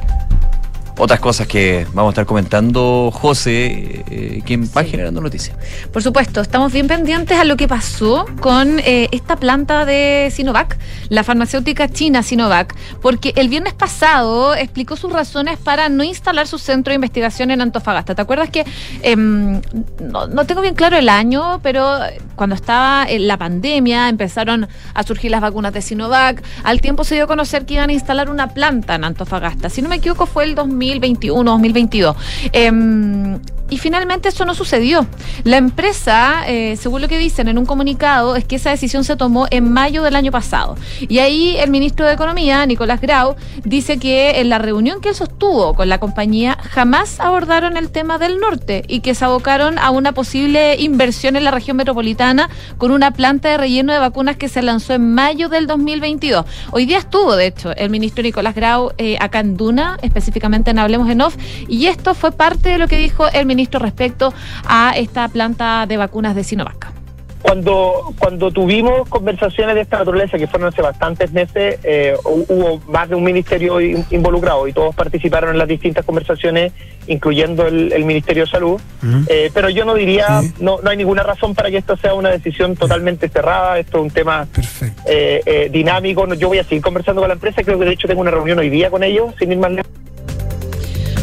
otras 1.00 1.22
cosas 1.22 1.48
que 1.48 1.88
vamos 1.94 2.10
a 2.10 2.12
estar 2.12 2.26
comentando, 2.26 3.10
José, 3.14 4.04
eh, 4.10 4.42
quien 4.46 4.70
va 4.76 4.84
generando 4.84 5.22
noticias. 5.22 5.58
Por 5.94 6.04
supuesto, 6.04 6.42
estamos 6.42 6.74
bien 6.74 6.88
pendientes 6.88 7.40
a 7.40 7.46
lo 7.46 7.56
que 7.56 7.68
pasó 7.70 8.26
con 8.42 8.80
eh, 8.80 9.08
esta 9.12 9.38
planta 9.38 9.86
de 9.86 10.30
Sinovac, 10.32 10.78
la 11.08 11.24
farmacéutica 11.24 11.88
china 11.88 12.22
Sinovac, 12.22 12.76
porque 13.02 13.34
el 13.38 13.48
viernes 13.48 13.74
pasado 13.74 14.56
explicó 14.56 14.98
sus 14.98 15.12
razones 15.12 15.58
para 15.58 15.88
no 15.88 16.04
instalar 16.04 16.48
su 16.48 16.60
centro 16.60 16.92
de 16.92 16.96
investigación 16.96 17.50
en 17.52 17.62
Antofagasta. 17.62 18.14
¿Te 18.14 18.22
acuerdas 18.22 18.50
que 18.50 18.66
em, 19.02 19.62
no, 20.02 20.28
no 20.28 20.46
tengo 20.46 20.62
bien 20.62 20.76
claro 20.76 20.98
el 20.98 21.08
año, 21.08 21.62
pero 21.64 21.98
cuando 22.36 22.56
estaba 22.56 23.06
en 23.08 23.28
la 23.28 23.38
pandemia 23.38 24.10
empezaron 24.10 24.68
a 24.94 25.04
surgir 25.04 25.32
las 25.32 25.40
vacunas 25.40 25.72
de 25.72 25.82
Sinovac, 25.82 26.44
al 26.64 26.82
tiempo 26.82 27.06
se 27.06 27.16
dio 27.16 27.24
a 27.24 27.28
conocer 27.28 27.66
que 27.66 27.76
iban 27.76 27.90
a 27.90 27.94
instalar 27.94 28.30
una 28.30 28.50
planta 28.50 28.96
en 28.96 29.06
Antofagasta. 29.06 29.70
Si 29.70 29.82
no 29.82 29.88
me 29.88 29.96
equivoco 29.96 30.26
fue 30.26 30.44
el 30.44 30.56
2021, 30.56 30.89
2022. 30.98 32.16
Em, 32.54 33.40
Y 33.70 33.78
finalmente 33.78 34.30
eso 34.30 34.46
no 34.46 34.56
sucedió. 34.56 35.06
La 35.44 35.58
empresa, 35.58 36.44
eh, 36.48 36.76
según 36.78 37.02
lo 37.02 37.08
que 37.08 37.18
dicen 37.18 37.48
en 37.48 37.58
un 37.58 37.66
comunicado, 37.66 38.36
es 38.36 38.46
que 38.46 38.56
esa 38.56 38.72
decisión 38.72 39.04
se 39.04 39.16
tomó 39.16 39.48
en 39.52 39.72
mayo 39.72 40.04
del 40.04 40.16
año 40.16 40.32
pasado. 40.32 40.76
Y 41.02 41.20
ahí 41.20 41.56
el 41.58 41.70
ministro 41.70 42.06
de 42.06 42.14
Economía, 42.14 42.66
Nicolás 42.66 43.00
Grau, 43.02 43.36
dice 43.64 43.98
que 43.98 44.40
en 44.40 44.50
la 44.50 44.58
reunión 44.58 45.02
que 45.02 45.10
él 45.10 45.16
sostuvo 45.16 45.74
con 45.76 45.88
la 45.88 46.00
compañía 46.00 46.58
jamás 46.62 47.20
abordaron 47.20 47.78
el 47.78 47.92
tema 47.92 48.18
del 48.18 48.40
norte 48.40 48.84
y 48.88 49.02
que 49.02 49.14
se 49.16 49.26
abocaron 49.26 49.78
a 49.78 49.92
una 49.92 50.12
posible 50.12 50.76
inversión 50.78 51.36
en 51.36 51.44
la 51.44 51.52
región 51.52 51.78
metropolitana 51.78 52.50
con 52.78 52.92
una 52.92 53.12
planta 53.12 53.50
de 53.50 53.58
relleno 53.58 53.94
de 53.94 54.00
vacunas 54.00 54.38
que 54.38 54.50
se 54.50 54.62
lanzó 54.62 54.94
en 54.94 55.14
mayo 55.14 55.50
del 55.50 55.68
2022. 55.68 56.46
Hoy 56.72 56.86
día 56.86 56.98
estuvo, 56.98 57.36
de 57.36 57.48
hecho, 57.48 57.72
el 57.76 57.90
ministro 57.90 58.24
Nicolás 58.24 58.56
Grau 58.56 58.92
eh, 58.98 59.18
acá 59.20 59.40
en 59.40 59.58
Duna, 59.58 59.98
específicamente 60.02 60.72
en 60.72 60.80
Hablemos 60.80 61.10
en 61.10 61.22
Off, 61.22 61.36
y 61.68 61.86
esto 61.86 62.16
fue 62.16 62.32
parte 62.32 62.70
de 62.70 62.78
lo 62.78 62.88
que 62.88 62.98
dijo 62.98 63.28
el 63.28 63.46
ministro 63.46 63.59
respecto 63.68 64.34
a 64.66 64.94
esta 64.96 65.28
planta 65.28 65.86
de 65.86 65.98
vacunas 65.98 66.36
de 66.36 66.44
Sinovac. 66.44 67.00
Cuando, 67.42 68.14
cuando 68.20 68.52
tuvimos 68.52 69.08
conversaciones 69.08 69.74
de 69.76 69.82
esta 69.82 70.00
naturaleza, 70.00 70.38
que 70.38 70.46
fueron 70.46 70.68
hace 70.68 70.82
bastantes 70.82 71.32
meses, 71.32 71.80
eh, 71.84 72.14
hubo 72.26 72.82
más 72.88 73.08
de 73.08 73.16
un 73.16 73.24
ministerio 73.24 73.80
involucrado 73.80 74.68
y 74.68 74.74
todos 74.74 74.94
participaron 74.94 75.52
en 75.52 75.58
las 75.58 75.68
distintas 75.70 76.06
conversaciones, 76.06 76.74
incluyendo 77.08 77.66
el, 77.66 78.04
Ministerio 78.04 78.44
de 78.44 78.52
Salud. 78.52 78.82
Eh, 79.30 79.52
pero 79.54 79.70
yo 79.70 79.86
no 79.86 79.94
diría, 79.94 80.42
no, 80.60 80.80
no 80.84 80.90
hay 80.90 80.98
ninguna 80.98 81.24
razón 81.24 81.56
para 81.56 81.72
que 81.72 81.78
esto 81.78 81.96
sea 81.96 82.14
una 82.14 82.30
decisión 82.30 82.76
totalmente 82.76 83.30
cerrada. 83.30 83.80
Esto 83.80 84.00
es 84.00 84.04
un 84.04 84.12
tema 84.12 84.46
eh, 85.06 85.70
dinámico. 85.72 86.32
Yo 86.34 86.50
voy 86.50 86.60
a 86.60 86.64
seguir 86.66 86.82
conversando 86.82 87.22
con 87.22 87.30
la 87.30 87.36
empresa. 87.36 87.64
Creo 87.64 87.80
que 87.80 87.86
de 87.86 87.94
hecho 87.94 88.08
tengo 88.08 88.20
una 88.20 88.32
reunión 88.32 88.60
hoy 88.60 88.70
día 88.70 88.92
con 88.92 89.02
ellos, 89.02 89.34
sin 89.40 89.54
ir 89.54 89.60
más 89.60 89.72
lejos. 89.72 89.90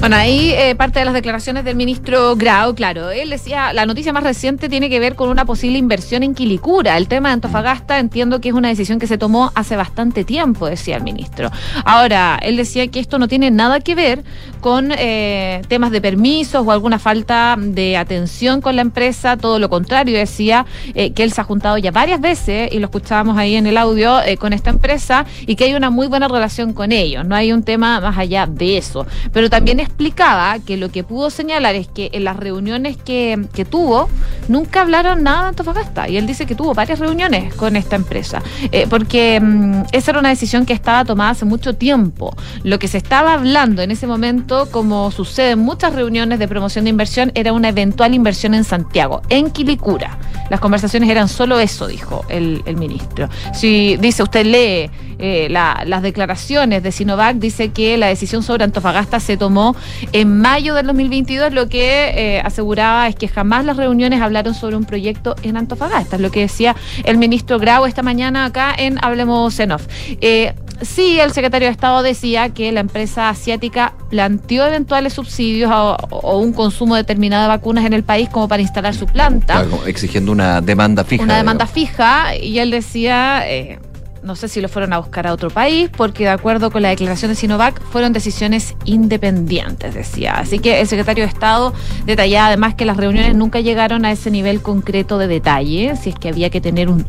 Bueno, 0.07 0.19
ahí 0.19 0.53
eh, 0.53 0.77
parte 0.77 1.01
de 1.01 1.05
las 1.05 1.15
declaraciones 1.15 1.65
del 1.65 1.75
ministro 1.75 2.37
Grau, 2.37 2.77
claro, 2.77 3.11
él 3.11 3.29
decía, 3.29 3.73
la 3.73 3.87
noticia 3.87 4.13
más 4.13 4.23
reciente 4.23 4.69
tiene 4.69 4.89
que 4.89 5.01
ver 5.01 5.17
con 5.17 5.29
una 5.29 5.45
posible 5.45 5.79
inversión 5.79 6.23
en 6.23 6.33
Quilicura. 6.33 6.97
El 6.97 7.09
tema 7.09 7.31
de 7.31 7.33
Antofagasta 7.33 7.99
entiendo 7.99 8.41
que 8.41 8.51
es 8.51 8.55
una 8.55 8.69
decisión 8.69 9.01
que 9.01 9.09
se 9.09 9.19
tomó 9.19 9.51
hace 9.57 9.75
bastante 9.75 10.23
tiempo, 10.23 10.69
decía 10.69 10.95
el 10.95 11.03
ministro. 11.03 11.51
Ahora, 11.85 12.39
él 12.41 12.57
decía 12.57 12.87
que 12.87 13.01
esto 13.01 13.19
no 13.19 13.27
tiene 13.27 13.51
nada 13.51 13.81
que 13.81 13.97
ver 13.97 14.23
con 14.61 14.93
eh, 14.97 15.63
temas 15.67 15.91
de 15.91 16.01
permisos 16.01 16.65
o 16.65 16.71
alguna 16.71 17.01
falta 17.01 17.57
de 17.59 17.97
atención 17.97 18.61
con 18.61 18.77
la 18.77 18.83
empresa, 18.83 19.37
todo 19.37 19.59
lo 19.59 19.69
contrario, 19.69 20.17
decía 20.17 20.67
eh, 20.95 21.15
que 21.15 21.25
él 21.25 21.33
se 21.33 21.41
ha 21.41 21.45
juntado 21.45 21.79
ya 21.79 21.91
varias 21.91 22.21
veces, 22.21 22.73
y 22.73 22.79
lo 22.79 22.85
escuchábamos 22.85 23.37
ahí 23.39 23.57
en 23.57 23.67
el 23.67 23.77
audio, 23.77 24.21
con 24.39 24.53
esta 24.53 24.71
empresa 24.71 25.27
y 25.49 25.57
que 25.57 25.65
hay 25.65 25.75
una 25.75 25.91
muy 25.91 26.07
buena 26.07 26.29
relación 26.29 26.75
con 26.75 26.93
ellos, 26.93 27.27
no 27.27 27.35
hay 27.35 27.53
un 27.53 27.65
tema 27.65 28.01
más 28.01 28.17
allá 28.17 28.47
de 28.47 28.79
eso. 28.79 29.05
Pero 29.33 29.51
también 29.51 29.81
explicaba 29.97 30.59
que 30.59 30.77
lo 30.77 30.91
que 30.91 31.05
pudo 31.05 31.31
señalar 31.31 31.75
es 31.75 31.89
que 31.89 32.11
en 32.13 32.25
las 32.25 32.37
reuniones 32.37 32.99
que, 32.99 33.67
tuvo, 33.71 34.11
nunca 34.47 34.83
hablaron 34.83 35.23
nada 35.23 35.45
de 35.45 35.49
Antofagasta. 35.49 36.07
Y 36.07 36.19
él 36.19 36.27
dice 36.27 36.45
que 36.45 36.55
tuvo 36.55 36.75
varias 36.75 36.99
reuniones 36.99 37.55
con 37.55 37.77
esta 37.77 37.97
empresa, 37.97 38.43
eh, 38.73 38.87
porque 38.91 39.41
mm, 39.41 39.85
esa 39.93 40.11
era 40.11 40.21
una 40.21 40.29
decisión 40.29 40.67
que 40.67 40.75
estaba 40.75 41.07
tomada 41.07 41.31
hace 41.31 41.47
mucho 41.47 41.77
tiempo. 41.77 42.37
Lo 42.63 42.79
que 42.79 42.89
se 42.89 42.99
estaba 42.99 43.33
hablando 43.33 43.81
en 43.81 43.91
ese 43.91 44.07
momento, 44.07 44.69
como 44.71 45.11
sucede 45.11 45.53
en 45.53 45.61
muchas 45.61 45.95
reuniones 45.95 46.39
de 46.39 46.47
promoción 46.47 46.85
de 46.85 46.91
inversión, 46.91 47.33
era 47.35 47.55
una 47.55 47.71
eventual 47.71 48.13
inversión 48.13 48.53
en 48.53 48.65
Santiago, 48.65 49.23
en 49.31 49.51
Quilicura. 49.51 50.19
Las 50.51 50.61
conversaciones 50.61 51.09
eran 51.09 51.29
solo 51.29 51.59
eso, 51.59 51.87
dijo 51.87 52.27
el, 52.29 52.63
ministro. 52.77 53.31
Si 53.55 53.97
dice, 53.97 54.23
usted 54.23 54.45
lee 54.45 54.91
eh, 55.19 55.49
las 55.51 56.03
declaraciones 56.03 56.83
de 56.83 56.93
Sinovac, 56.93 57.37
dice 57.37 57.71
que 57.71 57.97
la 57.97 58.09
decisión 58.09 58.43
sobre 58.43 58.65
Antofagasta 58.65 59.21
se 59.21 59.37
tomó 59.37 59.75
en 60.13 60.41
mayo 60.41 60.75
del 60.75 60.87
2022 60.87 61.53
lo 61.53 61.69
que 61.69 62.37
eh, 62.37 62.41
aseguraba 62.41 63.09
es 63.09 63.15
que 63.15 63.29
jamás 63.29 63.65
las 63.65 63.77
reuniones 63.77 64.21
hablaron 64.21 64.55
sobre 64.55 64.77
un 64.77 64.85
proyecto 64.85 65.35
en 65.43 65.57
Antofagasta, 65.57 66.17
es 66.17 66.23
lo 66.23 66.31
que 66.31 66.41
decía 66.41 66.77
el 67.05 67.19
ministro 67.19 67.59
Grau 67.59 67.87
esta 67.87 68.03
mañana 68.03 68.45
acá 68.45 68.75
en 68.77 68.99
Hablemos 69.03 69.59
en 69.59 69.73
Off. 69.73 69.87
Eh, 70.21 70.55
sí, 70.83 71.19
el 71.19 71.33
secretario 71.33 71.69
de 71.69 71.73
Estado 71.73 72.03
decía 72.03 72.51
que 72.51 72.71
la 72.73 72.81
empresa 72.81 73.29
asiática 73.29 73.95
planteó 74.11 74.67
eventuales 74.67 75.15
subsidios 75.15 75.71
o, 75.73 76.39
un 76.39 76.53
consumo 76.53 76.97
determinado 76.97 77.43
de 77.43 77.49
vacunas 77.49 77.85
en 77.85 77.93
el 77.93 78.03
país 78.03 78.29
como 78.29 78.49
para 78.49 78.63
instalar 78.63 78.95
su 78.95 79.07
planta. 79.07 79.65
exigiendo 79.87 80.33
una 80.33 80.61
demanda 80.61 81.05
fija. 81.05 81.25
Una 81.25 81.37
demanda 81.37 81.67
fija, 81.67 82.37
y 82.37 82.59
él 82.59 82.71
decía, 82.71 83.43
eh, 83.49 83.79
no 84.27 84.35
sé 84.35 84.49
si 84.49 84.61
lo 84.61 84.69
fueron 84.69 84.93
a 84.93 84.99
buscar 84.99 85.29
a 85.29 85.33
otro 85.33 85.51
país, 85.51 85.89
porque 85.97 86.25
de 86.25 86.31
acuerdo 86.31 86.73
con 86.73 86.83
la 86.83 86.89
declaración 86.89 87.31
de 87.31 87.37
Sinovac, 87.37 87.81
fueron 87.81 88.13
decisiones 88.13 88.75
independientes, 88.85 89.95
decía. 89.95 90.33
Así 90.33 90.59
que 90.59 90.81
el 90.81 90.89
secretario 90.89 91.25
de 91.25 91.31
Estado 91.31 91.73
detallaba 92.07 92.49
además 92.49 92.75
que 92.75 92.85
las 92.85 92.97
reuniones 92.97 93.37
nunca 93.37 93.61
llegaron 93.61 94.05
a 94.05 94.11
ese 94.11 94.33
nivel 94.33 94.63
concreto 94.63 95.17
de 95.19 95.29
detalle, 95.29 95.95
si 95.95 96.11
es 96.11 96.17
que 96.17 96.29
había 96.29 96.51
que 96.51 96.61
tener 96.61 96.89
un, 96.89 97.07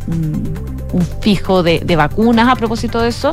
fijo 1.22 1.64
de, 1.64 1.96
vacunas 1.96 2.48
a 2.48 2.56
propósito 2.56 3.02
de 3.02 3.10
eso, 3.10 3.32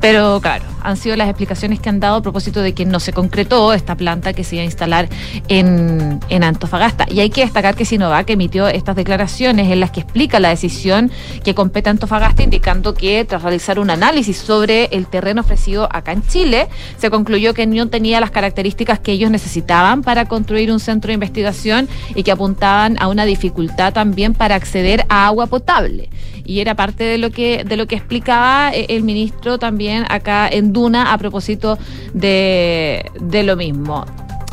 pero 0.00 0.40
claro, 0.40 0.64
han 0.82 0.96
sido 0.96 1.16
las 1.16 1.28
explicaciones 1.28 1.80
que 1.80 1.88
han 1.88 2.00
dado 2.00 2.16
a 2.16 2.22
propósito 2.22 2.60
de 2.60 2.74
que 2.74 2.84
no 2.84 3.00
se 3.00 3.12
concretó 3.12 3.72
esta 3.72 3.96
planta 3.96 4.32
que 4.32 4.44
se 4.44 4.56
iba 4.56 4.62
a 4.62 4.64
instalar 4.64 5.08
en, 5.48 6.20
en 6.28 6.44
Antofagasta. 6.44 7.06
Y 7.10 7.20
hay 7.20 7.30
que 7.30 7.42
destacar 7.42 7.74
que 7.74 7.84
Sinovac 7.84 8.28
emitió 8.30 8.68
estas 8.68 8.96
declaraciones 8.96 9.70
en 9.70 9.80
las 9.80 9.90
que 9.90 10.00
explica 10.00 10.38
la 10.40 10.50
decisión 10.50 11.10
que 11.44 11.54
compete 11.54 11.90
Antofagasta, 11.90 12.42
indicando 12.42 12.94
que 12.94 13.21
tras 13.24 13.42
realizar 13.42 13.78
un 13.78 13.90
análisis 13.90 14.36
sobre 14.36 14.86
el 14.86 15.06
terreno 15.06 15.40
ofrecido 15.40 15.88
acá 15.90 16.12
en 16.12 16.26
Chile, 16.26 16.68
se 16.98 17.10
concluyó 17.10 17.54
que 17.54 17.66
no 17.66 17.88
tenía 17.88 18.20
las 18.20 18.30
características 18.30 18.98
que 18.98 19.12
ellos 19.12 19.30
necesitaban 19.30 20.02
para 20.02 20.26
construir 20.26 20.70
un 20.70 20.80
centro 20.80 21.08
de 21.08 21.14
investigación 21.14 21.88
y 22.14 22.22
que 22.22 22.32
apuntaban 22.32 22.96
a 23.00 23.08
una 23.08 23.24
dificultad 23.24 23.92
también 23.92 24.34
para 24.34 24.54
acceder 24.54 25.04
a 25.08 25.26
agua 25.26 25.46
potable. 25.46 26.08
Y 26.44 26.60
era 26.60 26.74
parte 26.74 27.04
de 27.04 27.18
lo 27.18 27.30
que, 27.30 27.64
de 27.64 27.76
lo 27.76 27.86
que 27.86 27.96
explicaba 27.96 28.72
eh, 28.72 28.86
el 28.88 29.02
ministro 29.02 29.58
también 29.58 30.04
acá 30.08 30.48
en 30.48 30.72
Duna 30.72 31.12
a 31.12 31.18
propósito 31.18 31.78
de, 32.12 33.04
de 33.20 33.42
lo 33.42 33.56
mismo. 33.56 34.04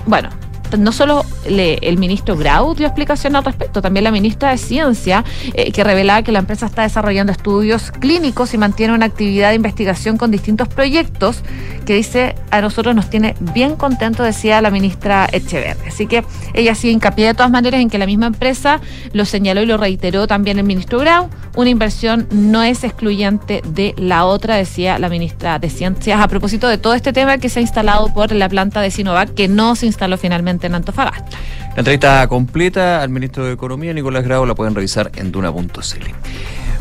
Bueno, 0.06 0.30
no 0.78 0.92
solo 0.92 1.26
el 1.46 1.98
ministro 1.98 2.36
Grau 2.36 2.76
dio 2.76 2.86
explicación 2.86 3.36
al 3.36 3.44
respecto, 3.44 3.82
también 3.82 4.04
la 4.04 4.12
ministra 4.12 4.52
de 4.52 4.58
Ciencia, 4.58 5.24
eh, 5.54 5.72
que 5.72 5.84
revelaba 5.84 6.22
que 6.22 6.32
la 6.32 6.40
empresa 6.40 6.66
está 6.66 6.84
desarrollando 6.84 7.32
estudios 7.32 7.92
clínicos 7.92 8.54
y 8.54 8.58
mantiene 8.58 8.94
una 8.94 9.06
actividad 9.06 9.50
de 9.50 9.56
investigación 9.56 10.18
con 10.18 10.32
distintos 10.32 10.68
proyectos 10.68 11.44
que 11.86 11.96
dice 11.96 12.36
a 12.52 12.62
nosotros 12.62 12.96
nos 12.96 13.10
tiene 13.10 13.36
bien 13.54 13.76
contentos, 13.76 14.26
decía 14.26 14.62
la 14.62 14.70
ministra 14.70 15.28
Echeverri. 15.32 15.88
Así 15.88 16.08
que 16.08 16.24
ella 16.54 16.76
sigue 16.76 16.94
hincapié 16.94 17.28
de 17.28 17.34
todas 17.34 17.52
maneras 17.52 17.82
en 17.82 17.90
que 17.90 17.98
la 17.98 18.06
misma 18.06 18.28
empresa 18.28 18.80
lo 19.14 19.26
señaló 19.26 19.62
y 19.62 19.66
lo 19.66 19.78
reiteró 19.78 20.28
también 20.28 20.60
el 20.60 20.66
ministro 20.66 21.00
Grau. 21.00 21.30
Una 21.56 21.70
inversión 21.70 22.28
no 22.32 22.64
es 22.64 22.84
excluyente 22.84 23.62
de 23.66 23.96
la 23.98 24.26
otra, 24.26 24.56
decía 24.56 25.00
la 25.00 25.10
ministra 25.10 25.60
de 25.60 25.70
Ciencias, 25.70 26.22
a 26.22 26.28
propósito 26.28 26.68
de 26.68 26.78
todo 26.78 26.94
este 26.94 27.12
tema 27.12 27.38
que 27.38 27.50
se 27.50 27.60
ha 27.60 27.62
instalado 27.62 28.14
por 28.14 28.32
la 28.32 28.48
planta 28.50 28.82
de 28.82 28.92
Sinovac, 28.92 29.34
que 29.34 29.48
no 29.48 29.76
se 29.76 29.86
instaló 29.86 30.18
finalmente 30.18 30.59
en 30.68 30.76
Antofagasta. 30.76 31.38
La 31.72 31.80
entrevista 31.80 32.28
completa 32.28 33.02
al 33.02 33.10
ministro 33.10 33.46
de 33.46 33.54
Economía, 33.54 33.94
Nicolás 33.94 34.24
Grau, 34.24 34.46
la 34.46 34.56
pueden 34.56 34.76
revisar 34.76 35.12
en 35.16 35.32
duna.cl. 35.32 35.80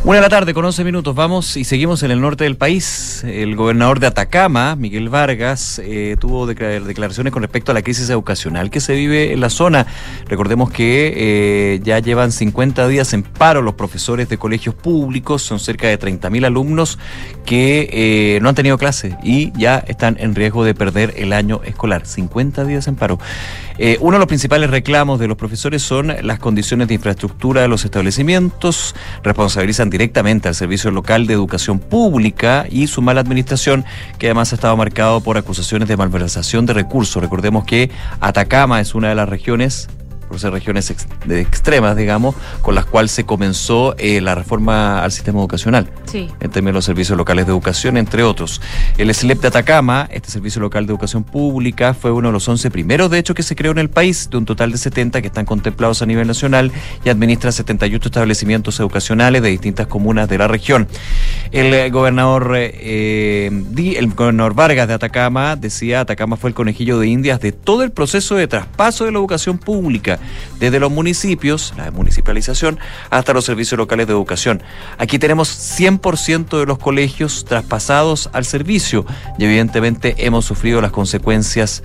Una 0.04 0.18
de 0.18 0.22
la 0.22 0.28
tarde 0.28 0.54
con 0.54 0.64
11 0.64 0.84
minutos, 0.84 1.12
vamos 1.16 1.56
y 1.56 1.64
seguimos 1.64 2.04
en 2.04 2.12
el 2.12 2.20
norte 2.20 2.44
del 2.44 2.56
país. 2.56 3.24
El 3.24 3.56
gobernador 3.56 3.98
de 3.98 4.06
Atacama, 4.06 4.76
Miguel 4.76 5.08
Vargas, 5.08 5.80
eh, 5.84 6.16
tuvo 6.20 6.46
declaraciones 6.46 7.32
con 7.32 7.42
respecto 7.42 7.72
a 7.72 7.74
la 7.74 7.82
crisis 7.82 8.08
educacional 8.08 8.70
que 8.70 8.78
se 8.78 8.94
vive 8.94 9.32
en 9.32 9.40
la 9.40 9.50
zona. 9.50 9.88
Recordemos 10.28 10.70
que 10.70 11.12
eh, 11.16 11.80
ya 11.82 11.98
llevan 11.98 12.30
50 12.30 12.86
días 12.86 13.12
en 13.12 13.24
paro 13.24 13.60
los 13.60 13.74
profesores 13.74 14.28
de 14.28 14.38
colegios 14.38 14.76
públicos, 14.76 15.42
son 15.42 15.58
cerca 15.58 15.88
de 15.88 15.98
30.000 15.98 16.46
alumnos 16.46 16.96
que 17.44 17.90
eh, 17.92 18.38
no 18.40 18.50
han 18.50 18.54
tenido 18.54 18.78
clase 18.78 19.18
y 19.24 19.52
ya 19.58 19.78
están 19.78 20.16
en 20.20 20.36
riesgo 20.36 20.64
de 20.64 20.74
perder 20.74 21.14
el 21.16 21.32
año 21.32 21.60
escolar. 21.64 22.06
50 22.06 22.64
días 22.64 22.86
en 22.86 22.94
paro. 22.94 23.18
Uno 24.00 24.12
de 24.12 24.18
los 24.18 24.26
principales 24.26 24.70
reclamos 24.70 25.20
de 25.20 25.28
los 25.28 25.36
profesores 25.36 25.82
son 25.82 26.12
las 26.22 26.38
condiciones 26.40 26.88
de 26.88 26.94
infraestructura 26.94 27.62
de 27.62 27.68
los 27.68 27.84
establecimientos, 27.84 28.94
responsabilizan 29.22 29.88
directamente 29.88 30.48
al 30.48 30.54
Servicio 30.54 30.90
Local 30.90 31.26
de 31.26 31.34
Educación 31.34 31.78
Pública 31.78 32.66
y 32.68 32.88
su 32.88 33.02
mala 33.02 33.20
administración, 33.20 33.84
que 34.18 34.26
además 34.26 34.52
ha 34.52 34.56
estado 34.56 34.76
marcado 34.76 35.20
por 35.20 35.38
acusaciones 35.38 35.88
de 35.88 35.96
malversación 35.96 36.66
de 36.66 36.72
recursos. 36.72 37.22
Recordemos 37.22 37.64
que 37.64 37.90
Atacama 38.20 38.80
es 38.80 38.94
una 38.94 39.10
de 39.10 39.14
las 39.14 39.28
regiones 39.28 39.88
por 40.28 40.38
ser 40.38 40.52
regiones 40.52 40.94
de 41.26 41.40
extremas, 41.40 41.96
digamos, 41.96 42.34
con 42.62 42.74
las 42.74 42.84
cuales 42.84 43.10
se 43.12 43.24
comenzó 43.24 43.94
eh, 43.98 44.20
la 44.20 44.34
reforma 44.34 45.02
al 45.02 45.10
sistema 45.12 45.38
educacional. 45.40 45.88
Sí. 46.04 46.28
En 46.40 46.50
términos 46.50 46.72
de 46.74 46.78
los 46.78 46.84
servicios 46.84 47.16
locales 47.18 47.46
de 47.46 47.52
educación, 47.52 47.96
entre 47.96 48.22
otros. 48.22 48.60
El 48.98 49.12
SLEP 49.14 49.40
de 49.40 49.48
Atacama, 49.48 50.08
este 50.12 50.30
servicio 50.30 50.60
local 50.60 50.86
de 50.86 50.92
educación 50.92 51.24
pública, 51.24 51.94
fue 51.94 52.12
uno 52.12 52.28
de 52.28 52.32
los 52.32 52.48
11 52.48 52.70
primeros, 52.70 53.10
de 53.10 53.18
hecho, 53.18 53.34
que 53.34 53.42
se 53.42 53.56
creó 53.56 53.72
en 53.72 53.78
el 53.78 53.88
país, 53.90 54.28
de 54.30 54.36
un 54.36 54.44
total 54.44 54.70
de 54.72 54.78
70 54.78 55.20
que 55.20 55.26
están 55.28 55.44
contemplados 55.46 56.02
a 56.02 56.06
nivel 56.06 56.26
nacional 56.26 56.70
y 57.04 57.08
administra 57.08 57.50
78 57.52 58.08
establecimientos 58.08 58.78
educacionales 58.80 59.42
de 59.42 59.48
distintas 59.48 59.86
comunas 59.86 60.28
de 60.28 60.38
la 60.38 60.48
región. 60.48 60.86
El 61.52 61.72
eh, 61.74 61.90
gobernador, 61.90 62.54
eh, 62.56 62.70
eh, 62.74 63.50
Di- 63.70 63.96
el 63.96 64.08
gobernador 64.14 64.54
Vargas 64.54 64.88
de 64.88 64.94
Atacama 64.94 65.56
decía, 65.56 66.00
Atacama 66.00 66.36
fue 66.36 66.50
el 66.50 66.54
conejillo 66.54 66.98
de 66.98 67.06
indias 67.08 67.40
de 67.40 67.52
todo 67.52 67.82
el 67.82 67.90
proceso 67.90 68.34
de 68.36 68.46
traspaso 68.46 69.04
de 69.04 69.12
la 69.12 69.18
educación 69.18 69.58
pública, 69.58 70.17
desde 70.58 70.80
los 70.80 70.90
municipios, 70.90 71.74
la 71.76 71.90
municipalización, 71.90 72.78
hasta 73.10 73.32
los 73.32 73.44
servicios 73.44 73.78
locales 73.78 74.06
de 74.06 74.12
educación. 74.12 74.62
Aquí 74.98 75.18
tenemos 75.18 75.48
100% 75.78 76.58
de 76.58 76.66
los 76.66 76.78
colegios 76.78 77.44
traspasados 77.44 78.30
al 78.32 78.44
servicio 78.44 79.04
y 79.38 79.44
evidentemente 79.44 80.14
hemos 80.18 80.44
sufrido 80.44 80.80
las 80.80 80.92
consecuencias 80.92 81.82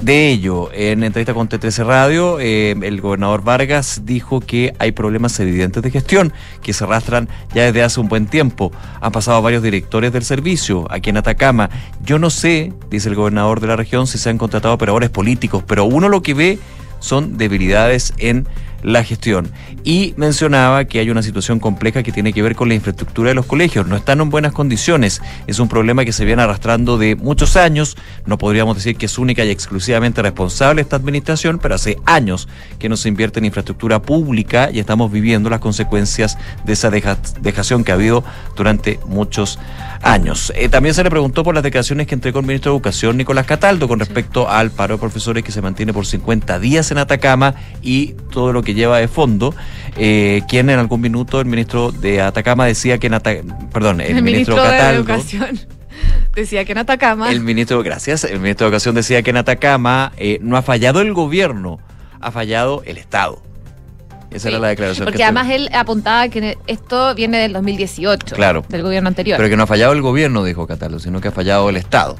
de 0.00 0.28
ello. 0.30 0.70
En 0.72 1.02
entrevista 1.04 1.34
con 1.34 1.48
T13 1.48 1.84
Radio, 1.84 2.40
eh, 2.40 2.74
el 2.82 3.00
gobernador 3.00 3.42
Vargas 3.42 4.02
dijo 4.04 4.40
que 4.40 4.74
hay 4.78 4.92
problemas 4.92 5.38
evidentes 5.40 5.82
de 5.82 5.90
gestión 5.90 6.32
que 6.62 6.72
se 6.72 6.84
arrastran 6.84 7.28
ya 7.54 7.64
desde 7.64 7.82
hace 7.82 8.00
un 8.00 8.08
buen 8.08 8.26
tiempo. 8.26 8.72
Han 9.00 9.12
pasado 9.12 9.40
varios 9.42 9.62
directores 9.62 10.12
del 10.12 10.24
servicio 10.24 10.86
aquí 10.90 11.10
en 11.10 11.16
Atacama. 11.16 11.70
Yo 12.04 12.18
no 12.18 12.30
sé, 12.30 12.72
dice 12.90 13.08
el 13.08 13.14
gobernador 13.14 13.60
de 13.60 13.68
la 13.68 13.76
región, 13.76 14.06
si 14.06 14.18
se 14.18 14.30
han 14.30 14.38
contratado 14.38 14.74
operadores 14.74 15.10
políticos, 15.10 15.62
pero 15.66 15.84
uno 15.84 16.08
lo 16.08 16.22
que 16.22 16.34
ve 16.34 16.58
son 17.04 17.36
debilidades 17.36 18.14
en 18.18 18.48
la 18.84 19.02
gestión. 19.02 19.50
Y 19.82 20.14
mencionaba 20.16 20.84
que 20.84 21.00
hay 21.00 21.10
una 21.10 21.22
situación 21.22 21.58
compleja 21.58 22.02
que 22.02 22.12
tiene 22.12 22.32
que 22.32 22.42
ver 22.42 22.54
con 22.54 22.68
la 22.68 22.74
infraestructura 22.74 23.30
de 23.30 23.34
los 23.34 23.46
colegios. 23.46 23.86
No 23.86 23.96
están 23.96 24.20
en 24.20 24.30
buenas 24.30 24.52
condiciones. 24.52 25.20
Es 25.46 25.58
un 25.58 25.68
problema 25.68 26.04
que 26.04 26.12
se 26.12 26.24
viene 26.24 26.42
arrastrando 26.42 26.96
de 26.98 27.16
muchos 27.16 27.56
años. 27.56 27.96
No 28.26 28.38
podríamos 28.38 28.76
decir 28.76 28.96
que 28.96 29.06
es 29.06 29.18
única 29.18 29.44
y 29.44 29.50
exclusivamente 29.50 30.22
responsable 30.22 30.82
esta 30.82 30.96
administración, 30.96 31.58
pero 31.60 31.74
hace 31.74 31.96
años 32.06 32.46
que 32.78 32.88
no 32.88 32.96
se 32.96 33.08
invierte 33.08 33.38
en 33.40 33.46
infraestructura 33.46 34.00
pública 34.02 34.70
y 34.70 34.78
estamos 34.78 35.10
viviendo 35.10 35.50
las 35.50 35.60
consecuencias 35.60 36.36
de 36.64 36.72
esa 36.74 36.90
deja- 36.90 37.18
dejación 37.40 37.84
que 37.84 37.92
ha 37.92 37.94
habido 37.96 38.22
durante 38.54 39.00
muchos 39.06 39.58
años. 40.02 40.52
Eh, 40.56 40.68
también 40.68 40.94
se 40.94 41.02
le 41.02 41.10
preguntó 41.10 41.42
por 41.42 41.54
las 41.54 41.62
declaraciones 41.64 42.06
que 42.06 42.14
entregó 42.14 42.40
el 42.40 42.46
ministro 42.46 42.72
de 42.72 42.76
Educación, 42.76 43.16
Nicolás 43.16 43.46
Cataldo, 43.46 43.88
con 43.88 43.98
respecto 43.98 44.50
al 44.50 44.70
paro 44.70 44.94
de 44.96 45.00
profesores 45.00 45.42
que 45.42 45.52
se 45.52 45.62
mantiene 45.62 45.92
por 45.94 46.04
50 46.06 46.58
días 46.58 46.90
en 46.90 46.98
Atacama 46.98 47.54
y 47.82 48.14
todo 48.30 48.52
lo 48.52 48.62
que 48.62 48.73
lleva 48.74 48.98
de 48.98 49.08
fondo. 49.08 49.54
Eh, 49.96 50.42
quien 50.48 50.70
en 50.70 50.78
algún 50.78 51.00
minuto 51.00 51.40
el 51.40 51.46
ministro 51.46 51.92
de 51.92 52.20
Atacama 52.20 52.66
decía 52.66 52.98
que 52.98 53.06
en 53.06 53.14
Atacama, 53.14 53.58
perdón, 53.72 54.00
el, 54.00 54.22
ministro, 54.22 54.56
de 54.56 54.62
Cataldo. 54.62 55.00
Educación 55.00 55.60
decía 56.34 56.64
que 56.64 56.72
en 56.72 56.78
Atacama. 56.78 57.30
El 57.30 57.40
ministro, 57.40 57.82
gracias, 57.82 58.24
el 58.24 58.40
ministro 58.40 58.66
de 58.66 58.68
Educación 58.70 58.94
decía 58.94 59.22
que 59.22 59.30
en 59.30 59.36
Atacama 59.36 60.12
eh, 60.16 60.38
no 60.42 60.56
ha 60.56 60.62
fallado 60.62 61.00
el 61.00 61.12
gobierno, 61.12 61.78
ha 62.20 62.30
fallado 62.32 62.82
el 62.86 62.98
Estado. 62.98 63.40
Esa 64.34 64.48
era 64.48 64.58
la 64.58 64.68
declaración. 64.68 65.04
Porque 65.04 65.18
que 65.18 65.24
además 65.24 65.48
él 65.50 65.70
apuntaba 65.72 66.28
que 66.28 66.58
esto 66.66 67.14
viene 67.14 67.38
del 67.38 67.52
2018, 67.52 68.34
Claro. 68.34 68.64
del 68.68 68.82
gobierno 68.82 69.08
anterior. 69.08 69.36
Pero 69.36 69.48
que 69.48 69.56
no 69.56 69.62
ha 69.62 69.66
fallado 69.68 69.92
el 69.92 70.02
gobierno, 70.02 70.42
dijo 70.42 70.66
Cataldo, 70.66 70.98
sino 70.98 71.20
que 71.20 71.28
ha 71.28 71.32
fallado 71.32 71.70
el 71.70 71.76
Estado. 71.76 72.16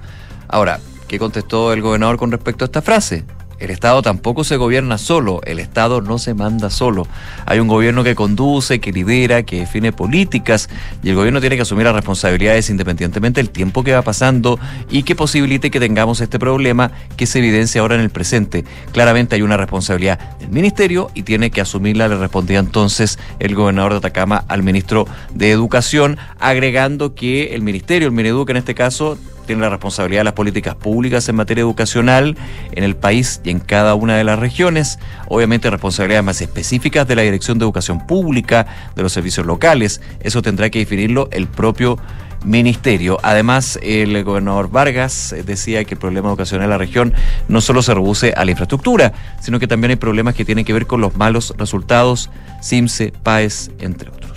Ahora, 0.47 0.79
¿qué 1.09 1.19
contestó 1.19 1.73
el 1.73 1.83
gobernador 1.83 2.17
con 2.17 2.31
respecto 2.31 2.65
a 2.65 2.67
esta 2.67 2.83
frase? 2.83 3.25
El 3.65 3.71
Estado 3.71 4.03
tampoco 4.03 4.45
se 4.45 4.59
gobierna 4.59 4.99
solo, 4.99 5.41
el 5.47 5.59
Estado 5.59 6.03
no 6.03 6.19
se 6.19 6.35
manda 6.35 6.69
solo. 6.69 7.07
Hay 7.47 7.61
un 7.61 7.67
gobierno 7.67 8.05
que 8.05 8.15
conduce, 8.15 8.79
que 8.79 8.93
lidera, 8.93 9.43
que 9.43 9.61
define 9.61 9.91
políticas 9.91 10.69
y 11.03 11.09
el 11.09 11.15
gobierno 11.15 11.41
tiene 11.41 11.57
que 11.57 11.63
asumir 11.63 11.87
las 11.87 11.95
responsabilidades 11.95 12.69
independientemente 12.69 13.41
del 13.41 13.49
tiempo 13.49 13.83
que 13.83 13.95
va 13.95 14.03
pasando 14.03 14.59
y 14.91 15.03
que 15.05 15.15
posibilite 15.17 15.71
que 15.71 15.81
tengamos 15.81 16.21
este 16.21 16.39
problema 16.39 16.93
que 17.17 17.25
se 17.25 17.39
evidencia 17.39 17.81
ahora 17.81 17.95
en 17.95 18.03
el 18.03 18.11
presente. 18.11 18.67
Claramente 18.93 19.37
hay 19.37 19.41
una 19.41 19.57
responsabilidad 19.57 20.19
del 20.41 20.51
ministerio 20.51 21.11
y 21.15 21.23
tiene 21.23 21.51
que 21.51 21.63
asumirla, 21.63 22.09
le 22.09 22.19
respondía 22.19 22.59
entonces 22.59 23.19
el 23.39 23.55
gobernador 23.55 23.93
de 23.93 23.99
Atacama 23.99 24.45
al 24.47 24.63
ministro 24.63 25.07
de 25.33 25.51
Educación, 25.51 26.19
agregando 26.39 27.15
que 27.15 27.55
el 27.55 27.63
ministerio, 27.63 28.09
el 28.09 28.15
Mineduc 28.15 28.51
en 28.51 28.59
este 28.59 28.75
caso, 28.75 29.17
tiene 29.45 29.63
la 29.63 29.71
responsabilidad 29.71 30.21
de 30.21 30.25
las 30.25 30.33
políticas 30.35 30.75
públicas 30.75 31.29
en 31.29 31.37
materia 31.37 31.63
educacional 31.63 32.37
en 32.73 32.85
el 32.85 32.97
país 32.97 33.41
y 33.45 33.51
en 33.51 33.61
cada 33.61 33.95
una 33.95 34.17
de 34.17 34.25
las 34.25 34.39
regiones. 34.39 34.99
Obviamente 35.29 35.71
responsabilidades 35.71 36.25
más 36.25 36.41
específicas 36.41 37.07
de 37.07 37.17
la 37.17 37.23
Dirección 37.23 37.59
de 37.59 37.65
Educación 37.65 38.07
Pública, 38.07 38.67
de 38.97 39.03
los 39.03 39.13
servicios 39.13 39.47
locales. 39.47 40.01
Eso 40.21 40.43
tendrá 40.43 40.71
que 40.71 40.81
definirlo 40.81 41.29
el 41.33 41.47
propio 41.47 41.99
ministerio. 42.45 43.19
Además, 43.23 43.79
el 43.83 44.23
gobernador 44.23 44.71
Vargas 44.71 45.33
eh, 45.33 45.43
decía 45.43 45.85
que 45.85 45.95
el 45.95 46.01
problema 46.01 46.29
educacional 46.29 46.65
en 46.65 46.71
la 46.71 46.79
región 46.79 47.15
no 47.49 47.61
solo 47.61 47.83
se 47.83 47.95
reduce 47.95 48.33
a 48.37 48.45
la 48.45 48.51
infraestructura, 48.51 49.13
sino 49.41 49.59
que 49.59 49.67
también 49.67 49.91
hay 49.91 49.97
problemas 49.97 50.35
que 50.35 50.45
tienen 50.45 50.65
que 50.65 50.73
ver 50.73 50.87
con 50.87 51.01
los 51.01 51.17
malos 51.17 51.55
resultados, 51.57 52.31
CIMSE, 52.63 53.13
PAES, 53.23 53.71
entre 53.81 54.11
otros. 54.11 54.34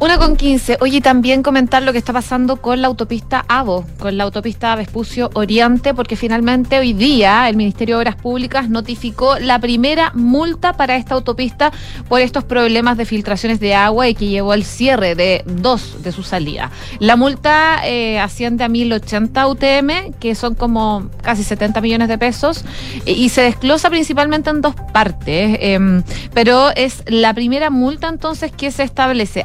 Una 0.00 0.16
con 0.16 0.36
15. 0.36 0.76
Oye, 0.80 1.00
también 1.00 1.42
comentar 1.42 1.82
lo 1.82 1.90
que 1.90 1.98
está 1.98 2.12
pasando 2.12 2.58
con 2.58 2.80
la 2.80 2.86
autopista 2.86 3.44
AVO, 3.48 3.84
con 3.98 4.16
la 4.16 4.22
autopista 4.22 4.76
Vespucio 4.76 5.28
Oriente, 5.34 5.92
porque 5.92 6.14
finalmente 6.14 6.78
hoy 6.78 6.92
día 6.92 7.48
el 7.48 7.56
Ministerio 7.56 7.96
de 7.96 8.02
Obras 8.02 8.14
Públicas 8.14 8.68
notificó 8.68 9.40
la 9.40 9.58
primera 9.58 10.12
multa 10.14 10.74
para 10.74 10.94
esta 10.94 11.14
autopista 11.16 11.72
por 12.08 12.20
estos 12.20 12.44
problemas 12.44 12.96
de 12.96 13.06
filtraciones 13.06 13.58
de 13.58 13.74
agua 13.74 14.06
y 14.08 14.14
que 14.14 14.28
llevó 14.28 14.52
al 14.52 14.62
cierre 14.62 15.16
de 15.16 15.42
dos 15.46 16.00
de 16.04 16.12
sus 16.12 16.28
salidas. 16.28 16.70
La 17.00 17.16
multa 17.16 17.80
eh, 17.84 18.20
asciende 18.20 18.62
a 18.62 18.68
1080 18.68 19.48
UTM, 19.48 20.12
que 20.20 20.36
son 20.36 20.54
como 20.54 21.10
casi 21.22 21.42
70 21.42 21.80
millones 21.80 22.06
de 22.08 22.18
pesos, 22.18 22.64
y- 23.04 23.28
se 23.30 23.42
desglosa 23.42 23.90
principalmente 23.90 24.48
en 24.50 24.60
dos 24.60 24.76
partes, 24.92 25.58
em, 25.60 26.04
pero 26.32 26.70
es 26.76 27.02
la 27.08 27.34
primera 27.34 27.68
multa 27.68 28.08
entonces 28.08 28.52
que 28.52 28.70
se 28.70 28.84
establece. 28.84 29.44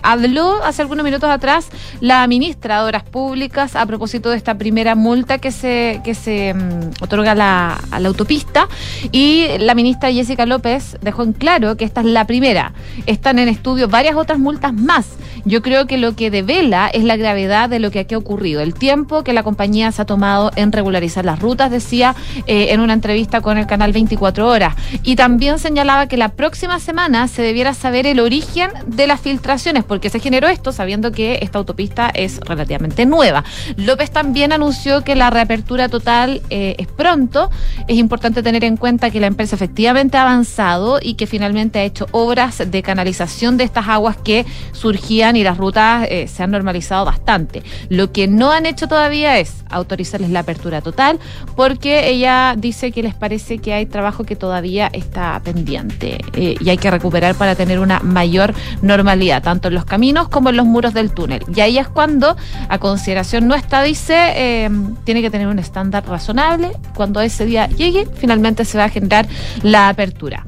Hace 0.64 0.82
algunos 0.82 1.04
minutos 1.04 1.30
atrás 1.30 1.70
la 2.00 2.26
ministra 2.28 2.80
de 2.80 2.86
Obras 2.86 3.04
Públicas 3.04 3.76
a 3.76 3.86
propósito 3.86 4.30
de 4.30 4.38
esta 4.38 4.58
primera 4.58 4.96
multa 4.96 5.38
que 5.38 5.52
se, 5.52 6.02
que 6.04 6.16
se 6.16 6.54
mm, 6.54 7.04
otorga 7.04 7.32
a 7.32 7.36
la, 7.36 7.80
a 7.92 8.00
la 8.00 8.08
autopista 8.08 8.68
y 9.12 9.48
la 9.60 9.76
ministra 9.76 10.12
Jessica 10.12 10.46
López 10.46 10.98
dejó 11.02 11.24
en 11.24 11.34
claro 11.34 11.78
que 11.78 11.86
esta 11.86 12.02
es 12.02 12.08
la 12.08 12.26
primera. 12.26 12.74
Están 13.06 13.40
en 13.40 13.50
estudio 13.50 13.88
varias 13.88 14.16
otras 14.16 14.40
multas 14.40 14.74
más. 14.74 15.08
Yo 15.46 15.62
creo 15.62 15.88
que 15.88 15.98
lo 15.98 16.16
que 16.16 16.32
devela 16.32 16.88
es 16.88 17.04
la 17.04 17.18
gravedad 17.18 17.70
de 17.70 17.80
lo 17.80 17.92
que 17.92 18.00
aquí 18.00 18.16
ha 18.16 18.18
ocurrido, 18.18 18.62
el 18.62 18.74
tiempo 18.74 19.24
que 19.24 19.34
la 19.34 19.44
compañía 19.44 19.92
se 19.92 20.02
ha 20.02 20.06
tomado 20.06 20.52
en 20.56 20.72
regularizar 20.72 21.26
las 21.26 21.40
rutas, 21.40 21.70
decía 21.70 22.16
eh, 22.48 22.68
en 22.70 22.80
una 22.80 22.94
entrevista 22.94 23.42
con 23.42 23.58
el 23.58 23.68
canal 23.68 23.92
24 23.92 24.48
Horas. 24.48 24.76
Y 25.04 25.16
también 25.16 25.60
señalaba 25.60 26.08
que 26.08 26.16
la 26.16 26.30
próxima 26.30 26.80
semana 26.80 27.28
se 27.28 27.42
debiera 27.42 27.74
saber 27.74 28.08
el 28.08 28.20
origen 28.20 28.70
de 28.86 29.06
las 29.06 29.20
filtraciones, 29.20 29.84
porque 29.84 30.10
se 30.10 30.20
generó 30.20 30.48
esto 30.48 30.72
sabiendo 30.72 31.12
que 31.12 31.40
esta 31.42 31.60
autopista 31.60 32.10
es 32.14 32.40
relativamente 32.40 33.06
nueva. 33.06 33.44
López 33.76 34.12
también 34.12 34.54
anunció 34.54 35.04
que 35.04 35.16
la 35.16 35.30
reapertura 35.30 35.90
total 35.90 36.42
eh, 36.50 36.76
es 36.78 36.88
pronto. 36.88 37.50
Es 37.88 37.98
importante 37.98 38.44
tener 38.44 38.64
en 38.64 38.78
cuenta 38.78 39.10
que 39.10 39.20
la 39.20 39.28
empresa 39.28 39.56
efectivamente 39.56 40.18
ha 40.18 40.22
avanzado 40.22 41.00
y 41.02 41.16
que 41.16 41.28
finalmente 41.28 41.80
ha 41.80 41.84
hecho 41.84 42.08
obras 42.12 42.64
de 42.66 42.82
canalización 42.82 43.58
de 43.58 43.66
estas 43.66 43.88
aguas 43.90 44.16
que 44.18 44.46
surgían 44.72 45.33
y 45.36 45.44
las 45.44 45.58
rutas 45.58 46.08
eh, 46.10 46.28
se 46.28 46.44
han 46.44 46.52
normalizado 46.52 47.06
bastante. 47.06 47.64
Lo 47.90 48.12
que 48.12 48.28
no 48.28 48.52
han 48.52 48.66
hecho 48.66 48.88
todavía 48.88 49.40
es 49.40 49.64
autorizarles 49.70 50.30
la 50.30 50.40
apertura 50.40 50.82
total 50.82 51.20
porque 51.56 52.10
ella 52.10 52.56
dice 52.58 52.92
que 52.92 53.04
les 53.04 53.14
parece 53.14 53.58
que 53.58 53.74
hay 53.74 53.86
trabajo 53.86 54.24
que 54.24 54.36
todavía 54.36 54.90
está 54.94 55.40
pendiente 55.44 56.20
eh, 56.34 56.56
y 56.60 56.70
hay 56.70 56.78
que 56.78 56.92
recuperar 56.92 57.36
para 57.36 57.56
tener 57.56 57.80
una 57.80 58.00
mayor 58.00 58.54
normalidad, 58.82 59.44
tanto 59.44 59.68
en 59.68 59.76
los 59.76 59.86
caminos 59.86 60.30
como 60.30 60.50
en 60.50 60.58
los 60.58 60.66
muros 60.66 60.94
del 60.94 61.12
túnel. 61.12 61.44
Y 61.54 61.62
ahí 61.62 61.78
es 61.78 61.88
cuando, 61.88 62.36
a 62.70 62.78
consideración 62.78 63.48
nuestra, 63.48 63.84
dice, 63.84 64.34
eh, 64.36 64.70
tiene 65.04 65.22
que 65.22 65.30
tener 65.30 65.48
un 65.48 65.60
estándar 65.60 66.06
razonable. 66.08 66.72
Cuando 66.96 67.22
ese 67.22 67.46
día 67.46 67.68
llegue, 67.68 68.08
finalmente 68.16 68.66
se 68.66 68.78
va 68.78 68.86
a 68.86 68.90
generar 68.90 69.28
la 69.62 69.90
apertura. 69.90 70.46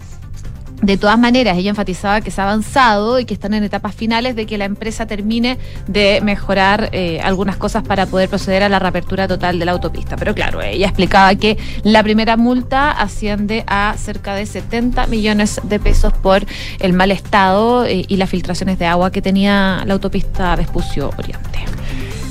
De 0.81 0.97
todas 0.97 1.17
maneras, 1.17 1.57
ella 1.57 1.69
enfatizaba 1.69 2.21
que 2.21 2.31
se 2.31 2.41
ha 2.41 2.43
avanzado 2.43 3.19
y 3.19 3.25
que 3.25 3.33
están 3.33 3.53
en 3.53 3.63
etapas 3.63 3.95
finales 3.95 4.35
de 4.35 4.45
que 4.45 4.57
la 4.57 4.65
empresa 4.65 5.05
termine 5.05 5.57
de 5.87 6.19
mejorar 6.21 6.89
eh, 6.91 7.19
algunas 7.23 7.57
cosas 7.57 7.83
para 7.83 8.05
poder 8.05 8.29
proceder 8.29 8.61
a 8.61 8.69
la 8.69 8.77
reapertura 8.77 9.27
total 9.27 9.57
de 9.57 9.65
la 9.65 9.71
autopista. 9.71 10.15
Pero 10.15 10.35
claro, 10.35 10.61
ella 10.61 10.87
explicaba 10.87 11.33
que 11.35 11.57
la 11.83 12.03
primera 12.03 12.37
multa 12.37 12.91
asciende 12.91 13.63
a 13.67 13.95
cerca 13.97 14.35
de 14.35 14.45
70 14.45 15.07
millones 15.07 15.61
de 15.63 15.79
pesos 15.79 16.13
por 16.13 16.45
el 16.79 16.93
mal 16.93 17.11
estado 17.11 17.85
eh, 17.85 18.05
y 18.07 18.17
las 18.17 18.29
filtraciones 18.29 18.77
de 18.77 18.85
agua 18.85 19.11
que 19.11 19.21
tenía 19.21 19.83
la 19.85 19.93
autopista 19.93 20.55
Vespucio 20.55 21.11
Oriente. 21.17 21.59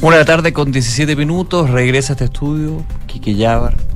Una 0.03 0.17
de 0.17 0.23
la 0.23 0.27
tarde 0.27 0.53
con 0.53 0.71
17 0.71 1.17
minutos, 1.17 1.71
regresa 1.71 2.13
a 2.13 2.15
este 2.15 2.25
estudio 2.27 2.85
Quique 3.07 3.35
Yabar 3.35 3.94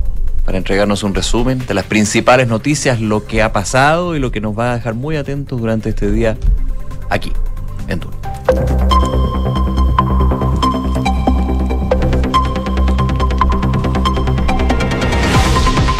para 0.49 0.57
entregarnos 0.57 1.03
un 1.03 1.13
resumen 1.13 1.63
de 1.67 1.75
las 1.75 1.85
principales 1.85 2.47
noticias, 2.47 2.99
lo 2.99 3.27
que 3.27 3.43
ha 3.43 3.53
pasado 3.53 4.15
y 4.15 4.19
lo 4.19 4.31
que 4.31 4.41
nos 4.41 4.57
va 4.57 4.71
a 4.71 4.75
dejar 4.77 4.95
muy 4.95 5.15
atentos 5.15 5.61
durante 5.61 5.89
este 5.89 6.09
día 6.09 6.37
aquí, 7.11 7.31
en 7.87 7.99
Duna. 7.99 9.58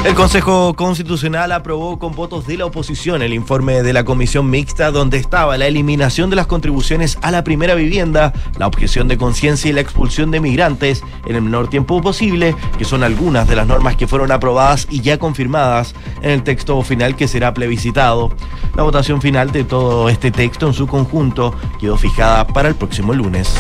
El 0.06 0.16
Consejo 0.16 0.74
Constitucional 0.76 1.52
aprobó 1.52 2.00
con 2.00 2.16
votos 2.16 2.48
de 2.48 2.58
la 2.58 2.66
oposición 2.66 3.22
el 3.22 3.34
informe 3.34 3.84
de 3.84 3.92
la 3.92 4.06
comisión 4.06 4.50
mixta 4.50 4.92
donde 4.92 5.18
estaba 5.18 5.58
la 5.58 5.68
eliminación 5.68 6.30
de 6.30 6.38
las 6.38 6.48
contribuciones 6.48 7.18
a 7.22 7.32
la 7.32 7.44
primera 7.44 7.76
vivienda, 7.76 8.32
la 8.58 8.68
objeción 8.68 9.10
de 9.10 9.18
conciencia 9.18 9.70
y 9.70 9.74
la 9.74 9.82
expulsión 9.82 10.32
de 10.32 10.40
migrantes 10.40 11.04
en 11.26 11.36
el 11.36 11.42
menor 11.42 11.70
tiempo 11.70 12.02
posible, 12.02 12.56
que 12.78 12.86
son 12.86 13.04
algunas 13.04 13.50
de 13.50 13.58
las 13.58 13.68
normas 13.68 13.98
que 13.98 14.08
fueron 14.08 14.32
aprobadas 14.32 14.88
y 14.90 15.02
ya 15.02 15.20
confirmadas 15.20 15.94
en 16.22 16.32
el 16.32 16.44
texto 16.44 16.82
final 16.82 17.18
que 17.18 17.28
será 17.28 17.54
plebiscitado. 17.54 18.32
La 18.78 18.84
votación 18.84 19.22
final 19.22 19.52
de 19.52 19.66
todo 19.66 20.08
este 20.08 20.32
texto 20.32 20.66
en 20.68 20.74
su 20.74 20.88
conjunto 20.88 21.54
quedó 21.78 21.98
fijada 21.98 22.48
para 22.48 22.70
el 22.70 22.76
próximo 22.76 23.14
lunes. 23.14 23.54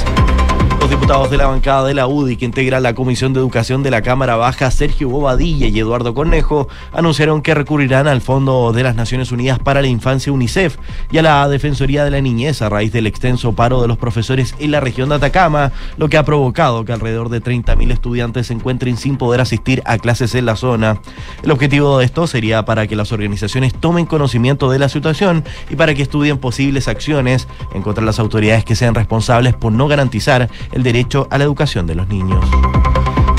Los 0.80 0.89
diputados 0.89 1.30
de 1.30 1.35
la 1.35 1.47
bancada 1.47 1.85
de 1.85 1.93
la 1.93 2.07
UDI, 2.07 2.38
que 2.38 2.45
integra 2.45 2.80
la 2.80 2.95
Comisión 2.95 3.34
de 3.34 3.41
Educación 3.41 3.84
de 3.84 3.91
la 3.91 4.01
Cámara 4.01 4.38
Baja, 4.38 4.72
Sergio 4.72 5.10
Bobadilla 5.10 5.68
y 5.68 5.77
Eduardo 5.77 6.14
Cornejo, 6.14 6.69
anunciaron 6.93 7.41
que 7.41 7.53
recurrirán 7.53 8.07
al 8.07 8.22
Fondo 8.22 8.72
de 8.72 8.84
las 8.84 8.95
Naciones 8.95 9.34
Unidas 9.34 9.60
para 9.60 9.81
la 9.81 9.88
Infancia 9.88 10.31
UNICEF 10.31 10.77
y 11.11 11.18
a 11.18 11.22
la 11.22 11.49
Defensoría 11.49 12.06
de 12.06 12.11
la 12.11 12.22
Niñez 12.22 12.61
a 12.61 12.69
raíz 12.69 12.93
del 12.93 13.07
extenso 13.07 13.51
paro 13.53 13.81
de 13.81 13.89
los 13.89 13.97
profesores 13.97 14.56
en 14.57 14.72
la 14.72 14.80
región 14.80 15.10
de 15.10 15.15
Atacama, 15.15 15.73
lo 15.97 16.07
que 16.07 16.18
ha 16.18 16.23
provocado 16.23 16.85
que 16.85 16.93
alrededor 16.93 17.27
de 17.27 17.43
30.000 17.43 17.91
estudiantes 17.91 18.47
se 18.47 18.53
encuentren 18.53 18.95
sin 18.95 19.18
poder 19.18 19.41
asistir 19.41 19.84
a 19.85 19.97
clases 19.97 20.34
en 20.34 20.45
la 20.45 20.56
zona. 20.56 21.01
El 21.43 21.51
objetivo 21.51 21.97
de 21.97 22.06
esto 22.06 22.26
sería 22.26 22.64
para 22.64 22.88
que 22.88 22.95
las 22.95 23.11
organizaciones 23.11 23.73
tomen 23.73 24.06
conocimiento 24.06 24.72
de 24.72 24.80
la 24.80 24.88
situación 24.88 25.43
y 25.69 25.76
para 25.76 25.93
que 25.93 26.03
estudien 26.03 26.38
posibles 26.38 26.88
acciones 26.88 27.49
en 27.73 27.81
contra 27.81 28.01
de 28.01 28.06
las 28.06 28.19
autoridades 28.19 28.64
que 28.64 28.77
sean 28.77 28.95
responsables 28.95 29.56
por 29.56 29.73
no 29.73 29.89
garantizar 29.89 30.49
el 30.71 30.83
derecho 30.83 31.27
a 31.29 31.37
la 31.37 31.43
educación 31.43 31.87
de 31.87 31.95
los 31.95 32.07
niños. 32.07 32.43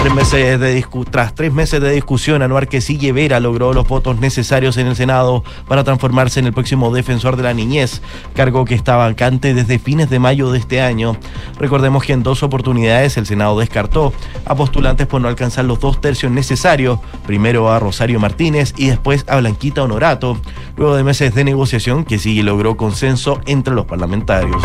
Tres 0.00 0.14
meses 0.14 0.58
de 0.58 0.86
tras 1.10 1.34
tres 1.34 1.52
meses 1.52 1.78
de 1.78 1.90
discusión, 1.90 2.40
Anuar 2.40 2.68
Quesille 2.68 3.12
Vera 3.12 3.38
logró 3.38 3.74
los 3.74 3.86
votos 3.86 4.18
necesarios 4.18 4.78
en 4.78 4.86
el 4.86 4.96
Senado 4.96 5.44
para 5.68 5.84
transformarse 5.84 6.40
en 6.40 6.46
el 6.46 6.54
próximo 6.54 6.90
defensor 6.90 7.36
de 7.36 7.42
la 7.42 7.52
niñez, 7.52 8.00
cargo 8.34 8.64
que 8.64 8.74
está 8.74 8.96
vacante 8.96 9.52
desde 9.52 9.78
fines 9.78 10.08
de 10.08 10.18
mayo 10.18 10.50
de 10.50 10.58
este 10.58 10.80
año. 10.80 11.18
Recordemos 11.58 12.02
que 12.02 12.14
en 12.14 12.22
dos 12.22 12.42
oportunidades 12.42 13.18
el 13.18 13.26
Senado 13.26 13.58
descartó 13.58 14.14
a 14.46 14.54
postulantes 14.54 15.06
por 15.06 15.20
no 15.20 15.28
alcanzar 15.28 15.66
los 15.66 15.80
dos 15.80 16.00
tercios 16.00 16.32
necesarios, 16.32 16.98
primero 17.26 17.70
a 17.70 17.78
Rosario 17.78 18.18
Martínez 18.18 18.72
y 18.78 18.86
después 18.86 19.26
a 19.28 19.36
Blanquita 19.36 19.82
Honorato, 19.82 20.40
luego 20.78 20.96
de 20.96 21.04
meses 21.04 21.34
de 21.34 21.44
negociación 21.44 22.04
que 22.04 22.18
sí 22.18 22.42
logró 22.42 22.78
consenso 22.78 23.42
entre 23.44 23.74
los 23.74 23.84
parlamentarios. 23.84 24.62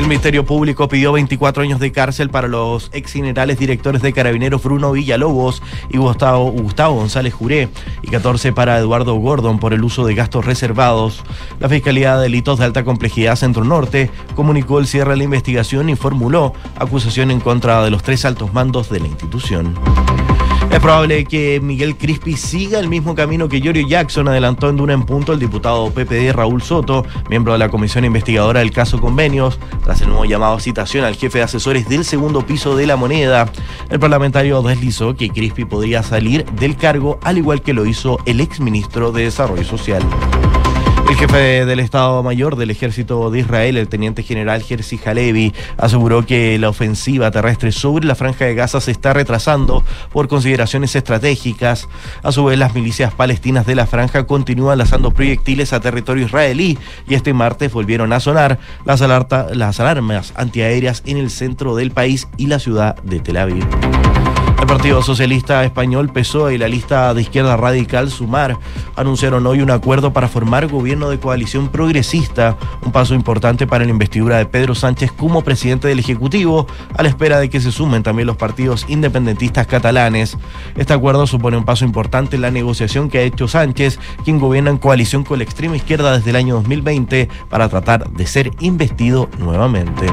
El 0.00 0.06
Ministerio 0.06 0.46
Público 0.46 0.88
pidió 0.88 1.12
24 1.12 1.62
años 1.62 1.78
de 1.78 1.92
cárcel 1.92 2.30
para 2.30 2.48
los 2.48 2.88
ex 2.94 3.12
generales 3.12 3.58
directores 3.58 4.00
de 4.00 4.14
carabineros 4.14 4.62
Bruno 4.62 4.92
Villalobos 4.92 5.62
y 5.90 5.98
Gustavo, 5.98 6.50
Gustavo 6.50 6.94
González 6.94 7.34
Juré 7.34 7.68
y 8.02 8.08
14 8.08 8.54
para 8.54 8.78
Eduardo 8.78 9.14
Gordon 9.16 9.60
por 9.60 9.74
el 9.74 9.84
uso 9.84 10.06
de 10.06 10.14
gastos 10.14 10.46
reservados. 10.46 11.22
La 11.60 11.68
Fiscalía 11.68 12.16
de 12.16 12.22
Delitos 12.22 12.58
de 12.58 12.64
Alta 12.64 12.82
Complejidad 12.82 13.36
Centro 13.36 13.62
Norte 13.62 14.10
comunicó 14.34 14.78
el 14.78 14.86
cierre 14.86 15.10
de 15.10 15.18
la 15.18 15.24
investigación 15.24 15.90
y 15.90 15.96
formuló 15.96 16.54
acusación 16.76 17.30
en 17.30 17.40
contra 17.40 17.84
de 17.84 17.90
los 17.90 18.02
tres 18.02 18.24
altos 18.24 18.54
mandos 18.54 18.88
de 18.88 19.00
la 19.00 19.06
institución. 19.06 19.74
Es 20.80 20.84
probable 20.84 21.26
que 21.26 21.60
Miguel 21.60 21.94
Crispi 21.94 22.38
siga 22.38 22.78
el 22.78 22.88
mismo 22.88 23.14
camino 23.14 23.50
que 23.50 23.60
Giorgio 23.60 23.86
Jackson 23.86 24.28
adelantó 24.28 24.70
en 24.70 24.78
Duna 24.78 24.94
en 24.94 25.02
Punto 25.02 25.34
el 25.34 25.38
diputado 25.38 25.90
PPD 25.90 26.32
Raúl 26.32 26.62
Soto, 26.62 27.04
miembro 27.28 27.52
de 27.52 27.58
la 27.58 27.68
comisión 27.68 28.06
investigadora 28.06 28.60
del 28.60 28.70
caso 28.70 28.98
Convenios, 28.98 29.58
tras 29.84 30.00
el 30.00 30.08
nuevo 30.08 30.24
llamado 30.24 30.54
a 30.54 30.60
citación 30.60 31.04
al 31.04 31.16
jefe 31.16 31.36
de 31.36 31.44
asesores 31.44 31.86
del 31.86 32.06
segundo 32.06 32.46
piso 32.46 32.76
de 32.76 32.86
la 32.86 32.96
moneda. 32.96 33.52
El 33.90 34.00
parlamentario 34.00 34.62
deslizó 34.62 35.14
que 35.14 35.28
Crispi 35.28 35.66
podría 35.66 36.02
salir 36.02 36.46
del 36.46 36.78
cargo, 36.78 37.18
al 37.22 37.36
igual 37.36 37.60
que 37.60 37.74
lo 37.74 37.84
hizo 37.84 38.18
el 38.24 38.40
exministro 38.40 39.12
de 39.12 39.24
Desarrollo 39.24 39.64
Social. 39.64 40.02
El 41.10 41.16
jefe 41.16 41.66
del 41.66 41.80
Estado 41.80 42.22
Mayor 42.22 42.54
del 42.54 42.70
Ejército 42.70 43.32
de 43.32 43.40
Israel, 43.40 43.76
el 43.76 43.88
teniente 43.88 44.22
general 44.22 44.62
Jerzy 44.62 44.98
Halevi, 45.04 45.52
aseguró 45.76 46.24
que 46.24 46.56
la 46.56 46.68
ofensiva 46.68 47.32
terrestre 47.32 47.72
sobre 47.72 48.06
la 48.06 48.14
franja 48.14 48.44
de 48.44 48.54
Gaza 48.54 48.80
se 48.80 48.92
está 48.92 49.12
retrasando 49.12 49.82
por 50.12 50.28
consideraciones 50.28 50.94
estratégicas. 50.94 51.88
A 52.22 52.30
su 52.30 52.44
vez, 52.44 52.60
las 52.60 52.76
milicias 52.76 53.12
palestinas 53.12 53.66
de 53.66 53.74
la 53.74 53.88
franja 53.88 54.24
continúan 54.24 54.78
lanzando 54.78 55.10
proyectiles 55.10 55.72
a 55.72 55.80
territorio 55.80 56.26
israelí 56.26 56.78
y 57.08 57.14
este 57.14 57.34
martes 57.34 57.72
volvieron 57.72 58.12
a 58.12 58.20
sonar 58.20 58.60
las, 58.84 59.00
las 59.00 59.80
alarmas 59.80 60.32
antiaéreas 60.36 61.02
en 61.06 61.16
el 61.16 61.30
centro 61.30 61.74
del 61.74 61.90
país 61.90 62.28
y 62.36 62.46
la 62.46 62.60
ciudad 62.60 62.94
de 63.02 63.18
Tel 63.18 63.38
Aviv. 63.38 63.66
El 64.60 64.66
Partido 64.66 65.02
Socialista 65.02 65.64
Español, 65.64 66.10
PSOE 66.10 66.54
y 66.54 66.58
la 66.58 66.68
lista 66.68 67.14
de 67.14 67.22
izquierda 67.22 67.56
radical 67.56 68.10
Sumar 68.10 68.58
anunciaron 68.94 69.46
hoy 69.46 69.62
un 69.62 69.70
acuerdo 69.70 70.12
para 70.12 70.28
formar 70.28 70.68
gobierno 70.68 71.08
de 71.08 71.18
coalición 71.18 71.68
progresista, 71.68 72.58
un 72.84 72.92
paso 72.92 73.14
importante 73.14 73.66
para 73.66 73.84
la 73.84 73.90
investidura 73.90 74.36
de 74.36 74.44
Pedro 74.44 74.74
Sánchez 74.74 75.12
como 75.12 75.42
presidente 75.42 75.88
del 75.88 75.98
Ejecutivo, 75.98 76.66
a 76.94 77.02
la 77.02 77.08
espera 77.08 77.40
de 77.40 77.48
que 77.48 77.60
se 77.60 77.72
sumen 77.72 78.02
también 78.02 78.26
los 78.26 78.36
partidos 78.36 78.84
independentistas 78.88 79.66
catalanes. 79.66 80.36
Este 80.76 80.92
acuerdo 80.92 81.26
supone 81.26 81.56
un 81.56 81.64
paso 81.64 81.86
importante 81.86 82.36
en 82.36 82.42
la 82.42 82.50
negociación 82.50 83.08
que 83.08 83.18
ha 83.18 83.22
hecho 83.22 83.48
Sánchez, 83.48 83.98
quien 84.24 84.38
gobierna 84.38 84.70
en 84.70 84.78
coalición 84.78 85.24
con 85.24 85.38
la 85.38 85.44
extrema 85.44 85.76
izquierda 85.76 86.12
desde 86.12 86.30
el 86.30 86.36
año 86.36 86.56
2020 86.56 87.30
para 87.48 87.70
tratar 87.70 88.10
de 88.10 88.26
ser 88.26 88.50
investido 88.60 89.30
nuevamente. 89.38 90.06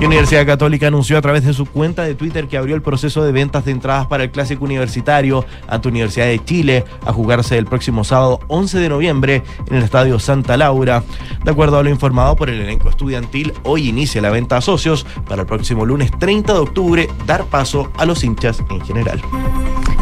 Y 0.00 0.04
Universidad 0.04 0.44
Católica 0.44 0.88
anunció 0.88 1.16
a 1.16 1.22
través 1.22 1.44
de 1.44 1.52
su 1.52 1.64
cuenta 1.66 2.02
de 2.02 2.14
Twitter 2.14 2.48
que 2.48 2.56
abrió 2.56 2.74
el 2.74 2.82
proceso 2.82 3.22
de 3.22 3.30
ventas 3.30 3.64
de 3.64 3.70
entradas 3.70 4.06
para 4.06 4.24
el 4.24 4.30
Clásico 4.30 4.64
Universitario 4.64 5.44
ante 5.68 5.88
Universidad 5.88 6.26
de 6.26 6.44
Chile 6.44 6.84
a 7.06 7.12
jugarse 7.12 7.56
el 7.56 7.66
próximo 7.66 8.02
sábado 8.02 8.40
11 8.48 8.78
de 8.78 8.88
noviembre 8.88 9.42
en 9.68 9.76
el 9.76 9.84
Estadio 9.84 10.18
Santa 10.18 10.56
Laura. 10.56 11.04
De 11.44 11.50
acuerdo 11.50 11.78
a 11.78 11.82
lo 11.82 11.90
informado 11.90 12.34
por 12.34 12.50
el 12.50 12.60
elenco 12.60 12.88
estudiantil, 12.88 13.52
hoy 13.62 13.88
inicia 13.88 14.20
la 14.20 14.30
venta 14.30 14.56
a 14.56 14.60
socios 14.60 15.06
para 15.28 15.42
el 15.42 15.46
próximo 15.46 15.86
lunes 15.86 16.10
30 16.18 16.52
de 16.52 16.58
octubre 16.58 17.08
dar 17.26 17.44
paso 17.44 17.90
a 17.96 18.04
los 18.04 18.24
hinchas 18.24 18.62
en 18.70 18.80
general. 18.80 19.22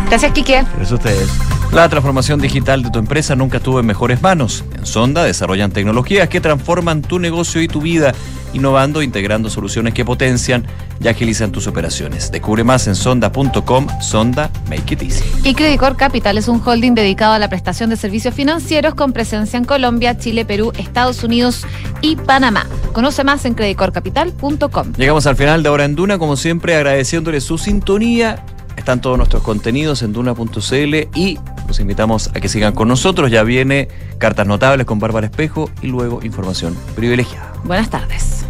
Gracias, 0.08 0.32
Quique. 0.32 0.62
Gracias 0.62 0.92
a 0.92 0.94
ustedes. 0.94 1.38
La 1.72 1.88
transformación 1.88 2.40
digital 2.40 2.82
de 2.82 2.90
tu 2.90 2.98
empresa 2.98 3.36
nunca 3.36 3.58
estuvo 3.58 3.78
en 3.78 3.86
mejores 3.86 4.20
manos. 4.20 4.64
En 4.74 4.84
Sonda 4.84 5.22
desarrollan 5.22 5.70
tecnologías 5.70 6.28
que 6.28 6.40
transforman 6.40 7.02
tu 7.02 7.20
negocio 7.20 7.62
y 7.62 7.68
tu 7.68 7.80
vida, 7.80 8.12
innovando 8.52 9.00
e 9.00 9.04
integrando 9.04 9.50
soluciones 9.50 9.94
que 9.94 10.04
potencian 10.04 10.66
y 11.02 11.08
agilizan 11.08 11.52
tus 11.52 11.66
operaciones. 11.66 12.30
Descubre 12.30 12.64
más 12.64 12.86
en 12.86 12.94
sonda.com, 12.94 13.86
Sonda 14.00 14.50
Make 14.68 14.94
It 14.94 15.02
Easy. 15.02 15.24
Y 15.44 15.54
Credicor 15.54 15.96
Capital 15.96 16.38
es 16.38 16.48
un 16.48 16.60
holding 16.64 16.94
dedicado 16.94 17.32
a 17.32 17.38
la 17.38 17.48
prestación 17.48 17.90
de 17.90 17.96
servicios 17.96 18.34
financieros 18.34 18.94
con 18.94 19.12
presencia 19.12 19.56
en 19.56 19.64
Colombia, 19.64 20.18
Chile, 20.18 20.44
Perú, 20.44 20.72
Estados 20.76 21.24
Unidos 21.24 21.64
y 22.02 22.16
Panamá. 22.16 22.66
Conoce 22.92 23.24
más 23.24 23.44
en 23.44 23.54
creditcorcapital.com. 23.54 24.92
Llegamos 24.96 25.26
al 25.26 25.36
final 25.36 25.62
de 25.62 25.68
Hora 25.68 25.84
en 25.84 25.94
Duna, 25.94 26.18
como 26.18 26.36
siempre 26.36 26.74
agradeciéndole 26.76 27.40
su 27.40 27.58
sintonía. 27.58 28.44
Están 28.76 29.00
todos 29.00 29.16
nuestros 29.16 29.42
contenidos 29.42 30.02
en 30.02 30.12
duna.cl 30.12 30.94
y 31.14 31.38
los 31.68 31.80
invitamos 31.80 32.28
a 32.28 32.40
que 32.40 32.48
sigan 32.48 32.74
con 32.74 32.88
nosotros. 32.88 33.30
Ya 33.30 33.42
viene 33.42 33.88
Cartas 34.18 34.46
Notables 34.46 34.86
con 34.86 34.98
Bárbara 34.98 35.26
Espejo 35.26 35.70
y 35.82 35.88
luego 35.88 36.20
Información 36.22 36.76
Privilegiada. 36.94 37.52
Buenas 37.64 37.90
tardes. 37.90 38.44